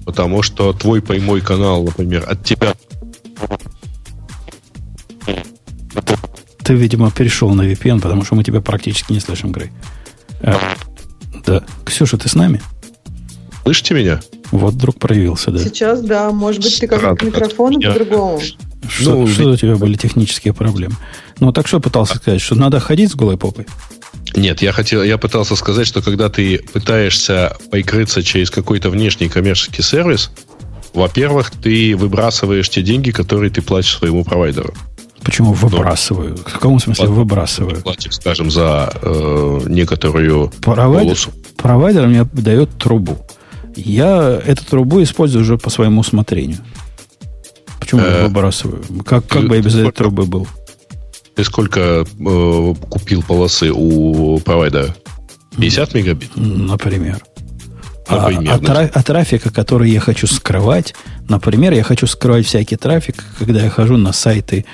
Потому 0.04 0.42
что 0.42 0.72
твой 0.72 1.00
прямой 1.00 1.40
канал, 1.40 1.84
например, 1.84 2.24
от 2.28 2.44
тебя... 2.44 2.74
Ты, 6.62 6.74
видимо, 6.74 7.10
перешел 7.10 7.50
на 7.50 7.62
VPN, 7.62 8.00
потому 8.00 8.24
что 8.24 8.34
мы 8.34 8.44
тебя 8.44 8.60
практически 8.60 9.12
не 9.12 9.20
слышим, 9.20 9.52
Грей. 9.52 9.70
А, 10.40 10.58
да. 11.46 11.62
Ксюша, 11.84 12.16
ты 12.16 12.28
с 12.28 12.34
нами? 12.34 12.62
Слышите 13.64 13.94
меня? 13.94 14.20
Вот 14.50 14.74
вдруг 14.74 14.98
проявился, 14.98 15.50
да. 15.50 15.58
Сейчас, 15.58 16.00
да. 16.02 16.30
Может 16.30 16.62
быть, 16.62 16.78
ты 16.78 16.86
как 16.86 17.18
к 17.18 17.22
микрофону 17.22 17.80
по-другому. 17.80 18.40
Что, 18.88 19.14
ну, 19.14 19.26
что 19.26 19.50
у 19.50 19.56
тебя 19.56 19.76
были 19.76 19.94
технические 19.94 20.52
проблемы? 20.52 20.96
Ну, 21.40 21.52
так 21.52 21.66
что 21.66 21.80
пытался 21.80 22.16
сказать, 22.16 22.40
что 22.40 22.54
надо 22.54 22.80
ходить 22.80 23.10
с 23.10 23.14
голой 23.14 23.38
попой? 23.38 23.66
Нет, 24.36 24.62
я 24.62 24.72
хотел, 24.72 25.02
я 25.02 25.16
пытался 25.16 25.54
сказать, 25.56 25.86
что 25.86 26.02
когда 26.02 26.28
ты 26.28 26.58
пытаешься 26.72 27.56
прикрыться 27.70 28.22
через 28.22 28.50
какой-то 28.50 28.90
внешний 28.90 29.28
коммерческий 29.28 29.82
сервис, 29.82 30.30
во-первых, 30.92 31.50
ты 31.50 31.96
выбрасываешь 31.96 32.68
те 32.68 32.82
деньги, 32.82 33.10
которые 33.10 33.50
ты 33.50 33.62
платишь 33.62 33.96
своему 33.96 34.24
провайдеру. 34.24 34.74
Почему 35.22 35.52
выбрасываю? 35.52 36.36
В 36.36 36.42
каком 36.42 36.78
смысле 36.78 37.06
плат, 37.06 37.16
выбрасываю? 37.16 37.80
Платишь, 37.82 38.14
скажем, 38.14 38.50
за 38.50 38.92
э, 39.00 39.60
некоторую 39.68 40.52
провайдер, 40.60 41.06
полосу. 41.06 41.30
Провайдер 41.56 42.06
мне 42.06 42.24
дает 42.32 42.70
трубу. 42.78 43.18
Я 43.74 44.40
эту 44.44 44.64
трубу 44.66 45.02
использую 45.02 45.42
уже 45.42 45.56
по 45.56 45.70
своему 45.70 46.02
усмотрению. 46.02 46.58
Почему 47.80 48.02
э, 48.02 48.18
я 48.18 48.22
выбрасываю? 48.24 48.84
Как, 49.04 49.26
как 49.26 49.48
бы 49.48 49.56
я 49.56 49.62
без 49.62 49.74
этой 49.74 49.92
трубы 49.92 50.26
был? 50.26 50.46
Ты 51.34 51.44
сколько 51.44 51.80
э, 51.80 52.74
купил 52.88 53.22
полосы 53.22 53.72
у 53.72 54.38
провайдера? 54.40 54.94
50 55.58 55.94
мегабит? 55.94 56.30
Например. 56.36 57.22
А, 58.06 58.28
а, 58.28 58.58
траф, 58.58 58.90
а 58.92 59.02
трафика, 59.02 59.50
который 59.50 59.90
я 59.90 59.98
хочу 59.98 60.26
скрывать, 60.26 60.94
например, 61.28 61.72
я 61.72 61.82
хочу 61.82 62.06
скрывать 62.06 62.44
всякий 62.46 62.76
трафик, 62.76 63.24
когда 63.38 63.62
я 63.62 63.70
хожу 63.70 63.96
на 63.96 64.12
сайты, 64.12 64.66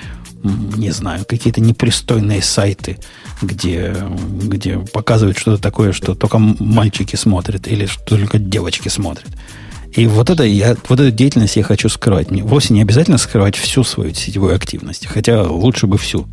не 0.43 0.91
знаю, 0.91 1.23
какие-то 1.25 1.61
непристойные 1.61 2.41
сайты, 2.41 2.97
где, 3.41 3.95
где 4.43 4.79
показывают 4.79 5.37
что-то 5.37 5.61
такое, 5.61 5.93
что 5.93 6.13
только 6.13 6.39
мальчики 6.39 7.15
смотрят 7.15 7.67
или 7.67 7.85
что 7.85 8.17
только 8.17 8.37
девочки 8.37 8.89
смотрят. 8.89 9.29
И 9.93 10.07
вот, 10.07 10.29
это 10.29 10.43
я, 10.43 10.75
вот 10.87 10.99
эту 10.99 11.11
деятельность 11.11 11.57
я 11.57 11.63
хочу 11.63 11.89
скрывать. 11.89 12.31
Мне 12.31 12.43
вовсе 12.43 12.73
не 12.73 12.81
обязательно 12.81 13.17
скрывать 13.17 13.55
всю 13.55 13.83
свою 13.83 14.13
сетевую 14.13 14.55
активность, 14.55 15.05
хотя 15.05 15.43
лучше 15.43 15.87
бы 15.87 15.97
всю. 15.97 16.27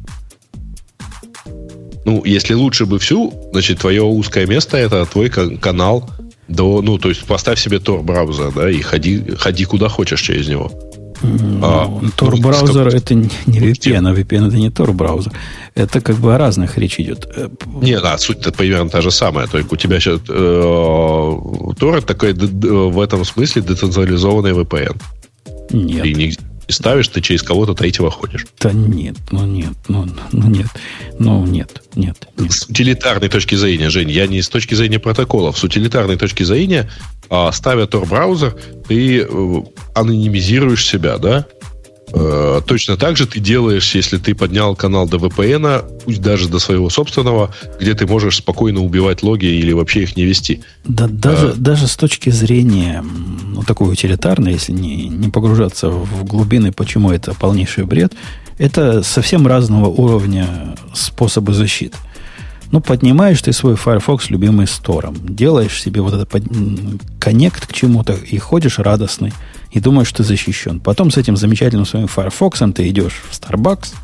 Ну, 2.09 2.25
если 2.25 2.55
лучше 2.55 2.87
бы 2.87 2.99
всю, 2.99 3.35
значит, 3.53 3.81
твое 3.81 4.03
узкое 4.03 4.47
место 4.47 4.79
это 4.79 5.05
твой 5.05 5.29
канал 5.29 6.09
до, 6.49 6.81
ну, 6.81 6.97
то 6.97 7.11
есть 7.11 7.23
поставь 7.25 7.61
себе 7.61 7.77
Tor 7.77 8.03
браузер, 8.03 8.51
да, 8.51 8.71
и 8.71 8.81
ходи, 8.81 9.23
ходи 9.39 9.67
куда 9.67 9.91
хочешь 9.91 10.23
через 10.23 10.49
него. 10.49 10.73
Ну, 11.21 11.61
а, 11.63 11.87
Tor 12.17 12.31
ну, 12.31 12.39
браузер 12.39 12.89
это 12.89 13.15
не 13.15 13.29
VPN, 13.47 14.09
а 14.09 14.15
VPN 14.15 14.49
это 14.49 14.57
не 14.57 14.71
Tor 14.71 14.93
браузер. 14.93 15.33
Это 15.75 16.01
как 16.01 16.17
бы 16.17 16.35
о 16.35 16.39
разных 16.39 16.79
речь 16.79 16.99
идет. 16.99 17.29
Э, 17.37 17.51
не, 17.83 18.01
да, 18.01 18.17
суть-то 18.17 18.53
примерно 18.53 18.89
та 18.89 19.03
же 19.03 19.11
самая. 19.11 19.47
Только 19.47 19.75
у 19.75 19.77
тебя 19.77 20.01
сейчас 20.01 20.21
э, 20.31 20.33
Tor 20.33 22.01
такой 22.01 22.33
в 22.33 23.01
этом 23.01 23.27
смысле 23.27 23.61
децентрализованный 23.61 24.53
VPN. 24.53 24.97
Нет. 25.73 26.03
Ты 26.03 26.15
нигде, 26.15 26.39
и 26.69 26.73
ставишь, 26.73 27.09
ты 27.09 27.21
через 27.23 27.43
кого-то 27.43 27.75
третьего 27.75 28.11
ходишь. 28.11 28.47
Да 28.61 28.73
нет, 28.73 29.17
ну 29.31 29.47
нет, 29.47 29.73
ну, 29.89 30.07
ну 30.33 30.49
нет, 30.49 30.67
ну 31.19 31.47
нет, 31.47 31.83
нет, 31.97 32.29
нет. 32.37 32.53
С 32.53 32.67
утилитарной 32.69 33.29
точки 33.29 33.55
зрения, 33.55 33.89
Жень, 33.89 34.11
я 34.11 34.27
не 34.27 34.43
с 34.43 34.49
точки 34.51 34.75
зрения 34.75 34.99
протоколов, 34.99 35.59
с 35.59 35.65
утилитарной 35.65 36.17
точки 36.17 36.43
зрения, 36.43 36.91
а, 37.31 37.51
ставя 37.53 37.87
Tor-браузер, 37.87 38.57
ты 38.87 39.23
э, 39.23 39.63
анонимизируешь 39.95 40.87
себя, 40.87 41.19
да? 41.19 41.47
Э, 42.13 42.61
точно 42.67 42.97
так 42.97 43.17
же 43.17 43.27
ты 43.27 43.41
делаешь, 43.41 43.95
если 43.95 44.19
ты 44.19 44.35
поднял 44.35 44.75
канал 44.75 45.09
до 45.09 45.19
VPN, 45.19 46.03
пусть 46.05 46.21
даже 46.21 46.49
до 46.49 46.59
своего 46.59 46.91
собственного, 46.91 47.55
где 47.81 47.95
ты 47.95 48.07
можешь 48.07 48.37
спокойно 48.37 48.81
убивать 48.81 49.23
логи 49.23 49.47
или 49.47 49.73
вообще 49.73 50.03
их 50.03 50.17
не 50.17 50.25
вести. 50.25 50.63
Да, 50.85 51.07
даже, 51.07 51.51
а, 51.51 51.55
даже 51.55 51.87
с 51.87 51.97
точки 51.97 52.31
зрения, 52.31 53.05
ну, 53.45 53.63
такой 53.63 53.93
утилитарной, 53.93 54.53
если 54.53 54.73
не, 54.73 55.09
не 55.09 55.29
погружаться 55.29 55.91
в 55.91 56.25
глубины, 56.25 56.73
почему 56.73 57.11
это 57.11 57.35
полнейший 57.35 57.85
бред, 57.85 58.15
это 58.59 59.03
совсем 59.03 59.47
разного 59.47 59.87
уровня 59.87 60.75
способы 60.95 61.53
защиты. 61.53 61.97
Ну, 62.71 62.81
поднимаешь 62.81 63.41
ты 63.41 63.53
свой 63.53 63.77
Firefox 63.77 64.31
любимый 64.31 64.67
стором, 64.67 65.17
делаешь 65.21 65.81
себе 65.81 66.03
вот 66.03 66.15
этот 66.15 66.31
коннект 67.19 67.67
к 67.67 67.73
чему-то 67.73 68.13
и 68.13 68.39
ходишь 68.39 68.79
радостный 68.79 69.33
и 69.71 69.81
думаешь, 69.81 70.09
что 70.09 70.19
ты 70.19 70.25
защищен. 70.25 70.81
Потом 70.81 71.11
с 71.11 71.17
этим 71.17 71.37
замечательным 71.37 71.87
своим 71.87 72.09
Firefox 72.09 72.63
ты 72.75 72.89
идешь 72.89 73.23
в 73.29 73.33
Starbucks 73.33 73.95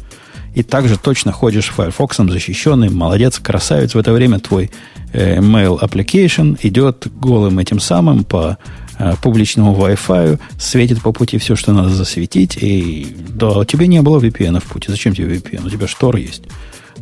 и 0.54 0.62
также 0.62 0.96
точно 0.96 1.32
ходишь 1.32 1.72
Firefox 1.76 2.16
защищенный, 2.16 2.88
молодец, 2.88 3.38
красавец. 3.38 3.94
В 3.94 3.98
это 3.98 4.12
время 4.12 4.38
твой 4.38 4.70
э, 5.12 5.40
mail 5.40 5.80
application 5.80 6.58
идет 6.62 7.08
голым 7.20 7.58
этим 7.58 7.80
самым 7.80 8.24
по 8.24 8.56
э, 8.98 9.14
публичному 9.20 9.74
Wi-Fi, 9.74 10.38
светит 10.58 11.02
по 11.02 11.12
пути 11.12 11.38
все, 11.38 11.56
что 11.56 11.72
надо 11.72 11.90
засветить, 11.90 12.56
и 12.56 13.14
да, 13.28 13.58
у 13.58 13.64
тебя 13.64 13.86
не 13.86 14.00
было 14.00 14.20
VPN 14.20 14.60
в 14.60 14.64
пути. 14.64 14.90
Зачем 14.90 15.14
тебе 15.14 15.36
VPN? 15.36 15.66
У 15.66 15.70
тебя 15.70 15.88
штор 15.88 16.16
есть. 16.16 16.44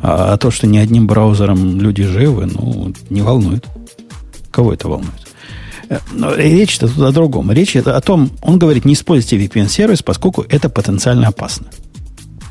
А, 0.03 0.33
а 0.33 0.37
то, 0.37 0.51
что 0.51 0.67
ни 0.67 0.77
одним 0.77 1.07
браузером 1.07 1.79
люди 1.79 2.03
живы, 2.03 2.45
ну, 2.45 2.93
не 3.09 3.21
волнует. 3.21 3.65
Кого 4.51 4.73
это 4.73 4.89
волнует? 4.89 5.13
Э, 5.87 5.99
но 6.11 6.35
речь-то 6.35 6.89
тут 6.89 6.99
о 6.99 7.11
другом. 7.13 7.51
Речь 7.53 7.77
это 7.77 7.95
о 7.95 8.01
том, 8.01 8.29
он 8.41 8.59
говорит, 8.59 8.83
не 8.83 8.95
используйте 8.95 9.37
VPN-сервис, 9.37 10.03
поскольку 10.03 10.45
это 10.49 10.67
потенциально 10.67 11.29
опасно. 11.29 11.67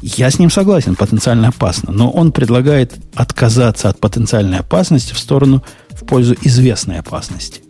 Я 0.01 0.31
с 0.31 0.39
ним 0.39 0.51
согласен, 0.51 0.97
потенциально 0.97 1.49
опасно, 1.49 1.93
но 1.93 2.11
он 2.11 2.33
предлагает 2.33 2.95
отказаться 3.15 3.91
от 3.91 4.01
потенциальной 4.01 4.59
опасности 4.59 5.13
в 5.13 5.19
сторону, 5.19 5.63
в 5.91 6.07
пользу 6.07 6.35
известной 6.41 6.99
опасности. 6.99 7.61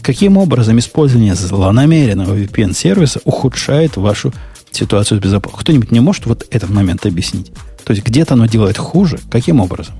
Каким 0.00 0.38
образом 0.38 0.78
использование 0.78 1.34
злонамеренного 1.34 2.34
VPN-сервиса 2.34 3.20
ухудшает 3.24 3.98
вашу 3.98 4.32
ситуацию 4.70 5.18
с 5.18 5.22
безопасностью? 5.22 5.60
Кто-нибудь 5.60 5.92
не 5.92 6.00
может 6.00 6.24
вот 6.24 6.46
этот 6.50 6.70
момент 6.70 7.04
объяснить? 7.04 7.52
То 7.86 7.92
есть 7.92 8.04
где-то 8.04 8.34
оно 8.34 8.46
делает 8.46 8.76
хуже? 8.78 9.20
Каким 9.30 9.60
образом? 9.60 9.94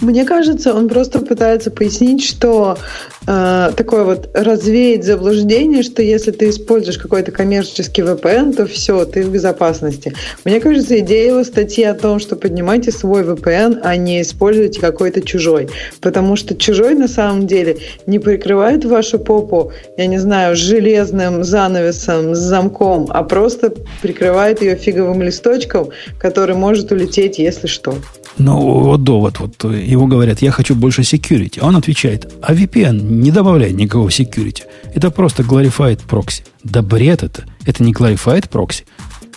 Мне 0.00 0.24
кажется, 0.24 0.74
он 0.74 0.88
просто 0.88 1.18
пытается 1.18 1.70
пояснить, 1.70 2.24
что 2.24 2.78
э, 3.26 3.70
такое 3.76 4.04
вот 4.04 4.30
развеять 4.32 5.04
заблуждение, 5.04 5.82
что 5.82 6.02
если 6.02 6.30
ты 6.30 6.48
используешь 6.48 6.96
какой-то 6.96 7.32
коммерческий 7.32 8.00
VPN, 8.00 8.54
то 8.54 8.66
все, 8.66 9.04
ты 9.04 9.22
в 9.22 9.30
безопасности. 9.30 10.14
Мне 10.44 10.60
кажется, 10.60 10.98
идея 11.00 11.32
его 11.32 11.44
статьи 11.44 11.84
о 11.84 11.92
том, 11.92 12.18
что 12.18 12.36
поднимайте 12.36 12.92
свой 12.92 13.24
VPN, 13.24 13.80
а 13.82 13.94
не 13.96 14.22
используйте 14.22 14.80
какой-то 14.80 15.20
чужой. 15.20 15.68
Потому 16.00 16.34
что 16.36 16.56
чужой 16.56 16.94
на 16.94 17.08
самом 17.08 17.46
деле 17.46 17.76
не 18.06 18.18
прикрывает 18.18 18.86
вашу 18.86 19.18
попу, 19.18 19.72
я 19.98 20.06
не 20.06 20.18
знаю, 20.18 20.56
железным 20.56 21.44
занавесом, 21.44 22.34
с 22.34 22.38
замком, 22.38 23.06
а 23.10 23.22
просто 23.22 23.74
прикрывает 24.00 24.62
ее 24.62 24.76
фиговым 24.76 25.22
листочком, 25.22 25.90
который 26.18 26.54
может 26.54 26.90
улететь, 26.90 27.38
если 27.38 27.66
что. 27.66 27.96
Ну, 28.40 28.58
вот 28.58 29.04
довод. 29.04 29.38
Вот 29.38 29.64
его 29.64 30.06
говорят, 30.06 30.40
я 30.40 30.50
хочу 30.50 30.74
больше 30.74 31.02
security. 31.02 31.58
А 31.60 31.66
он 31.66 31.76
отвечает, 31.76 32.32
а 32.40 32.54
VPN 32.54 33.02
не 33.02 33.30
добавляет 33.30 33.74
никакого 33.74 34.08
security. 34.08 34.62
Это 34.94 35.10
просто 35.10 35.42
glorified 35.42 36.00
прокси. 36.08 36.44
Да 36.64 36.80
бред 36.80 37.22
это. 37.22 37.44
Это 37.66 37.82
не 37.82 37.92
glorified 37.92 38.48
прокси. 38.48 38.84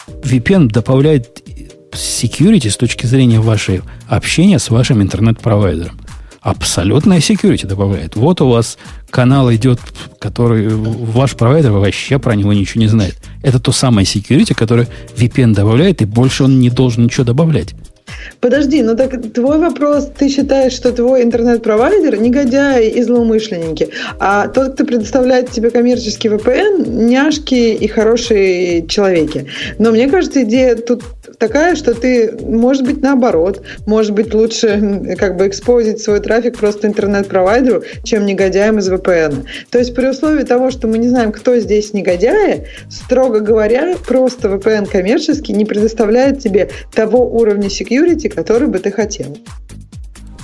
VPN 0.08 0.70
добавляет 0.70 1.44
security 1.92 2.70
с 2.70 2.78
точки 2.78 3.06
зрения 3.06 3.42
вашего 3.42 3.84
общения 4.08 4.58
с 4.58 4.70
вашим 4.70 5.02
интернет-провайдером. 5.02 6.00
Абсолютная 6.40 7.20
security 7.20 7.68
добавляет. 7.68 8.16
Вот 8.16 8.40
у 8.40 8.50
вас 8.50 8.78
канал 9.10 9.54
идет, 9.54 9.80
который 10.18 10.70
ваш 10.70 11.36
провайдер 11.36 11.72
вообще 11.72 12.20
про 12.20 12.36
него 12.36 12.54
ничего 12.54 12.82
не 12.82 12.88
знает. 12.88 13.18
Это 13.42 13.60
то 13.60 13.74
самое 13.74 14.06
security, 14.06 14.54
которое 14.54 14.88
VPN 15.18 15.54
добавляет, 15.54 16.02
и 16.02 16.06
больше 16.06 16.46
он 16.46 16.60
не 16.60 16.70
должен 16.70 17.04
ничего 17.04 17.26
добавлять. 17.26 17.76
Подожди, 18.44 18.84
ну 18.84 18.94
так 18.98 19.12
твой 19.32 19.58
вопрос, 19.58 20.10
ты 20.20 20.28
считаешь, 20.28 20.74
что 20.74 20.92
твой 20.92 21.24
интернет-провайдер 21.24 22.20
негодяи 22.20 22.90
и 22.90 23.02
злоумышленники, 23.02 23.88
а 24.20 24.50
тот, 24.50 24.74
кто 24.74 24.84
предоставляет 24.84 25.50
тебе 25.52 25.70
коммерческий 25.70 26.28
VPN, 26.28 26.86
няшки 26.90 27.56
и 27.56 27.88
хорошие 27.88 28.86
человеки. 28.88 29.46
Но 29.80 29.92
мне 29.92 30.10
кажется, 30.10 30.44
идея 30.44 30.76
тут 30.76 31.04
такая, 31.44 31.76
что 31.76 31.94
ты, 31.94 32.32
может 32.42 32.86
быть, 32.86 33.02
наоборот, 33.02 33.64
может 33.86 34.14
быть, 34.14 34.34
лучше 34.34 35.18
как 35.20 35.36
бы 35.36 35.50
экспозить 35.50 36.02
свой 36.02 36.22
трафик 36.22 36.58
просто 36.58 36.88
интернет-провайдеру, 36.88 37.84
чем 38.04 38.26
негодяям 38.26 38.80
из 38.80 38.90
VPN. 38.90 39.44
То 39.70 39.78
есть 39.78 39.94
при 39.94 40.08
условии 40.08 40.44
того, 40.44 40.72
что 40.72 40.88
мы 40.88 40.98
не 40.98 41.10
знаем, 41.10 41.34
кто 41.34 41.58
здесь 41.58 41.92
негодяи, 41.92 42.68
строго 42.90 43.42
говоря, 43.42 43.98
просто 44.08 44.48
VPN 44.48 44.90
коммерческий 44.90 45.52
не 45.52 45.66
предоставляет 45.66 46.40
тебе 46.40 46.70
того 46.96 47.30
уровня 47.30 47.68
security, 47.68 48.30
который 48.30 48.70
бы 48.70 48.80
ты 48.80 48.90
хотел. 48.92 49.38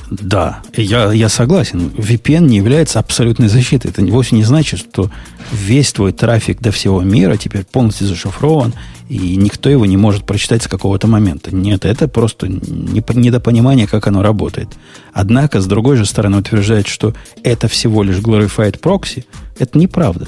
Да, 0.09 0.61
я, 0.75 1.11
я 1.11 1.29
согласен. 1.29 1.91
VPN 1.95 2.47
не 2.47 2.57
является 2.57 2.99
абсолютной 2.99 3.47
защитой. 3.47 3.89
Это 3.89 4.03
вовсе 4.05 4.35
не 4.35 4.43
значит, 4.43 4.79
что 4.79 5.11
весь 5.51 5.91
твой 5.93 6.13
трафик 6.13 6.59
до 6.61 6.71
всего 6.71 7.01
мира 7.01 7.37
теперь 7.37 7.63
полностью 7.63 8.07
зашифрован, 8.07 8.73
и 9.07 9.35
никто 9.35 9.69
его 9.69 9.85
не 9.85 9.97
может 9.97 10.25
прочитать 10.25 10.63
с 10.63 10.67
какого-то 10.67 11.07
момента. 11.07 11.53
Нет, 11.55 11.85
это 11.85 12.07
просто 12.07 12.47
недопонимание, 12.47 13.87
как 13.87 14.07
оно 14.07 14.21
работает. 14.21 14.69
Однако, 15.13 15.61
с 15.61 15.67
другой 15.67 15.97
же 15.97 16.05
стороны, 16.05 16.37
утверждать, 16.37 16.87
что 16.87 17.13
это 17.43 17.67
всего 17.67 18.03
лишь 18.03 18.17
glorified 18.17 18.79
proxy, 18.79 19.25
это 19.57 19.77
неправда. 19.77 20.27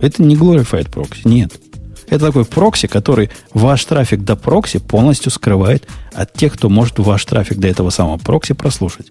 Это 0.00 0.22
не 0.22 0.36
glorified 0.36 0.90
proxy, 0.90 1.20
нет. 1.24 1.52
Это 2.08 2.26
такой 2.26 2.44
прокси, 2.44 2.86
который 2.86 3.30
ваш 3.52 3.84
трафик 3.84 4.22
до 4.22 4.36
прокси 4.36 4.78
полностью 4.78 5.30
скрывает 5.30 5.86
от 6.12 6.32
тех, 6.32 6.54
кто 6.54 6.68
может 6.68 6.98
ваш 6.98 7.24
трафик 7.24 7.58
до 7.58 7.68
этого 7.68 7.90
самого 7.90 8.18
прокси 8.18 8.54
прослушать. 8.54 9.10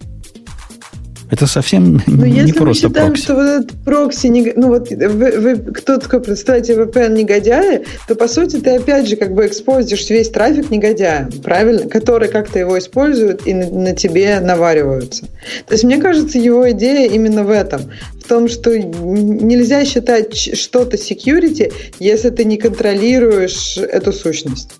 Это 1.31 1.47
совсем 1.47 2.02
Но 2.06 2.26
не 2.26 2.39
если 2.41 2.52
просто 2.52 2.88
мы 2.88 2.93
считаем, 2.93 3.07
прокси. 3.07 3.23
что 3.23 3.35
вот 3.35 3.41
этот 3.43 3.72
прокси, 3.84 4.27
не- 4.27 4.53
ну 4.56 4.68
вот 4.68 4.89
вы, 4.91 5.31
вы, 5.39 5.56
кто 5.73 5.97
такой 5.97 6.22
представитель 6.22 6.76
VPN 6.76 7.18
негодяя, 7.18 7.84
то 8.07 8.15
по 8.15 8.27
сути 8.27 8.57
ты 8.57 8.76
опять 8.76 9.07
же 9.07 9.15
как 9.15 9.34
бы 9.34 9.47
экспозишь 9.47 10.07
весь 10.10 10.30
трафик 10.30 10.69
негодяя, 10.69 11.30
правильно? 11.43 11.89
Который 11.89 12.27
как-то 12.27 12.60
его 12.60 12.77
используют 12.77 13.47
и 13.47 13.53
на, 13.53 13.69
на 13.69 13.95
тебе 13.95 14.39
навариваются. 14.39 15.26
То 15.68 15.73
есть 15.73 15.84
мне 15.84 15.97
кажется, 15.97 16.38
его 16.38 16.69
идея 16.72 17.10
именно 17.10 17.43
в 17.43 17.49
этом. 17.49 17.81
В 18.23 18.27
том, 18.27 18.47
что 18.47 18.77
нельзя 18.77 19.84
считать 19.85 20.35
что-то 20.35 20.97
security, 20.97 21.72
если 21.99 22.30
ты 22.30 22.45
не 22.45 22.57
контролируешь 22.57 23.77
эту 23.77 24.14
сущность. 24.14 24.76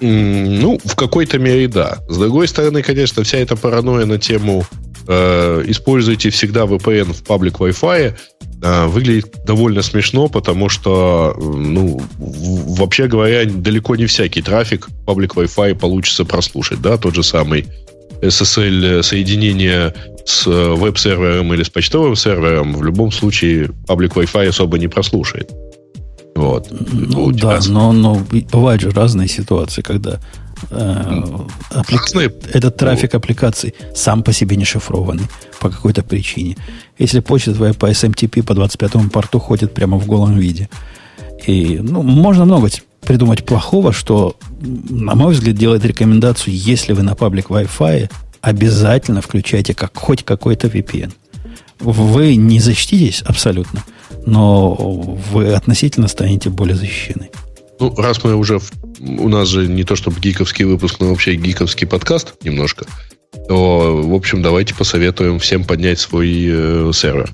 Ну, 0.00 0.78
в 0.84 0.96
какой-то 0.96 1.38
мере 1.38 1.68
да. 1.68 1.98
С 2.08 2.16
другой 2.16 2.48
стороны, 2.48 2.82
конечно, 2.82 3.22
вся 3.22 3.38
эта 3.38 3.54
паранойя 3.56 4.06
на 4.06 4.18
тему 4.18 4.64
используйте 5.10 6.30
всегда 6.30 6.64
VPN 6.64 7.12
в 7.12 7.22
паблик 7.24 7.58
Wi-Fi 7.58 8.14
э, 8.62 8.86
выглядит 8.86 9.44
довольно 9.44 9.82
смешно, 9.82 10.28
потому 10.28 10.68
что, 10.68 11.34
э, 11.36 11.42
ну, 11.42 12.00
вообще 12.18 13.06
говоря, 13.06 13.44
далеко 13.44 13.96
не 13.96 14.06
всякий 14.06 14.42
трафик 14.42 14.88
паблик 15.06 15.34
Wi-Fi 15.34 15.74
получится 15.74 16.24
прослушать, 16.24 16.80
да, 16.80 16.96
тот 16.96 17.14
же 17.14 17.22
самый 17.22 17.66
SSL 18.22 19.02
соединение 19.02 19.94
с 20.24 20.46
э, 20.46 20.50
веб-сервером 20.50 21.52
или 21.54 21.62
с 21.62 21.70
почтовым 21.70 22.14
сервером 22.14 22.74
в 22.74 22.84
любом 22.84 23.10
случае 23.10 23.70
паблик 23.86 24.16
Wi-Fi 24.16 24.48
особо 24.48 24.78
не 24.78 24.88
прослушает. 24.88 25.50
Вот. 26.34 26.68
Ну 26.70 27.24
У 27.24 27.32
тебя 27.32 27.58
да, 27.58 27.68
но, 27.68 27.92
но 27.92 28.20
бывают 28.52 28.80
же 28.80 28.90
разные 28.90 29.28
ситуации, 29.28 29.82
когда 29.82 30.20
э, 30.70 31.22
апли- 31.70 31.96
Разные. 31.98 32.32
этот 32.52 32.76
трафик 32.76 33.14
аппликаций 33.14 33.74
сам 33.94 34.22
по 34.22 34.32
себе 34.32 34.56
не 34.56 34.64
шифрованный 34.64 35.24
по 35.60 35.68
какой-то 35.70 36.02
причине. 36.02 36.56
Если 36.98 37.20
почта 37.20 37.54
твоя 37.54 37.74
по 37.74 37.90
SMTP 37.90 38.42
по 38.42 38.54
25 38.54 39.10
порту 39.12 39.38
ходит 39.38 39.74
прямо 39.74 39.98
в 39.98 40.06
голом 40.06 40.38
виде. 40.38 40.68
И 41.46 41.78
ну, 41.82 42.02
можно 42.02 42.44
много 42.44 42.68
придумать 43.00 43.44
плохого, 43.44 43.92
что, 43.92 44.36
на 44.60 45.14
мой 45.14 45.32
взгляд, 45.34 45.56
делает 45.56 45.84
рекомендацию, 45.84 46.54
если 46.54 46.92
вы 46.92 47.02
на 47.02 47.14
паблик 47.14 47.48
Wi-Fi, 47.50 48.10
обязательно 48.42 49.20
включайте 49.20 49.74
как, 49.74 49.96
хоть 49.96 50.22
какой-то 50.24 50.68
VPN. 50.68 51.12
Вы 51.80 52.36
не 52.36 52.60
защититесь 52.60 53.22
абсолютно, 53.22 53.82
но 54.26 54.74
вы 54.74 55.52
относительно 55.54 56.08
станете 56.08 56.50
более 56.50 56.76
защищены. 56.76 57.30
Ну, 57.78 57.94
раз 57.96 58.22
мы 58.22 58.34
уже... 58.34 58.58
в- 58.58 58.70
у 59.00 59.28
нас 59.28 59.48
же 59.48 59.66
не 59.66 59.84
то 59.84 59.96
чтобы 59.96 60.20
гиковский 60.20 60.66
выпуск, 60.66 60.96
но 61.00 61.08
вообще 61.08 61.34
гиковский 61.34 61.86
подкаст 61.86 62.34
немножко, 62.44 62.84
то, 63.48 64.02
в 64.04 64.14
общем, 64.14 64.42
давайте 64.42 64.74
посоветуем 64.74 65.38
всем 65.38 65.64
поднять 65.64 65.98
свой 65.98 66.28
э, 66.30 66.90
сервер. 66.94 67.30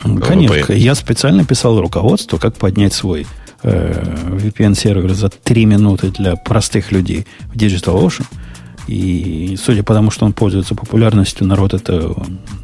Конечно. 0.00 0.54
VPN. 0.54 0.76
Я 0.76 0.94
специально 0.96 1.44
писал 1.44 1.80
руководство, 1.80 2.38
как 2.38 2.56
поднять 2.56 2.92
свой 2.92 3.26
э, 3.62 4.14
VPN-сервер 4.32 5.14
за 5.14 5.28
3 5.28 5.64
минуты 5.66 6.08
для 6.10 6.34
простых 6.36 6.90
людей 6.90 7.26
в 7.52 7.56
DigitalOcean. 7.56 8.24
И 8.86 9.56
судя 9.62 9.82
по 9.82 9.94
тому, 9.94 10.10
что 10.10 10.26
он 10.26 10.32
пользуется 10.32 10.74
популярностью, 10.74 11.46
народ 11.46 11.74
это 11.74 12.14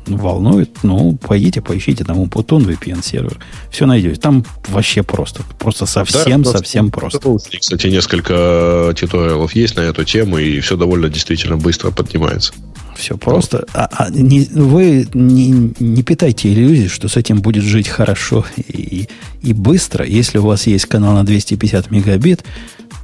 волнует. 0.07 0.71
Ну, 0.83 1.17
пойдите, 1.17 1.61
поищите 1.61 2.05
там 2.05 2.19
Умпутун 2.19 2.63
VPN-сервер. 2.65 3.39
Все 3.71 3.87
найдете. 3.87 4.21
Там 4.21 4.45
вообще 4.69 5.03
просто. 5.03 5.43
Просто 5.59 5.87
совсем, 5.87 6.43
Да, 6.43 6.51
у 6.51 6.53
нас 6.53 6.61
совсем 6.61 6.91
просто. 6.91 7.37
Кстати, 7.59 7.89
несколько 7.89 8.95
туториалов 8.99 9.55
есть 9.55 9.77
на 9.77 9.81
эту 9.81 10.05
тему, 10.05 10.39
и 10.39 10.61
все 10.61 10.77
довольно 10.77 11.09
действительно 11.09 11.57
быстро 11.57 11.91
поднимается. 11.91 12.53
Все 12.97 13.17
просто. 13.17 13.67
А, 13.75 13.89
а 13.91 14.11
не- 14.11 14.49
вы 14.53 15.09
не, 15.15 15.73
не 15.81 16.03
питайте 16.03 16.53
иллюзий, 16.53 16.89
что 16.89 17.09
с 17.09 17.17
этим 17.17 17.41
будет 17.41 17.65
жить 17.65 17.89
хорошо 17.89 18.45
и, 18.57 19.09
и 19.43 19.53
быстро. 19.53 20.05
Если 20.05 20.39
у 20.39 20.45
вас 20.45 20.67
есть 20.67 20.87
канал 20.87 21.15
на 21.15 21.25
250 21.25 21.91
мегабит, 21.91 22.45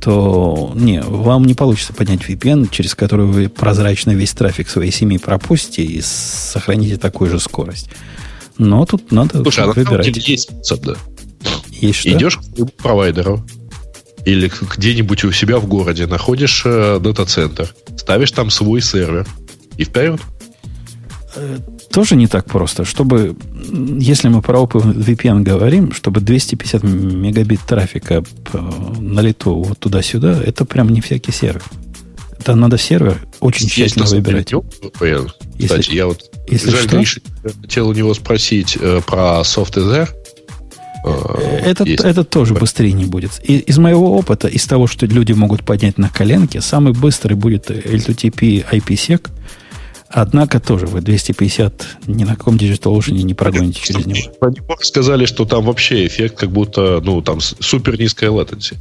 то 0.01 0.73
не, 0.75 1.01
вам 1.01 1.45
не 1.45 1.55
получится 1.55 1.93
поднять 1.93 2.21
VPN, 2.21 2.69
через 2.71 2.95
который 2.95 3.27
вы 3.27 3.49
прозрачно 3.49 4.13
весь 4.13 4.33
трафик 4.33 4.69
своей 4.69 4.93
семьи 4.93 5.19
пропустите 5.19 5.83
и 5.83 6.01
сохраните 6.01 6.97
такую 6.97 7.31
же 7.31 7.41
скорость. 7.41 7.89
Но 8.59 8.85
тут 8.87 9.13
надо 9.13 9.43
Слушай, 9.43 9.65
а 9.65 9.69
выбирать. 9.69 10.07
деле 10.07 10.23
есть 10.25 10.51
способ, 10.51 10.81
да. 10.83 10.95
Есть 11.71 12.01
что? 12.01 12.11
Идешь 12.11 12.39
к 12.39 12.73
провайдеру 12.83 13.45
или 14.25 14.51
где-нибудь 14.61 15.25
у 15.25 15.33
себя 15.33 15.59
в 15.59 15.67
городе, 15.67 16.07
находишь 16.07 16.63
э, 16.65 16.99
дата-центр, 17.01 17.75
ставишь 17.97 18.33
там 18.33 18.51
свой 18.51 18.83
сервер 18.83 19.27
и 19.77 19.85
вперед. 19.85 20.21
Тоже 21.91 22.17
не 22.17 22.27
так 22.27 22.47
просто. 22.47 22.85
Чтобы, 22.85 23.37
если 23.99 24.29
мы 24.29 24.43
про 24.43 24.61
OpenVPN 24.61 25.43
говорим, 25.43 25.93
чтобы 25.93 26.21
250 26.21 26.83
мегабит 26.83 27.61
трафика 27.67 28.25
на 28.99 29.21
лету 29.21 29.55
вот 29.55 29.79
туда-сюда, 29.79 30.41
это 30.43 30.65
прям 30.65 30.89
не 30.91 31.01
всякий 31.01 31.33
сервер. 31.33 31.63
Это 32.39 32.55
надо 32.55 32.79
сервер 32.79 33.19
очень 33.41 33.67
Есть 33.67 33.75
тщательно 33.75 34.07
выбирать. 34.07 34.53
VPN. 34.53 35.31
Кстати, 35.61 35.79
если, 35.79 35.95
я 35.95 36.07
вот 36.07 36.31
если 36.49 36.71
жаль, 36.71 36.81
что? 36.81 36.97
Гриш, 36.97 37.21
хотел 37.63 37.89
у 37.89 37.93
него 37.93 38.15
спросить 38.15 38.79
э, 38.81 39.01
про 39.05 39.41
SoftEther. 39.41 40.09
Э, 41.05 41.59
этот, 41.65 41.89
этот 41.89 42.31
тоже 42.31 42.55
быстрее 42.55 42.93
не 42.93 43.05
будет. 43.05 43.41
И, 43.43 43.59
из 43.59 43.79
моего 43.79 44.17
опыта, 44.17 44.49
из 44.49 44.65
того, 44.67 44.87
что 44.87 45.07
люди 45.07 45.33
могут 45.33 45.65
поднять 45.65 45.99
на 45.99 46.09
коленке, 46.09 46.61
самый 46.61 46.93
быстрый 46.93 47.35
будет 47.35 47.71
L2TP 47.71 48.65
IPsec, 48.71 49.29
Однако 50.11 50.59
тоже 50.59 50.87
вы 50.87 51.01
250 51.01 51.87
ни 52.07 52.25
на 52.25 52.37
каком 52.37 52.57
Digital 52.57 52.97
Ocean 52.97 53.13
не 53.13 53.35
прогоните 53.35 53.81
через 53.81 54.07
него. 54.07 54.19
Они 54.41 54.57
сказали, 54.81 55.27
что 55.27 55.45
там 55.45 55.65
вообще 55.65 56.07
эффект 56.07 56.39
как 56.39 56.51
будто, 56.51 57.01
ну, 57.05 57.21
там 57.21 57.41
супер 57.41 57.99
низкая 57.99 58.31
latency. 58.31 58.77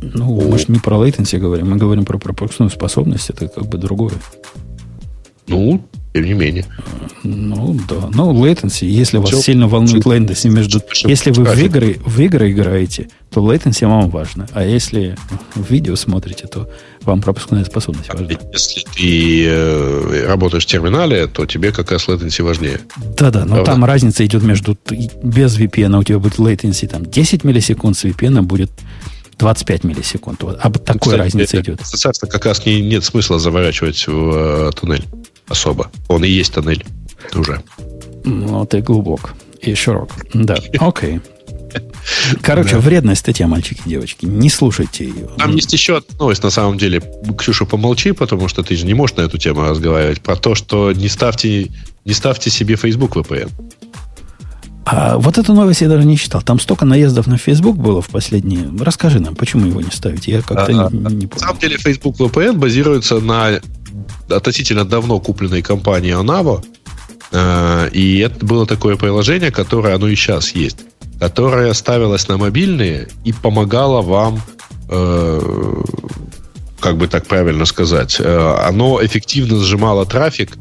Ну, 0.00 0.38
О. 0.38 0.48
мы 0.48 0.58
же 0.58 0.66
не 0.68 0.78
про 0.78 0.96
latency 0.96 1.38
говорим, 1.38 1.70
мы 1.70 1.76
говорим 1.76 2.04
про 2.04 2.18
пропускную 2.18 2.70
способность, 2.70 3.30
это 3.30 3.48
как 3.48 3.66
бы 3.66 3.78
другое. 3.78 4.14
Ну, 5.48 5.82
тем 6.12 6.24
не 6.24 6.32
менее. 6.32 6.64
Ну, 7.22 7.78
да. 7.88 8.08
Ну, 8.12 8.32
latency, 8.32 8.86
если 8.86 9.18
вас 9.18 9.30
Все, 9.30 9.40
сильно 9.40 9.68
волнует 9.68 10.04
latency 10.04 10.48
между... 10.48 10.80
Если 11.04 11.30
вы 11.30 11.44
в 11.44 11.58
игры, 11.58 11.98
в 12.04 12.20
игры 12.20 12.50
играете, 12.50 13.08
то 13.30 13.40
latency 13.40 13.86
вам 13.86 14.08
важно. 14.08 14.46
А 14.52 14.64
если 14.64 15.16
в 15.54 15.70
видео 15.70 15.96
смотрите, 15.96 16.46
то 16.46 16.68
вам 17.02 17.20
пропускная 17.20 17.64
способность 17.64 18.08
важна. 18.12 18.28
Если 18.52 18.84
ты 18.94 19.44
э, 19.46 20.26
работаешь 20.26 20.64
в 20.64 20.66
терминале, 20.66 21.26
то 21.26 21.46
тебе 21.46 21.72
как 21.72 21.90
раз 21.90 22.08
latency 22.08 22.42
важнее. 22.42 22.80
Да-да, 23.16 23.44
но 23.44 23.56
Правда? 23.56 23.72
там 23.72 23.84
разница 23.84 24.24
идет 24.24 24.42
между... 24.42 24.76
Без 25.22 25.58
VPN 25.58 25.98
у 25.98 26.02
тебя 26.04 26.18
будет 26.18 26.38
latency 26.38 26.88
там 26.88 27.04
10 27.04 27.44
миллисекунд, 27.44 27.96
с 27.96 28.04
VPN 28.04 28.42
будет 28.42 28.70
25 29.38 29.84
миллисекунд. 29.84 30.42
Вот 30.42 30.58
об 30.60 30.78
такой 30.78 30.98
Кстати, 31.00 31.18
разнице 31.18 31.60
идет. 31.60 31.80
Соответственно, 31.84 32.32
как 32.32 32.46
раз 32.46 32.64
не, 32.66 32.80
нет 32.80 33.04
смысла 33.04 33.38
заворачивать 33.38 34.06
в 34.06 34.68
э, 34.68 34.70
туннель 34.74 35.04
особо. 35.48 35.90
Он 36.08 36.24
и 36.24 36.28
есть 36.28 36.52
тоннель 36.54 36.84
уже. 37.34 37.62
Ну, 38.24 38.66
ты 38.66 38.80
глубок 38.80 39.34
и 39.60 39.74
широк. 39.74 40.10
Да, 40.34 40.56
окей. 40.78 41.20
Короче, 42.40 42.72
да. 42.72 42.78
вредная 42.78 43.14
статья, 43.14 43.46
мальчики 43.46 43.82
и 43.84 43.90
девочки. 43.90 44.24
Не 44.24 44.48
слушайте 44.48 45.04
ее. 45.04 45.28
Там 45.36 45.54
есть 45.54 45.72
еще 45.72 45.98
одна 45.98 46.16
новость, 46.18 46.42
на 46.42 46.50
самом 46.50 46.78
деле. 46.78 47.02
Ксюша, 47.36 47.64
помолчи, 47.66 48.12
потому 48.12 48.48
что 48.48 48.62
ты 48.62 48.76
же 48.76 48.86
не 48.86 48.94
можешь 48.94 49.16
на 49.16 49.22
эту 49.22 49.38
тему 49.38 49.62
разговаривать. 49.62 50.20
Про 50.20 50.36
то, 50.36 50.54
что 50.54 50.92
не 50.92 51.08
ставьте, 51.08 51.70
не 52.04 52.12
ставьте 52.12 52.50
себе 52.50 52.76
Facebook 52.76 53.16
VPN. 53.16 53.50
А 54.90 55.18
вот 55.18 55.36
эту 55.36 55.52
новость 55.52 55.82
я 55.82 55.88
даже 55.88 56.06
не 56.06 56.16
читал. 56.16 56.40
Там 56.40 56.58
столько 56.58 56.86
наездов 56.86 57.26
на 57.26 57.36
Facebook 57.36 57.76
было 57.76 58.00
в 58.00 58.08
последние. 58.08 58.70
Расскажи 58.80 59.20
нам, 59.20 59.34
почему 59.34 59.66
его 59.66 59.82
не 59.82 59.90
ставить? 59.90 60.26
Я 60.26 60.40
как-то 60.40 60.64
а, 60.64 60.90
не, 60.90 60.98
не 61.14 61.26
понял. 61.26 61.28
На 61.34 61.38
самом 61.38 61.58
деле 61.58 61.76
Facebook 61.76 62.16
VPN 62.16 62.54
базируется 62.54 63.20
на 63.20 63.60
относительно 64.28 64.84
давно 64.84 65.20
купленной 65.20 65.62
компанией 65.62 66.12
Onavo. 66.12 66.64
Э, 67.32 67.88
и 67.92 68.18
это 68.18 68.44
было 68.44 68.66
такое 68.66 68.96
приложение, 68.96 69.50
которое 69.50 69.94
оно 69.94 70.08
и 70.08 70.16
сейчас 70.16 70.52
есть, 70.52 70.78
которое 71.20 71.72
ставилось 71.74 72.28
на 72.28 72.38
мобильные 72.38 73.08
и 73.24 73.32
помогало 73.32 74.02
вам, 74.02 74.40
э, 74.88 75.82
как 76.80 76.96
бы 76.96 77.08
так 77.08 77.26
правильно 77.26 77.64
сказать, 77.64 78.16
э, 78.18 78.54
оно 78.64 79.04
эффективно 79.04 79.58
сжимало 79.58 80.06
трафик, 80.06 80.52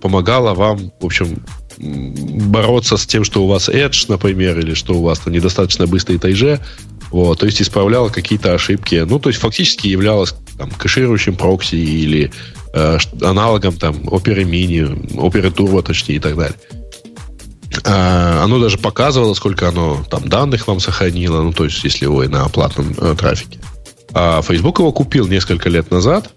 помогало 0.00 0.54
вам, 0.54 0.92
в 1.00 1.06
общем, 1.06 1.42
бороться 1.78 2.96
с 2.96 3.06
тем, 3.06 3.24
что 3.24 3.44
у 3.44 3.46
вас 3.46 3.68
Edge, 3.68 4.04
например, 4.08 4.58
или 4.58 4.74
что 4.74 4.94
у 4.94 5.02
вас 5.02 5.20
там 5.20 5.32
недостаточно 5.32 5.86
быстрый 5.86 6.18
тайже, 6.18 6.60
вот, 7.10 7.40
то 7.40 7.46
есть 7.46 7.60
исправляла 7.60 8.08
какие-то 8.08 8.54
ошибки. 8.54 9.04
Ну, 9.08 9.18
то 9.18 9.30
есть 9.30 9.40
фактически 9.40 9.88
являлась 9.88 10.34
там, 10.58 10.70
кэширующим 10.70 11.36
прокси 11.36 11.74
или 11.74 12.30
аналогом 12.72 13.76
там 13.76 13.96
Opera 14.04 14.44
Mini, 14.44 15.14
Opera 15.14 15.52
Turbo, 15.52 15.82
точнее, 15.82 16.16
и 16.16 16.18
так 16.20 16.36
далее. 16.36 16.56
А, 17.84 18.42
оно 18.42 18.58
даже 18.58 18.78
показывало, 18.78 19.34
сколько 19.34 19.68
оно 19.68 20.04
там 20.10 20.28
данных 20.28 20.66
вам 20.66 20.80
сохранило, 20.80 21.42
ну, 21.42 21.52
то 21.52 21.64
есть, 21.64 21.82
если 21.84 22.06
вы 22.06 22.28
на 22.28 22.48
платном 22.48 22.94
э, 22.98 23.14
трафике. 23.16 23.58
А 24.12 24.42
Facebook 24.42 24.80
его 24.80 24.92
купил 24.92 25.28
несколько 25.28 25.68
лет 25.68 25.90
назад, 25.90 26.32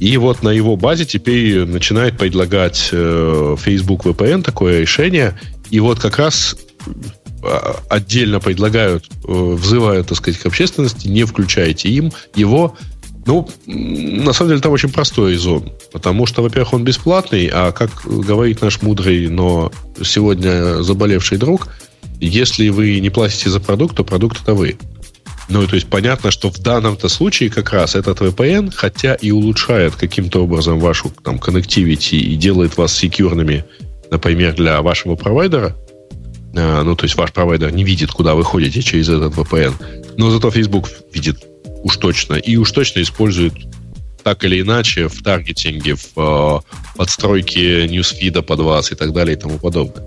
и 0.00 0.16
вот 0.16 0.42
на 0.42 0.48
его 0.48 0.76
базе 0.76 1.04
теперь 1.04 1.64
начинает 1.64 2.18
предлагать 2.18 2.88
э, 2.90 3.56
Facebook 3.60 4.04
VPN 4.04 4.42
такое 4.42 4.80
решение. 4.80 5.38
И 5.70 5.78
вот 5.78 6.00
как 6.00 6.18
раз 6.18 6.56
а, 7.44 7.80
отдельно 7.88 8.40
предлагают, 8.40 9.06
э, 9.06 9.32
взывают, 9.32 10.08
так 10.08 10.18
сказать, 10.18 10.40
к 10.40 10.46
общественности, 10.46 11.06
не 11.06 11.24
включайте 11.24 11.88
им 11.88 12.10
его. 12.34 12.76
Ну, 13.24 13.48
на 13.66 14.32
самом 14.32 14.50
деле, 14.50 14.60
там 14.60 14.72
очень 14.72 14.90
простой 14.90 15.32
резон. 15.32 15.70
Потому 15.92 16.26
что, 16.26 16.42
во-первых, 16.42 16.72
он 16.72 16.84
бесплатный, 16.84 17.48
а 17.52 17.72
как 17.72 17.90
говорит 18.04 18.62
наш 18.62 18.82
мудрый, 18.82 19.28
но 19.28 19.70
сегодня 20.02 20.82
заболевший 20.82 21.38
друг, 21.38 21.68
если 22.20 22.68
вы 22.68 22.98
не 23.00 23.10
платите 23.10 23.50
за 23.50 23.60
продукт, 23.60 23.96
то 23.96 24.04
продукт 24.04 24.42
это 24.42 24.54
вы. 24.54 24.76
Ну, 25.48 25.66
то 25.66 25.74
есть 25.74 25.88
понятно, 25.88 26.30
что 26.30 26.50
в 26.50 26.58
данном-то 26.58 27.08
случае 27.08 27.50
как 27.50 27.72
раз 27.72 27.94
этот 27.94 28.20
VPN, 28.20 28.72
хотя 28.74 29.14
и 29.14 29.30
улучшает 29.30 29.94
каким-то 29.96 30.44
образом 30.44 30.78
вашу 30.78 31.12
там 31.22 31.36
connectivity 31.36 32.16
и 32.16 32.36
делает 32.36 32.76
вас 32.76 32.94
секьюрными, 32.94 33.64
например, 34.10 34.54
для 34.54 34.80
вашего 34.82 35.14
провайдера, 35.14 35.76
а, 36.54 36.82
ну, 36.82 36.96
то 36.96 37.04
есть 37.04 37.16
ваш 37.16 37.32
провайдер 37.32 37.72
не 37.72 37.84
видит, 37.84 38.10
куда 38.10 38.34
вы 38.34 38.44
ходите 38.44 38.82
через 38.82 39.08
этот 39.08 39.34
VPN. 39.34 39.74
Но 40.16 40.30
зато 40.30 40.50
Facebook 40.50 40.88
видит 41.12 41.44
уж 41.82 41.96
точно. 41.96 42.34
И 42.34 42.56
уж 42.56 42.70
точно 42.70 43.02
использует 43.02 43.54
так 44.22 44.44
или 44.44 44.60
иначе 44.60 45.08
в 45.08 45.22
таргетинге, 45.22 45.96
в 45.96 46.16
э, 46.16 46.60
подстройке 46.96 47.88
ньюсфида 47.88 48.42
под 48.42 48.60
вас 48.60 48.92
и 48.92 48.94
так 48.94 49.12
далее 49.12 49.36
и 49.36 49.38
тому 49.38 49.58
подобное. 49.58 50.04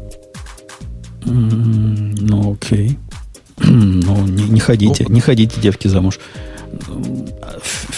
Mm, 1.24 2.18
ну, 2.22 2.54
окей. 2.54 2.98
ну, 3.58 4.26
не, 4.26 4.44
не 4.44 4.60
ходите, 4.60 5.06
ну, 5.08 5.16
не 5.16 5.22
ходите, 5.22 5.60
девки, 5.60 5.88
замуж. 5.88 6.20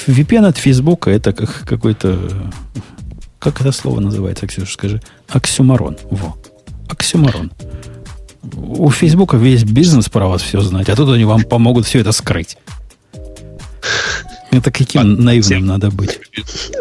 VPN 0.08 0.48
от 0.48 0.58
Фейсбука 0.58 1.12
это 1.12 1.34
как 1.34 1.66
какой-то... 1.66 2.20
Как 3.40 3.62
это 3.62 3.72
слово 3.72 3.99
называется, 3.99 4.48
Ксюша, 4.48 4.74
скажи? 4.74 5.02
Оксюмарон. 5.28 5.98
Во. 6.10 6.36
Оксюмарон 6.90 7.52
у 8.56 8.90
Фейсбука 8.90 9.38
весь 9.38 9.64
бизнес 9.64 10.10
про 10.10 10.28
вас 10.28 10.41
все 10.41 10.62
знать, 10.62 10.90
а 10.90 10.95
тут 10.95 11.10
они 11.10 11.26
вам 11.26 11.44
помогут 11.44 11.86
все 11.86 11.99
это 11.99 12.12
скрыть. 12.12 12.58
Это 14.52 14.72
каким 14.72 15.02
а, 15.02 15.04
наивным 15.04 15.66
надо 15.66 15.92
быть? 15.92 16.20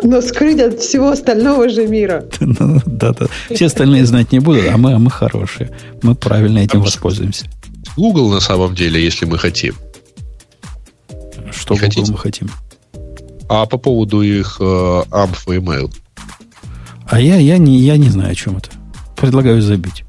Но 0.03 0.23
скрыть 0.23 0.61
от 0.61 0.81
всего 0.81 1.11
остального 1.11 1.69
же 1.69 1.87
мира. 1.87 2.25
ну, 2.41 2.81
да, 2.87 3.13
да. 3.13 3.27
Все 3.51 3.67
остальные 3.67 4.07
знать 4.07 4.33
не 4.33 4.39
будут, 4.39 4.67
а 4.69 4.77
мы, 4.77 4.95
а 4.95 4.99
мы 4.99 5.11
хорошие. 5.11 5.71
Мы 6.03 6.15
правильно 6.15 6.61
этим 6.61 6.81
воспользуемся. 6.81 7.47
Google 7.97 8.31
на 8.31 8.41
самом 8.41 8.75
деле, 8.75 9.03
если 9.03 9.27
мы 9.27 9.39
хотим. 9.39 9.75
Что 11.51 11.75
не 11.75 11.81
Google 11.81 11.91
хотите? 11.91 12.13
мы 12.13 12.19
хотим? 12.19 12.51
А 13.49 13.67
по 13.67 13.79
поводу 13.79 14.23
их 14.23 14.57
э, 14.61 14.65
AMP 14.65 15.37
и 15.47 15.59
email. 15.59 15.93
А 17.07 17.21
я, 17.21 17.37
я, 17.37 17.59
не, 17.59 17.79
я 17.79 17.97
не 17.97 18.09
знаю, 18.09 18.33
о 18.33 18.35
чем 18.35 18.57
это. 18.57 18.71
Предлагаю 19.17 19.63
забить. 19.63 20.06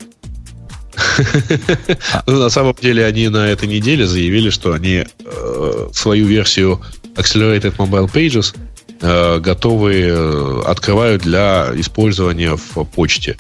На 2.28 2.50
самом 2.50 2.76
деле, 2.82 3.06
они 3.06 3.30
на 3.30 3.48
этой 3.48 3.68
неделе 3.68 4.08
заявили, 4.08 4.50
что 4.50 4.74
они 4.74 5.06
э, 5.06 5.90
свою 5.94 6.28
версию 6.28 6.82
Accelerated 7.16 7.76
Mobile 7.78 8.12
Pages 8.12 8.56
э, 9.02 9.40
готовы, 9.40 9.94
э, 10.08 10.62
открывают 10.66 11.24
для 11.24 11.72
использования 11.76 12.56
в 12.56 12.84
почте. 12.86 13.38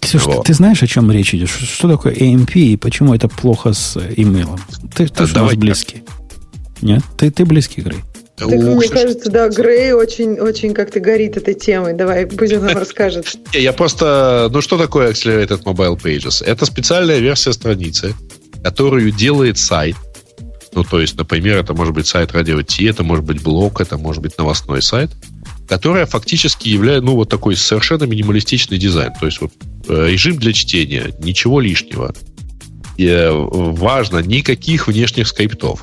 Ксюш, 0.00 0.24
ты, 0.24 0.42
ты 0.44 0.54
знаешь, 0.54 0.82
о 0.82 0.86
чем 0.86 1.10
речь 1.10 1.34
идет? 1.34 1.48
Что 1.48 1.88
такое 1.88 2.14
AMP 2.14 2.54
и 2.54 2.76
почему 2.76 3.14
это 3.14 3.28
плохо 3.28 3.72
с 3.72 3.96
имейлом? 4.16 4.58
Ты, 4.94 5.06
ты 5.06 5.26
же 5.26 5.56
близкий. 5.56 6.02
Нет? 6.82 7.02
Ты, 7.16 7.30
ты 7.30 7.44
близкий, 7.44 7.82
Грей. 7.82 8.00
Так, 8.36 8.48
мне 8.48 8.88
кажется, 8.88 9.30
да, 9.30 9.48
Грей 9.48 9.92
очень, 9.92 10.38
очень 10.38 10.74
как-то 10.74 11.00
горит 11.00 11.38
этой 11.38 11.54
темой. 11.54 11.94
Давай, 11.94 12.26
пусть 12.26 12.52
он 12.52 12.66
нам 12.66 12.76
расскажет. 12.78 13.26
Я 13.52 13.72
просто... 13.72 14.50
Ну, 14.52 14.60
что 14.60 14.76
такое 14.76 15.10
Accelerated 15.10 15.62
Mobile 15.64 16.00
Pages? 16.00 16.44
Это 16.44 16.66
специальная 16.66 17.18
версия 17.18 17.54
страницы, 17.54 18.14
которую 18.62 19.10
делает 19.10 19.56
сайт. 19.56 19.96
Ну, 20.74 20.84
то 20.84 21.00
есть, 21.00 21.16
например, 21.16 21.56
это 21.56 21.72
может 21.72 21.94
быть 21.94 22.06
сайт 22.06 22.32
Radio 22.32 22.62
T, 22.62 22.86
это 22.86 23.02
может 23.02 23.24
быть 23.24 23.42
блог, 23.42 23.80
это 23.80 23.96
может 23.96 24.22
быть 24.22 24.36
новостной 24.36 24.82
сайт, 24.82 25.10
которая 25.66 26.04
фактически 26.04 26.68
является, 26.68 27.06
ну, 27.06 27.14
вот 27.14 27.30
такой 27.30 27.56
совершенно 27.56 28.04
минималистичный 28.04 28.76
дизайн. 28.76 29.12
То 29.18 29.24
есть, 29.24 29.40
вот 29.40 29.52
э, 29.88 30.08
режим 30.10 30.36
для 30.36 30.52
чтения, 30.52 31.14
ничего 31.20 31.60
лишнего. 31.60 32.14
И, 32.98 33.06
э, 33.06 33.30
важно, 33.32 34.18
никаких 34.18 34.88
внешних 34.88 35.28
скриптов. 35.28 35.82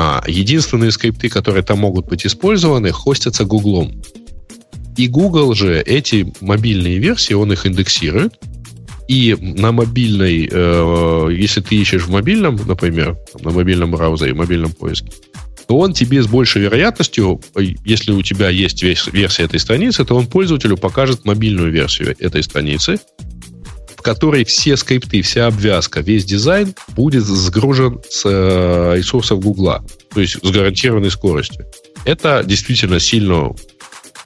А, 0.00 0.22
единственные 0.28 0.92
скрипты, 0.92 1.28
которые 1.28 1.64
там 1.64 1.80
могут 1.80 2.06
быть 2.06 2.24
использованы, 2.24 2.92
хостятся 2.92 3.44
Гуглом. 3.44 4.00
И 4.96 5.08
Google 5.08 5.54
же 5.54 5.80
эти 5.80 6.32
мобильные 6.40 6.98
версии, 6.98 7.34
он 7.34 7.52
их 7.52 7.66
индексирует, 7.66 8.34
и 9.08 9.36
на 9.40 9.72
мобильной, 9.72 10.48
э, 10.48 11.28
если 11.32 11.60
ты 11.60 11.74
ищешь 11.74 12.04
в 12.04 12.10
мобильном, 12.10 12.60
например, 12.64 13.16
на 13.40 13.50
мобильном 13.50 13.90
браузере, 13.90 14.34
мобильном 14.34 14.70
поиске, 14.70 15.10
то 15.66 15.76
он 15.76 15.94
тебе 15.94 16.22
с 16.22 16.28
большей 16.28 16.62
вероятностью, 16.62 17.40
если 17.84 18.12
у 18.12 18.22
тебя 18.22 18.50
есть 18.50 18.84
версия 18.84 19.42
этой 19.42 19.58
страницы, 19.58 20.04
то 20.04 20.14
он 20.14 20.28
пользователю 20.28 20.76
покажет 20.76 21.24
мобильную 21.24 21.72
версию 21.72 22.14
этой 22.20 22.44
страницы, 22.44 23.00
которой 24.08 24.46
все 24.46 24.78
скрипты, 24.78 25.20
вся 25.20 25.48
обвязка, 25.48 26.00
весь 26.00 26.24
дизайн 26.24 26.74
будет 26.96 27.24
сгружен 27.24 28.00
с 28.08 28.22
э, 28.24 28.94
ресурсов 28.96 29.38
Гугла, 29.38 29.84
то 30.14 30.22
есть 30.22 30.38
с 30.42 30.50
гарантированной 30.50 31.10
скоростью. 31.10 31.66
Это 32.06 32.42
действительно 32.42 33.00
сильно 33.00 33.50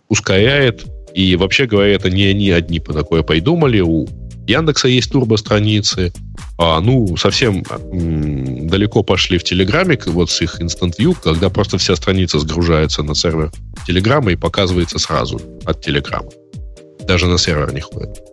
ускоряет, 0.06 0.84
и 1.16 1.34
вообще 1.34 1.66
говоря, 1.66 1.94
это 1.94 2.10
не 2.10 2.26
они 2.26 2.52
одни 2.52 2.78
по 2.78 2.92
такое 2.92 3.24
придумали, 3.24 3.80
у 3.80 4.06
Яндекса 4.46 4.86
есть 4.86 5.10
турбо-страницы, 5.10 6.12
а, 6.58 6.80
ну, 6.80 7.16
совсем 7.16 7.64
м, 7.68 8.68
далеко 8.68 9.02
пошли 9.02 9.36
в 9.36 9.42
Телеграме, 9.42 9.98
вот 10.06 10.30
с 10.30 10.42
их 10.42 10.60
Instant 10.60 10.92
View, 10.96 11.16
когда 11.20 11.50
просто 11.50 11.78
вся 11.78 11.96
страница 11.96 12.38
сгружается 12.38 13.02
на 13.02 13.16
сервер 13.16 13.50
Телеграма 13.84 14.30
и 14.30 14.36
показывается 14.36 15.00
сразу 15.00 15.40
от 15.64 15.80
Телеграма. 15.84 16.30
Даже 17.00 17.26
на 17.26 17.36
сервер 17.36 17.74
не 17.74 17.80
ходит. 17.80 18.31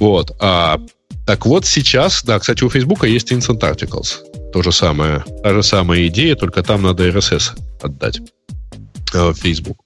Вот. 0.00 0.32
А, 0.40 0.80
так 1.26 1.46
вот 1.46 1.64
сейчас, 1.66 2.24
да, 2.24 2.38
кстати, 2.40 2.64
у 2.64 2.70
Фейсбука 2.70 3.06
есть 3.06 3.30
Instant 3.30 3.60
Articles. 3.60 4.16
То 4.52 4.62
же 4.62 4.72
самое, 4.72 5.24
та 5.44 5.54
же 5.54 5.62
самая 5.62 6.08
идея, 6.08 6.34
только 6.34 6.62
там 6.64 6.82
надо 6.82 7.08
RSS 7.08 7.50
отдать 7.80 8.20
э, 9.14 9.30
в 9.30 9.34
Facebook. 9.34 9.78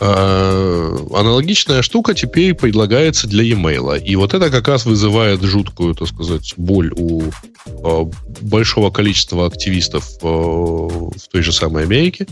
Э, 0.00 0.96
аналогичная 1.12 1.82
штука 1.82 2.14
теперь 2.14 2.54
предлагается 2.54 3.26
для 3.26 3.42
e-mail. 3.42 4.00
И 4.00 4.14
вот 4.14 4.34
это 4.34 4.50
как 4.50 4.68
раз 4.68 4.86
вызывает 4.86 5.42
жуткую, 5.42 5.94
так 5.94 6.08
сказать, 6.08 6.54
боль 6.56 6.92
у 6.96 7.22
э, 7.66 8.04
большого 8.42 8.90
количества 8.90 9.46
активистов 9.46 10.08
э, 10.22 10.26
в 10.26 11.28
той 11.32 11.42
же 11.42 11.52
самой 11.52 11.84
Америке, 11.84 12.26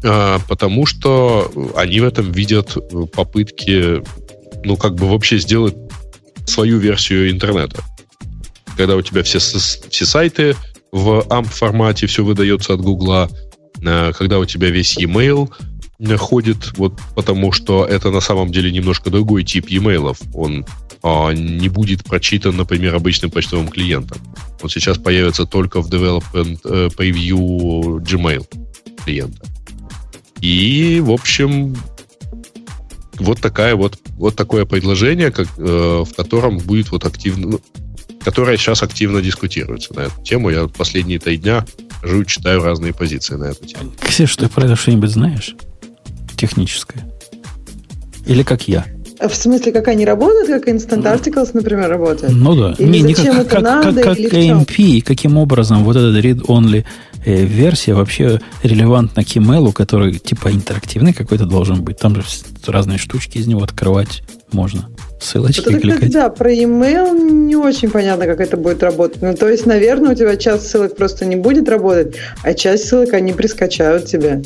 потому 0.00 0.86
что 0.86 1.50
они 1.74 1.98
в 1.98 2.04
этом 2.04 2.30
видят 2.30 2.76
попытки, 3.12 4.00
ну, 4.64 4.76
как 4.76 4.94
бы 4.94 5.10
вообще 5.10 5.38
сделать 5.38 5.74
свою 6.48 6.78
версию 6.78 7.30
интернета. 7.30 7.82
Когда 8.76 8.96
у 8.96 9.02
тебя 9.02 9.22
все, 9.22 9.38
все 9.38 10.04
сайты 10.06 10.56
в 10.92 11.26
AMP 11.28 11.48
формате, 11.48 12.06
все 12.06 12.24
выдается 12.24 12.74
от 12.74 12.80
Гугла, 12.80 13.28
когда 13.82 14.38
у 14.38 14.44
тебя 14.44 14.70
весь 14.70 14.96
e-mail 14.98 15.50
ходит, 16.16 16.78
вот 16.78 16.94
потому 17.14 17.52
что 17.52 17.84
это 17.84 18.10
на 18.10 18.20
самом 18.20 18.52
деле 18.52 18.70
немножко 18.70 19.10
другой 19.10 19.44
тип 19.44 19.68
e-mail. 19.68 20.16
Он 20.32 20.64
а, 21.02 21.32
не 21.32 21.68
будет 21.68 22.04
прочитан, 22.04 22.56
например, 22.56 22.94
обычным 22.94 23.30
почтовым 23.30 23.68
клиентом. 23.68 24.18
Он 24.62 24.68
сейчас 24.68 24.98
появится 24.98 25.44
только 25.44 25.80
в 25.80 25.88
Development 25.88 26.58
э, 26.64 26.88
Preview 26.96 28.00
Gmail 28.00 28.46
клиента. 29.04 29.46
И, 30.40 31.00
в 31.00 31.10
общем, 31.10 31.76
вот 33.18 33.40
такая 33.40 33.74
вот 33.76 33.98
вот 34.18 34.36
такое 34.36 34.64
предложение, 34.66 35.30
как, 35.30 35.48
э, 35.56 36.04
в 36.06 36.14
котором 36.14 36.58
будет 36.58 36.90
вот 36.90 37.04
активно, 37.04 37.46
ну, 37.46 37.60
которое 38.24 38.56
сейчас 38.56 38.82
активно 38.82 39.22
дискутируется 39.22 39.94
на 39.94 40.00
эту 40.00 40.22
тему. 40.22 40.50
Я 40.50 40.68
последние 40.68 41.18
три 41.18 41.38
дня 41.38 41.64
живу, 42.02 42.24
читаю 42.24 42.62
разные 42.62 42.92
позиции 42.92 43.36
на 43.36 43.44
эту 43.44 43.64
тему. 43.66 43.92
Ксюш, 44.00 44.36
ты 44.36 44.48
про 44.48 44.66
это 44.66 44.76
что-нибудь 44.76 45.10
знаешь? 45.10 45.56
техническое? 46.38 47.04
Или 48.26 48.42
как 48.42 48.68
я? 48.68 48.86
В 49.20 49.34
смысле, 49.34 49.72
как 49.72 49.88
они 49.88 50.04
работают, 50.04 50.48
как 50.48 50.68
Instant 50.68 51.02
Articles, 51.02 51.50
например, 51.52 51.88
работают? 51.88 52.32
Ну 52.34 52.54
да. 52.54 52.74
Или 52.78 52.98
не, 53.00 53.14
зачем 53.14 53.36
не, 53.36 53.44
как, 53.44 53.46
это 53.46 53.54
как, 53.56 53.62
надо, 53.62 54.02
как, 54.02 54.16
как 54.16 54.32
AMP, 54.32 55.02
каким 55.02 55.36
образом 55.38 55.82
вот 55.82 55.96
эта 55.96 56.16
read-only 56.20 56.84
э, 57.28 57.44
версия 57.44 57.94
вообще 57.94 58.40
релевантна 58.62 59.24
к 59.24 59.28
email, 59.28 59.72
который 59.72 60.18
типа 60.18 60.52
интерактивный 60.52 61.12
какой-то 61.12 61.46
должен 61.46 61.82
быть. 61.82 61.98
Там 61.98 62.14
же 62.16 62.22
разные 62.66 62.98
штучки 62.98 63.38
из 63.38 63.46
него 63.46 63.62
открывать 63.62 64.22
можно. 64.52 64.88
Ссылочки 65.20 65.60
вот 65.60 65.68
это, 65.68 65.80
кликать. 65.80 66.00
Кстати, 66.00 66.12
да, 66.12 66.28
про 66.30 66.52
email 66.52 67.12
не 67.18 67.56
очень 67.56 67.90
понятно, 67.90 68.26
как 68.26 68.40
это 68.40 68.56
будет 68.56 68.82
работать. 68.82 69.22
Ну, 69.22 69.34
то 69.34 69.48
есть, 69.48 69.66
наверное, 69.66 70.12
у 70.12 70.14
тебя 70.14 70.36
часть 70.36 70.68
ссылок 70.68 70.96
просто 70.96 71.24
не 71.24 71.36
будет 71.36 71.68
работать, 71.68 72.16
а 72.42 72.54
часть 72.54 72.88
ссылок 72.88 73.12
они 73.12 73.32
прискачают 73.32 74.06
тебе. 74.06 74.42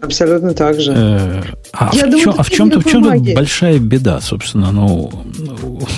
Абсолютно 0.00 0.54
так 0.54 0.80
же. 0.80 0.92
Э, 0.92 1.42
а, 1.72 1.90
Я 1.92 2.06
в 2.06 2.10
думаю, 2.10 2.20
чем, 2.20 2.34
а 2.38 2.42
в 2.42 2.50
чем-то, 2.50 2.80
в 2.80 2.84
чем-то 2.84 3.34
большая 3.34 3.78
беда, 3.78 4.20
собственно. 4.20 4.70
Ну, 4.70 5.10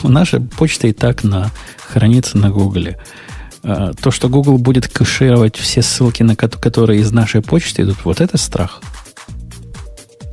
наша 0.02 0.40
почта 0.40 0.86
и 0.88 0.92
так 0.92 1.22
на, 1.22 1.50
хранится 1.86 2.38
на 2.38 2.50
Гугле. 2.50 2.98
Э, 3.62 3.92
то, 4.00 4.10
что 4.10 4.28
Google 4.28 4.58
будет 4.58 4.88
кэшировать 4.88 5.56
все 5.56 5.82
ссылки, 5.82 6.22
на 6.22 6.36
которые 6.36 7.00
из 7.00 7.12
нашей 7.12 7.42
почты 7.42 7.82
идут, 7.82 7.98
вот 8.04 8.20
это 8.20 8.38
страх. 8.38 8.80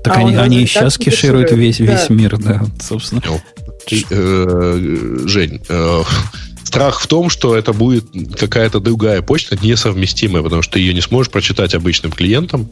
Так 0.03 0.17
а 0.17 0.19
они, 0.19 0.35
они 0.35 0.65
сейчас 0.65 0.97
кэшируют 0.97 1.51
весь, 1.51 1.77
да. 1.79 1.85
весь 1.85 2.09
мир, 2.09 2.37
да, 2.37 2.63
собственно. 2.81 3.21
Ну, 3.25 3.41
э, 3.91 5.17
Жень, 5.25 5.61
страх 6.63 7.01
в 7.01 7.07
том, 7.07 7.29
что 7.29 7.55
это 7.55 7.73
будет 7.73 8.05
какая-то 8.37 8.79
другая 8.79 9.21
почта, 9.21 9.57
несовместимая, 9.61 10.43
потому 10.43 10.61
что 10.61 10.73
ты 10.73 10.79
ее 10.79 10.93
не 10.93 11.01
сможешь 11.01 11.31
прочитать 11.31 11.73
обычным 11.75 12.11
клиентам, 12.11 12.69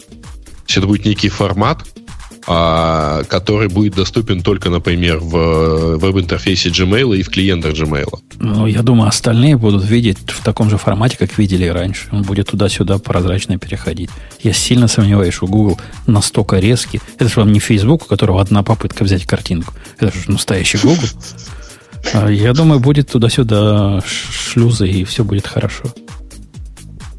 есть 0.67 0.77
это 0.77 0.87
будет 0.87 1.05
некий 1.05 1.29
формат, 1.29 1.83
а, 1.83 2.04
который 2.45 3.69
будет 3.69 3.95
доступен 3.95 4.41
только, 4.41 4.69
например, 4.69 5.17
в 5.17 5.97
веб-интерфейсе 5.97 6.69
Gmail 6.69 7.17
и 7.17 7.23
в 7.23 7.29
клиентах 7.29 7.73
Gmail. 7.73 8.19
Ну, 8.39 8.67
я 8.67 8.83
думаю, 8.83 9.09
остальные 9.09 9.57
будут 9.57 9.83
видеть 9.83 10.17
в 10.27 10.43
таком 10.43 10.69
же 10.69 10.77
формате, 10.77 11.17
как 11.17 11.37
видели 11.37 11.65
раньше. 11.65 12.07
Он 12.11 12.21
будет 12.21 12.51
туда-сюда 12.51 12.99
прозрачно 12.99 13.57
переходить. 13.57 14.09
Я 14.43 14.53
сильно 14.53 14.87
сомневаюсь, 14.87 15.33
что 15.33 15.47
Google 15.47 15.79
настолько 16.05 16.59
резкий. 16.59 17.01
Это 17.17 17.29
же 17.29 17.39
вам 17.39 17.51
не 17.51 17.59
Facebook, 17.59 18.03
у 18.03 18.05
которого 18.05 18.41
одна 18.41 18.61
попытка 18.61 19.03
взять 19.03 19.25
картинку. 19.25 19.73
Это 19.99 20.15
же 20.15 20.31
настоящий 20.31 20.77
Google. 20.77 21.07
А, 22.13 22.29
я 22.29 22.53
думаю, 22.53 22.79
будет 22.79 23.09
туда-сюда 23.09 23.99
шлюзы, 24.05 24.87
и 24.87 25.03
все 25.05 25.23
будет 25.23 25.47
хорошо. 25.47 25.85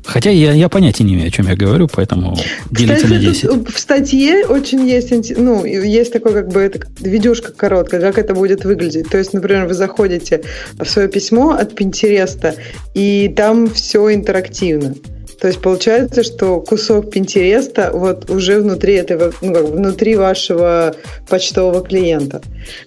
Хотя 0.07 0.31
я, 0.31 0.53
я 0.53 0.69
понятия 0.69 1.05
не 1.05 1.15
имею, 1.15 1.29
о 1.29 1.31
чем 1.31 1.49
я 1.49 1.57
говорю, 1.57 1.89
поэтому 1.93 2.39
делите 2.71 3.09
на 3.09 3.19
10. 3.19 3.69
В 3.69 3.79
статье 3.79 4.47
очень 4.47 4.87
есть, 4.87 5.37
ну, 5.37 5.65
есть 5.65 6.13
такой 6.13 6.33
как 6.33 6.49
бы 6.49 6.61
это, 6.61 6.81
видюшка 7.01 7.53
короткая, 7.53 8.01
как 8.01 8.19
это 8.19 8.35
будет 8.35 8.65
выглядеть. 8.65 9.09
То 9.11 9.19
есть, 9.19 9.33
например, 9.33 9.67
вы 9.67 9.75
заходите 9.75 10.43
в 10.79 10.85
свое 10.85 11.09
письмо 11.09 11.51
от 11.51 11.75
Пинтереста, 11.75 12.55
и 12.95 13.33
там 13.37 13.69
все 13.69 14.15
интерактивно. 14.15 14.95
То 15.41 15.49
есть 15.49 15.61
получается, 15.61 16.23
что 16.23 16.61
кусок 16.61 17.11
Пинтереста 17.11 17.91
вот 17.93 18.31
уже 18.31 18.61
внутри 18.61 18.95
этого, 18.95 19.33
ну, 19.43 19.53
как 19.53 19.65
внутри 19.65 20.17
вашего 20.17 20.95
почтового 21.29 21.83
клиента. 21.83 22.41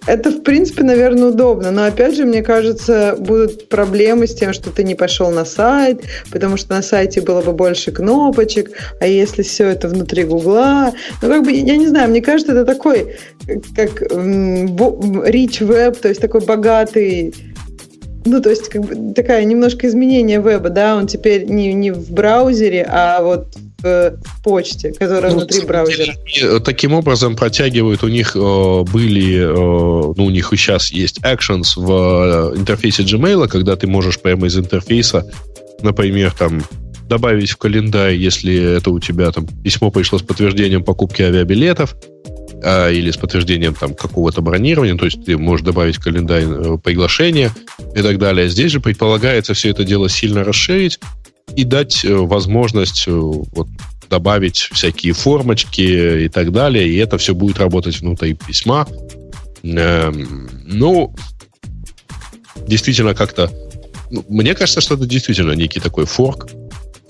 Это, 0.07 0.31
в 0.31 0.41
принципе, 0.41 0.83
наверное, 0.83 1.29
удобно. 1.29 1.71
Но 1.71 1.85
опять 1.85 2.15
же, 2.15 2.25
мне 2.25 2.41
кажется, 2.41 3.15
будут 3.17 3.69
проблемы 3.69 4.27
с 4.27 4.35
тем, 4.35 4.53
что 4.53 4.71
ты 4.71 4.83
не 4.83 4.95
пошел 4.95 5.29
на 5.29 5.45
сайт, 5.45 6.01
потому 6.31 6.57
что 6.57 6.73
на 6.73 6.81
сайте 6.81 7.21
было 7.21 7.41
бы 7.41 7.53
больше 7.53 7.91
кнопочек, 7.91 8.71
а 8.99 9.07
если 9.07 9.43
все 9.43 9.67
это 9.67 9.87
внутри 9.87 10.23
Гугла, 10.23 10.93
ну, 11.21 11.29
как 11.29 11.43
бы, 11.43 11.51
я 11.51 11.77
не 11.77 11.87
знаю, 11.87 12.09
мне 12.09 12.21
кажется, 12.21 12.53
это 12.53 12.65
такой, 12.65 13.15
как 13.75 14.01
rich 14.01 15.59
web, 15.61 15.97
то 15.99 16.09
есть 16.09 16.21
такой 16.21 16.41
богатый 16.41 17.33
ну, 18.29 18.41
то 18.41 18.49
есть, 18.49 18.69
как 18.69 18.83
бы 18.83 19.13
такая 19.13 19.43
немножко 19.43 19.87
изменение 19.87 20.41
веба, 20.41 20.69
да, 20.69 20.95
он 20.95 21.07
теперь 21.07 21.45
не, 21.45 21.73
не 21.73 21.91
в 21.91 22.11
браузере, 22.11 22.87
а 22.89 23.21
вот 23.21 23.47
в 23.81 24.43
почте, 24.43 24.91
которая 24.91 25.31
ну, 25.31 25.39
внутри 25.39 25.61
браузера. 25.61 26.13
Деле, 26.25 26.59
таким 26.59 26.93
образом 26.93 27.35
протягивают, 27.35 28.03
у 28.03 28.07
них 28.07 28.35
э, 28.35 28.39
были, 28.91 29.39
э, 29.39 30.13
ну, 30.17 30.25
у 30.25 30.29
них 30.29 30.51
и 30.51 30.57
сейчас 30.57 30.91
есть 30.91 31.19
actions 31.19 31.73
в 31.77 32.53
э, 32.53 32.57
интерфейсе 32.57 33.03
Gmail, 33.03 33.47
когда 33.47 33.75
ты 33.75 33.87
можешь 33.87 34.19
прямо 34.19 34.47
из 34.47 34.57
интерфейса, 34.57 35.31
например, 35.81 36.33
там, 36.37 36.61
добавить 37.07 37.51
в 37.51 37.57
календарь, 37.57 38.15
если 38.15 38.77
это 38.77 38.91
у 38.91 38.99
тебя 38.99 39.31
там 39.31 39.47
письмо 39.63 39.91
пришло 39.91 40.19
с 40.19 40.21
подтверждением 40.21 40.83
покупки 40.83 41.21
авиабилетов, 41.21 41.95
а, 42.63 42.89
или 42.89 43.11
с 43.11 43.17
подтверждением 43.17 43.73
там 43.73 43.93
какого-то 43.93 44.41
бронирования, 44.41 44.97
то 44.97 45.05
есть 45.05 45.23
ты 45.25 45.37
можешь 45.37 45.65
добавить 45.65 45.97
календарь 45.97 46.43
э, 46.43 46.77
приглашение 46.83 47.51
и 47.95 48.01
так 48.01 48.17
далее. 48.17 48.49
Здесь 48.49 48.71
же 48.71 48.79
предполагается 48.79 49.53
все 49.53 49.69
это 49.69 49.83
дело 49.83 50.09
сильно 50.09 50.43
расширить 50.43 50.99
и 51.55 51.63
дать 51.63 52.03
э, 52.03 52.13
возможность 52.13 53.05
э, 53.07 53.11
вот, 53.11 53.67
добавить 54.09 54.69
всякие 54.71 55.13
формочки 55.13 56.23
и 56.25 56.29
так 56.29 56.51
далее, 56.51 56.87
и 56.87 56.97
это 56.97 57.17
все 57.17 57.33
будет 57.33 57.59
работать 57.59 57.99
внутри 57.99 58.33
письма. 58.33 58.87
Эм, 59.63 60.49
ну, 60.65 61.15
действительно 62.67 63.13
как-то... 63.13 63.51
Ну, 64.09 64.25
мне 64.27 64.55
кажется, 64.55 64.81
что 64.81 64.95
это 64.95 65.05
действительно 65.05 65.51
некий 65.51 65.79
такой 65.79 66.05
форк 66.05 66.49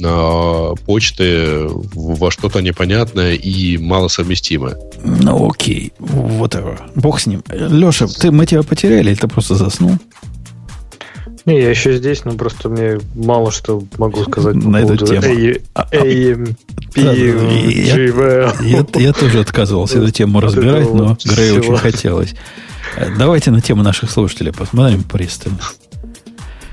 э, 0.01 0.75
почты 0.85 1.67
во 1.67 2.31
что-то 2.31 2.61
непонятное 2.61 3.33
и 3.33 3.77
малосовместимое. 3.77 4.77
Ну 5.03 5.49
окей, 5.49 5.93
вот 5.99 6.55
это. 6.55 6.77
Бог 6.95 7.19
с 7.19 7.25
ним. 7.25 7.43
Леша, 7.49 8.07
ты, 8.07 8.31
мы 8.31 8.45
тебя 8.45 8.63
потеряли 8.63 9.09
или 9.09 9.15
ты 9.15 9.27
просто 9.27 9.55
заснул? 9.55 9.97
Не, 11.45 11.61
я 11.61 11.69
еще 11.69 11.97
здесь, 11.97 12.25
но 12.25 12.33
просто 12.33 12.69
мне 12.69 12.99
мало 13.15 13.51
что 13.51 13.81
могу 13.97 14.23
сказать 14.23 14.55
на 14.55 14.77
эту 14.77 14.97
тему. 14.97 15.21
AMP, 15.75 16.55
я, 18.99 19.13
тоже 19.13 19.39
отказывался 19.39 19.97
эту 19.99 20.11
тему 20.11 20.41
разбирать, 20.41 20.93
но 20.93 21.17
Грей 21.23 21.57
очень 21.57 21.77
хотелось. 21.77 22.35
Давайте 23.17 23.51
на 23.51 23.61
тему 23.61 23.83
наших 23.83 24.11
слушателей 24.11 24.51
посмотрим 24.51 25.03
пристально. 25.03 25.59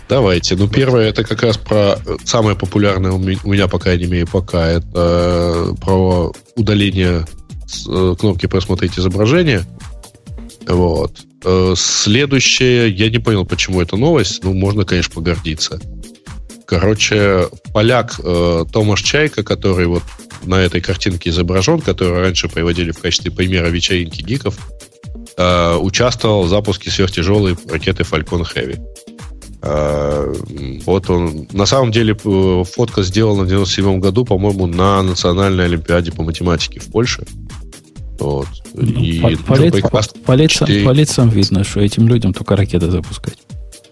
Давайте. 0.09 0.55
Ну, 0.55 0.69
первое, 0.69 1.09
это 1.09 1.25
как 1.25 1.43
раз 1.43 1.57
про 1.57 1.99
самое 2.25 2.57
популярное 2.57 3.13
у 3.13 3.19
меня, 3.19 3.67
по 3.67 3.79
крайней 3.79 4.07
мере, 4.07 4.27
пока, 4.27 4.67
это 4.67 4.89
э, 4.95 5.75
про 5.81 6.33
удаление 6.55 7.27
э, 7.89 8.15
кнопки 8.19 8.47
«Просмотреть 8.47 8.99
изображение». 8.99 9.65
Вот. 10.69 11.13
Э, 11.45 11.75
следующее, 11.77 12.89
я 12.91 13.11
не 13.11 13.19
понял, 13.19 13.45
почему 13.45 13.81
это 13.81 13.97
новость, 13.97 14.45
ну, 14.45 14.53
можно, 14.53 14.85
конечно, 14.85 15.15
погордиться. 15.15 15.81
Короче, 16.67 17.49
поляк 17.73 18.21
э, 18.23 18.65
Томаш 18.73 19.03
Чайка, 19.03 19.45
который 19.45 19.87
вот 19.87 20.03
на 20.45 20.57
этой 20.57 20.81
картинке 20.81 21.31
изображен, 21.31 21.81
который 21.81 22.21
раньше 22.21 22.49
приводили 22.49 22.91
в 22.91 22.99
качестве 22.99 23.31
примера 23.31 23.69
вечеринки 23.69 24.23
гиков, 24.23 24.57
э, 25.37 25.77
участвовал 25.77 26.43
в 26.43 26.49
запуске 26.49 26.91
сверхтяжелой 26.91 27.57
ракеты 27.69 28.03
Falcon 28.03 28.43
Heavy. 28.43 28.81
Э, 29.63 30.35
вот 30.85 31.11
он. 31.11 31.49
На 31.53 31.67
самом 31.67 31.93
деле 31.93 32.17
э, 32.23 32.65
фотка 32.65 33.03
сделана 33.03 33.45
в 33.45 33.49
97 33.49 34.01
году, 34.01 34.25
по-моему, 34.25 34.67
на 34.67 35.03
Национальной 35.03 35.65
Олимпиаде 35.65 36.13
по 36.13 36.23
математике 36.23 36.81
в 36.81 36.87
Польше. 36.87 37.25
Вот. 38.19 38.49
Ну, 38.75 38.83
и 38.83 39.21
по, 39.37 39.53
по, 40.25 40.35
лицам, 40.35 40.69
по 40.85 40.91
лицам 40.93 41.29
видно, 41.29 41.65
что 41.65 41.81
этим 41.81 42.09
людям 42.09 42.33
только 42.33 42.57
ракеты 42.57 42.91
запускать. 42.91 43.39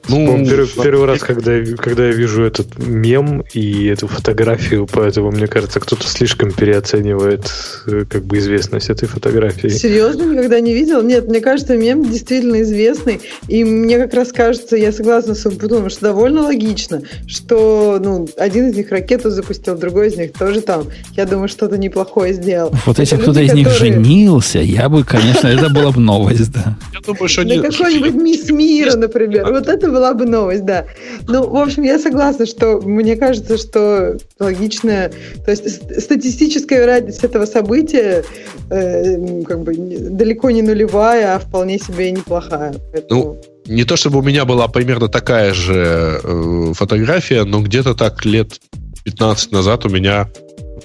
Ну, 0.09 0.45
первый, 0.45 0.69
первый 0.83 1.07
раз, 1.07 1.21
когда, 1.21 1.53
когда 1.77 2.07
я 2.07 2.13
вижу 2.13 2.43
этот 2.45 2.79
мем 2.79 3.45
и 3.53 3.87
эту 3.87 4.07
фотографию, 4.07 4.87
поэтому, 4.91 5.31
мне 5.31 5.47
кажется, 5.47 5.81
кто-то 5.81 6.07
слишком 6.07 6.53
переоценивает 6.53 7.51
э, 7.87 8.05
как 8.09 8.25
бы 8.25 8.39
известность 8.39 8.91
этой 8.91 9.09
фотографии. 9.09 9.69
Серьезно? 9.69 10.25
Никогда 10.25 10.61
не 10.61 10.75
видел? 10.75 11.03
Нет, 11.03 11.27
мне 11.27 11.41
кажется, 11.41 11.77
мем 11.77 12.05
действительно 12.05 12.61
известный. 12.63 13.21
И 13.49 13.65
мне 13.65 13.99
как 13.99 14.13
раз 14.13 14.33
кажется, 14.33 14.77
я 14.77 14.93
согласна 14.93 15.35
с 15.35 15.47
Умпутуном, 15.47 15.89
что 15.89 16.03
довольно 16.03 16.43
логично, 16.43 17.03
что 17.27 17.99
ну, 18.03 18.29
один 18.37 18.69
из 18.69 18.77
них 18.77 18.91
ракету 18.91 19.31
запустил, 19.31 19.77
другой 19.77 20.09
из 20.09 20.17
них 20.17 20.33
тоже 20.33 20.61
там, 20.61 20.89
я 21.17 21.25
думаю, 21.25 21.49
что-то 21.49 21.79
неплохое 21.79 22.35
сделал. 22.35 22.75
Вот 22.85 22.99
если 22.99 23.17
кто-то 23.17 23.41
из 23.41 23.55
них 23.55 23.69
которые... 23.69 23.95
женился, 23.95 24.59
я 24.59 24.89
бы, 24.89 25.03
конечно, 25.05 25.49
это 25.49 25.71
была 25.71 25.93
бы 25.93 26.01
новость, 26.01 26.53
да. 26.53 26.77
Я 26.93 27.01
думаю, 27.01 27.29
что... 27.29 27.45
Да 27.45 27.57
какой-нибудь 27.57 28.15
мисс 28.15 28.51
мира, 28.51 28.97
например. 28.97 29.51
Вот 29.51 29.67
это 29.67 29.94
была 29.95 30.13
бы 30.13 30.27
новость, 30.27 30.65
да. 30.65 30.87
Ну, 31.29 31.49
в 31.49 31.57
общем, 31.57 31.85
я 31.85 32.01
согласна, 32.01 32.47
что 32.47 32.81
мне 32.81 33.15
кажется, 33.15 33.57
что 33.57 34.17
логично, 34.41 35.11
то 35.45 35.51
есть 35.53 36.03
статистическая 36.03 36.81
вероятность 36.81 37.23
этого 37.23 37.47
события 37.47 38.25
э, 38.71 39.45
как 39.45 39.63
бы 39.63 39.73
далеко 39.75 40.51
не 40.51 40.63
нулевая, 40.63 41.37
а 41.37 41.39
вполне 41.39 41.79
себе 41.79 42.11
неплохая. 42.11 42.75
Поэтому... 42.93 43.23
Ну, 43.23 43.41
не 43.67 43.85
то 43.85 43.97
чтобы 43.97 44.19
у 44.19 44.23
меня 44.23 44.45
была 44.45 44.67
примерно 44.67 45.09
такая 45.09 45.55
же 45.55 46.21
э, 46.23 46.73
фотография, 46.75 47.45
но 47.45 47.63
где-то 47.63 47.95
так 47.95 48.25
лет 48.25 48.61
15 49.05 49.53
назад 49.53 49.87
у 49.87 49.91
меня 49.91 50.29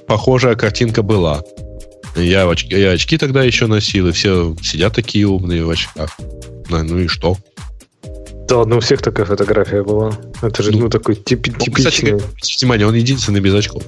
похожая 0.08 0.56
картинка 0.56 1.02
была. 1.02 1.42
Я, 2.16 2.50
я 2.70 2.92
очки 2.92 3.18
тогда 3.18 3.44
еще 3.44 3.68
носил, 3.68 4.08
и 4.08 4.12
все 4.12 4.56
сидят 4.62 4.94
такие 4.94 5.28
умные 5.28 5.66
в 5.66 5.70
очках. 5.70 6.16
Ну 6.70 7.00
и 7.00 7.08
что? 7.08 7.38
Да 8.50 8.58
ладно, 8.58 8.78
у 8.78 8.80
всех 8.80 9.02
такая 9.04 9.28
фотография 9.28 9.84
была. 9.84 10.12
Это 10.42 10.64
же, 10.64 10.72
ну, 10.72 10.80
ну 10.80 10.90
такой 10.90 11.16
тип, 11.16 11.46
ну, 11.48 11.54
типичный... 11.54 12.20
Кстати, 12.20 12.60
внимание, 12.60 12.88
он 12.88 12.96
единственный 12.96 13.42
без 13.42 13.54
очков. 13.54 13.84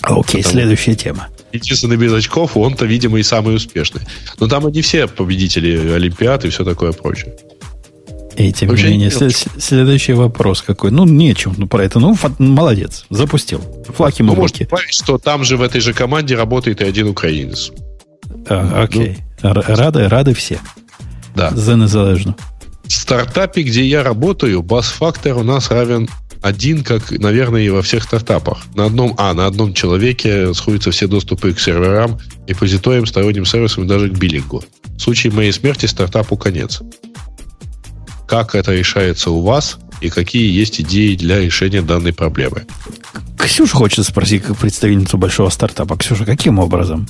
Окей, 0.00 0.42
Потому... 0.42 0.42
следующая 0.44 0.94
тема. 0.94 1.28
Единственный 1.52 1.96
без 1.96 2.12
очков, 2.12 2.56
он-то, 2.56 2.86
видимо, 2.86 3.18
и 3.18 3.22
самый 3.22 3.54
успешный. 3.54 4.00
Но 4.40 4.48
там 4.48 4.64
они 4.64 4.80
все 4.80 5.06
победители 5.06 5.92
Олимпиад 5.92 6.46
и 6.46 6.48
все 6.48 6.64
такое 6.64 6.92
прочее. 6.92 7.36
И 8.36 8.50
тем 8.52 8.74
не 8.74 8.82
менее, 8.82 9.10
след, 9.10 9.34
следующий 9.58 10.14
вопрос 10.14 10.62
какой. 10.62 10.90
Ну, 10.90 11.04
нечем 11.04 11.54
ну, 11.58 11.66
про 11.66 11.84
это. 11.84 11.98
Ну, 11.98 12.14
фа- 12.14 12.34
молодец, 12.38 13.04
запустил. 13.10 13.60
Флаки 13.94 14.22
ну, 14.22 14.34
может, 14.34 14.56
что 14.88 15.18
там 15.18 15.44
же 15.44 15.58
в 15.58 15.62
этой 15.62 15.82
же 15.82 15.92
команде 15.92 16.34
работает 16.34 16.80
и 16.80 16.84
один 16.84 17.08
украинец. 17.08 17.72
А, 18.48 18.84
окей. 18.84 19.18
Ну, 19.42 19.52
рады, 19.52 20.08
рады 20.08 20.34
все. 20.34 20.60
Да. 21.34 21.50
За 21.50 21.76
незалежно. 21.76 22.36
Стартапе, 22.88 23.62
где 23.62 23.84
я 23.84 24.02
работаю, 24.02 24.62
бас-фактор 24.62 25.36
у 25.36 25.42
нас 25.42 25.70
равен 25.70 26.08
один, 26.42 26.84
как, 26.84 27.10
наверное, 27.10 27.62
и 27.62 27.68
во 27.70 27.82
всех 27.82 28.04
стартапах. 28.04 28.58
На 28.74 28.86
одном, 28.86 29.14
а, 29.18 29.34
на 29.34 29.46
одном 29.46 29.74
человеке 29.74 30.54
сходятся 30.54 30.90
все 30.90 31.08
доступы 31.08 31.52
к 31.52 31.60
серверам, 31.60 32.18
репозиториям, 32.46 33.06
сторонним 33.06 33.44
сервисам 33.44 33.84
и 33.84 33.88
даже 33.88 34.08
к 34.10 34.18
биллингу. 34.18 34.62
В 34.96 35.00
случае 35.00 35.32
моей 35.32 35.52
смерти 35.52 35.86
стартапу 35.86 36.36
конец. 36.36 36.82
Как 38.28 38.54
это 38.54 38.74
решается 38.74 39.30
у 39.30 39.42
вас 39.42 39.78
и 40.00 40.08
какие 40.08 40.50
есть 40.50 40.80
идеи 40.80 41.16
для 41.16 41.40
решения 41.40 41.82
данной 41.82 42.12
проблемы? 42.12 42.66
Ксюша 43.38 43.76
хочет 43.76 44.04
спросить, 44.04 44.42
как 44.42 44.56
представительницу 44.56 45.18
большого 45.18 45.50
стартапа. 45.50 45.96
Ксюша, 45.96 46.24
каким 46.24 46.58
образом? 46.58 47.08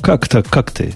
Как-то, 0.00 0.42
как 0.42 0.70
ты? 0.70 0.94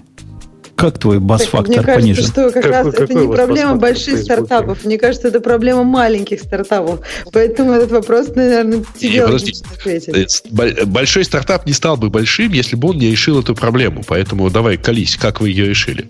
Как 0.76 0.98
твой 0.98 1.20
бас-фактор 1.20 1.68
Мне 1.68 1.76
кажется, 1.76 2.00
понижен? 2.00 2.24
что 2.24 2.50
как 2.50 2.62
какой, 2.62 2.70
раз 2.70 2.86
какой 2.86 3.04
это 3.04 3.14
не 3.14 3.32
проблема 3.32 3.76
больших 3.76 4.18
стартапов. 4.18 4.84
Мне 4.84 4.98
кажется, 4.98 5.28
это 5.28 5.40
проблема 5.40 5.84
маленьких 5.84 6.40
стартапов. 6.40 7.00
Поэтому 7.32 7.72
этот 7.72 7.92
вопрос, 7.92 8.28
наверное, 8.34 8.84
тебе 8.98 9.24
ответить. 9.24 10.42
Большой 10.86 11.24
стартап 11.24 11.66
не 11.66 11.72
стал 11.72 11.96
бы 11.96 12.10
большим, 12.10 12.52
если 12.52 12.76
бы 12.76 12.90
он 12.90 12.98
не 12.98 13.10
решил 13.10 13.40
эту 13.40 13.54
проблему. 13.54 14.02
Поэтому 14.06 14.50
давай, 14.50 14.76
колись, 14.76 15.16
как 15.16 15.40
вы 15.40 15.50
ее 15.50 15.68
решили? 15.68 16.08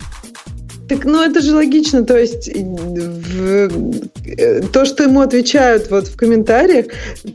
Так, 0.93 1.07
ну 1.07 1.23
это 1.23 1.41
же 1.41 1.55
логично, 1.55 2.05
то 2.05 2.19
есть 2.19 2.51
в, 2.55 3.71
э, 4.27 4.61
то, 4.73 4.85
что 4.85 5.05
ему 5.05 5.23
отвечают 5.23 5.91
вот 5.91 6.07
в 6.09 6.17
комментариях, 6.17 6.87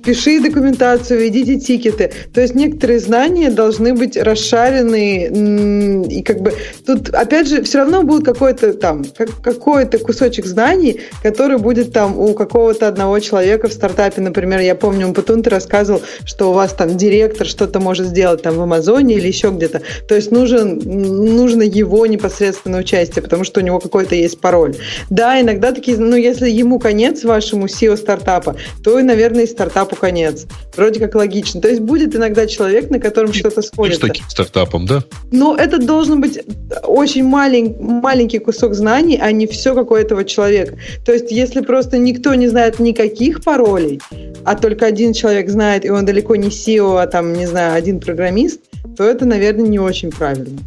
пиши 0.06 0.40
документацию, 0.40 1.20
ведите 1.20 1.60
тикеты. 1.60 2.12
То 2.34 2.42
есть 2.42 2.54
некоторые 2.54 3.00
знания 3.00 3.50
должны 3.50 3.96
быть 3.96 4.16
расшарены 4.16 6.04
и 6.08 6.22
как 6.22 6.42
бы 6.42 6.54
тут 6.86 7.10
опять 7.10 7.48
же 7.48 7.64
все 7.64 7.80
равно 7.80 8.04
будет 8.04 8.26
какой-то 8.26 8.74
там 8.74 9.04
какой-то 9.42 9.98
кусочек 9.98 10.46
знаний, 10.46 11.02
который 11.24 11.58
будет 11.58 11.94
там 11.94 12.18
у 12.18 12.34
какого-то 12.36 12.88
одного 12.88 13.20
человека 13.20 13.70
в 13.70 13.74
стартапе, 13.74 14.22
например, 14.22 14.60
я 14.60 14.76
помню, 14.76 15.12
Патун 15.14 15.42
ты 15.42 15.50
рассказывал, 15.50 16.02
что 16.26 16.52
у 16.52 16.54
вас 16.54 16.74
там 16.74 16.96
директор 16.96 17.48
что-то 17.48 17.80
может 17.80 18.08
сделать 18.08 18.44
там 18.44 18.56
в 18.56 18.62
Амазоне 18.62 19.16
или 19.16 19.28
еще 19.28 19.50
где-то. 19.50 19.82
То 20.08 20.14
есть 20.14 20.30
нужен 20.32 20.78
нужно 20.78 21.64
его 21.64 22.06
непосредственное 22.06 22.82
участие, 22.82 23.24
потому 23.24 23.44
что 23.48 23.62
у 23.62 23.64
него 23.64 23.80
какой-то 23.80 24.14
есть 24.14 24.40
пароль. 24.40 24.76
Да, 25.10 25.42
иногда 25.42 25.72
такие, 25.72 25.98
ну, 25.98 26.16
если 26.16 26.50
ему 26.50 26.78
конец 26.80 27.24
вашему 27.24 27.66
SEO 27.66 27.98
стартапа, 27.98 28.56
то, 28.84 29.00
наверное, 29.02 29.46
и 29.46 29.48
стартапу 29.48 29.96
конец. 29.96 30.46
Вроде 30.76 31.00
как 31.00 31.16
логично. 31.16 31.62
То 31.62 31.70
есть 31.70 31.82
будет 31.82 32.16
иногда 32.16 32.46
человек, 32.46 32.90
на 32.90 33.00
котором 33.00 33.34
что-то 33.34 33.62
сходится. 33.62 34.06
С 34.06 34.08
таким 34.10 34.30
стартапом, 34.30 34.86
да? 34.86 35.04
Но 35.32 35.56
это 35.56 35.80
должен 35.80 36.22
быть 36.22 36.40
очень 36.84 37.24
малень, 37.24 37.76
маленький 37.80 38.40
кусок 38.40 38.76
знаний, 38.76 39.20
а 39.22 39.32
не 39.32 39.48
все, 39.48 39.74
как 39.74 39.92
у 39.92 39.96
этого 39.96 40.24
человека. 40.24 40.78
То 41.06 41.14
есть 41.14 41.32
если 41.32 41.62
просто 41.62 41.98
никто 41.98 42.36
не 42.36 42.48
знает 42.48 42.80
никаких 42.80 43.44
паролей, 43.44 44.00
а 44.44 44.56
только 44.56 44.86
один 44.86 45.14
человек 45.14 45.50
знает, 45.50 45.86
и 45.86 45.90
он 45.90 46.06
далеко 46.06 46.36
не 46.36 46.50
SEO, 46.50 47.02
а 47.02 47.08
там, 47.08 47.34
не 47.34 47.46
знаю, 47.46 47.76
один 47.76 48.00
программист, 48.00 48.62
то 48.98 49.04
это, 49.04 49.26
наверное, 49.26 49.68
не 49.68 49.80
очень 49.80 50.12
правильно. 50.12 50.60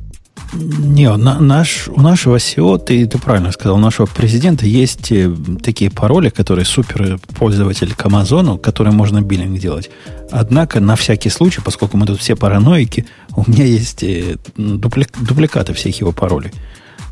Не, 0.52 1.16
на, 1.16 1.38
наш, 1.40 1.88
у 1.88 2.00
нашего 2.00 2.36
SEO, 2.36 2.78
ты, 2.78 3.06
ты 3.06 3.18
правильно 3.18 3.52
сказал, 3.52 3.76
у 3.76 3.80
нашего 3.80 4.06
президента 4.06 4.66
есть 4.66 5.12
э, 5.12 5.32
такие 5.62 5.90
пароли, 5.90 6.28
которые 6.28 6.64
супер 6.64 7.20
пользователь 7.38 7.94
к 7.94 8.04
Амазону, 8.06 8.58
которые 8.58 8.92
можно 8.92 9.20
биллинг 9.20 9.60
делать. 9.60 9.90
Однако, 10.32 10.80
на 10.80 10.96
всякий 10.96 11.30
случай, 11.30 11.60
поскольку 11.64 11.96
мы 11.96 12.06
тут 12.06 12.18
все 12.18 12.34
параноики, 12.34 13.06
у 13.36 13.44
меня 13.46 13.64
есть 13.64 14.02
э, 14.02 14.38
дупли, 14.56 15.06
дубликаты 15.20 15.72
всех 15.72 16.00
его 16.00 16.10
паролей. 16.10 16.50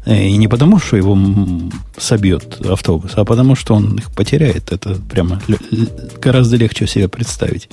Э, 0.05 0.27
и 0.27 0.37
не 0.37 0.49
потому, 0.49 0.81
что 0.81 0.97
его 0.97 1.17
собьет 1.97 2.61
автобус, 2.67 3.13
а 3.15 3.25
потому, 3.25 3.55
что 3.55 3.75
он 3.75 3.97
их 3.97 4.11
потеряет. 4.11 4.73
Это 4.73 4.95
прямо 4.95 5.41
гораздо 6.21 6.57
легче 6.57 6.89
себе 6.89 7.09
представить. 7.09 7.69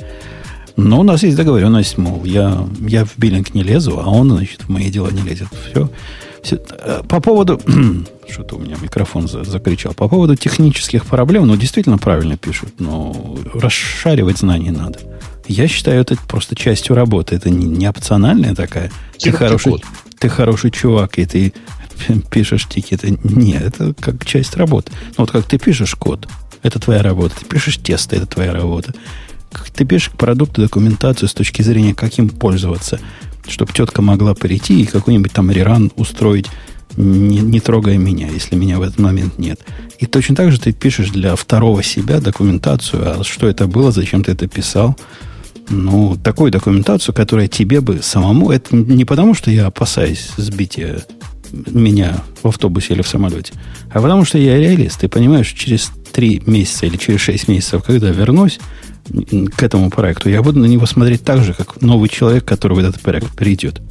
Но 0.77 0.99
у 0.99 1.03
нас 1.03 1.23
есть 1.23 1.37
договоренность, 1.37 1.97
мол, 1.97 2.25
я, 2.25 2.67
я 2.81 3.05
в 3.05 3.17
биллинг 3.17 3.53
не 3.53 3.63
лезу, 3.63 3.99
а 3.99 4.09
он, 4.09 4.29
значит, 4.31 4.63
в 4.63 4.69
мои 4.69 4.89
дела 4.89 5.09
не 5.09 5.21
лезет. 5.21 5.47
Все. 5.71 5.89
Все. 6.43 6.59
Э, 6.79 7.01
по 7.07 7.19
поводу... 7.21 7.59
Что-то 8.29 8.55
у 8.55 8.59
меня 8.59 8.75
микрофон 8.81 9.27
за, 9.27 9.43
закричал. 9.43 9.93
По 9.93 10.07
поводу 10.07 10.35
технических 10.35 11.05
проблем, 11.05 11.47
ну, 11.47 11.55
действительно 11.55 11.97
правильно 11.97 12.37
пишут, 12.37 12.73
но 12.79 13.37
расшаривать 13.53 14.39
знания 14.39 14.71
надо. 14.71 14.99
Я 15.47 15.67
считаю 15.67 16.01
это 16.01 16.17
просто 16.27 16.55
частью 16.55 16.95
работы. 16.95 17.35
Это 17.35 17.49
не, 17.49 17.65
не 17.65 17.87
опциональная 17.87 18.55
такая. 18.55 18.91
Ты 19.19 19.31
хороший, 19.31 19.75
ты 20.19 20.27
хороший 20.27 20.71
чувак, 20.71 21.19
и 21.19 21.25
ты 21.25 21.53
пишешь 22.31 22.67
тикеты. 22.67 23.17
Нет, 23.23 23.63
это 23.63 23.93
как 23.93 24.25
часть 24.25 24.55
работы. 24.57 24.91
Ну, 25.17 25.23
вот 25.23 25.31
как 25.31 25.45
ты 25.45 25.57
пишешь 25.57 25.95
код, 25.95 26.27
это 26.63 26.79
твоя 26.79 27.01
работа. 27.01 27.35
Ты 27.39 27.45
пишешь 27.45 27.77
тесты, 27.77 28.17
это 28.17 28.25
твоя 28.25 28.53
работа. 28.53 28.93
Ты 29.73 29.85
пишешь 29.85 30.11
продукты, 30.11 30.61
документацию 30.61 31.29
с 31.29 31.33
точки 31.33 31.61
зрения, 31.61 31.93
как 31.93 32.17
им 32.17 32.29
пользоваться, 32.29 32.99
чтобы 33.47 33.73
тетка 33.73 34.01
могла 34.01 34.33
прийти 34.33 34.81
и 34.81 34.85
какой-нибудь 34.85 35.31
там 35.31 35.51
реран 35.51 35.91
устроить, 35.95 36.47
не, 36.97 37.39
не 37.39 37.59
трогая 37.59 37.97
меня, 37.97 38.27
если 38.27 38.55
меня 38.55 38.79
в 38.79 38.81
этот 38.81 38.99
момент 38.99 39.37
нет. 39.37 39.59
И 39.99 40.05
точно 40.05 40.35
так 40.35 40.51
же 40.51 40.59
ты 40.59 40.71
пишешь 40.71 41.09
для 41.09 41.35
второго 41.35 41.83
себя 41.83 42.19
документацию, 42.19 43.19
а 43.19 43.23
что 43.23 43.47
это 43.47 43.67
было, 43.67 43.91
зачем 43.91 44.23
ты 44.23 44.31
это 44.31 44.47
писал. 44.47 44.95
Ну, 45.69 46.15
такую 46.23 46.51
документацию, 46.51 47.15
которая 47.15 47.47
тебе 47.47 47.81
бы 47.81 47.99
самому... 48.01 48.51
Это 48.51 48.75
не 48.75 49.03
потому, 49.03 49.33
что 49.33 49.49
я 49.49 49.65
опасаюсь 49.65 50.29
сбития 50.37 51.03
меня 51.51 52.23
в 52.41 52.47
автобусе 52.47 52.93
или 52.93 53.01
в 53.01 53.07
самолете, 53.07 53.53
а 53.91 54.01
потому 54.01 54.25
что 54.25 54.37
я 54.37 54.57
реалист. 54.57 54.99
Ты 54.99 55.07
понимаешь, 55.07 55.51
через 55.51 55.91
три 56.11 56.41
месяца 56.45 56.85
или 56.85 56.97
через 56.97 57.21
шесть 57.21 57.47
месяцев, 57.47 57.83
когда 57.83 58.09
вернусь 58.09 58.59
к 59.55 59.63
этому 59.63 59.89
проекту, 59.89 60.29
я 60.29 60.41
буду 60.41 60.59
на 60.59 60.65
него 60.65 60.85
смотреть 60.85 61.23
так 61.23 61.43
же, 61.43 61.53
как 61.53 61.81
новый 61.81 62.09
человек, 62.09 62.45
который 62.45 62.73
в 62.73 62.79
этот 62.79 63.01
проект 63.01 63.35
придет. 63.35 63.81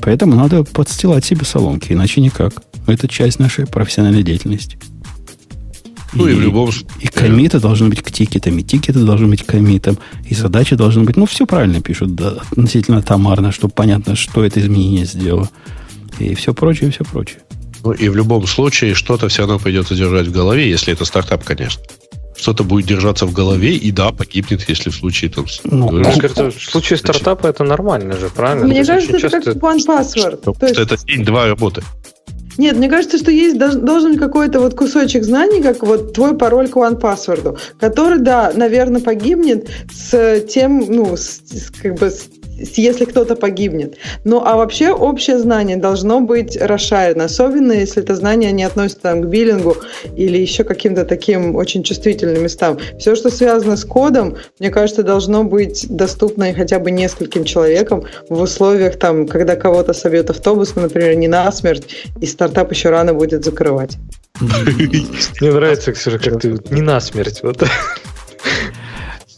Поэтому 0.00 0.34
надо 0.34 0.64
подстилать 0.64 1.24
себе 1.24 1.44
соломки, 1.44 1.92
иначе 1.92 2.20
никак. 2.20 2.62
Это 2.86 3.06
часть 3.08 3.38
нашей 3.38 3.66
профессиональной 3.66 4.22
деятельности. 4.22 4.78
Ну 6.12 6.26
и, 6.26 6.32
и 6.32 6.34
в 6.34 6.40
любом 6.40 6.70
И 6.98 7.06
комиты 7.06 7.60
должны 7.60 7.88
быть 7.88 8.02
к 8.02 8.10
тикетам, 8.10 8.58
и 8.58 8.62
тикеты 8.62 9.00
должны 9.00 9.28
быть 9.28 9.44
к 9.44 9.46
комитам, 9.46 9.98
и 10.28 10.34
задачи 10.34 10.74
должны 10.74 11.04
быть... 11.04 11.16
Ну, 11.16 11.26
все 11.26 11.46
правильно 11.46 11.80
пишут, 11.80 12.14
да, 12.14 12.38
относительно 12.50 13.02
томарно, 13.02 13.52
чтобы 13.52 13.72
понятно, 13.74 14.16
что 14.16 14.44
это 14.44 14.60
изменение 14.60 15.04
сделало. 15.04 15.48
И 16.20 16.34
все 16.34 16.52
прочее, 16.52 16.90
и 16.90 16.92
все 16.92 17.04
прочее. 17.04 17.40
Ну 17.82 17.92
и 17.92 18.08
в 18.08 18.16
любом 18.16 18.46
случае 18.46 18.94
что-то 18.94 19.28
все 19.28 19.42
равно 19.42 19.58
придется 19.58 19.94
держать 19.94 20.26
в 20.26 20.32
голове, 20.32 20.68
если 20.68 20.92
это 20.92 21.04
стартап, 21.04 21.44
конечно. 21.44 21.82
Что-то 22.36 22.62
будет 22.62 22.86
держаться 22.86 23.26
в 23.26 23.32
голове, 23.32 23.74
и 23.74 23.90
да, 23.90 24.12
погибнет, 24.12 24.68
если 24.68 24.90
в 24.90 24.94
случае 24.94 25.30
там... 25.30 25.46
Ну, 25.64 25.90
мне 25.90 26.12
кажется, 26.20 26.50
в 26.50 26.62
случае 26.62 26.98
стартапа 26.98 27.46
это 27.46 27.64
нормально 27.64 28.16
же, 28.16 28.28
правильно? 28.28 28.66
Мне 28.66 28.84
кажется, 28.84 29.16
это 29.16 29.30
часто... 29.30 29.54
как 29.54 29.62
One 29.62 29.78
Password. 29.86 30.40
Что, 30.40 30.66
есть... 30.66 30.78
это 30.78 30.96
день-два 31.04 31.48
работы. 31.48 31.82
Нет, 32.58 32.76
мне 32.76 32.90
кажется, 32.90 33.16
что 33.16 33.30
есть 33.30 33.58
должен 33.58 34.18
какой-то 34.18 34.60
вот 34.60 34.74
кусочек 34.74 35.24
знаний, 35.24 35.62
как 35.62 35.82
вот 35.82 36.12
твой 36.12 36.36
пароль 36.36 36.68
к 36.68 36.76
OnePassword, 36.76 37.58
который, 37.78 38.18
да, 38.18 38.52
наверное, 38.54 39.00
погибнет 39.00 39.70
с 39.90 40.40
тем, 40.42 40.84
ну, 40.88 41.16
с, 41.16 41.40
как 41.82 41.98
бы 41.98 42.10
с 42.10 42.28
если 42.76 43.04
кто-то 43.04 43.36
погибнет. 43.36 43.96
Ну, 44.24 44.42
а 44.44 44.56
вообще 44.56 44.92
общее 44.92 45.38
знание 45.38 45.76
должно 45.76 46.20
быть 46.20 46.56
расшарено, 46.56 47.24
особенно 47.24 47.72
если 47.72 48.02
это 48.02 48.14
знание 48.14 48.52
не 48.52 48.64
относится 48.64 49.02
там, 49.02 49.22
к 49.22 49.26
биллингу 49.26 49.76
или 50.16 50.38
еще 50.38 50.64
каким-то 50.64 51.04
таким 51.04 51.56
очень 51.56 51.82
чувствительным 51.82 52.42
местам. 52.42 52.78
Все, 52.98 53.14
что 53.14 53.30
связано 53.30 53.76
с 53.76 53.84
кодом, 53.84 54.36
мне 54.58 54.70
кажется, 54.70 55.02
должно 55.02 55.44
быть 55.44 55.86
доступно 55.88 56.52
хотя 56.54 56.78
бы 56.78 56.90
нескольким 56.90 57.44
человекам 57.44 58.04
в 58.28 58.40
условиях, 58.40 58.98
там, 58.98 59.26
когда 59.26 59.56
кого-то 59.56 59.92
собьет 59.92 60.30
автобус, 60.30 60.74
например, 60.74 61.14
не 61.14 61.28
насмерть, 61.28 61.84
и 62.20 62.26
стартап 62.26 62.70
еще 62.72 62.90
рано 62.90 63.14
будет 63.14 63.44
закрывать. 63.44 63.96
Мне 64.40 65.52
нравится, 65.52 65.92
Ксюша, 65.92 66.18
как 66.18 66.40
ты 66.40 66.58
не 66.70 66.80
насмерть. 66.80 67.42
Вот. 67.42 67.62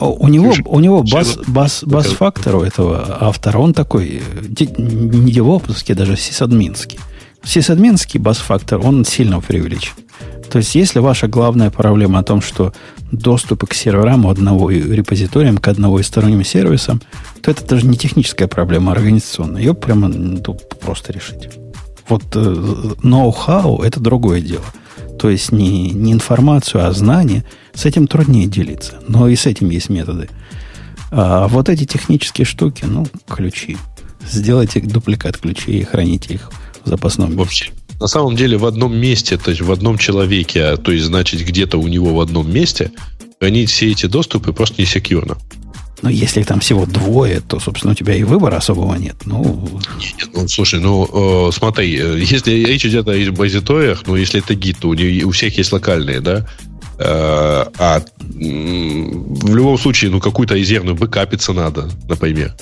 У 0.02 0.28
него, 0.28 0.54
у 0.66 0.80
него 0.80 1.02
бас, 1.02 1.38
бас, 1.46 1.84
бас 1.84 2.06
фактор 2.06 2.56
у 2.56 2.62
этого 2.62 3.18
автора, 3.20 3.58
он 3.58 3.72
такой, 3.74 4.22
не 4.48 5.32
девопский, 5.32 5.94
даже 5.94 6.16
сисадминский. 6.16 6.98
Сисадминский 7.44 8.20
бас 8.20 8.38
фактор, 8.38 8.80
он 8.84 9.04
сильно 9.04 9.40
преувеличен. 9.40 9.94
То 10.50 10.58
есть, 10.58 10.74
если 10.74 10.98
ваша 10.98 11.28
главная 11.28 11.70
проблема 11.70 12.18
о 12.18 12.22
том, 12.22 12.42
что 12.42 12.72
доступ 13.10 13.66
к 13.66 13.74
серверам 13.74 14.26
у 14.26 14.30
одного 14.30 14.70
репозиториям 14.70 15.56
к 15.56 15.66
одного 15.68 15.98
из 15.98 16.06
сторонним 16.06 16.44
сервисам, 16.44 17.00
то 17.40 17.50
это 17.50 17.66
даже 17.66 17.86
не 17.86 17.96
техническая 17.96 18.48
проблема, 18.48 18.92
а 18.92 18.96
организационная. 18.96 19.62
Ее 19.62 19.74
прямо 19.74 20.08
ну, 20.08 20.58
просто 20.80 21.12
решить. 21.12 21.48
Вот 22.08 22.24
э, 22.34 22.94
ноу-хау– 23.02 23.82
это 23.82 23.98
другое 23.98 24.40
дело– 24.40 24.64
то 25.22 25.30
есть 25.30 25.52
не, 25.52 25.90
не 25.90 26.12
информацию, 26.12 26.84
а 26.84 26.92
знание, 26.92 27.44
с 27.74 27.84
этим 27.84 28.08
труднее 28.08 28.48
делиться. 28.48 28.98
Но 29.06 29.28
и 29.28 29.36
с 29.36 29.46
этим 29.46 29.70
есть 29.70 29.88
методы. 29.88 30.28
А 31.12 31.46
вот 31.46 31.68
эти 31.68 31.84
технические 31.84 32.44
штуки, 32.44 32.84
ну, 32.84 33.06
ключи. 33.28 33.76
Сделайте 34.28 34.80
дубликат 34.80 35.36
ключей 35.36 35.78
и 35.78 35.84
храните 35.84 36.34
их 36.34 36.50
в 36.84 36.88
запасном. 36.88 37.36
Вообще, 37.36 37.66
на 38.00 38.08
самом 38.08 38.34
деле 38.34 38.58
в 38.58 38.66
одном 38.66 38.96
месте, 38.96 39.38
то 39.38 39.50
есть 39.50 39.62
в 39.62 39.70
одном 39.70 39.96
человеке, 39.96 40.64
а, 40.64 40.76
то 40.76 40.90
есть, 40.90 41.04
значит, 41.04 41.46
где-то 41.46 41.78
у 41.78 41.86
него 41.86 42.16
в 42.16 42.20
одном 42.20 42.52
месте, 42.52 42.90
хранить 43.38 43.70
все 43.70 43.92
эти 43.92 44.06
доступы 44.06 44.52
просто 44.52 44.82
не 44.82 44.86
секьюрно. 44.86 45.38
Но 46.02 46.10
если 46.10 46.42
там 46.42 46.58
всего 46.58 46.84
двое, 46.84 47.40
то, 47.40 47.60
собственно, 47.60 47.92
у 47.92 47.94
тебя 47.94 48.14
и 48.14 48.24
выбора 48.24 48.56
особого 48.56 48.96
нет. 48.96 49.16
Ну, 49.24 49.80
нет, 49.98 50.28
ну 50.34 50.48
слушай, 50.48 50.80
ну 50.80 51.48
э, 51.48 51.52
смотри, 51.52 51.96
э, 51.96 52.18
если 52.18 52.64
речь 52.64 52.84
идет 52.84 53.06
о 53.08 53.14
репозиториях, 53.14 54.02
ну, 54.06 54.16
если 54.16 54.40
это 54.40 54.56
гид, 54.56 54.78
то 54.80 54.88
у, 54.88 54.92
у 54.94 55.30
всех 55.30 55.56
есть 55.56 55.72
локальные, 55.72 56.20
да? 56.20 56.46
Э, 56.98 57.66
а 57.78 58.02
в 58.20 59.54
любом 59.54 59.78
случае, 59.78 60.10
ну, 60.10 60.20
какую-то 60.20 60.56
резервную 60.56 60.96
бэкапиться 60.96 61.52
надо, 61.52 61.88
например. 62.08 62.52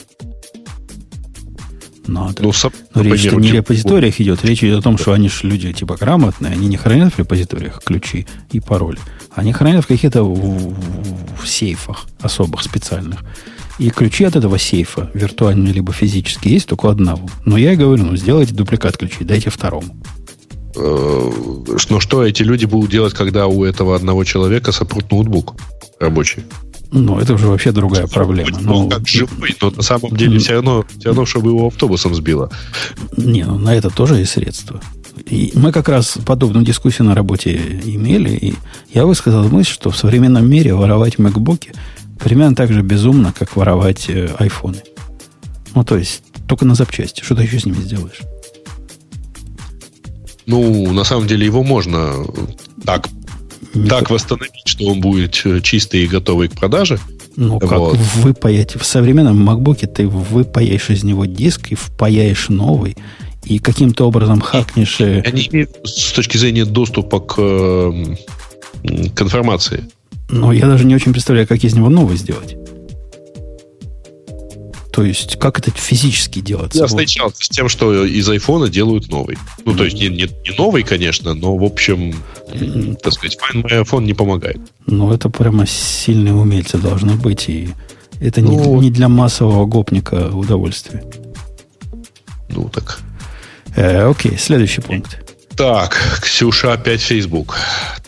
Надо. 2.06 2.42
Ну, 2.42 2.52
сам, 2.52 2.72
Но 2.94 3.02
речь 3.02 3.24
не 3.24 3.50
о 3.50 3.54
репозиториях 3.54 4.20
идет. 4.20 4.44
Речь 4.44 4.62
идет 4.62 4.80
о 4.80 4.82
том, 4.82 4.98
что 4.98 5.12
они 5.12 5.28
же 5.28 5.36
люди 5.44 5.72
типа 5.72 5.96
грамотные, 5.96 6.52
они 6.52 6.66
не 6.66 6.76
хранят 6.76 7.14
в 7.14 7.18
репозиториях 7.18 7.82
ключи 7.82 8.26
и 8.52 8.60
пароли. 8.60 8.98
Они 9.35 9.52
хранят 9.52 9.85
в 9.85 9.89
каких-то 9.89 10.24
в, 10.24 11.47
сейфах 11.47 12.07
особых, 12.20 12.62
специальных. 12.62 13.20
И 13.78 13.90
ключи 13.90 14.24
от 14.24 14.36
этого 14.36 14.59
сейфа, 14.59 15.11
виртуальные 15.15 15.73
либо 15.73 15.93
физические, 15.93 16.55
есть 16.55 16.69
только 16.69 16.90
одного. 16.90 17.28
Но 17.47 17.57
я 17.57 17.73
и 17.73 17.77
говорю, 17.77 18.05
ну, 18.05 18.16
сделайте 18.16 18.55
дупликат 18.55 18.97
ключей, 18.98 19.24
дайте 19.24 19.48
второму. 19.48 19.97
Э, 20.77 21.31
но 21.89 22.01
что 22.01 22.24
эти 22.24 22.43
люди 22.43 22.66
будут 22.66 22.90
делать, 22.90 23.15
когда 23.15 23.47
у 23.47 23.65
этого 23.65 23.97
одного 23.97 24.24
человека 24.24 24.73
сопрут 24.73 25.11
ноутбук 25.11 25.55
рабочий? 25.98 26.44
Ну, 26.93 27.19
это 27.19 27.35
уже 27.35 27.47
вообще 27.47 27.70
другая 27.73 28.07
проблема. 28.07 28.59
Ну, 28.61 28.89
как 28.89 29.07
живой, 29.07 29.55
но 29.61 29.70
на 29.70 29.82
самом 29.82 30.16
деле 30.16 30.39
все 30.40 30.55
равно, 30.55 30.85
все 30.98 31.09
равно, 31.09 31.24
чтобы 31.24 31.51
его 31.51 31.69
автобусом 31.69 32.15
сбило. 32.15 32.51
Не, 33.16 33.44
ну 33.44 33.59
на 33.59 33.74
это 33.74 33.90
тоже 33.90 34.16
есть 34.16 34.32
средства. 34.32 34.81
И 35.26 35.52
мы 35.55 35.72
как 35.72 35.88
раз 35.88 36.18
подобную 36.24 36.64
дискуссию 36.64 37.06
на 37.06 37.14
работе 37.14 37.56
имели, 37.84 38.30
и 38.30 38.55
я 38.92 39.06
высказал 39.06 39.48
мысль, 39.48 39.70
что 39.70 39.90
в 39.90 39.97
современном 39.97 40.48
мире 40.48 40.74
воровать 40.74 41.18
макбуки 41.18 41.72
примерно 42.18 42.55
так 42.55 42.72
же 42.72 42.82
безумно, 42.82 43.32
как 43.36 43.56
воровать 43.56 44.09
э, 44.09 44.28
айфоны. 44.38 44.82
Ну, 45.74 45.84
то 45.84 45.97
есть, 45.97 46.22
только 46.47 46.64
на 46.64 46.74
запчасти. 46.74 47.22
Что 47.22 47.34
ты 47.34 47.42
еще 47.42 47.60
с 47.60 47.66
ними 47.66 47.76
сделаешь? 47.76 48.20
Ну, 50.47 50.92
на 50.92 51.05
самом 51.05 51.26
деле 51.26 51.47
его 51.47 51.62
можно 51.62 52.12
так, 52.84 53.09
так 53.88 54.10
восстановить, 54.10 54.66
что 54.66 54.86
он 54.86 55.01
будет 55.01 55.40
э, 55.44 55.60
чистый 55.60 56.05
и 56.05 56.09
готовый 56.09 56.48
к 56.48 56.52
продаже. 56.52 56.98
Ну, 57.36 57.59
как 57.60 57.78
вот. 57.78 57.97
выпаять? 58.16 58.74
В 58.74 58.84
современном 58.84 59.48
MacBook 59.48 59.86
ты 59.86 60.09
выпаяешь 60.09 60.90
из 60.90 61.05
него 61.05 61.24
диск 61.24 61.70
и 61.70 61.74
впаяешь 61.74 62.48
новый, 62.48 62.97
и 63.44 63.58
каким-то 63.58 64.06
образом 64.06 64.40
хакнешь... 64.40 65.00
Э, 65.00 65.22
Они 65.22 65.48
имеют 65.50 65.70
с 65.84 66.12
точки 66.12 66.36
зрения 66.36 66.64
доступа 66.64 67.20
к, 67.20 67.34
к 67.34 69.22
информации. 69.22 69.85
Но 70.28 70.52
я 70.52 70.66
даже 70.66 70.85
не 70.85 70.94
очень 70.94 71.12
представляю, 71.12 71.46
как 71.46 71.64
из 71.64 71.74
него 71.74 71.88
новый 71.88 72.16
сделать. 72.16 72.56
То 74.93 75.04
есть, 75.04 75.38
как 75.38 75.59
это 75.59 75.70
физически 75.70 76.40
делается? 76.40 76.80
Я 76.80 76.86
встречался 76.86 77.44
с 77.44 77.48
тем, 77.48 77.69
что 77.69 78.04
из 78.04 78.28
айфона 78.28 78.69
делают 78.69 79.09
новый. 79.09 79.38
Ну, 79.64 79.74
то 79.74 79.85
есть, 79.85 79.96
не, 79.98 80.09
не, 80.09 80.24
не 80.24 80.56
новый, 80.59 80.82
конечно, 80.82 81.32
но, 81.32 81.56
в 81.56 81.64
общем, 81.64 82.14
так 83.02 83.12
сказать, 83.12 83.38
Find 83.38 83.64
My 83.64 83.82
iPhone 83.85 84.04
не 84.04 84.14
помогает. 84.14 84.60
Ну, 84.86 85.12
это 85.12 85.30
прямо 85.30 85.66
сильные 85.66 86.35
умельцы 86.35 86.77
должны 86.77 87.14
быть, 87.14 87.48
и 87.48 87.70
это 88.20 88.40
ну, 88.40 88.74
не, 88.74 88.86
не 88.86 88.90
для 88.90 89.09
массового 89.09 89.64
гопника 89.64 90.30
удовольствие. 90.35 91.04
Ну, 92.48 92.69
так 92.69 93.01
Э, 93.77 94.11
окей, 94.11 94.37
следующий 94.39 94.81
пункт. 94.81 95.19
Так, 95.57 95.97
Ксюша, 96.23 96.73
опять 96.73 97.03
Facebook. 97.03 97.57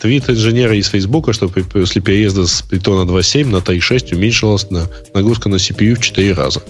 Твит 0.01 0.29
инженера 0.29 0.75
из 0.75 0.87
Facebook, 0.87 1.31
что 1.33 1.49
после 1.49 2.01
переезда 2.01 2.47
с 2.47 2.63
Python 2.67 3.05
2.7 3.05 3.45
на 3.45 3.57
3.6 3.57 4.15
уменьшилась 4.15 4.69
на, 4.71 4.87
нагрузка 5.13 5.49
на 5.49 5.55
CPU 5.55 5.95
в 5.95 5.99
4 6.01 6.33
раза. 6.33 6.61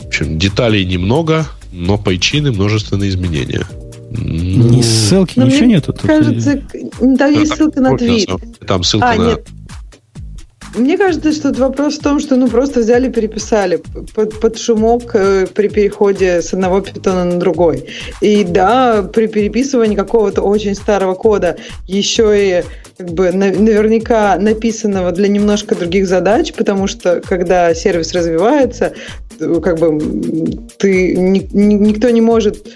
В 0.00 0.06
общем, 0.06 0.38
деталей 0.38 0.84
немного, 0.84 1.46
но 1.70 1.96
причины 1.96 2.50
множественные 2.50 3.10
изменения. 3.10 3.66
Ну, 4.10 4.68
Ни 4.68 4.82
ссылки, 4.82 5.38
ничего 5.38 5.66
нету. 5.66 5.92
Кажется, 5.92 6.60
там 7.18 7.32
есть 7.32 7.54
ссылка 7.56 7.80
на 7.80 7.96
твит. 7.96 8.28
Там 8.66 8.84
ссылка 8.84 9.10
а, 9.10 9.14
на... 9.16 9.28
Нет. 9.30 9.46
Мне 10.74 10.98
кажется, 10.98 11.32
что 11.32 11.50
это 11.50 11.60
вопрос 11.60 11.98
в 11.98 12.02
том, 12.02 12.18
что 12.18 12.36
ну 12.36 12.48
просто 12.48 12.80
взяли, 12.80 13.08
переписали 13.08 13.80
под, 14.14 14.40
под 14.40 14.58
шумок 14.58 15.14
э, 15.14 15.46
при 15.46 15.68
переходе 15.68 16.42
с 16.42 16.52
одного 16.52 16.80
питона 16.80 17.24
на 17.24 17.38
другой. 17.38 17.86
И 18.20 18.44
да, 18.44 19.02
при 19.02 19.28
переписывании 19.28 19.94
какого-то 19.94 20.42
очень 20.42 20.74
старого 20.74 21.14
кода 21.14 21.56
еще 21.86 22.34
и 22.36 22.64
как 22.96 23.10
бы 23.10 23.32
наверняка 23.32 24.36
написанного 24.36 25.12
для 25.12 25.28
немножко 25.28 25.74
других 25.74 26.06
задач, 26.06 26.52
потому 26.52 26.86
что 26.86 27.20
когда 27.20 27.74
сервис 27.74 28.12
развивается, 28.12 28.92
как 29.38 29.78
бы 29.78 29.98
ты 30.78 31.16
ни, 31.16 31.48
никто 31.52 32.10
не 32.10 32.20
может 32.20 32.66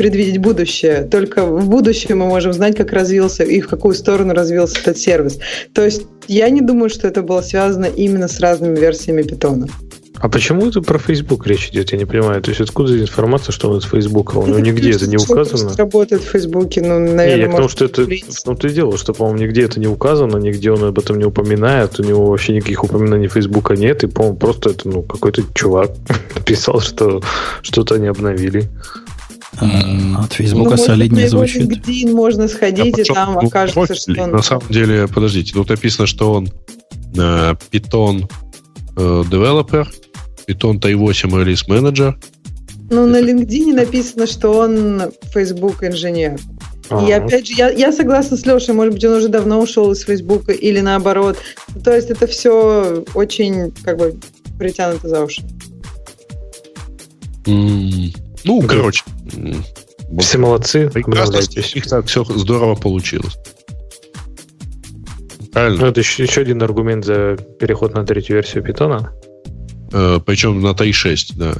предвидеть 0.00 0.38
будущее. 0.38 1.02
Только 1.02 1.44
в 1.44 1.68
будущем 1.68 2.20
мы 2.20 2.26
можем 2.26 2.54
знать, 2.54 2.74
как 2.74 2.90
развился 2.94 3.44
и 3.44 3.60
в 3.60 3.68
какую 3.68 3.94
сторону 3.94 4.32
развился 4.32 4.80
этот 4.80 4.96
сервис. 4.96 5.38
То 5.74 5.84
есть 5.84 6.06
я 6.26 6.48
не 6.48 6.62
думаю, 6.62 6.88
что 6.88 7.06
это 7.06 7.20
было 7.20 7.42
связано 7.42 7.84
именно 7.84 8.26
с 8.26 8.40
разными 8.40 8.80
версиями 8.80 9.20
питона. 9.20 9.66
А 10.14 10.30
почему 10.30 10.68
это 10.68 10.80
про 10.80 10.98
Facebook 10.98 11.46
речь 11.46 11.68
идет? 11.68 11.92
Я 11.92 11.98
не 11.98 12.06
понимаю. 12.06 12.40
То 12.40 12.50
есть 12.50 12.62
откуда 12.62 12.98
информация, 12.98 13.52
что 13.52 13.70
он 13.70 13.76
из 13.76 13.84
Facebook? 13.84 14.34
У 14.34 14.46
него 14.46 14.58
нигде 14.58 14.92
это 14.92 15.06
не 15.06 15.18
указано. 15.18 15.76
Работает 15.76 16.22
в 16.22 16.30
Фейсбуке, 16.30 16.80
ну, 16.80 16.98
наверное, 16.98 17.36
не, 17.36 17.42
я 17.42 17.48
к 17.48 17.56
тому, 17.56 17.68
что 17.68 17.84
это 17.84 18.06
в 18.06 18.42
том-то 18.42 18.68
и 18.68 18.70
дело, 18.70 18.96
что, 18.96 19.12
по-моему, 19.12 19.38
нигде 19.38 19.64
это 19.64 19.80
не 19.80 19.86
указано, 19.86 20.38
нигде 20.38 20.72
он 20.72 20.82
об 20.82 20.98
этом 20.98 21.18
не 21.18 21.26
упоминает, 21.26 22.00
у 22.00 22.04
него 22.04 22.24
вообще 22.24 22.54
никаких 22.54 22.84
упоминаний 22.84 23.28
Фейсбука 23.28 23.76
нет, 23.76 24.02
и, 24.02 24.06
по-моему, 24.06 24.38
просто 24.38 24.70
это, 24.70 24.88
ну, 24.88 25.02
какой-то 25.02 25.42
чувак 25.54 25.90
написал, 26.34 26.80
что 26.80 27.22
что-то 27.60 27.96
они 27.96 28.06
обновили. 28.06 28.70
От 29.58 30.32
Фейсбука 30.32 30.70
ну, 30.70 30.76
солиднее 30.76 31.28
звучит. 31.28 31.62
LinkedIn 31.62 32.12
можно 32.12 32.48
сходить, 32.48 32.98
а 32.98 33.02
и 33.02 33.04
там 33.04 33.34
ну, 33.34 33.48
окажется, 33.48 33.94
что 33.94 34.22
он... 34.22 34.30
На 34.30 34.42
самом 34.42 34.68
деле, 34.68 35.08
подождите, 35.08 35.52
тут 35.52 35.68
написано, 35.68 36.06
что 36.06 36.32
он 36.32 36.48
э, 37.16 37.54
Python 37.72 38.30
э, 38.96 39.24
developer, 39.28 39.86
Python 40.46 40.80
T8 40.80 41.30
Release 41.30 41.68
Manager. 41.68 42.14
Ну, 42.90 43.06
на 43.06 43.20
LinkedIn 43.20 43.74
написано, 43.74 44.26
что 44.26 44.52
он 44.52 45.12
Facebook 45.32 45.82
инженер. 45.82 46.38
А, 46.90 47.06
и 47.06 47.12
опять 47.12 47.46
же, 47.46 47.54
я, 47.54 47.70
я 47.70 47.92
согласна 47.92 48.36
с 48.36 48.44
Лешей, 48.46 48.74
может 48.74 48.94
быть, 48.94 49.04
он 49.04 49.14
уже 49.14 49.28
давно 49.28 49.60
ушел 49.60 49.92
из 49.92 50.02
Фейсбука 50.02 50.52
или 50.52 50.80
наоборот. 50.80 51.38
То 51.84 51.94
есть 51.94 52.10
это 52.10 52.26
все 52.26 53.04
очень 53.14 53.72
как 53.84 53.98
бы 53.98 54.18
притянуто 54.58 55.08
за 55.08 55.24
уши. 55.24 55.42
Mm, 57.44 58.14
ну, 58.44 58.62
короче. 58.62 59.04
Все 60.18 60.38
молодцы. 60.38 60.90
Прекрасно, 60.90 61.38
у 61.38 61.76
них 61.76 61.86
так 61.86 62.06
все 62.06 62.24
здорово 62.24 62.74
получилось. 62.74 63.38
Правильно. 65.52 65.80
Ну, 65.80 65.86
это 65.86 66.00
еще, 66.00 66.22
еще 66.22 66.42
один 66.42 66.62
аргумент 66.62 67.04
за 67.04 67.36
переход 67.58 67.94
на 67.94 68.04
третью 68.04 68.36
версию 68.36 68.62
питона. 68.62 69.12
Э, 69.92 70.20
причем 70.24 70.62
на 70.62 70.70
TI6, 70.70 71.32
да. 71.36 71.54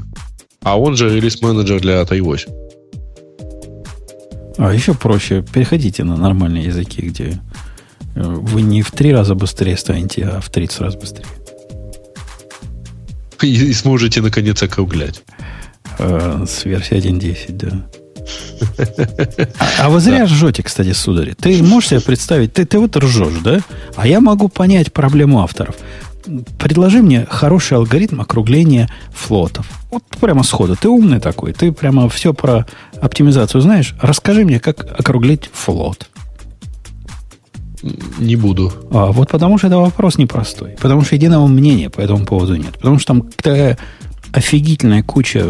А 0.62 0.78
он 0.78 0.97
же 0.97 1.15
релиз-менеджер 1.15 1.81
для 1.81 2.02
TI8. 2.02 2.49
А 4.59 4.73
еще 4.73 4.94
проще. 4.94 5.42
Переходите 5.42 6.05
на 6.05 6.17
нормальные 6.17 6.65
языки, 6.65 7.02
где 7.02 7.41
э, 8.15 8.23
вы 8.23 8.62
не 8.62 8.83
в 8.83 8.91
три 8.91 9.12
раза 9.12 9.34
быстрее 9.34 9.76
станете, 9.76 10.25
а 10.25 10.41
в 10.41 10.50
30 10.50 10.81
раз 10.81 10.97
быстрее. 10.97 11.26
И, 13.42 13.47
и 13.47 13.73
сможете, 13.73 14.20
наконец, 14.20 14.62
округлять. 14.62 15.23
Э, 16.03 16.45
с 16.49 16.65
версии 16.65 16.97
1.10, 16.97 17.53
да. 17.53 17.69
А, 19.59 19.87
а 19.87 19.91
вы 19.91 20.01
зря 20.01 20.20
да. 20.20 20.25
ржете, 20.25 20.62
кстати, 20.62 20.93
сударь. 20.93 21.35
Ты 21.35 21.62
можешь 21.62 21.91
себе 21.91 22.01
представить, 22.01 22.53
ты, 22.53 22.65
ты 22.65 22.79
вот 22.79 22.97
ржешь, 22.97 23.39
да? 23.43 23.61
А 23.97 24.07
я 24.07 24.20
могу 24.20 24.49
понять 24.49 24.93
проблему 24.93 25.43
авторов. 25.43 25.77
Предложи 26.59 27.03
мне 27.03 27.27
хороший 27.29 27.77
алгоритм 27.77 28.20
округления 28.20 28.89
флотов. 29.12 29.67
Вот 29.91 30.05
прямо 30.20 30.43
сходу. 30.43 30.77
Ты 30.77 30.89
умный 30.89 31.20
такой. 31.20 31.53
Ты 31.53 31.73
прямо 31.73 32.09
все 32.09 32.33
про 32.33 32.67
оптимизацию 33.01 33.61
знаешь. 33.61 33.95
Расскажи 34.01 34.45
мне, 34.45 34.61
как 34.61 34.99
округлить 34.99 35.51
флот. 35.53 36.09
Не 38.19 38.37
буду. 38.37 38.73
А, 38.91 39.07
вот 39.07 39.31
потому 39.31 39.59
что 39.59 39.67
это 39.67 39.79
вопрос 39.79 40.19
непростой. 40.19 40.77
Потому 40.81 41.03
что 41.03 41.15
единого 41.15 41.47
мнения 41.47 41.91
по 41.91 42.01
этому 42.01 42.25
поводу 42.25 42.57
нет. 42.57 42.75
Потому 42.75 42.99
что 42.99 43.15
там 43.15 43.23
такая 43.23 43.79
офигительная 44.33 45.02
куча 45.02 45.44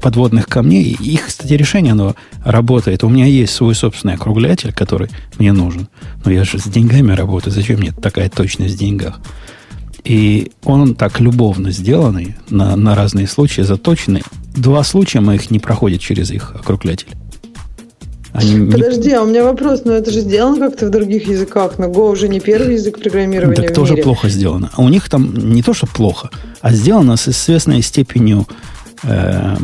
подводных 0.00 0.46
камней. 0.46 0.96
Их, 1.00 1.26
кстати, 1.26 1.52
решение, 1.52 1.92
оно 1.92 2.14
работает. 2.44 3.04
У 3.04 3.08
меня 3.08 3.26
есть 3.26 3.52
свой 3.52 3.74
собственный 3.74 4.14
округлятель, 4.14 4.72
который 4.72 5.10
мне 5.38 5.52
нужен. 5.52 5.88
Но 6.24 6.30
я 6.30 6.44
же 6.44 6.58
с 6.58 6.64
деньгами 6.64 7.12
работаю. 7.12 7.52
Зачем 7.52 7.80
мне 7.80 7.92
такая 7.92 8.28
точность 8.28 8.74
в 8.76 8.78
деньгах? 8.78 9.20
И 10.04 10.50
он 10.64 10.94
так 10.94 11.20
любовно 11.20 11.72
сделанный, 11.72 12.36
на, 12.48 12.74
на 12.76 12.94
разные 12.94 13.26
случаи 13.26 13.62
заточенный. 13.62 14.22
Два 14.56 14.82
случая 14.82 15.20
моих 15.20 15.50
не 15.50 15.58
проходят 15.58 16.00
через 16.00 16.30
их 16.30 16.54
округлятель. 16.54 17.08
Они 18.32 18.70
Подожди, 18.70 19.08
не... 19.08 19.14
а 19.14 19.22
у 19.22 19.26
меня 19.26 19.42
вопрос, 19.44 19.82
но 19.84 19.92
это 19.92 20.10
же 20.12 20.20
сделано 20.20 20.58
как-то 20.58 20.86
в 20.86 20.90
других 20.90 21.26
языках, 21.28 21.78
но 21.78 21.86
Go 21.86 22.12
уже 22.12 22.28
не 22.28 22.38
первый 22.40 22.74
язык 22.74 23.00
программирования 23.00 23.56
Так 23.56 23.74
тоже 23.74 23.92
мире. 23.94 24.04
плохо 24.04 24.28
сделано. 24.28 24.70
А 24.72 24.82
у 24.82 24.88
них 24.88 25.08
там 25.08 25.34
не 25.34 25.62
то, 25.62 25.74
что 25.74 25.86
плохо, 25.86 26.30
а 26.60 26.72
сделано 26.72 27.16
с 27.16 27.26
известной 27.28 27.82
степенью 27.82 28.46
э, 29.02 29.56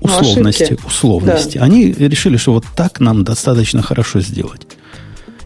условности. 0.00 0.78
условности. 0.86 1.58
Да. 1.58 1.64
Они 1.64 1.92
решили, 1.92 2.38
что 2.38 2.52
вот 2.54 2.64
так 2.74 3.00
нам 3.00 3.24
достаточно 3.24 3.82
хорошо 3.82 4.20
сделать. 4.20 4.62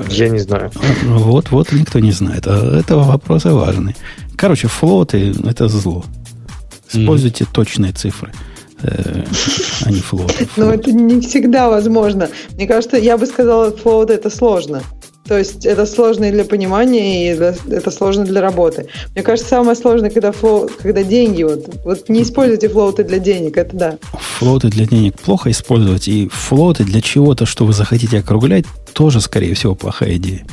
я 0.10 0.30
не 0.30 0.40
знаю. 0.40 0.72
Вот, 1.06 1.50
вот 1.50 1.72
никто 1.72 1.98
не 1.98 2.12
знает. 2.12 2.46
А 2.46 2.80
это 2.80 2.98
вопросы 2.98 3.50
важные. 3.50 3.96
Короче, 4.38 4.68
флоты– 4.68 5.34
это 5.44 5.68
зло. 5.68 6.06
Используйте 6.94 7.46
mm. 7.46 7.48
точные 7.52 7.94
цифры 7.94 8.32
э, 8.84 9.24
а 9.86 9.92
не 9.92 10.02
флоты. 10.02 10.48
Но 10.56 10.72
это 10.72 10.92
не 10.92 11.20
всегда 11.22 11.68
возможно. 11.68 12.30
Мне 12.56 12.68
кажется, 12.68 12.98
я 12.98 13.18
бы 13.18 13.26
сказала, 13.26 13.76
флот 13.76 14.12
это 14.12 14.30
сложно. 14.30 14.84
То 15.32 15.38
есть 15.38 15.66
это 15.66 15.86
сложно 15.86 16.26
и 16.26 16.32
для 16.32 16.44
понимания, 16.44 17.32
и 17.32 17.74
это 17.74 17.90
сложно 17.90 18.26
для 18.26 18.42
работы. 18.42 18.88
Мне 19.16 19.24
кажется, 19.24 19.50
самое 19.52 19.78
сложное, 19.78 20.10
когда, 20.10 20.34
флоу, 20.34 20.70
когда 20.82 21.04
деньги, 21.04 21.44
вот, 21.44 21.74
вот 21.86 22.10
не 22.10 22.24
используйте 22.24 22.68
флоуты 22.68 23.06
для 23.06 23.18
денег, 23.18 23.56
это 23.56 23.78
да. 23.78 23.98
Флоуты 24.40 24.68
для 24.68 24.86
денег 24.86 25.18
плохо 25.18 25.50
использовать, 25.50 26.10
и 26.10 26.28
флоуты 26.28 26.84
для 26.84 27.00
чего-то, 27.00 27.46
что 27.46 27.66
вы 27.66 27.72
захотите 27.72 28.20
округлять, 28.20 28.66
тоже, 28.92 29.22
скорее 29.22 29.54
всего, 29.54 29.74
плохая 29.74 30.18
идея. 30.18 30.46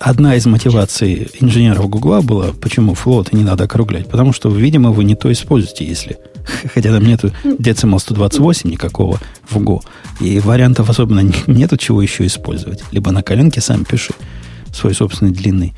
Одна 0.00 0.36
из 0.36 0.44
мотиваций 0.44 1.30
инженеров 1.40 1.88
Гугла 1.88 2.20
была, 2.20 2.48
почему 2.60 2.92
флоты 2.92 3.34
не 3.38 3.42
надо 3.42 3.64
округлять. 3.64 4.06
Потому 4.10 4.34
что, 4.34 4.50
видимо, 4.50 4.92
вы 4.92 5.04
не 5.04 5.14
то 5.14 5.32
используете, 5.32 5.86
если 5.86 6.18
Хотя 6.74 6.90
там 6.90 7.04
нету 7.04 7.30
Decimal 7.44 7.98
128 7.98 8.70
никакого 8.70 9.18
в 9.48 9.58
Go. 9.58 9.80
И 10.20 10.38
вариантов 10.40 10.90
особенно 10.90 11.22
нету 11.46 11.76
чего 11.76 12.02
еще 12.02 12.26
использовать. 12.26 12.82
Либо 12.92 13.10
на 13.10 13.22
коленке 13.22 13.60
сам 13.60 13.84
пиши 13.84 14.14
свой 14.72 14.94
собственный 14.94 15.32
длинный. 15.32 15.74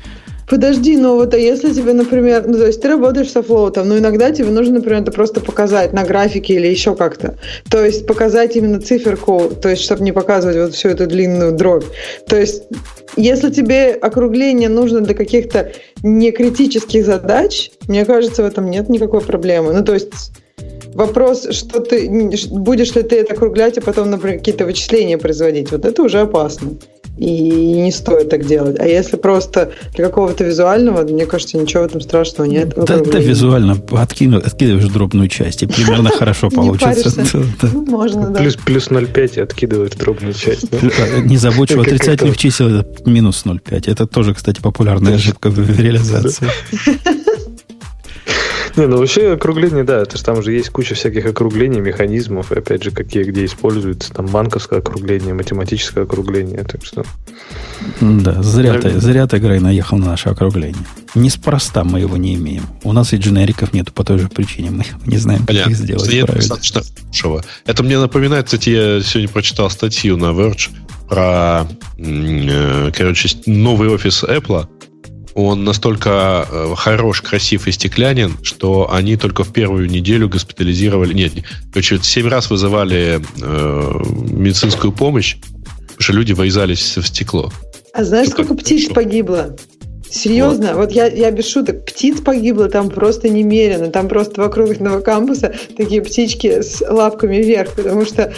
Подожди, 0.49 0.97
ну 0.97 1.15
вот, 1.15 1.35
а 1.35 1.37
если 1.37 1.71
тебе, 1.71 1.93
например, 1.93 2.47
ну, 2.47 2.57
то 2.57 2.65
есть 2.65 2.81
ты 2.81 2.87
работаешь 2.87 3.29
со 3.29 3.43
флоутом, 3.43 3.87
но 3.87 3.99
иногда 3.99 4.31
тебе 4.31 4.49
нужно, 4.49 4.75
например, 4.75 5.03
это 5.03 5.11
просто 5.11 5.41
показать 5.41 5.93
на 5.93 6.03
графике 6.03 6.55
или 6.55 6.65
еще 6.65 6.95
как-то. 6.95 7.37
То 7.69 7.85
есть 7.85 8.07
показать 8.07 8.55
именно 8.55 8.81
циферку, 8.81 9.51
то 9.61 9.69
есть 9.69 9.83
чтобы 9.83 10.03
не 10.03 10.11
показывать 10.11 10.57
вот 10.57 10.73
всю 10.73 10.89
эту 10.89 11.05
длинную 11.05 11.51
дробь. 11.51 11.85
То 12.27 12.35
есть 12.35 12.63
если 13.15 13.51
тебе 13.51 13.93
округление 13.93 14.69
нужно 14.69 15.01
для 15.01 15.13
каких-то 15.13 15.71
некритических 16.01 17.05
задач, 17.05 17.69
мне 17.87 18.03
кажется, 18.05 18.41
в 18.41 18.45
этом 18.47 18.71
нет 18.71 18.89
никакой 18.89 19.21
проблемы. 19.21 19.73
Ну, 19.73 19.83
то 19.83 19.93
есть 19.93 20.31
Вопрос, 20.99 21.47
что 21.51 21.79
ты 21.79 22.09
будешь 22.51 22.93
ли 22.93 23.03
ты 23.03 23.15
это 23.15 23.33
округлять, 23.33 23.77
а 23.77 23.81
потом, 23.81 24.09
например, 24.09 24.39
какие-то 24.39 24.65
вычисления 24.65 25.17
производить, 25.17 25.71
вот 25.71 25.85
это 25.85 26.03
уже 26.03 26.19
опасно. 26.19 26.71
И 27.17 27.41
не 27.83 27.91
стоит 27.93 28.29
так 28.29 28.45
делать. 28.45 28.77
А 28.79 28.85
если 28.85 29.15
просто 29.15 29.71
для 29.95 30.05
какого-то 30.07 30.43
визуального, 30.43 31.03
мне 31.03 31.25
кажется, 31.25 31.57
ничего 31.57 31.83
в 31.83 31.85
этом 31.85 32.01
страшного 32.01 32.49
нет. 32.49 32.73
Да, 32.75 32.97
да 32.97 33.19
визуально 33.19 33.77
откину, 33.91 34.39
откидываешь 34.39 34.89
дробную 34.89 35.29
часть, 35.29 35.63
и 35.63 35.67
примерно 35.67 36.09
хорошо 36.17 36.49
получится. 36.49 37.13
Ну, 37.61 37.85
можно, 37.85 38.29
да. 38.29 38.41
Плюс 38.65 38.89
0,5 38.89 39.37
и 39.37 39.39
откидываешь 39.39 39.91
дробную 39.91 40.33
часть. 40.33 40.67
А, 40.73 41.21
не 41.21 41.37
забудь, 41.37 41.69
что 41.69 41.79
отрицательных 41.79 42.37
чисел 42.37 42.67
это 42.67 43.09
минус 43.09 43.43
0,5. 43.45 43.89
Это 43.89 44.05
тоже, 44.05 44.33
кстати, 44.33 44.59
популярная 44.59 45.15
ошибка 45.15 45.49
в 45.49 45.79
реализации. 45.79 46.47
Не, 48.75 48.87
ну 48.87 48.97
вообще 48.97 49.33
округление, 49.33 49.83
да, 49.83 50.01
это 50.01 50.17
же 50.17 50.23
там 50.23 50.41
же 50.43 50.53
есть 50.53 50.69
куча 50.69 50.95
всяких 50.95 51.25
округлений, 51.25 51.79
механизмов, 51.79 52.51
и 52.51 52.57
опять 52.57 52.83
же, 52.83 52.91
какие 52.91 53.23
где 53.23 53.45
используются, 53.45 54.13
там 54.13 54.25
банковское 54.27 54.79
округление, 54.79 55.33
математическое 55.33 56.03
округление, 56.03 56.63
так 56.63 56.85
что... 56.85 57.03
Да, 58.01 58.41
зря 58.43 58.79
ты, 58.79 58.99
зря 58.99 59.27
ты, 59.27 59.37
Грей, 59.37 59.59
наехал 59.59 59.97
на 59.97 60.07
наше 60.07 60.29
округление. 60.29 60.85
Неспроста 61.15 61.83
мы 61.83 61.99
его 61.99 62.17
не 62.17 62.35
имеем. 62.35 62.63
У 62.83 62.93
нас 62.93 63.13
и 63.13 63.17
дженериков 63.17 63.73
нету 63.73 63.93
по 63.93 64.03
той 64.03 64.19
же 64.19 64.27
причине. 64.27 64.69
Мы 64.69 64.85
не 65.05 65.17
знаем, 65.17 65.39
как 65.39 65.47
Понятно. 65.47 65.71
их 65.71 65.77
сделать 65.77 66.11
Нет. 66.11 66.27
Достаточно 66.27 66.81
Это 67.65 67.83
мне 67.83 67.97
напоминает, 67.97 68.45
кстати, 68.45 68.69
я 68.69 69.01
сегодня 69.01 69.29
прочитал 69.29 69.69
статью 69.69 70.17
на 70.17 70.25
Verge 70.25 70.69
про, 71.07 71.67
э, 71.97 72.91
короче, 72.95 73.29
новый 73.45 73.89
офис 73.89 74.23
Apple, 74.23 74.67
он 75.35 75.63
настолько 75.63 76.47
э, 76.49 76.73
хорош, 76.75 77.21
красив 77.21 77.67
и 77.67 77.71
стеклянен, 77.71 78.37
что 78.43 78.91
они 78.91 79.15
только 79.15 79.43
в 79.43 79.53
первую 79.53 79.89
неделю 79.89 80.29
госпитализировали... 80.29 81.13
Нет, 81.13 81.33
короче, 81.71 81.99
семь 82.01 82.27
раз 82.27 82.49
вызывали 82.49 83.21
э, 83.41 84.03
медицинскую 84.31 84.91
помощь, 84.91 85.37
потому 85.37 85.99
что 85.99 86.13
люди 86.13 86.33
врезались 86.33 86.97
в 86.97 87.05
стекло. 87.05 87.51
А 87.93 88.03
знаешь, 88.03 88.27
что 88.27 88.43
сколько 88.43 88.55
птиц 88.55 88.89
погибло? 88.91 89.55
Серьезно, 90.11 90.69
вот, 90.69 90.87
вот 90.87 90.91
я, 90.91 91.07
я 91.07 91.29
без 91.31 91.47
шуток, 91.47 91.85
птиц 91.85 92.21
погибло 92.21 92.67
там 92.67 92.89
просто 92.89 93.29
немерено, 93.29 93.89
там 93.91 94.07
просто 94.07 94.41
вокруг 94.41 94.71
этого 94.71 95.01
кампуса 95.01 95.53
такие 95.77 96.01
птички 96.01 96.61
с 96.61 96.81
лапками 96.81 97.37
вверх, 97.37 97.73
потому 97.75 98.05
что 98.05 98.33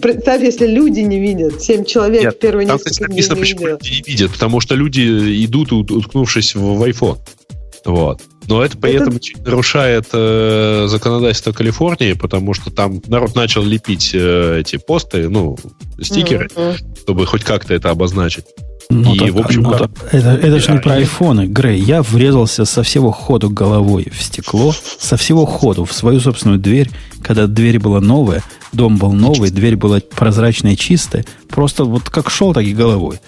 представь, 0.00 0.42
если 0.42 0.66
люди 0.66 1.00
не 1.00 1.18
видят, 1.18 1.62
семь 1.62 1.84
человек 1.84 2.22
Нет, 2.22 2.38
первые 2.38 2.66
там, 2.66 2.76
несколько 2.76 3.06
дней 3.06 3.08
написано, 3.08 3.34
не 3.34 3.40
почему 3.40 3.66
люди 3.66 3.88
не 3.88 4.02
видят, 4.02 4.32
потому 4.32 4.60
что 4.60 4.74
люди 4.74 5.44
идут, 5.44 5.72
уткнувшись 5.72 6.54
в, 6.54 6.60
в 6.60 6.82
iPhone. 6.82 7.18
Вот. 7.86 8.20
Но 8.48 8.64
это 8.64 8.76
при 8.76 8.94
это... 8.94 9.10
нарушает 9.44 10.06
э, 10.12 10.86
законодательство 10.88 11.52
Калифорнии, 11.52 12.12
потому 12.12 12.52
что 12.54 12.70
там 12.70 13.00
народ 13.06 13.34
начал 13.34 13.62
лепить 13.62 14.10
э, 14.12 14.60
эти 14.60 14.76
посты, 14.76 15.28
ну, 15.28 15.56
стикеры, 16.00 16.48
mm-hmm. 16.48 16.98
чтобы 17.02 17.26
хоть 17.26 17.44
как-то 17.44 17.74
это 17.74 17.90
обозначить. 17.90 18.44
Ну, 18.88 19.14
и, 19.14 19.18
так, 19.18 19.30
в 19.32 19.38
общем, 19.38 19.62
ну, 19.62 19.72
это, 19.72 19.90
это, 20.12 20.60
же 20.60 20.72
не 20.72 20.78
про 20.78 20.94
айфоны, 20.94 21.46
Грей. 21.46 21.80
Я 21.80 22.02
врезался 22.02 22.64
со 22.64 22.82
всего 22.82 23.10
ходу 23.10 23.50
головой 23.50 24.08
в 24.12 24.22
стекло, 24.22 24.72
со 24.98 25.16
всего 25.16 25.44
ходу 25.44 25.84
в 25.84 25.92
свою 25.92 26.20
собственную 26.20 26.60
дверь, 26.60 26.90
когда 27.22 27.48
дверь 27.48 27.80
была 27.80 28.00
новая, 28.00 28.44
дом 28.72 28.96
был 28.96 29.12
новый, 29.12 29.50
дверь 29.50 29.76
была 29.76 30.00
прозрачная 30.00 30.74
и 30.74 30.76
чистая. 30.76 31.24
Просто 31.48 31.84
вот 31.84 32.08
как 32.10 32.30
шел, 32.30 32.54
так 32.54 32.64
и 32.64 32.74
головой. 32.74 33.18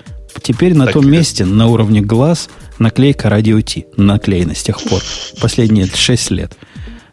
Теперь 0.42 0.74
на 0.74 0.84
так 0.84 0.94
том 0.94 1.10
месте, 1.10 1.44
на 1.44 1.66
уровне 1.66 2.00
глаз, 2.00 2.48
наклейка 2.78 3.28
радио 3.28 3.60
Ти. 3.60 3.86
Наклеена 3.96 4.54
с 4.54 4.62
тех 4.62 4.80
пор. 4.80 5.02
Последние 5.40 5.88
6 5.92 6.30
лет. 6.30 6.52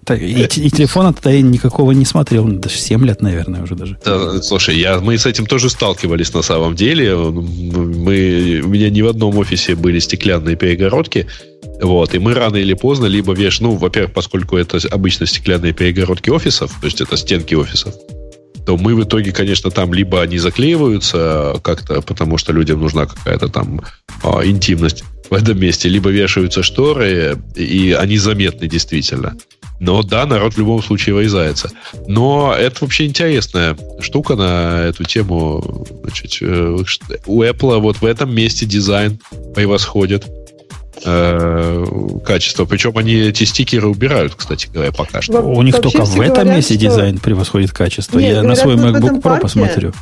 Так, 0.05 0.21
и, 0.21 0.43
и 0.43 0.69
телефона 0.69 1.13
тогда 1.13 1.31
я 1.31 1.41
никакого 1.41 1.91
не 1.91 2.05
смотрел. 2.05 2.45
Даже 2.45 2.75
7 2.75 3.05
лет, 3.05 3.21
наверное, 3.21 3.63
уже 3.63 3.75
даже. 3.75 3.97
Да, 4.05 4.41
слушай, 4.41 4.77
я, 4.77 4.99
мы 4.99 5.17
с 5.17 5.25
этим 5.25 5.47
тоже 5.47 5.69
сталкивались 5.69 6.33
на 6.33 6.43
самом 6.43 6.75
деле. 6.75 7.15
Мы, 7.15 8.61
у 8.63 8.67
меня 8.67 8.91
ни 8.91 9.01
в 9.01 9.07
одном 9.07 9.37
офисе 9.37 9.75
были 9.75 9.97
стеклянные 9.99 10.55
перегородки. 10.55 11.27
Вот, 11.81 12.13
и 12.13 12.19
мы 12.19 12.33
рано 12.33 12.55
или 12.55 12.73
поздно 12.73 13.07
либо 13.07 13.33
веш, 13.33 13.59
ну, 13.59 13.75
во-первых, 13.75 14.13
поскольку 14.13 14.57
это 14.57 14.79
обычно 14.91 15.25
стеклянные 15.25 15.73
перегородки 15.73 16.29
офисов, 16.29 16.71
то 16.79 16.85
есть 16.85 17.01
это 17.01 17.17
стенки 17.17 17.53
офисов, 17.55 17.95
то 18.65 18.77
мы 18.77 18.95
в 18.95 19.03
итоге, 19.03 19.31
конечно, 19.31 19.71
там 19.71 19.93
либо 19.93 20.21
они 20.21 20.37
заклеиваются 20.37 21.55
как-то, 21.63 22.01
потому 22.01 22.37
что 22.37 22.53
людям 22.53 22.79
нужна 22.79 23.05
какая-то 23.07 23.49
там 23.49 23.81
а, 24.23 24.45
интимность 24.45 25.03
в 25.29 25.33
этом 25.33 25.59
месте, 25.59 25.89
либо 25.89 26.09
вешаются 26.09 26.63
шторы, 26.63 27.37
и 27.55 27.91
они 27.91 28.17
заметны 28.17 28.67
действительно. 28.67 29.35
Но 29.79 30.03
да, 30.03 30.25
народ 30.25 30.53
в 30.53 30.57
любом 30.57 30.81
случае 30.81 31.15
вырезается. 31.15 31.69
Но 32.07 32.55
это 32.57 32.77
вообще 32.81 33.05
интересная 33.05 33.77
штука 33.99 34.35
на 34.35 34.83
эту 34.85 35.03
тему. 35.03 35.85
Значит, 36.01 36.37
э, 36.41 36.77
у 37.25 37.43
Apple 37.43 37.79
вот 37.79 37.97
в 37.97 38.05
этом 38.05 38.33
месте 38.33 38.65
дизайн 38.65 39.19
превосходит 39.53 40.25
э, 41.03 41.85
качество. 42.25 42.65
Причем 42.65 42.97
они 42.97 43.13
эти 43.13 43.43
стикеры 43.43 43.87
убирают, 43.87 44.35
кстати 44.35 44.67
говоря, 44.71 44.91
пока 44.91 45.21
что. 45.21 45.41
У 45.41 45.61
них 45.61 45.79
только 45.81 46.05
в 46.05 46.21
этом 46.21 46.49
месте 46.49 46.75
что... 46.75 46.83
дизайн 46.83 47.17
превосходит 47.17 47.71
качество. 47.71 48.19
Нет, 48.19 48.37
Я 48.37 48.43
на 48.43 48.55
свой 48.55 48.75
MacBook 48.75 49.17
Pro 49.17 49.21
парке... 49.21 49.41
посмотрю 49.41 49.93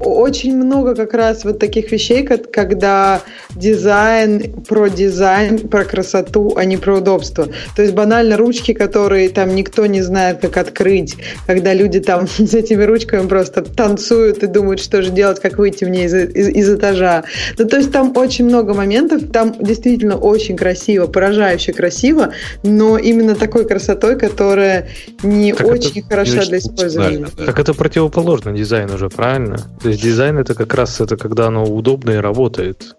очень 0.00 0.56
много 0.56 0.94
как 0.94 1.14
раз 1.14 1.44
вот 1.44 1.58
таких 1.58 1.90
вещей, 1.90 2.22
когда 2.24 3.22
дизайн 3.54 4.52
про 4.68 4.88
дизайн, 4.88 5.58
про 5.68 5.84
красоту, 5.84 6.54
а 6.56 6.64
не 6.64 6.76
про 6.76 6.98
удобство. 6.98 7.48
То 7.74 7.82
есть 7.82 7.94
банально 7.94 8.36
ручки, 8.36 8.72
которые 8.72 9.28
там 9.28 9.54
никто 9.54 9.86
не 9.86 10.02
знает, 10.02 10.40
как 10.40 10.56
открыть, 10.56 11.16
когда 11.46 11.72
люди 11.72 12.00
там 12.00 12.26
с 12.28 12.54
этими 12.54 12.84
ручками 12.84 13.26
просто 13.26 13.62
танцуют 13.62 14.42
и 14.42 14.46
думают, 14.46 14.80
что 14.80 15.02
же 15.02 15.10
делать, 15.10 15.40
как 15.40 15.58
выйти 15.58 15.84
мне 15.84 16.04
из, 16.04 16.14
из, 16.14 16.48
из 16.48 16.70
этажа. 16.70 17.24
Ну, 17.58 17.66
то 17.66 17.76
есть 17.76 17.92
там 17.92 18.16
очень 18.16 18.44
много 18.44 18.74
моментов, 18.74 19.22
там 19.32 19.54
действительно 19.58 20.16
очень 20.16 20.56
красиво, 20.56 21.06
поражающе 21.06 21.72
красиво, 21.72 22.32
но 22.62 22.98
именно 22.98 23.34
такой 23.34 23.66
красотой, 23.66 24.18
которая 24.18 24.88
не 25.22 25.52
так 25.52 25.66
очень 25.66 26.02
хороша 26.02 26.44
для 26.44 26.58
использования. 26.58 27.26
Да. 27.36 27.46
Так 27.46 27.58
это 27.58 27.74
противоположно 27.74 28.52
дизайн 28.52 28.90
уже, 28.90 29.08
правильно? 29.08 29.58
То 29.86 29.90
есть 29.90 30.02
дизайн 30.02 30.36
это 30.36 30.56
как 30.56 30.74
раз 30.74 31.00
это 31.00 31.16
когда 31.16 31.46
оно 31.46 31.62
удобно 31.62 32.10
и 32.10 32.16
работает. 32.16 32.96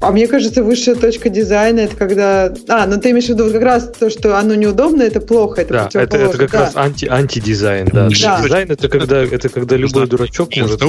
А 0.00 0.12
мне 0.12 0.28
кажется, 0.28 0.62
высшая 0.62 0.94
точка 0.94 1.30
дизайна 1.30 1.80
это 1.80 1.96
когда... 1.96 2.54
А, 2.68 2.86
ну 2.86 3.00
ты 3.00 3.10
имеешь 3.10 3.24
в 3.24 3.30
виду 3.30 3.50
как 3.50 3.60
раз 3.60 3.90
то, 3.98 4.08
что 4.08 4.38
оно 4.38 4.54
неудобно, 4.54 5.02
это 5.02 5.20
плохо, 5.20 5.62
это 5.62 5.88
Да, 5.92 6.00
это, 6.00 6.16
это 6.16 6.38
как 6.38 6.52
да. 6.52 6.60
раз 6.60 6.76
анти, 6.76 7.06
антидизайн, 7.06 7.88
да. 7.92 8.08
да. 8.08 8.40
Дизайн 8.40 8.70
это 8.70 8.88
когда, 8.88 9.24
это 9.24 9.48
когда 9.48 9.74
любой 9.74 10.06
дурачок 10.06 10.56
может... 10.58 10.80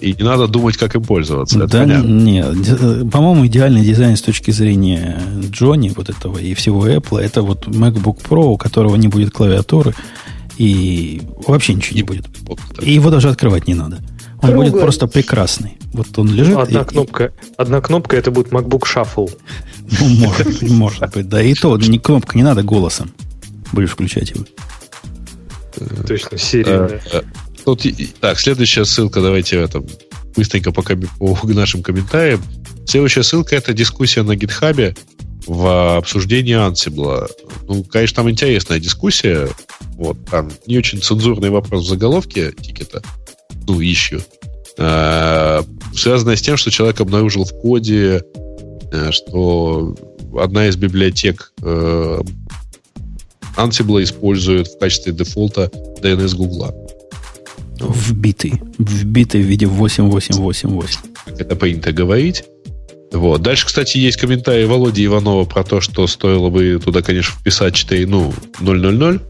И 0.00 0.12
не 0.12 0.22
надо 0.22 0.46
думать, 0.46 0.76
как 0.76 0.94
им 0.94 1.02
пользоваться. 1.02 1.66
Да, 1.66 1.84
нет. 1.84 3.10
По-моему, 3.10 3.48
идеальный 3.48 3.82
дизайн 3.82 4.16
с 4.16 4.22
точки 4.22 4.52
зрения 4.52 5.20
Джонни, 5.50 5.92
вот 5.96 6.08
этого 6.08 6.38
и 6.38 6.54
всего 6.54 6.86
Apple, 6.86 7.20
это 7.20 7.42
вот 7.42 7.66
MacBook 7.66 8.18
Pro, 8.28 8.44
у 8.44 8.56
которого 8.56 8.94
не 8.94 9.08
будет 9.08 9.32
клавиатуры, 9.32 9.92
и 10.56 11.22
вообще 11.48 11.74
ничего 11.74 11.96
не 11.96 12.04
будет. 12.04 12.26
И 12.80 12.92
его 12.92 13.10
даже 13.10 13.28
открывать 13.28 13.66
не 13.66 13.74
надо. 13.74 13.98
Он 14.44 14.50
Круглый. 14.50 14.70
будет 14.70 14.82
просто 14.82 15.06
прекрасный. 15.06 15.78
Вот 15.94 16.18
он 16.18 16.28
лежит. 16.28 16.58
Одна 16.58 16.82
и, 16.82 16.84
кнопка, 16.84 17.24
и... 17.24 17.30
одна 17.56 17.80
кнопка 17.80 18.16
это 18.16 18.30
будет 18.30 18.48
MacBook 18.48 18.82
Shuffle. 18.82 19.32
Ну, 20.00 20.08
может 20.08 20.46
быть, 20.46 20.70
может 20.70 21.12
быть. 21.12 21.28
Да 21.28 21.42
и 21.42 21.52
то, 21.52 21.76
не 21.76 21.98
кнопка, 21.98 22.38
не 22.38 22.42
надо 22.42 22.62
голосом. 22.62 23.12
Будешь 23.72 23.90
включать 23.90 24.30
его. 24.30 24.44
Точно, 26.06 26.38
серия. 26.38 27.00
Э, 27.12 27.22
тут, 27.64 27.84
так, 28.20 28.40
следующая 28.40 28.86
ссылка, 28.86 29.20
давайте 29.20 29.56
это 29.56 29.82
быстренько 30.34 30.72
по, 30.72 30.82
по 30.82 31.38
нашим 31.52 31.82
комментариям. 31.82 32.42
Следующая 32.86 33.22
ссылка 33.22 33.56
это 33.56 33.74
дискуссия 33.74 34.22
на 34.22 34.36
гитхабе 34.36 34.96
в 35.46 35.98
обсуждении 35.98 36.56
Ansible. 36.56 37.28
Ну, 37.68 37.84
конечно, 37.84 38.16
там 38.16 38.30
интересная 38.30 38.80
дискуссия. 38.80 39.48
Вот, 39.96 40.16
там 40.30 40.50
не 40.66 40.78
очень 40.78 41.02
цензурный 41.02 41.50
вопрос 41.50 41.84
в 41.84 41.88
заголовке 41.88 42.52
тикета 42.52 43.02
ну, 43.66 43.80
ищу, 43.82 44.20
э, 44.78 45.62
связанная 45.94 46.36
с 46.36 46.42
тем, 46.42 46.56
что 46.56 46.70
человек 46.70 47.00
обнаружил 47.00 47.44
в 47.44 47.52
коде, 47.60 48.22
э, 48.92 49.10
что 49.12 49.96
одна 50.38 50.68
из 50.68 50.76
библиотек 50.76 51.52
э, 51.62 52.20
Ansible 53.56 54.02
использует 54.02 54.68
в 54.68 54.78
качестве 54.78 55.12
дефолта 55.12 55.70
DNS 56.02 56.34
Google. 56.36 56.74
Вбитый. 57.80 58.54
Вбитый 58.78 59.42
в 59.42 59.46
виде 59.46 59.66
8888. 59.66 61.00
Это 61.38 61.56
принято 61.56 61.92
говорить. 61.92 62.44
Вот. 63.12 63.42
Дальше, 63.42 63.66
кстати, 63.66 63.96
есть 63.98 64.16
комментарий 64.16 64.66
Володи 64.66 65.04
Иванова 65.04 65.44
про 65.44 65.62
то, 65.62 65.80
что 65.80 66.06
стоило 66.06 66.50
бы 66.50 66.80
туда, 66.84 67.02
конечно, 67.02 67.38
вписать 67.38 67.74
4, 67.74 68.06
ну, 68.06 68.32
000, 68.60 69.20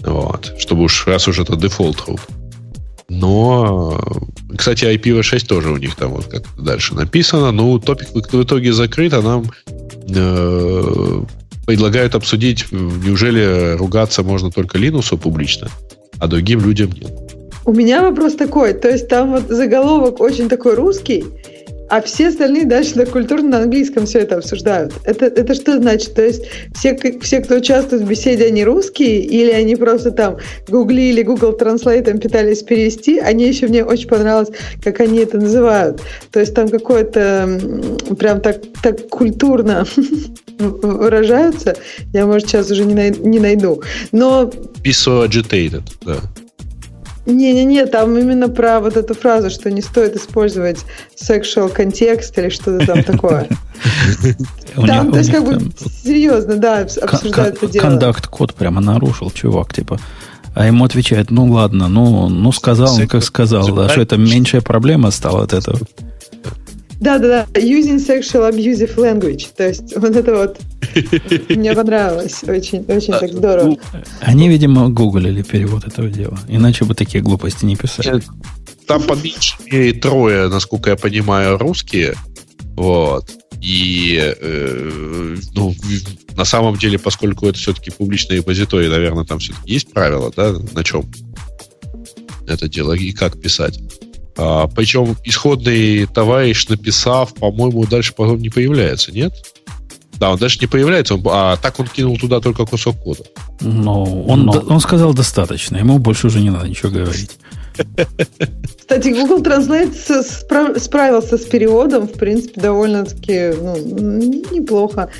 вот, 0.00 0.54
чтобы 0.58 0.84
уж, 0.84 1.06
раз 1.06 1.26
уж 1.26 1.38
это 1.38 1.56
дефолт 1.56 2.04
root. 2.06 2.20
Но, 3.10 3.98
кстати, 4.56 4.84
IPv6 4.84 5.46
тоже 5.46 5.70
у 5.70 5.76
них 5.78 5.96
там 5.96 6.10
вот 6.10 6.26
как 6.26 6.42
дальше 6.58 6.94
написано. 6.94 7.52
Ну, 7.52 7.78
топик 7.78 8.08
в 8.12 8.42
итоге 8.42 8.72
закрыт, 8.72 9.14
а 9.14 9.22
нам 9.22 9.44
э, 10.14 11.22
предлагают 11.66 12.14
обсудить, 12.14 12.70
неужели 12.70 13.76
ругаться 13.76 14.22
можно 14.22 14.50
только 14.50 14.78
Linux 14.78 15.16
публично, 15.16 15.68
а 16.18 16.26
другим 16.26 16.60
людям 16.60 16.90
нет. 16.92 17.10
У 17.64 17.72
меня 17.72 18.02
вопрос 18.02 18.34
такой, 18.34 18.72
то 18.72 18.88
есть 18.88 19.08
там 19.08 19.32
вот 19.32 19.48
заголовок 19.48 20.20
очень 20.20 20.48
такой 20.48 20.74
русский, 20.74 21.24
а 21.88 22.02
все 22.02 22.28
остальные 22.28 22.66
дальше 22.66 22.96
на 22.96 23.06
культурно 23.06 23.48
на 23.48 23.58
английском 23.62 24.06
все 24.06 24.20
это 24.20 24.36
обсуждают. 24.36 24.92
Это, 25.04 25.26
это 25.26 25.54
что 25.54 25.78
значит? 25.78 26.14
То 26.14 26.22
есть 26.22 26.44
все, 26.74 26.96
все, 27.20 27.40
кто 27.40 27.56
участвует 27.56 28.02
в 28.02 28.08
беседе, 28.08 28.46
они 28.46 28.64
русские, 28.64 29.20
или 29.20 29.50
они 29.50 29.76
просто 29.76 30.10
там 30.10 30.36
гуглили, 30.68 31.22
Google 31.22 31.56
Translate 31.58 32.20
пытались 32.20 32.62
перевести, 32.62 33.18
они 33.18 33.46
еще 33.46 33.68
мне 33.68 33.84
очень 33.84 34.08
понравилось, 34.08 34.50
как 34.82 35.00
они 35.00 35.20
это 35.20 35.38
называют. 35.38 36.00
То 36.30 36.40
есть 36.40 36.54
там 36.54 36.68
какое-то 36.68 37.60
прям 38.18 38.40
так, 38.40 38.60
так 38.82 39.08
культурно 39.08 39.86
выражаются. 40.58 41.76
Я, 42.12 42.26
может, 42.26 42.48
сейчас 42.48 42.70
уже 42.70 42.84
не, 42.84 42.94
най- 42.94 43.18
не 43.18 43.38
найду. 43.38 43.82
Но... 44.12 44.50
So 44.84 45.26
agitated, 45.26 45.82
да. 46.04 46.16
Не-не-не, 47.28 47.86
там 47.86 48.16
именно 48.16 48.48
про 48.48 48.80
вот 48.80 48.96
эту 48.96 49.14
фразу, 49.14 49.50
что 49.50 49.70
не 49.70 49.82
стоит 49.82 50.16
использовать 50.16 50.78
sexual 51.14 51.68
контекст 51.68 52.36
или 52.38 52.48
что-то 52.48 52.86
там 52.86 53.04
такое. 53.04 53.48
Там, 54.74 55.12
то 55.12 55.18
есть, 55.18 55.30
как 55.30 55.44
бы, 55.44 55.60
серьезно, 56.02 56.56
да, 56.56 56.80
обсуждают 56.80 57.56
это 57.56 57.66
дело. 57.66 57.82
Кондакт-код 57.82 58.54
прямо 58.54 58.80
нарушил, 58.80 59.30
чувак, 59.30 59.74
типа. 59.74 60.00
А 60.54 60.66
ему 60.66 60.84
отвечает, 60.84 61.30
ну 61.30 61.44
ладно, 61.52 61.88
ну, 61.88 62.28
ну 62.28 62.50
сказал 62.50 62.94
он, 62.94 63.06
как 63.06 63.22
сказал. 63.22 63.78
А 63.78 63.88
что 63.88 64.00
это 64.00 64.16
меньшая 64.16 64.62
проблема 64.62 65.10
стала 65.10 65.44
от 65.44 65.52
этого? 65.52 65.78
Да-да-да, 67.00 67.46
using 67.54 67.98
sexual 67.98 68.50
abusive 68.50 68.96
language. 68.96 69.48
То 69.56 69.68
есть 69.68 69.96
вот 69.96 70.16
это 70.16 70.34
вот 70.34 70.58
мне 71.48 71.72
понравилось. 71.72 72.42
Очень, 72.44 72.84
очень 72.88 73.12
так 73.12 73.32
здорово. 73.32 73.68
Ну, 73.68 73.78
они, 74.20 74.48
видимо, 74.48 74.88
гуглили 74.88 75.42
перевод 75.42 75.86
этого 75.86 76.08
дела. 76.08 76.38
Иначе 76.48 76.84
бы 76.84 76.94
такие 76.94 77.22
глупости 77.22 77.64
не 77.64 77.76
писали. 77.76 78.22
Там 78.86 79.02
по 79.02 79.14
меньшей 79.14 79.56
мере 79.70 79.92
трое, 79.92 80.48
насколько 80.48 80.90
я 80.90 80.96
понимаю, 80.96 81.58
русские. 81.58 82.14
Вот. 82.74 83.30
И 83.60 84.18
э, 84.40 85.36
ну, 85.54 85.74
на 86.36 86.44
самом 86.44 86.76
деле, 86.76 86.98
поскольку 86.98 87.46
это 87.46 87.58
все-таки 87.58 87.90
публичные 87.90 88.38
репозитории, 88.38 88.88
наверное, 88.88 89.24
там 89.24 89.40
все-таки 89.40 89.72
есть 89.72 89.92
правила, 89.92 90.32
да, 90.34 90.54
на 90.72 90.84
чем 90.84 91.04
это 92.46 92.68
дело 92.68 92.92
и 92.92 93.12
как 93.12 93.40
писать. 93.40 93.80
А, 94.38 94.68
причем 94.68 95.16
исходный 95.24 96.06
товарищ, 96.06 96.68
написав, 96.68 97.34
по-моему, 97.34 97.84
дальше 97.86 98.14
потом 98.16 98.38
не 98.38 98.50
появляется, 98.50 99.12
нет? 99.12 99.32
Да, 100.14 100.30
он 100.30 100.38
дальше 100.38 100.58
не 100.60 100.66
появляется, 100.68 101.14
он, 101.14 101.22
а 101.26 101.56
так 101.56 101.78
он 101.80 101.86
кинул 101.86 102.16
туда 102.16 102.40
только 102.40 102.64
кусок 102.64 102.96
кода. 103.02 103.24
Но 103.60 104.04
он, 104.04 104.46
Но. 104.46 104.64
он 104.68 104.80
сказал 104.80 105.12
достаточно, 105.12 105.76
ему 105.76 105.98
больше 105.98 106.28
уже 106.28 106.40
не 106.40 106.50
надо 106.50 106.68
ничего 106.68 106.90
говорить. 106.90 107.30
Кстати, 108.78 109.08
Google 109.08 109.42
Translate 109.42 110.78
справился 110.78 111.36
с 111.36 111.44
переводом, 111.44 112.08
в 112.08 112.12
принципе, 112.12 112.60
довольно-таки 112.60 113.52
ну, 113.60 114.18
неплохо. 114.52 115.10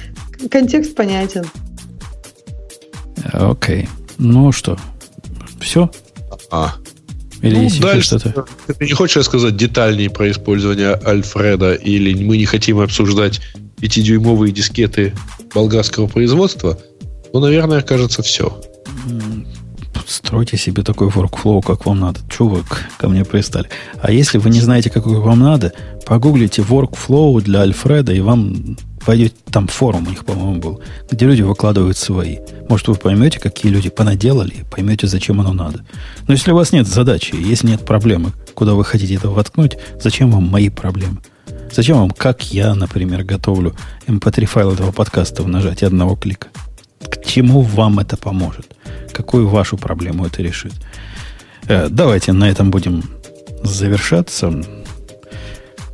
Контекст 0.50 0.94
понятен. 0.94 1.44
Окей. 3.32 3.88
Ну 4.18 4.50
что, 4.52 4.78
все? 5.60 5.90
А, 6.50 6.74
или 7.42 7.54
ну, 7.54 7.70
дальше, 7.80 8.18
что-то? 8.18 8.46
Ты 8.66 8.86
не 8.86 8.92
хочешь 8.92 9.16
рассказать 9.16 9.56
детальнее 9.56 10.10
про 10.10 10.30
использование 10.30 10.98
Альфреда, 11.04 11.74
или 11.74 12.24
мы 12.24 12.36
не 12.36 12.46
хотим 12.46 12.80
обсуждать 12.80 13.40
5-дюймовые 13.80 14.50
дискеты 14.50 15.14
болгарского 15.54 16.06
производства? 16.06 16.78
Ну, 17.32 17.40
наверное, 17.40 17.82
кажется, 17.82 18.22
все. 18.22 18.60
Стройте 20.06 20.56
себе 20.56 20.82
такой 20.82 21.08
workflow, 21.08 21.62
как 21.62 21.84
вам 21.84 22.00
надо. 22.00 22.20
Вы 22.38 22.64
ко 22.98 23.08
мне 23.08 23.24
пристали? 23.24 23.68
А 24.00 24.10
если 24.10 24.38
вы 24.38 24.50
не 24.50 24.60
знаете, 24.60 24.90
какой 24.90 25.18
вам 25.18 25.40
надо, 25.40 25.72
погуглите 26.06 26.62
workflow 26.62 27.40
для 27.42 27.60
Альфреда, 27.60 28.12
и 28.14 28.20
вам 28.20 28.76
пойдете, 29.08 29.34
там 29.50 29.68
форум 29.68 30.06
у 30.06 30.10
них, 30.10 30.26
по-моему, 30.26 30.60
был, 30.60 30.82
где 31.10 31.24
люди 31.24 31.40
выкладывают 31.40 31.96
свои. 31.96 32.40
Может, 32.68 32.88
вы 32.88 32.94
поймете, 32.94 33.40
какие 33.40 33.72
люди 33.72 33.88
понаделали, 33.88 34.66
поймете, 34.70 35.06
зачем 35.06 35.40
оно 35.40 35.54
надо. 35.54 35.82
Но 36.26 36.34
если 36.34 36.52
у 36.52 36.54
вас 36.54 36.72
нет 36.72 36.86
задачи, 36.86 37.34
если 37.34 37.68
нет 37.68 37.86
проблемы, 37.86 38.32
куда 38.52 38.74
вы 38.74 38.84
хотите 38.84 39.14
это 39.14 39.30
воткнуть, 39.30 39.78
зачем 39.98 40.30
вам 40.30 40.46
мои 40.48 40.68
проблемы? 40.68 41.22
Зачем 41.72 41.96
вам, 41.96 42.10
как 42.10 42.52
я, 42.52 42.74
например, 42.74 43.24
готовлю 43.24 43.74
mp3 44.06 44.44
файл 44.44 44.74
этого 44.74 44.92
подкаста 44.92 45.42
в 45.42 45.48
нажатии 45.48 45.86
одного 45.86 46.14
клика? 46.14 46.48
К 47.00 47.24
чему 47.24 47.62
вам 47.62 48.00
это 48.00 48.18
поможет? 48.18 48.76
Какую 49.14 49.48
вашу 49.48 49.78
проблему 49.78 50.26
это 50.26 50.42
решит? 50.42 50.74
Э, 51.66 51.88
давайте 51.88 52.34
на 52.34 52.50
этом 52.50 52.70
будем 52.70 53.04
завершаться. 53.62 54.52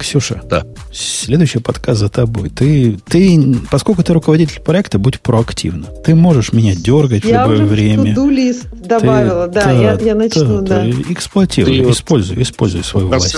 Ксюша, 0.04 0.42
да. 0.50 0.64
следующий 0.92 1.60
подкаст 1.60 2.00
за 2.00 2.10
тобой. 2.10 2.50
Ты, 2.50 2.98
ты, 3.08 3.56
поскольку 3.70 4.02
ты 4.02 4.12
руководитель 4.12 4.60
проекта, 4.60 4.98
будь 4.98 5.18
проактивна. 5.18 5.86
Ты 6.04 6.14
можешь 6.14 6.52
меня 6.52 6.74
дергать 6.74 7.24
я 7.24 7.46
в 7.46 7.52
любое 7.52 7.66
время. 7.66 8.12
Я 8.12 8.20
уже 8.20 8.30
лист 8.30 8.66
добавила, 8.70 9.46
ты, 9.48 9.54
да, 9.54 9.64
да, 9.64 9.72
я, 9.72 9.98
я 9.98 10.14
начну, 10.14 10.60
да. 10.60 10.82
да. 10.82 10.84
Ты 10.84 11.12
эксплуатируй, 11.12 11.78
ты 11.78 11.90
используй, 11.90 12.42
используй 12.42 12.84
свою 12.84 13.08
власть. 13.08 13.34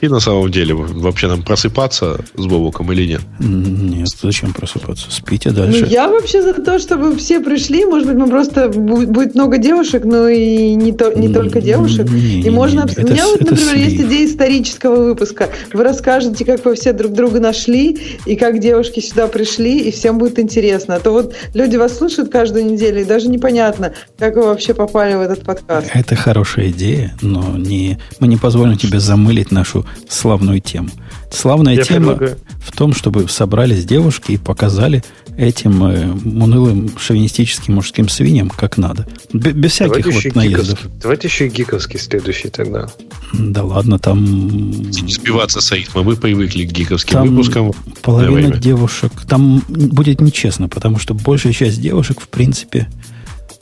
И 0.00 0.08
на 0.08 0.18
самом 0.18 0.50
деле, 0.50 0.74
вообще 0.74 1.28
нам 1.28 1.42
просыпаться 1.42 2.20
с 2.34 2.46
Бобоком 2.46 2.90
или 2.92 3.06
нет? 3.06 3.20
Нет, 3.38 4.08
зачем 4.08 4.54
просыпаться? 4.54 5.08
Спите 5.10 5.50
дальше. 5.50 5.82
Ну, 5.82 5.86
я 5.88 6.08
вообще 6.08 6.40
за 6.40 6.54
то, 6.54 6.78
чтобы 6.78 7.16
все 7.16 7.40
пришли. 7.40 7.84
Может 7.84 8.08
быть, 8.08 8.16
мы 8.16 8.28
просто 8.28 8.70
будет 8.70 9.34
много 9.34 9.58
девушек, 9.58 10.04
но 10.04 10.26
и 10.28 10.74
не, 10.74 10.92
то, 10.92 11.12
не 11.12 11.32
только 11.32 11.60
девушек. 11.60 12.08
Не, 12.10 12.40
и 12.40 12.42
не, 12.44 12.50
можно... 12.50 12.86
Не, 12.86 12.94
не. 12.96 13.04
У 13.04 13.12
меня 13.12 13.26
вот, 13.26 13.40
например, 13.40 13.74
слив. 13.74 13.84
есть 13.84 14.00
идея 14.00 14.26
исторического 14.26 15.04
выпуска. 15.04 15.50
Вы 15.72 15.84
расскажете, 15.98 16.44
как 16.44 16.64
вы 16.64 16.76
все 16.76 16.92
друг 16.92 17.12
друга 17.12 17.40
нашли, 17.40 17.98
и 18.24 18.36
как 18.36 18.60
девушки 18.60 19.00
сюда 19.00 19.26
пришли, 19.26 19.80
и 19.80 19.90
всем 19.90 20.18
будет 20.18 20.38
интересно. 20.38 20.94
А 20.94 21.00
то 21.00 21.10
вот 21.10 21.34
люди 21.54 21.76
вас 21.76 21.96
слушают 21.98 22.30
каждую 22.30 22.66
неделю, 22.66 23.00
и 23.00 23.04
даже 23.04 23.28
непонятно, 23.28 23.92
как 24.16 24.36
вы 24.36 24.44
вообще 24.44 24.74
попали 24.74 25.14
в 25.14 25.20
этот 25.20 25.42
подкаст. 25.42 25.90
Это 25.92 26.14
хорошая 26.14 26.68
идея, 26.68 27.14
но 27.20 27.56
не, 27.56 27.98
мы 28.20 28.28
не 28.28 28.36
позволим 28.36 28.76
тебе 28.76 29.00
замылить 29.00 29.50
нашу 29.50 29.84
славную 30.08 30.60
тему. 30.60 30.88
Славная 31.32 31.74
Я 31.74 31.82
тема 31.82 32.14
предлагаю. 32.14 32.38
в 32.60 32.76
том, 32.76 32.94
чтобы 32.94 33.28
собрались 33.28 33.84
девушки 33.84 34.32
и 34.32 34.38
показали 34.38 35.02
этим 35.38 35.84
э, 35.84 36.10
унылым 36.42 36.90
шовинистическим 36.98 37.76
мужским 37.76 38.08
свиньям 38.08 38.50
как 38.50 38.76
надо. 38.76 39.06
Б- 39.32 39.52
без 39.52 39.72
всяких 39.72 40.04
давайте 40.04 40.28
вот 40.28 40.34
наездов. 40.34 40.80
Давайте 41.00 41.28
еще 41.28 41.46
и 41.46 41.48
гиковский 41.48 42.00
следующий 42.00 42.48
тогда. 42.48 42.88
Да 43.32 43.62
ладно, 43.62 44.00
там... 44.00 44.24
Не 44.24 45.12
сбиваться 45.12 45.60
с 45.60 45.70
ритма, 45.70 46.02
мы 46.02 46.16
привыкли 46.16 46.66
к 46.66 46.72
гиковским 46.72 47.12
там 47.12 47.28
выпускам. 47.28 47.72
половина 48.02 48.56
девушек... 48.56 49.12
Там 49.28 49.62
будет 49.68 50.20
нечестно, 50.20 50.68
потому 50.68 50.98
что 50.98 51.14
большая 51.14 51.52
часть 51.52 51.80
девушек, 51.80 52.20
в 52.20 52.28
принципе... 52.28 52.88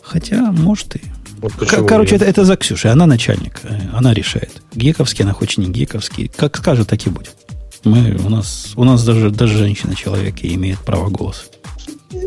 Хотя, 0.02 0.52
может 0.52 0.96
и... 0.96 1.00
Вот 1.38 1.52
Короче, 1.86 2.16
это, 2.16 2.24
это 2.24 2.44
за 2.46 2.56
Ксюшей. 2.56 2.90
Она 2.90 3.06
начальник. 3.06 3.60
Э, 3.64 3.78
она 3.92 4.14
решает. 4.14 4.62
Гиковский 4.74 5.24
она 5.24 5.34
хочет 5.34 5.58
не 5.58 5.66
гиковский. 5.66 6.30
Как 6.34 6.56
скажет, 6.56 6.88
так 6.88 7.06
и 7.06 7.10
будет. 7.10 7.34
Мы, 7.84 8.16
у, 8.24 8.30
нас, 8.30 8.72
у 8.76 8.84
нас 8.84 9.04
даже, 9.04 9.30
даже 9.30 9.58
женщина-человек 9.58 10.36
имеет 10.42 10.78
право 10.78 11.10
голоса. 11.10 11.42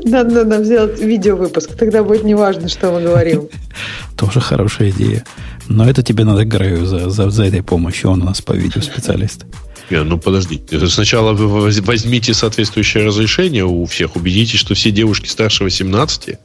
Надо 0.06 0.46
нам 0.46 0.64
сделать 0.64 1.00
видеовыпуск, 1.00 1.76
тогда 1.76 2.04
будет 2.04 2.24
неважно, 2.24 2.70
что 2.70 2.92
мы 2.92 3.02
говорим. 3.02 3.48
Тоже 4.18 4.40
хорошая 4.40 4.90
идея. 4.92 5.24
Но 5.68 5.88
это 5.88 6.02
тебе 6.02 6.24
надо 6.24 6.46
Грею 6.46 6.86
за, 6.86 7.10
за, 7.10 7.30
за 7.30 7.44
этой 7.44 7.62
помощью. 7.62 8.10
Он 8.10 8.22
у 8.22 8.26
нас 8.26 8.42
по 8.42 8.54
видео 8.54 8.82
специалист. 8.82 9.46
Не, 9.90 10.04
ну 10.04 10.20
подожди. 10.20 10.62
Сначала 10.88 11.34
вы 11.34 11.48
возьмите 11.82 12.34
соответствующее 12.34 13.06
разрешение 13.06 13.66
у 13.66 13.86
всех, 13.86 14.16
убедитесь, 14.16 14.60
что 14.60 14.76
все 14.76 14.92
девушки 14.92 15.28
старше 15.28 15.64
18 15.64 16.38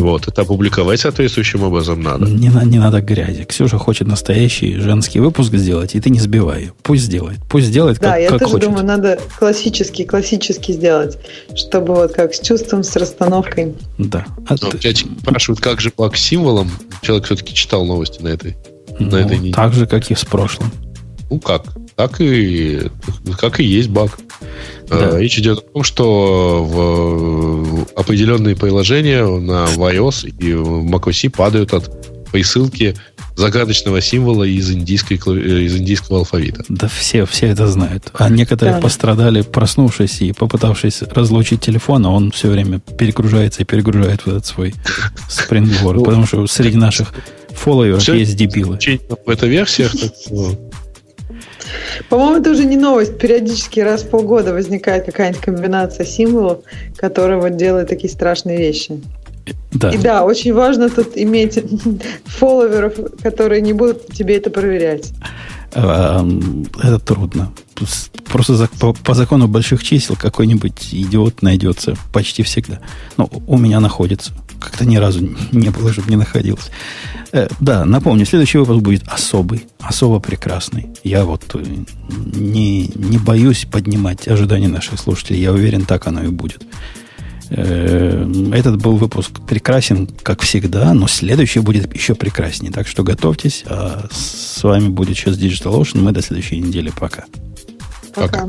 вот, 0.00 0.28
это 0.28 0.42
опубликовать 0.42 1.00
соответствующим 1.00 1.62
образом 1.62 2.02
надо. 2.02 2.26
Не, 2.26 2.48
не 2.64 2.78
надо 2.78 3.00
грязи. 3.00 3.44
Ксюша 3.44 3.78
хочет 3.78 4.08
настоящий 4.08 4.76
женский 4.76 5.20
выпуск 5.20 5.54
сделать, 5.54 5.94
и 5.94 6.00
ты 6.00 6.10
не 6.10 6.18
сбивай 6.18 6.60
ее. 6.62 6.72
Пусть 6.82 7.04
сделает. 7.04 7.38
Пусть 7.48 7.66
сделает, 7.66 7.98
как, 7.98 8.10
да, 8.10 8.16
я 8.16 8.28
как 8.30 8.40
тоже 8.40 8.52
хочет. 8.54 8.68
думаю, 8.68 8.84
надо 8.84 9.20
классический, 9.38 10.04
классический 10.04 10.72
сделать, 10.72 11.18
чтобы 11.54 11.94
вот 11.94 12.12
как 12.12 12.34
с 12.34 12.40
чувством, 12.40 12.82
с 12.82 12.96
расстановкой. 12.96 13.74
Да. 13.98 14.26
А 14.46 14.56
Но, 14.60 14.70
ты... 14.70 14.94
спрашивают, 14.94 15.60
как 15.60 15.80
же 15.80 15.90
плак 15.90 16.16
символом? 16.16 16.70
Человек 17.02 17.26
все-таки 17.26 17.54
читал 17.54 17.84
новости 17.84 18.20
на 18.22 18.28
этой, 18.28 18.56
ну, 18.98 19.10
на 19.10 19.16
этой 19.16 19.38
неделе. 19.38 19.54
Так 19.54 19.72
же, 19.74 19.86
как 19.86 20.10
и 20.10 20.14
в 20.14 20.26
прошлом. 20.26 20.70
Ну 21.30 21.38
как? 21.38 21.64
Так 21.94 22.20
и, 22.20 22.90
как 23.38 23.60
и 23.60 23.64
есть 23.64 23.88
баг. 23.88 24.18
Да. 24.88 25.18
Речь 25.18 25.38
идет 25.38 25.58
о 25.58 25.62
том, 25.62 25.82
что 25.84 26.64
в 26.64 27.98
определенные 27.98 28.56
приложения 28.56 29.24
на 29.24 29.66
iOS 29.66 30.28
и 30.38 30.54
в 30.54 30.84
macOS 30.84 31.30
падают 31.30 31.72
от 31.74 31.90
присылки 32.30 32.96
загадочного 33.36 34.00
символа 34.00 34.44
из, 34.44 34.70
индийской, 34.70 35.16
из 35.16 35.76
индийского 35.76 36.18
алфавита. 36.18 36.64
Да 36.68 36.88
все, 36.88 37.24
все 37.26 37.46
это 37.46 37.66
знают. 37.68 38.10
А 38.14 38.28
некоторые 38.28 38.76
да. 38.76 38.80
пострадали, 38.80 39.42
проснувшись 39.42 40.20
и 40.20 40.32
попытавшись 40.32 41.02
разлучить 41.02 41.60
телефон, 41.60 42.06
а 42.06 42.10
он 42.10 42.30
все 42.32 42.48
время 42.48 42.80
перегружается 42.80 43.62
и 43.62 43.64
перегружает 43.64 44.22
в 44.22 44.28
этот 44.28 44.46
свой 44.46 44.74
спрингборд. 45.28 45.98
Ну, 45.98 46.04
потому 46.04 46.26
что 46.26 46.46
среди 46.46 46.76
наших 46.76 47.12
фолловеров 47.50 48.06
есть 48.08 48.36
дебилы. 48.36 48.78
В 49.26 49.30
этой 49.30 49.48
версиях 49.48 49.92
По-моему, 52.08 52.36
это 52.36 52.50
уже 52.50 52.64
не 52.64 52.76
новость. 52.76 53.18
Периодически 53.18 53.80
раз 53.80 54.02
в 54.02 54.08
полгода 54.08 54.52
возникает 54.52 55.06
какая-нибудь 55.06 55.42
комбинация 55.42 56.06
символов, 56.06 56.60
которая 56.96 57.38
вот 57.38 57.56
делает 57.56 57.88
такие 57.88 58.10
страшные 58.10 58.58
вещи. 58.58 59.00
Да. 59.72 59.90
И 59.90 59.98
да, 59.98 60.24
очень 60.24 60.52
важно 60.52 60.90
тут 60.90 61.16
иметь 61.16 61.62
фолловеров, 62.24 62.94
которые 63.22 63.60
не 63.60 63.72
будут 63.72 64.06
тебе 64.08 64.36
это 64.36 64.50
проверять. 64.50 65.12
А, 65.74 66.26
это 66.82 66.98
трудно. 66.98 67.52
Просто 68.28 68.68
по, 69.04 69.14
закону 69.14 69.48
больших 69.48 69.82
чисел 69.82 70.16
какой-нибудь 70.16 70.92
идиот 70.92 71.42
найдется 71.42 71.96
почти 72.12 72.42
всегда. 72.42 72.80
Ну, 73.16 73.30
у 73.46 73.58
меня 73.58 73.80
находится. 73.80 74.32
Как-то 74.60 74.84
ни 74.84 74.96
разу 74.96 75.26
не 75.52 75.70
было, 75.70 75.92
чтобы 75.92 76.10
не 76.10 76.16
находилось. 76.16 76.70
Э, 77.32 77.48
да, 77.60 77.84
напомню, 77.84 78.26
следующий 78.26 78.58
выпуск 78.58 78.80
будет 78.80 79.08
особый, 79.08 79.66
особо 79.78 80.20
прекрасный. 80.20 80.88
Я 81.02 81.24
вот 81.24 81.42
э, 81.54 81.64
не, 82.34 82.88
не 82.94 83.18
боюсь 83.18 83.66
поднимать 83.70 84.28
ожидания 84.28 84.68
наших 84.68 85.00
слушателей. 85.00 85.40
Я 85.40 85.52
уверен, 85.52 85.86
так 85.86 86.06
оно 86.06 86.22
и 86.24 86.28
будет. 86.28 86.62
Э, 87.50 88.50
этот 88.52 88.80
был 88.80 88.96
выпуск 88.96 89.40
прекрасен, 89.46 90.08
как 90.22 90.40
всегда, 90.42 90.94
но 90.94 91.08
следующий 91.08 91.60
будет 91.60 91.92
еще 91.94 92.14
прекраснее. 92.14 92.72
Так 92.72 92.86
что 92.86 93.02
готовьтесь. 93.02 93.64
А 93.66 94.06
с 94.10 94.62
вами 94.62 94.88
будет 94.88 95.16
сейчас 95.16 95.36
Digital 95.36 95.80
Ocean. 95.80 96.00
Мы 96.00 96.12
до 96.12 96.22
следующей 96.22 96.60
недели. 96.60 96.92
Пока. 96.96 97.24
Пока. 98.14 98.48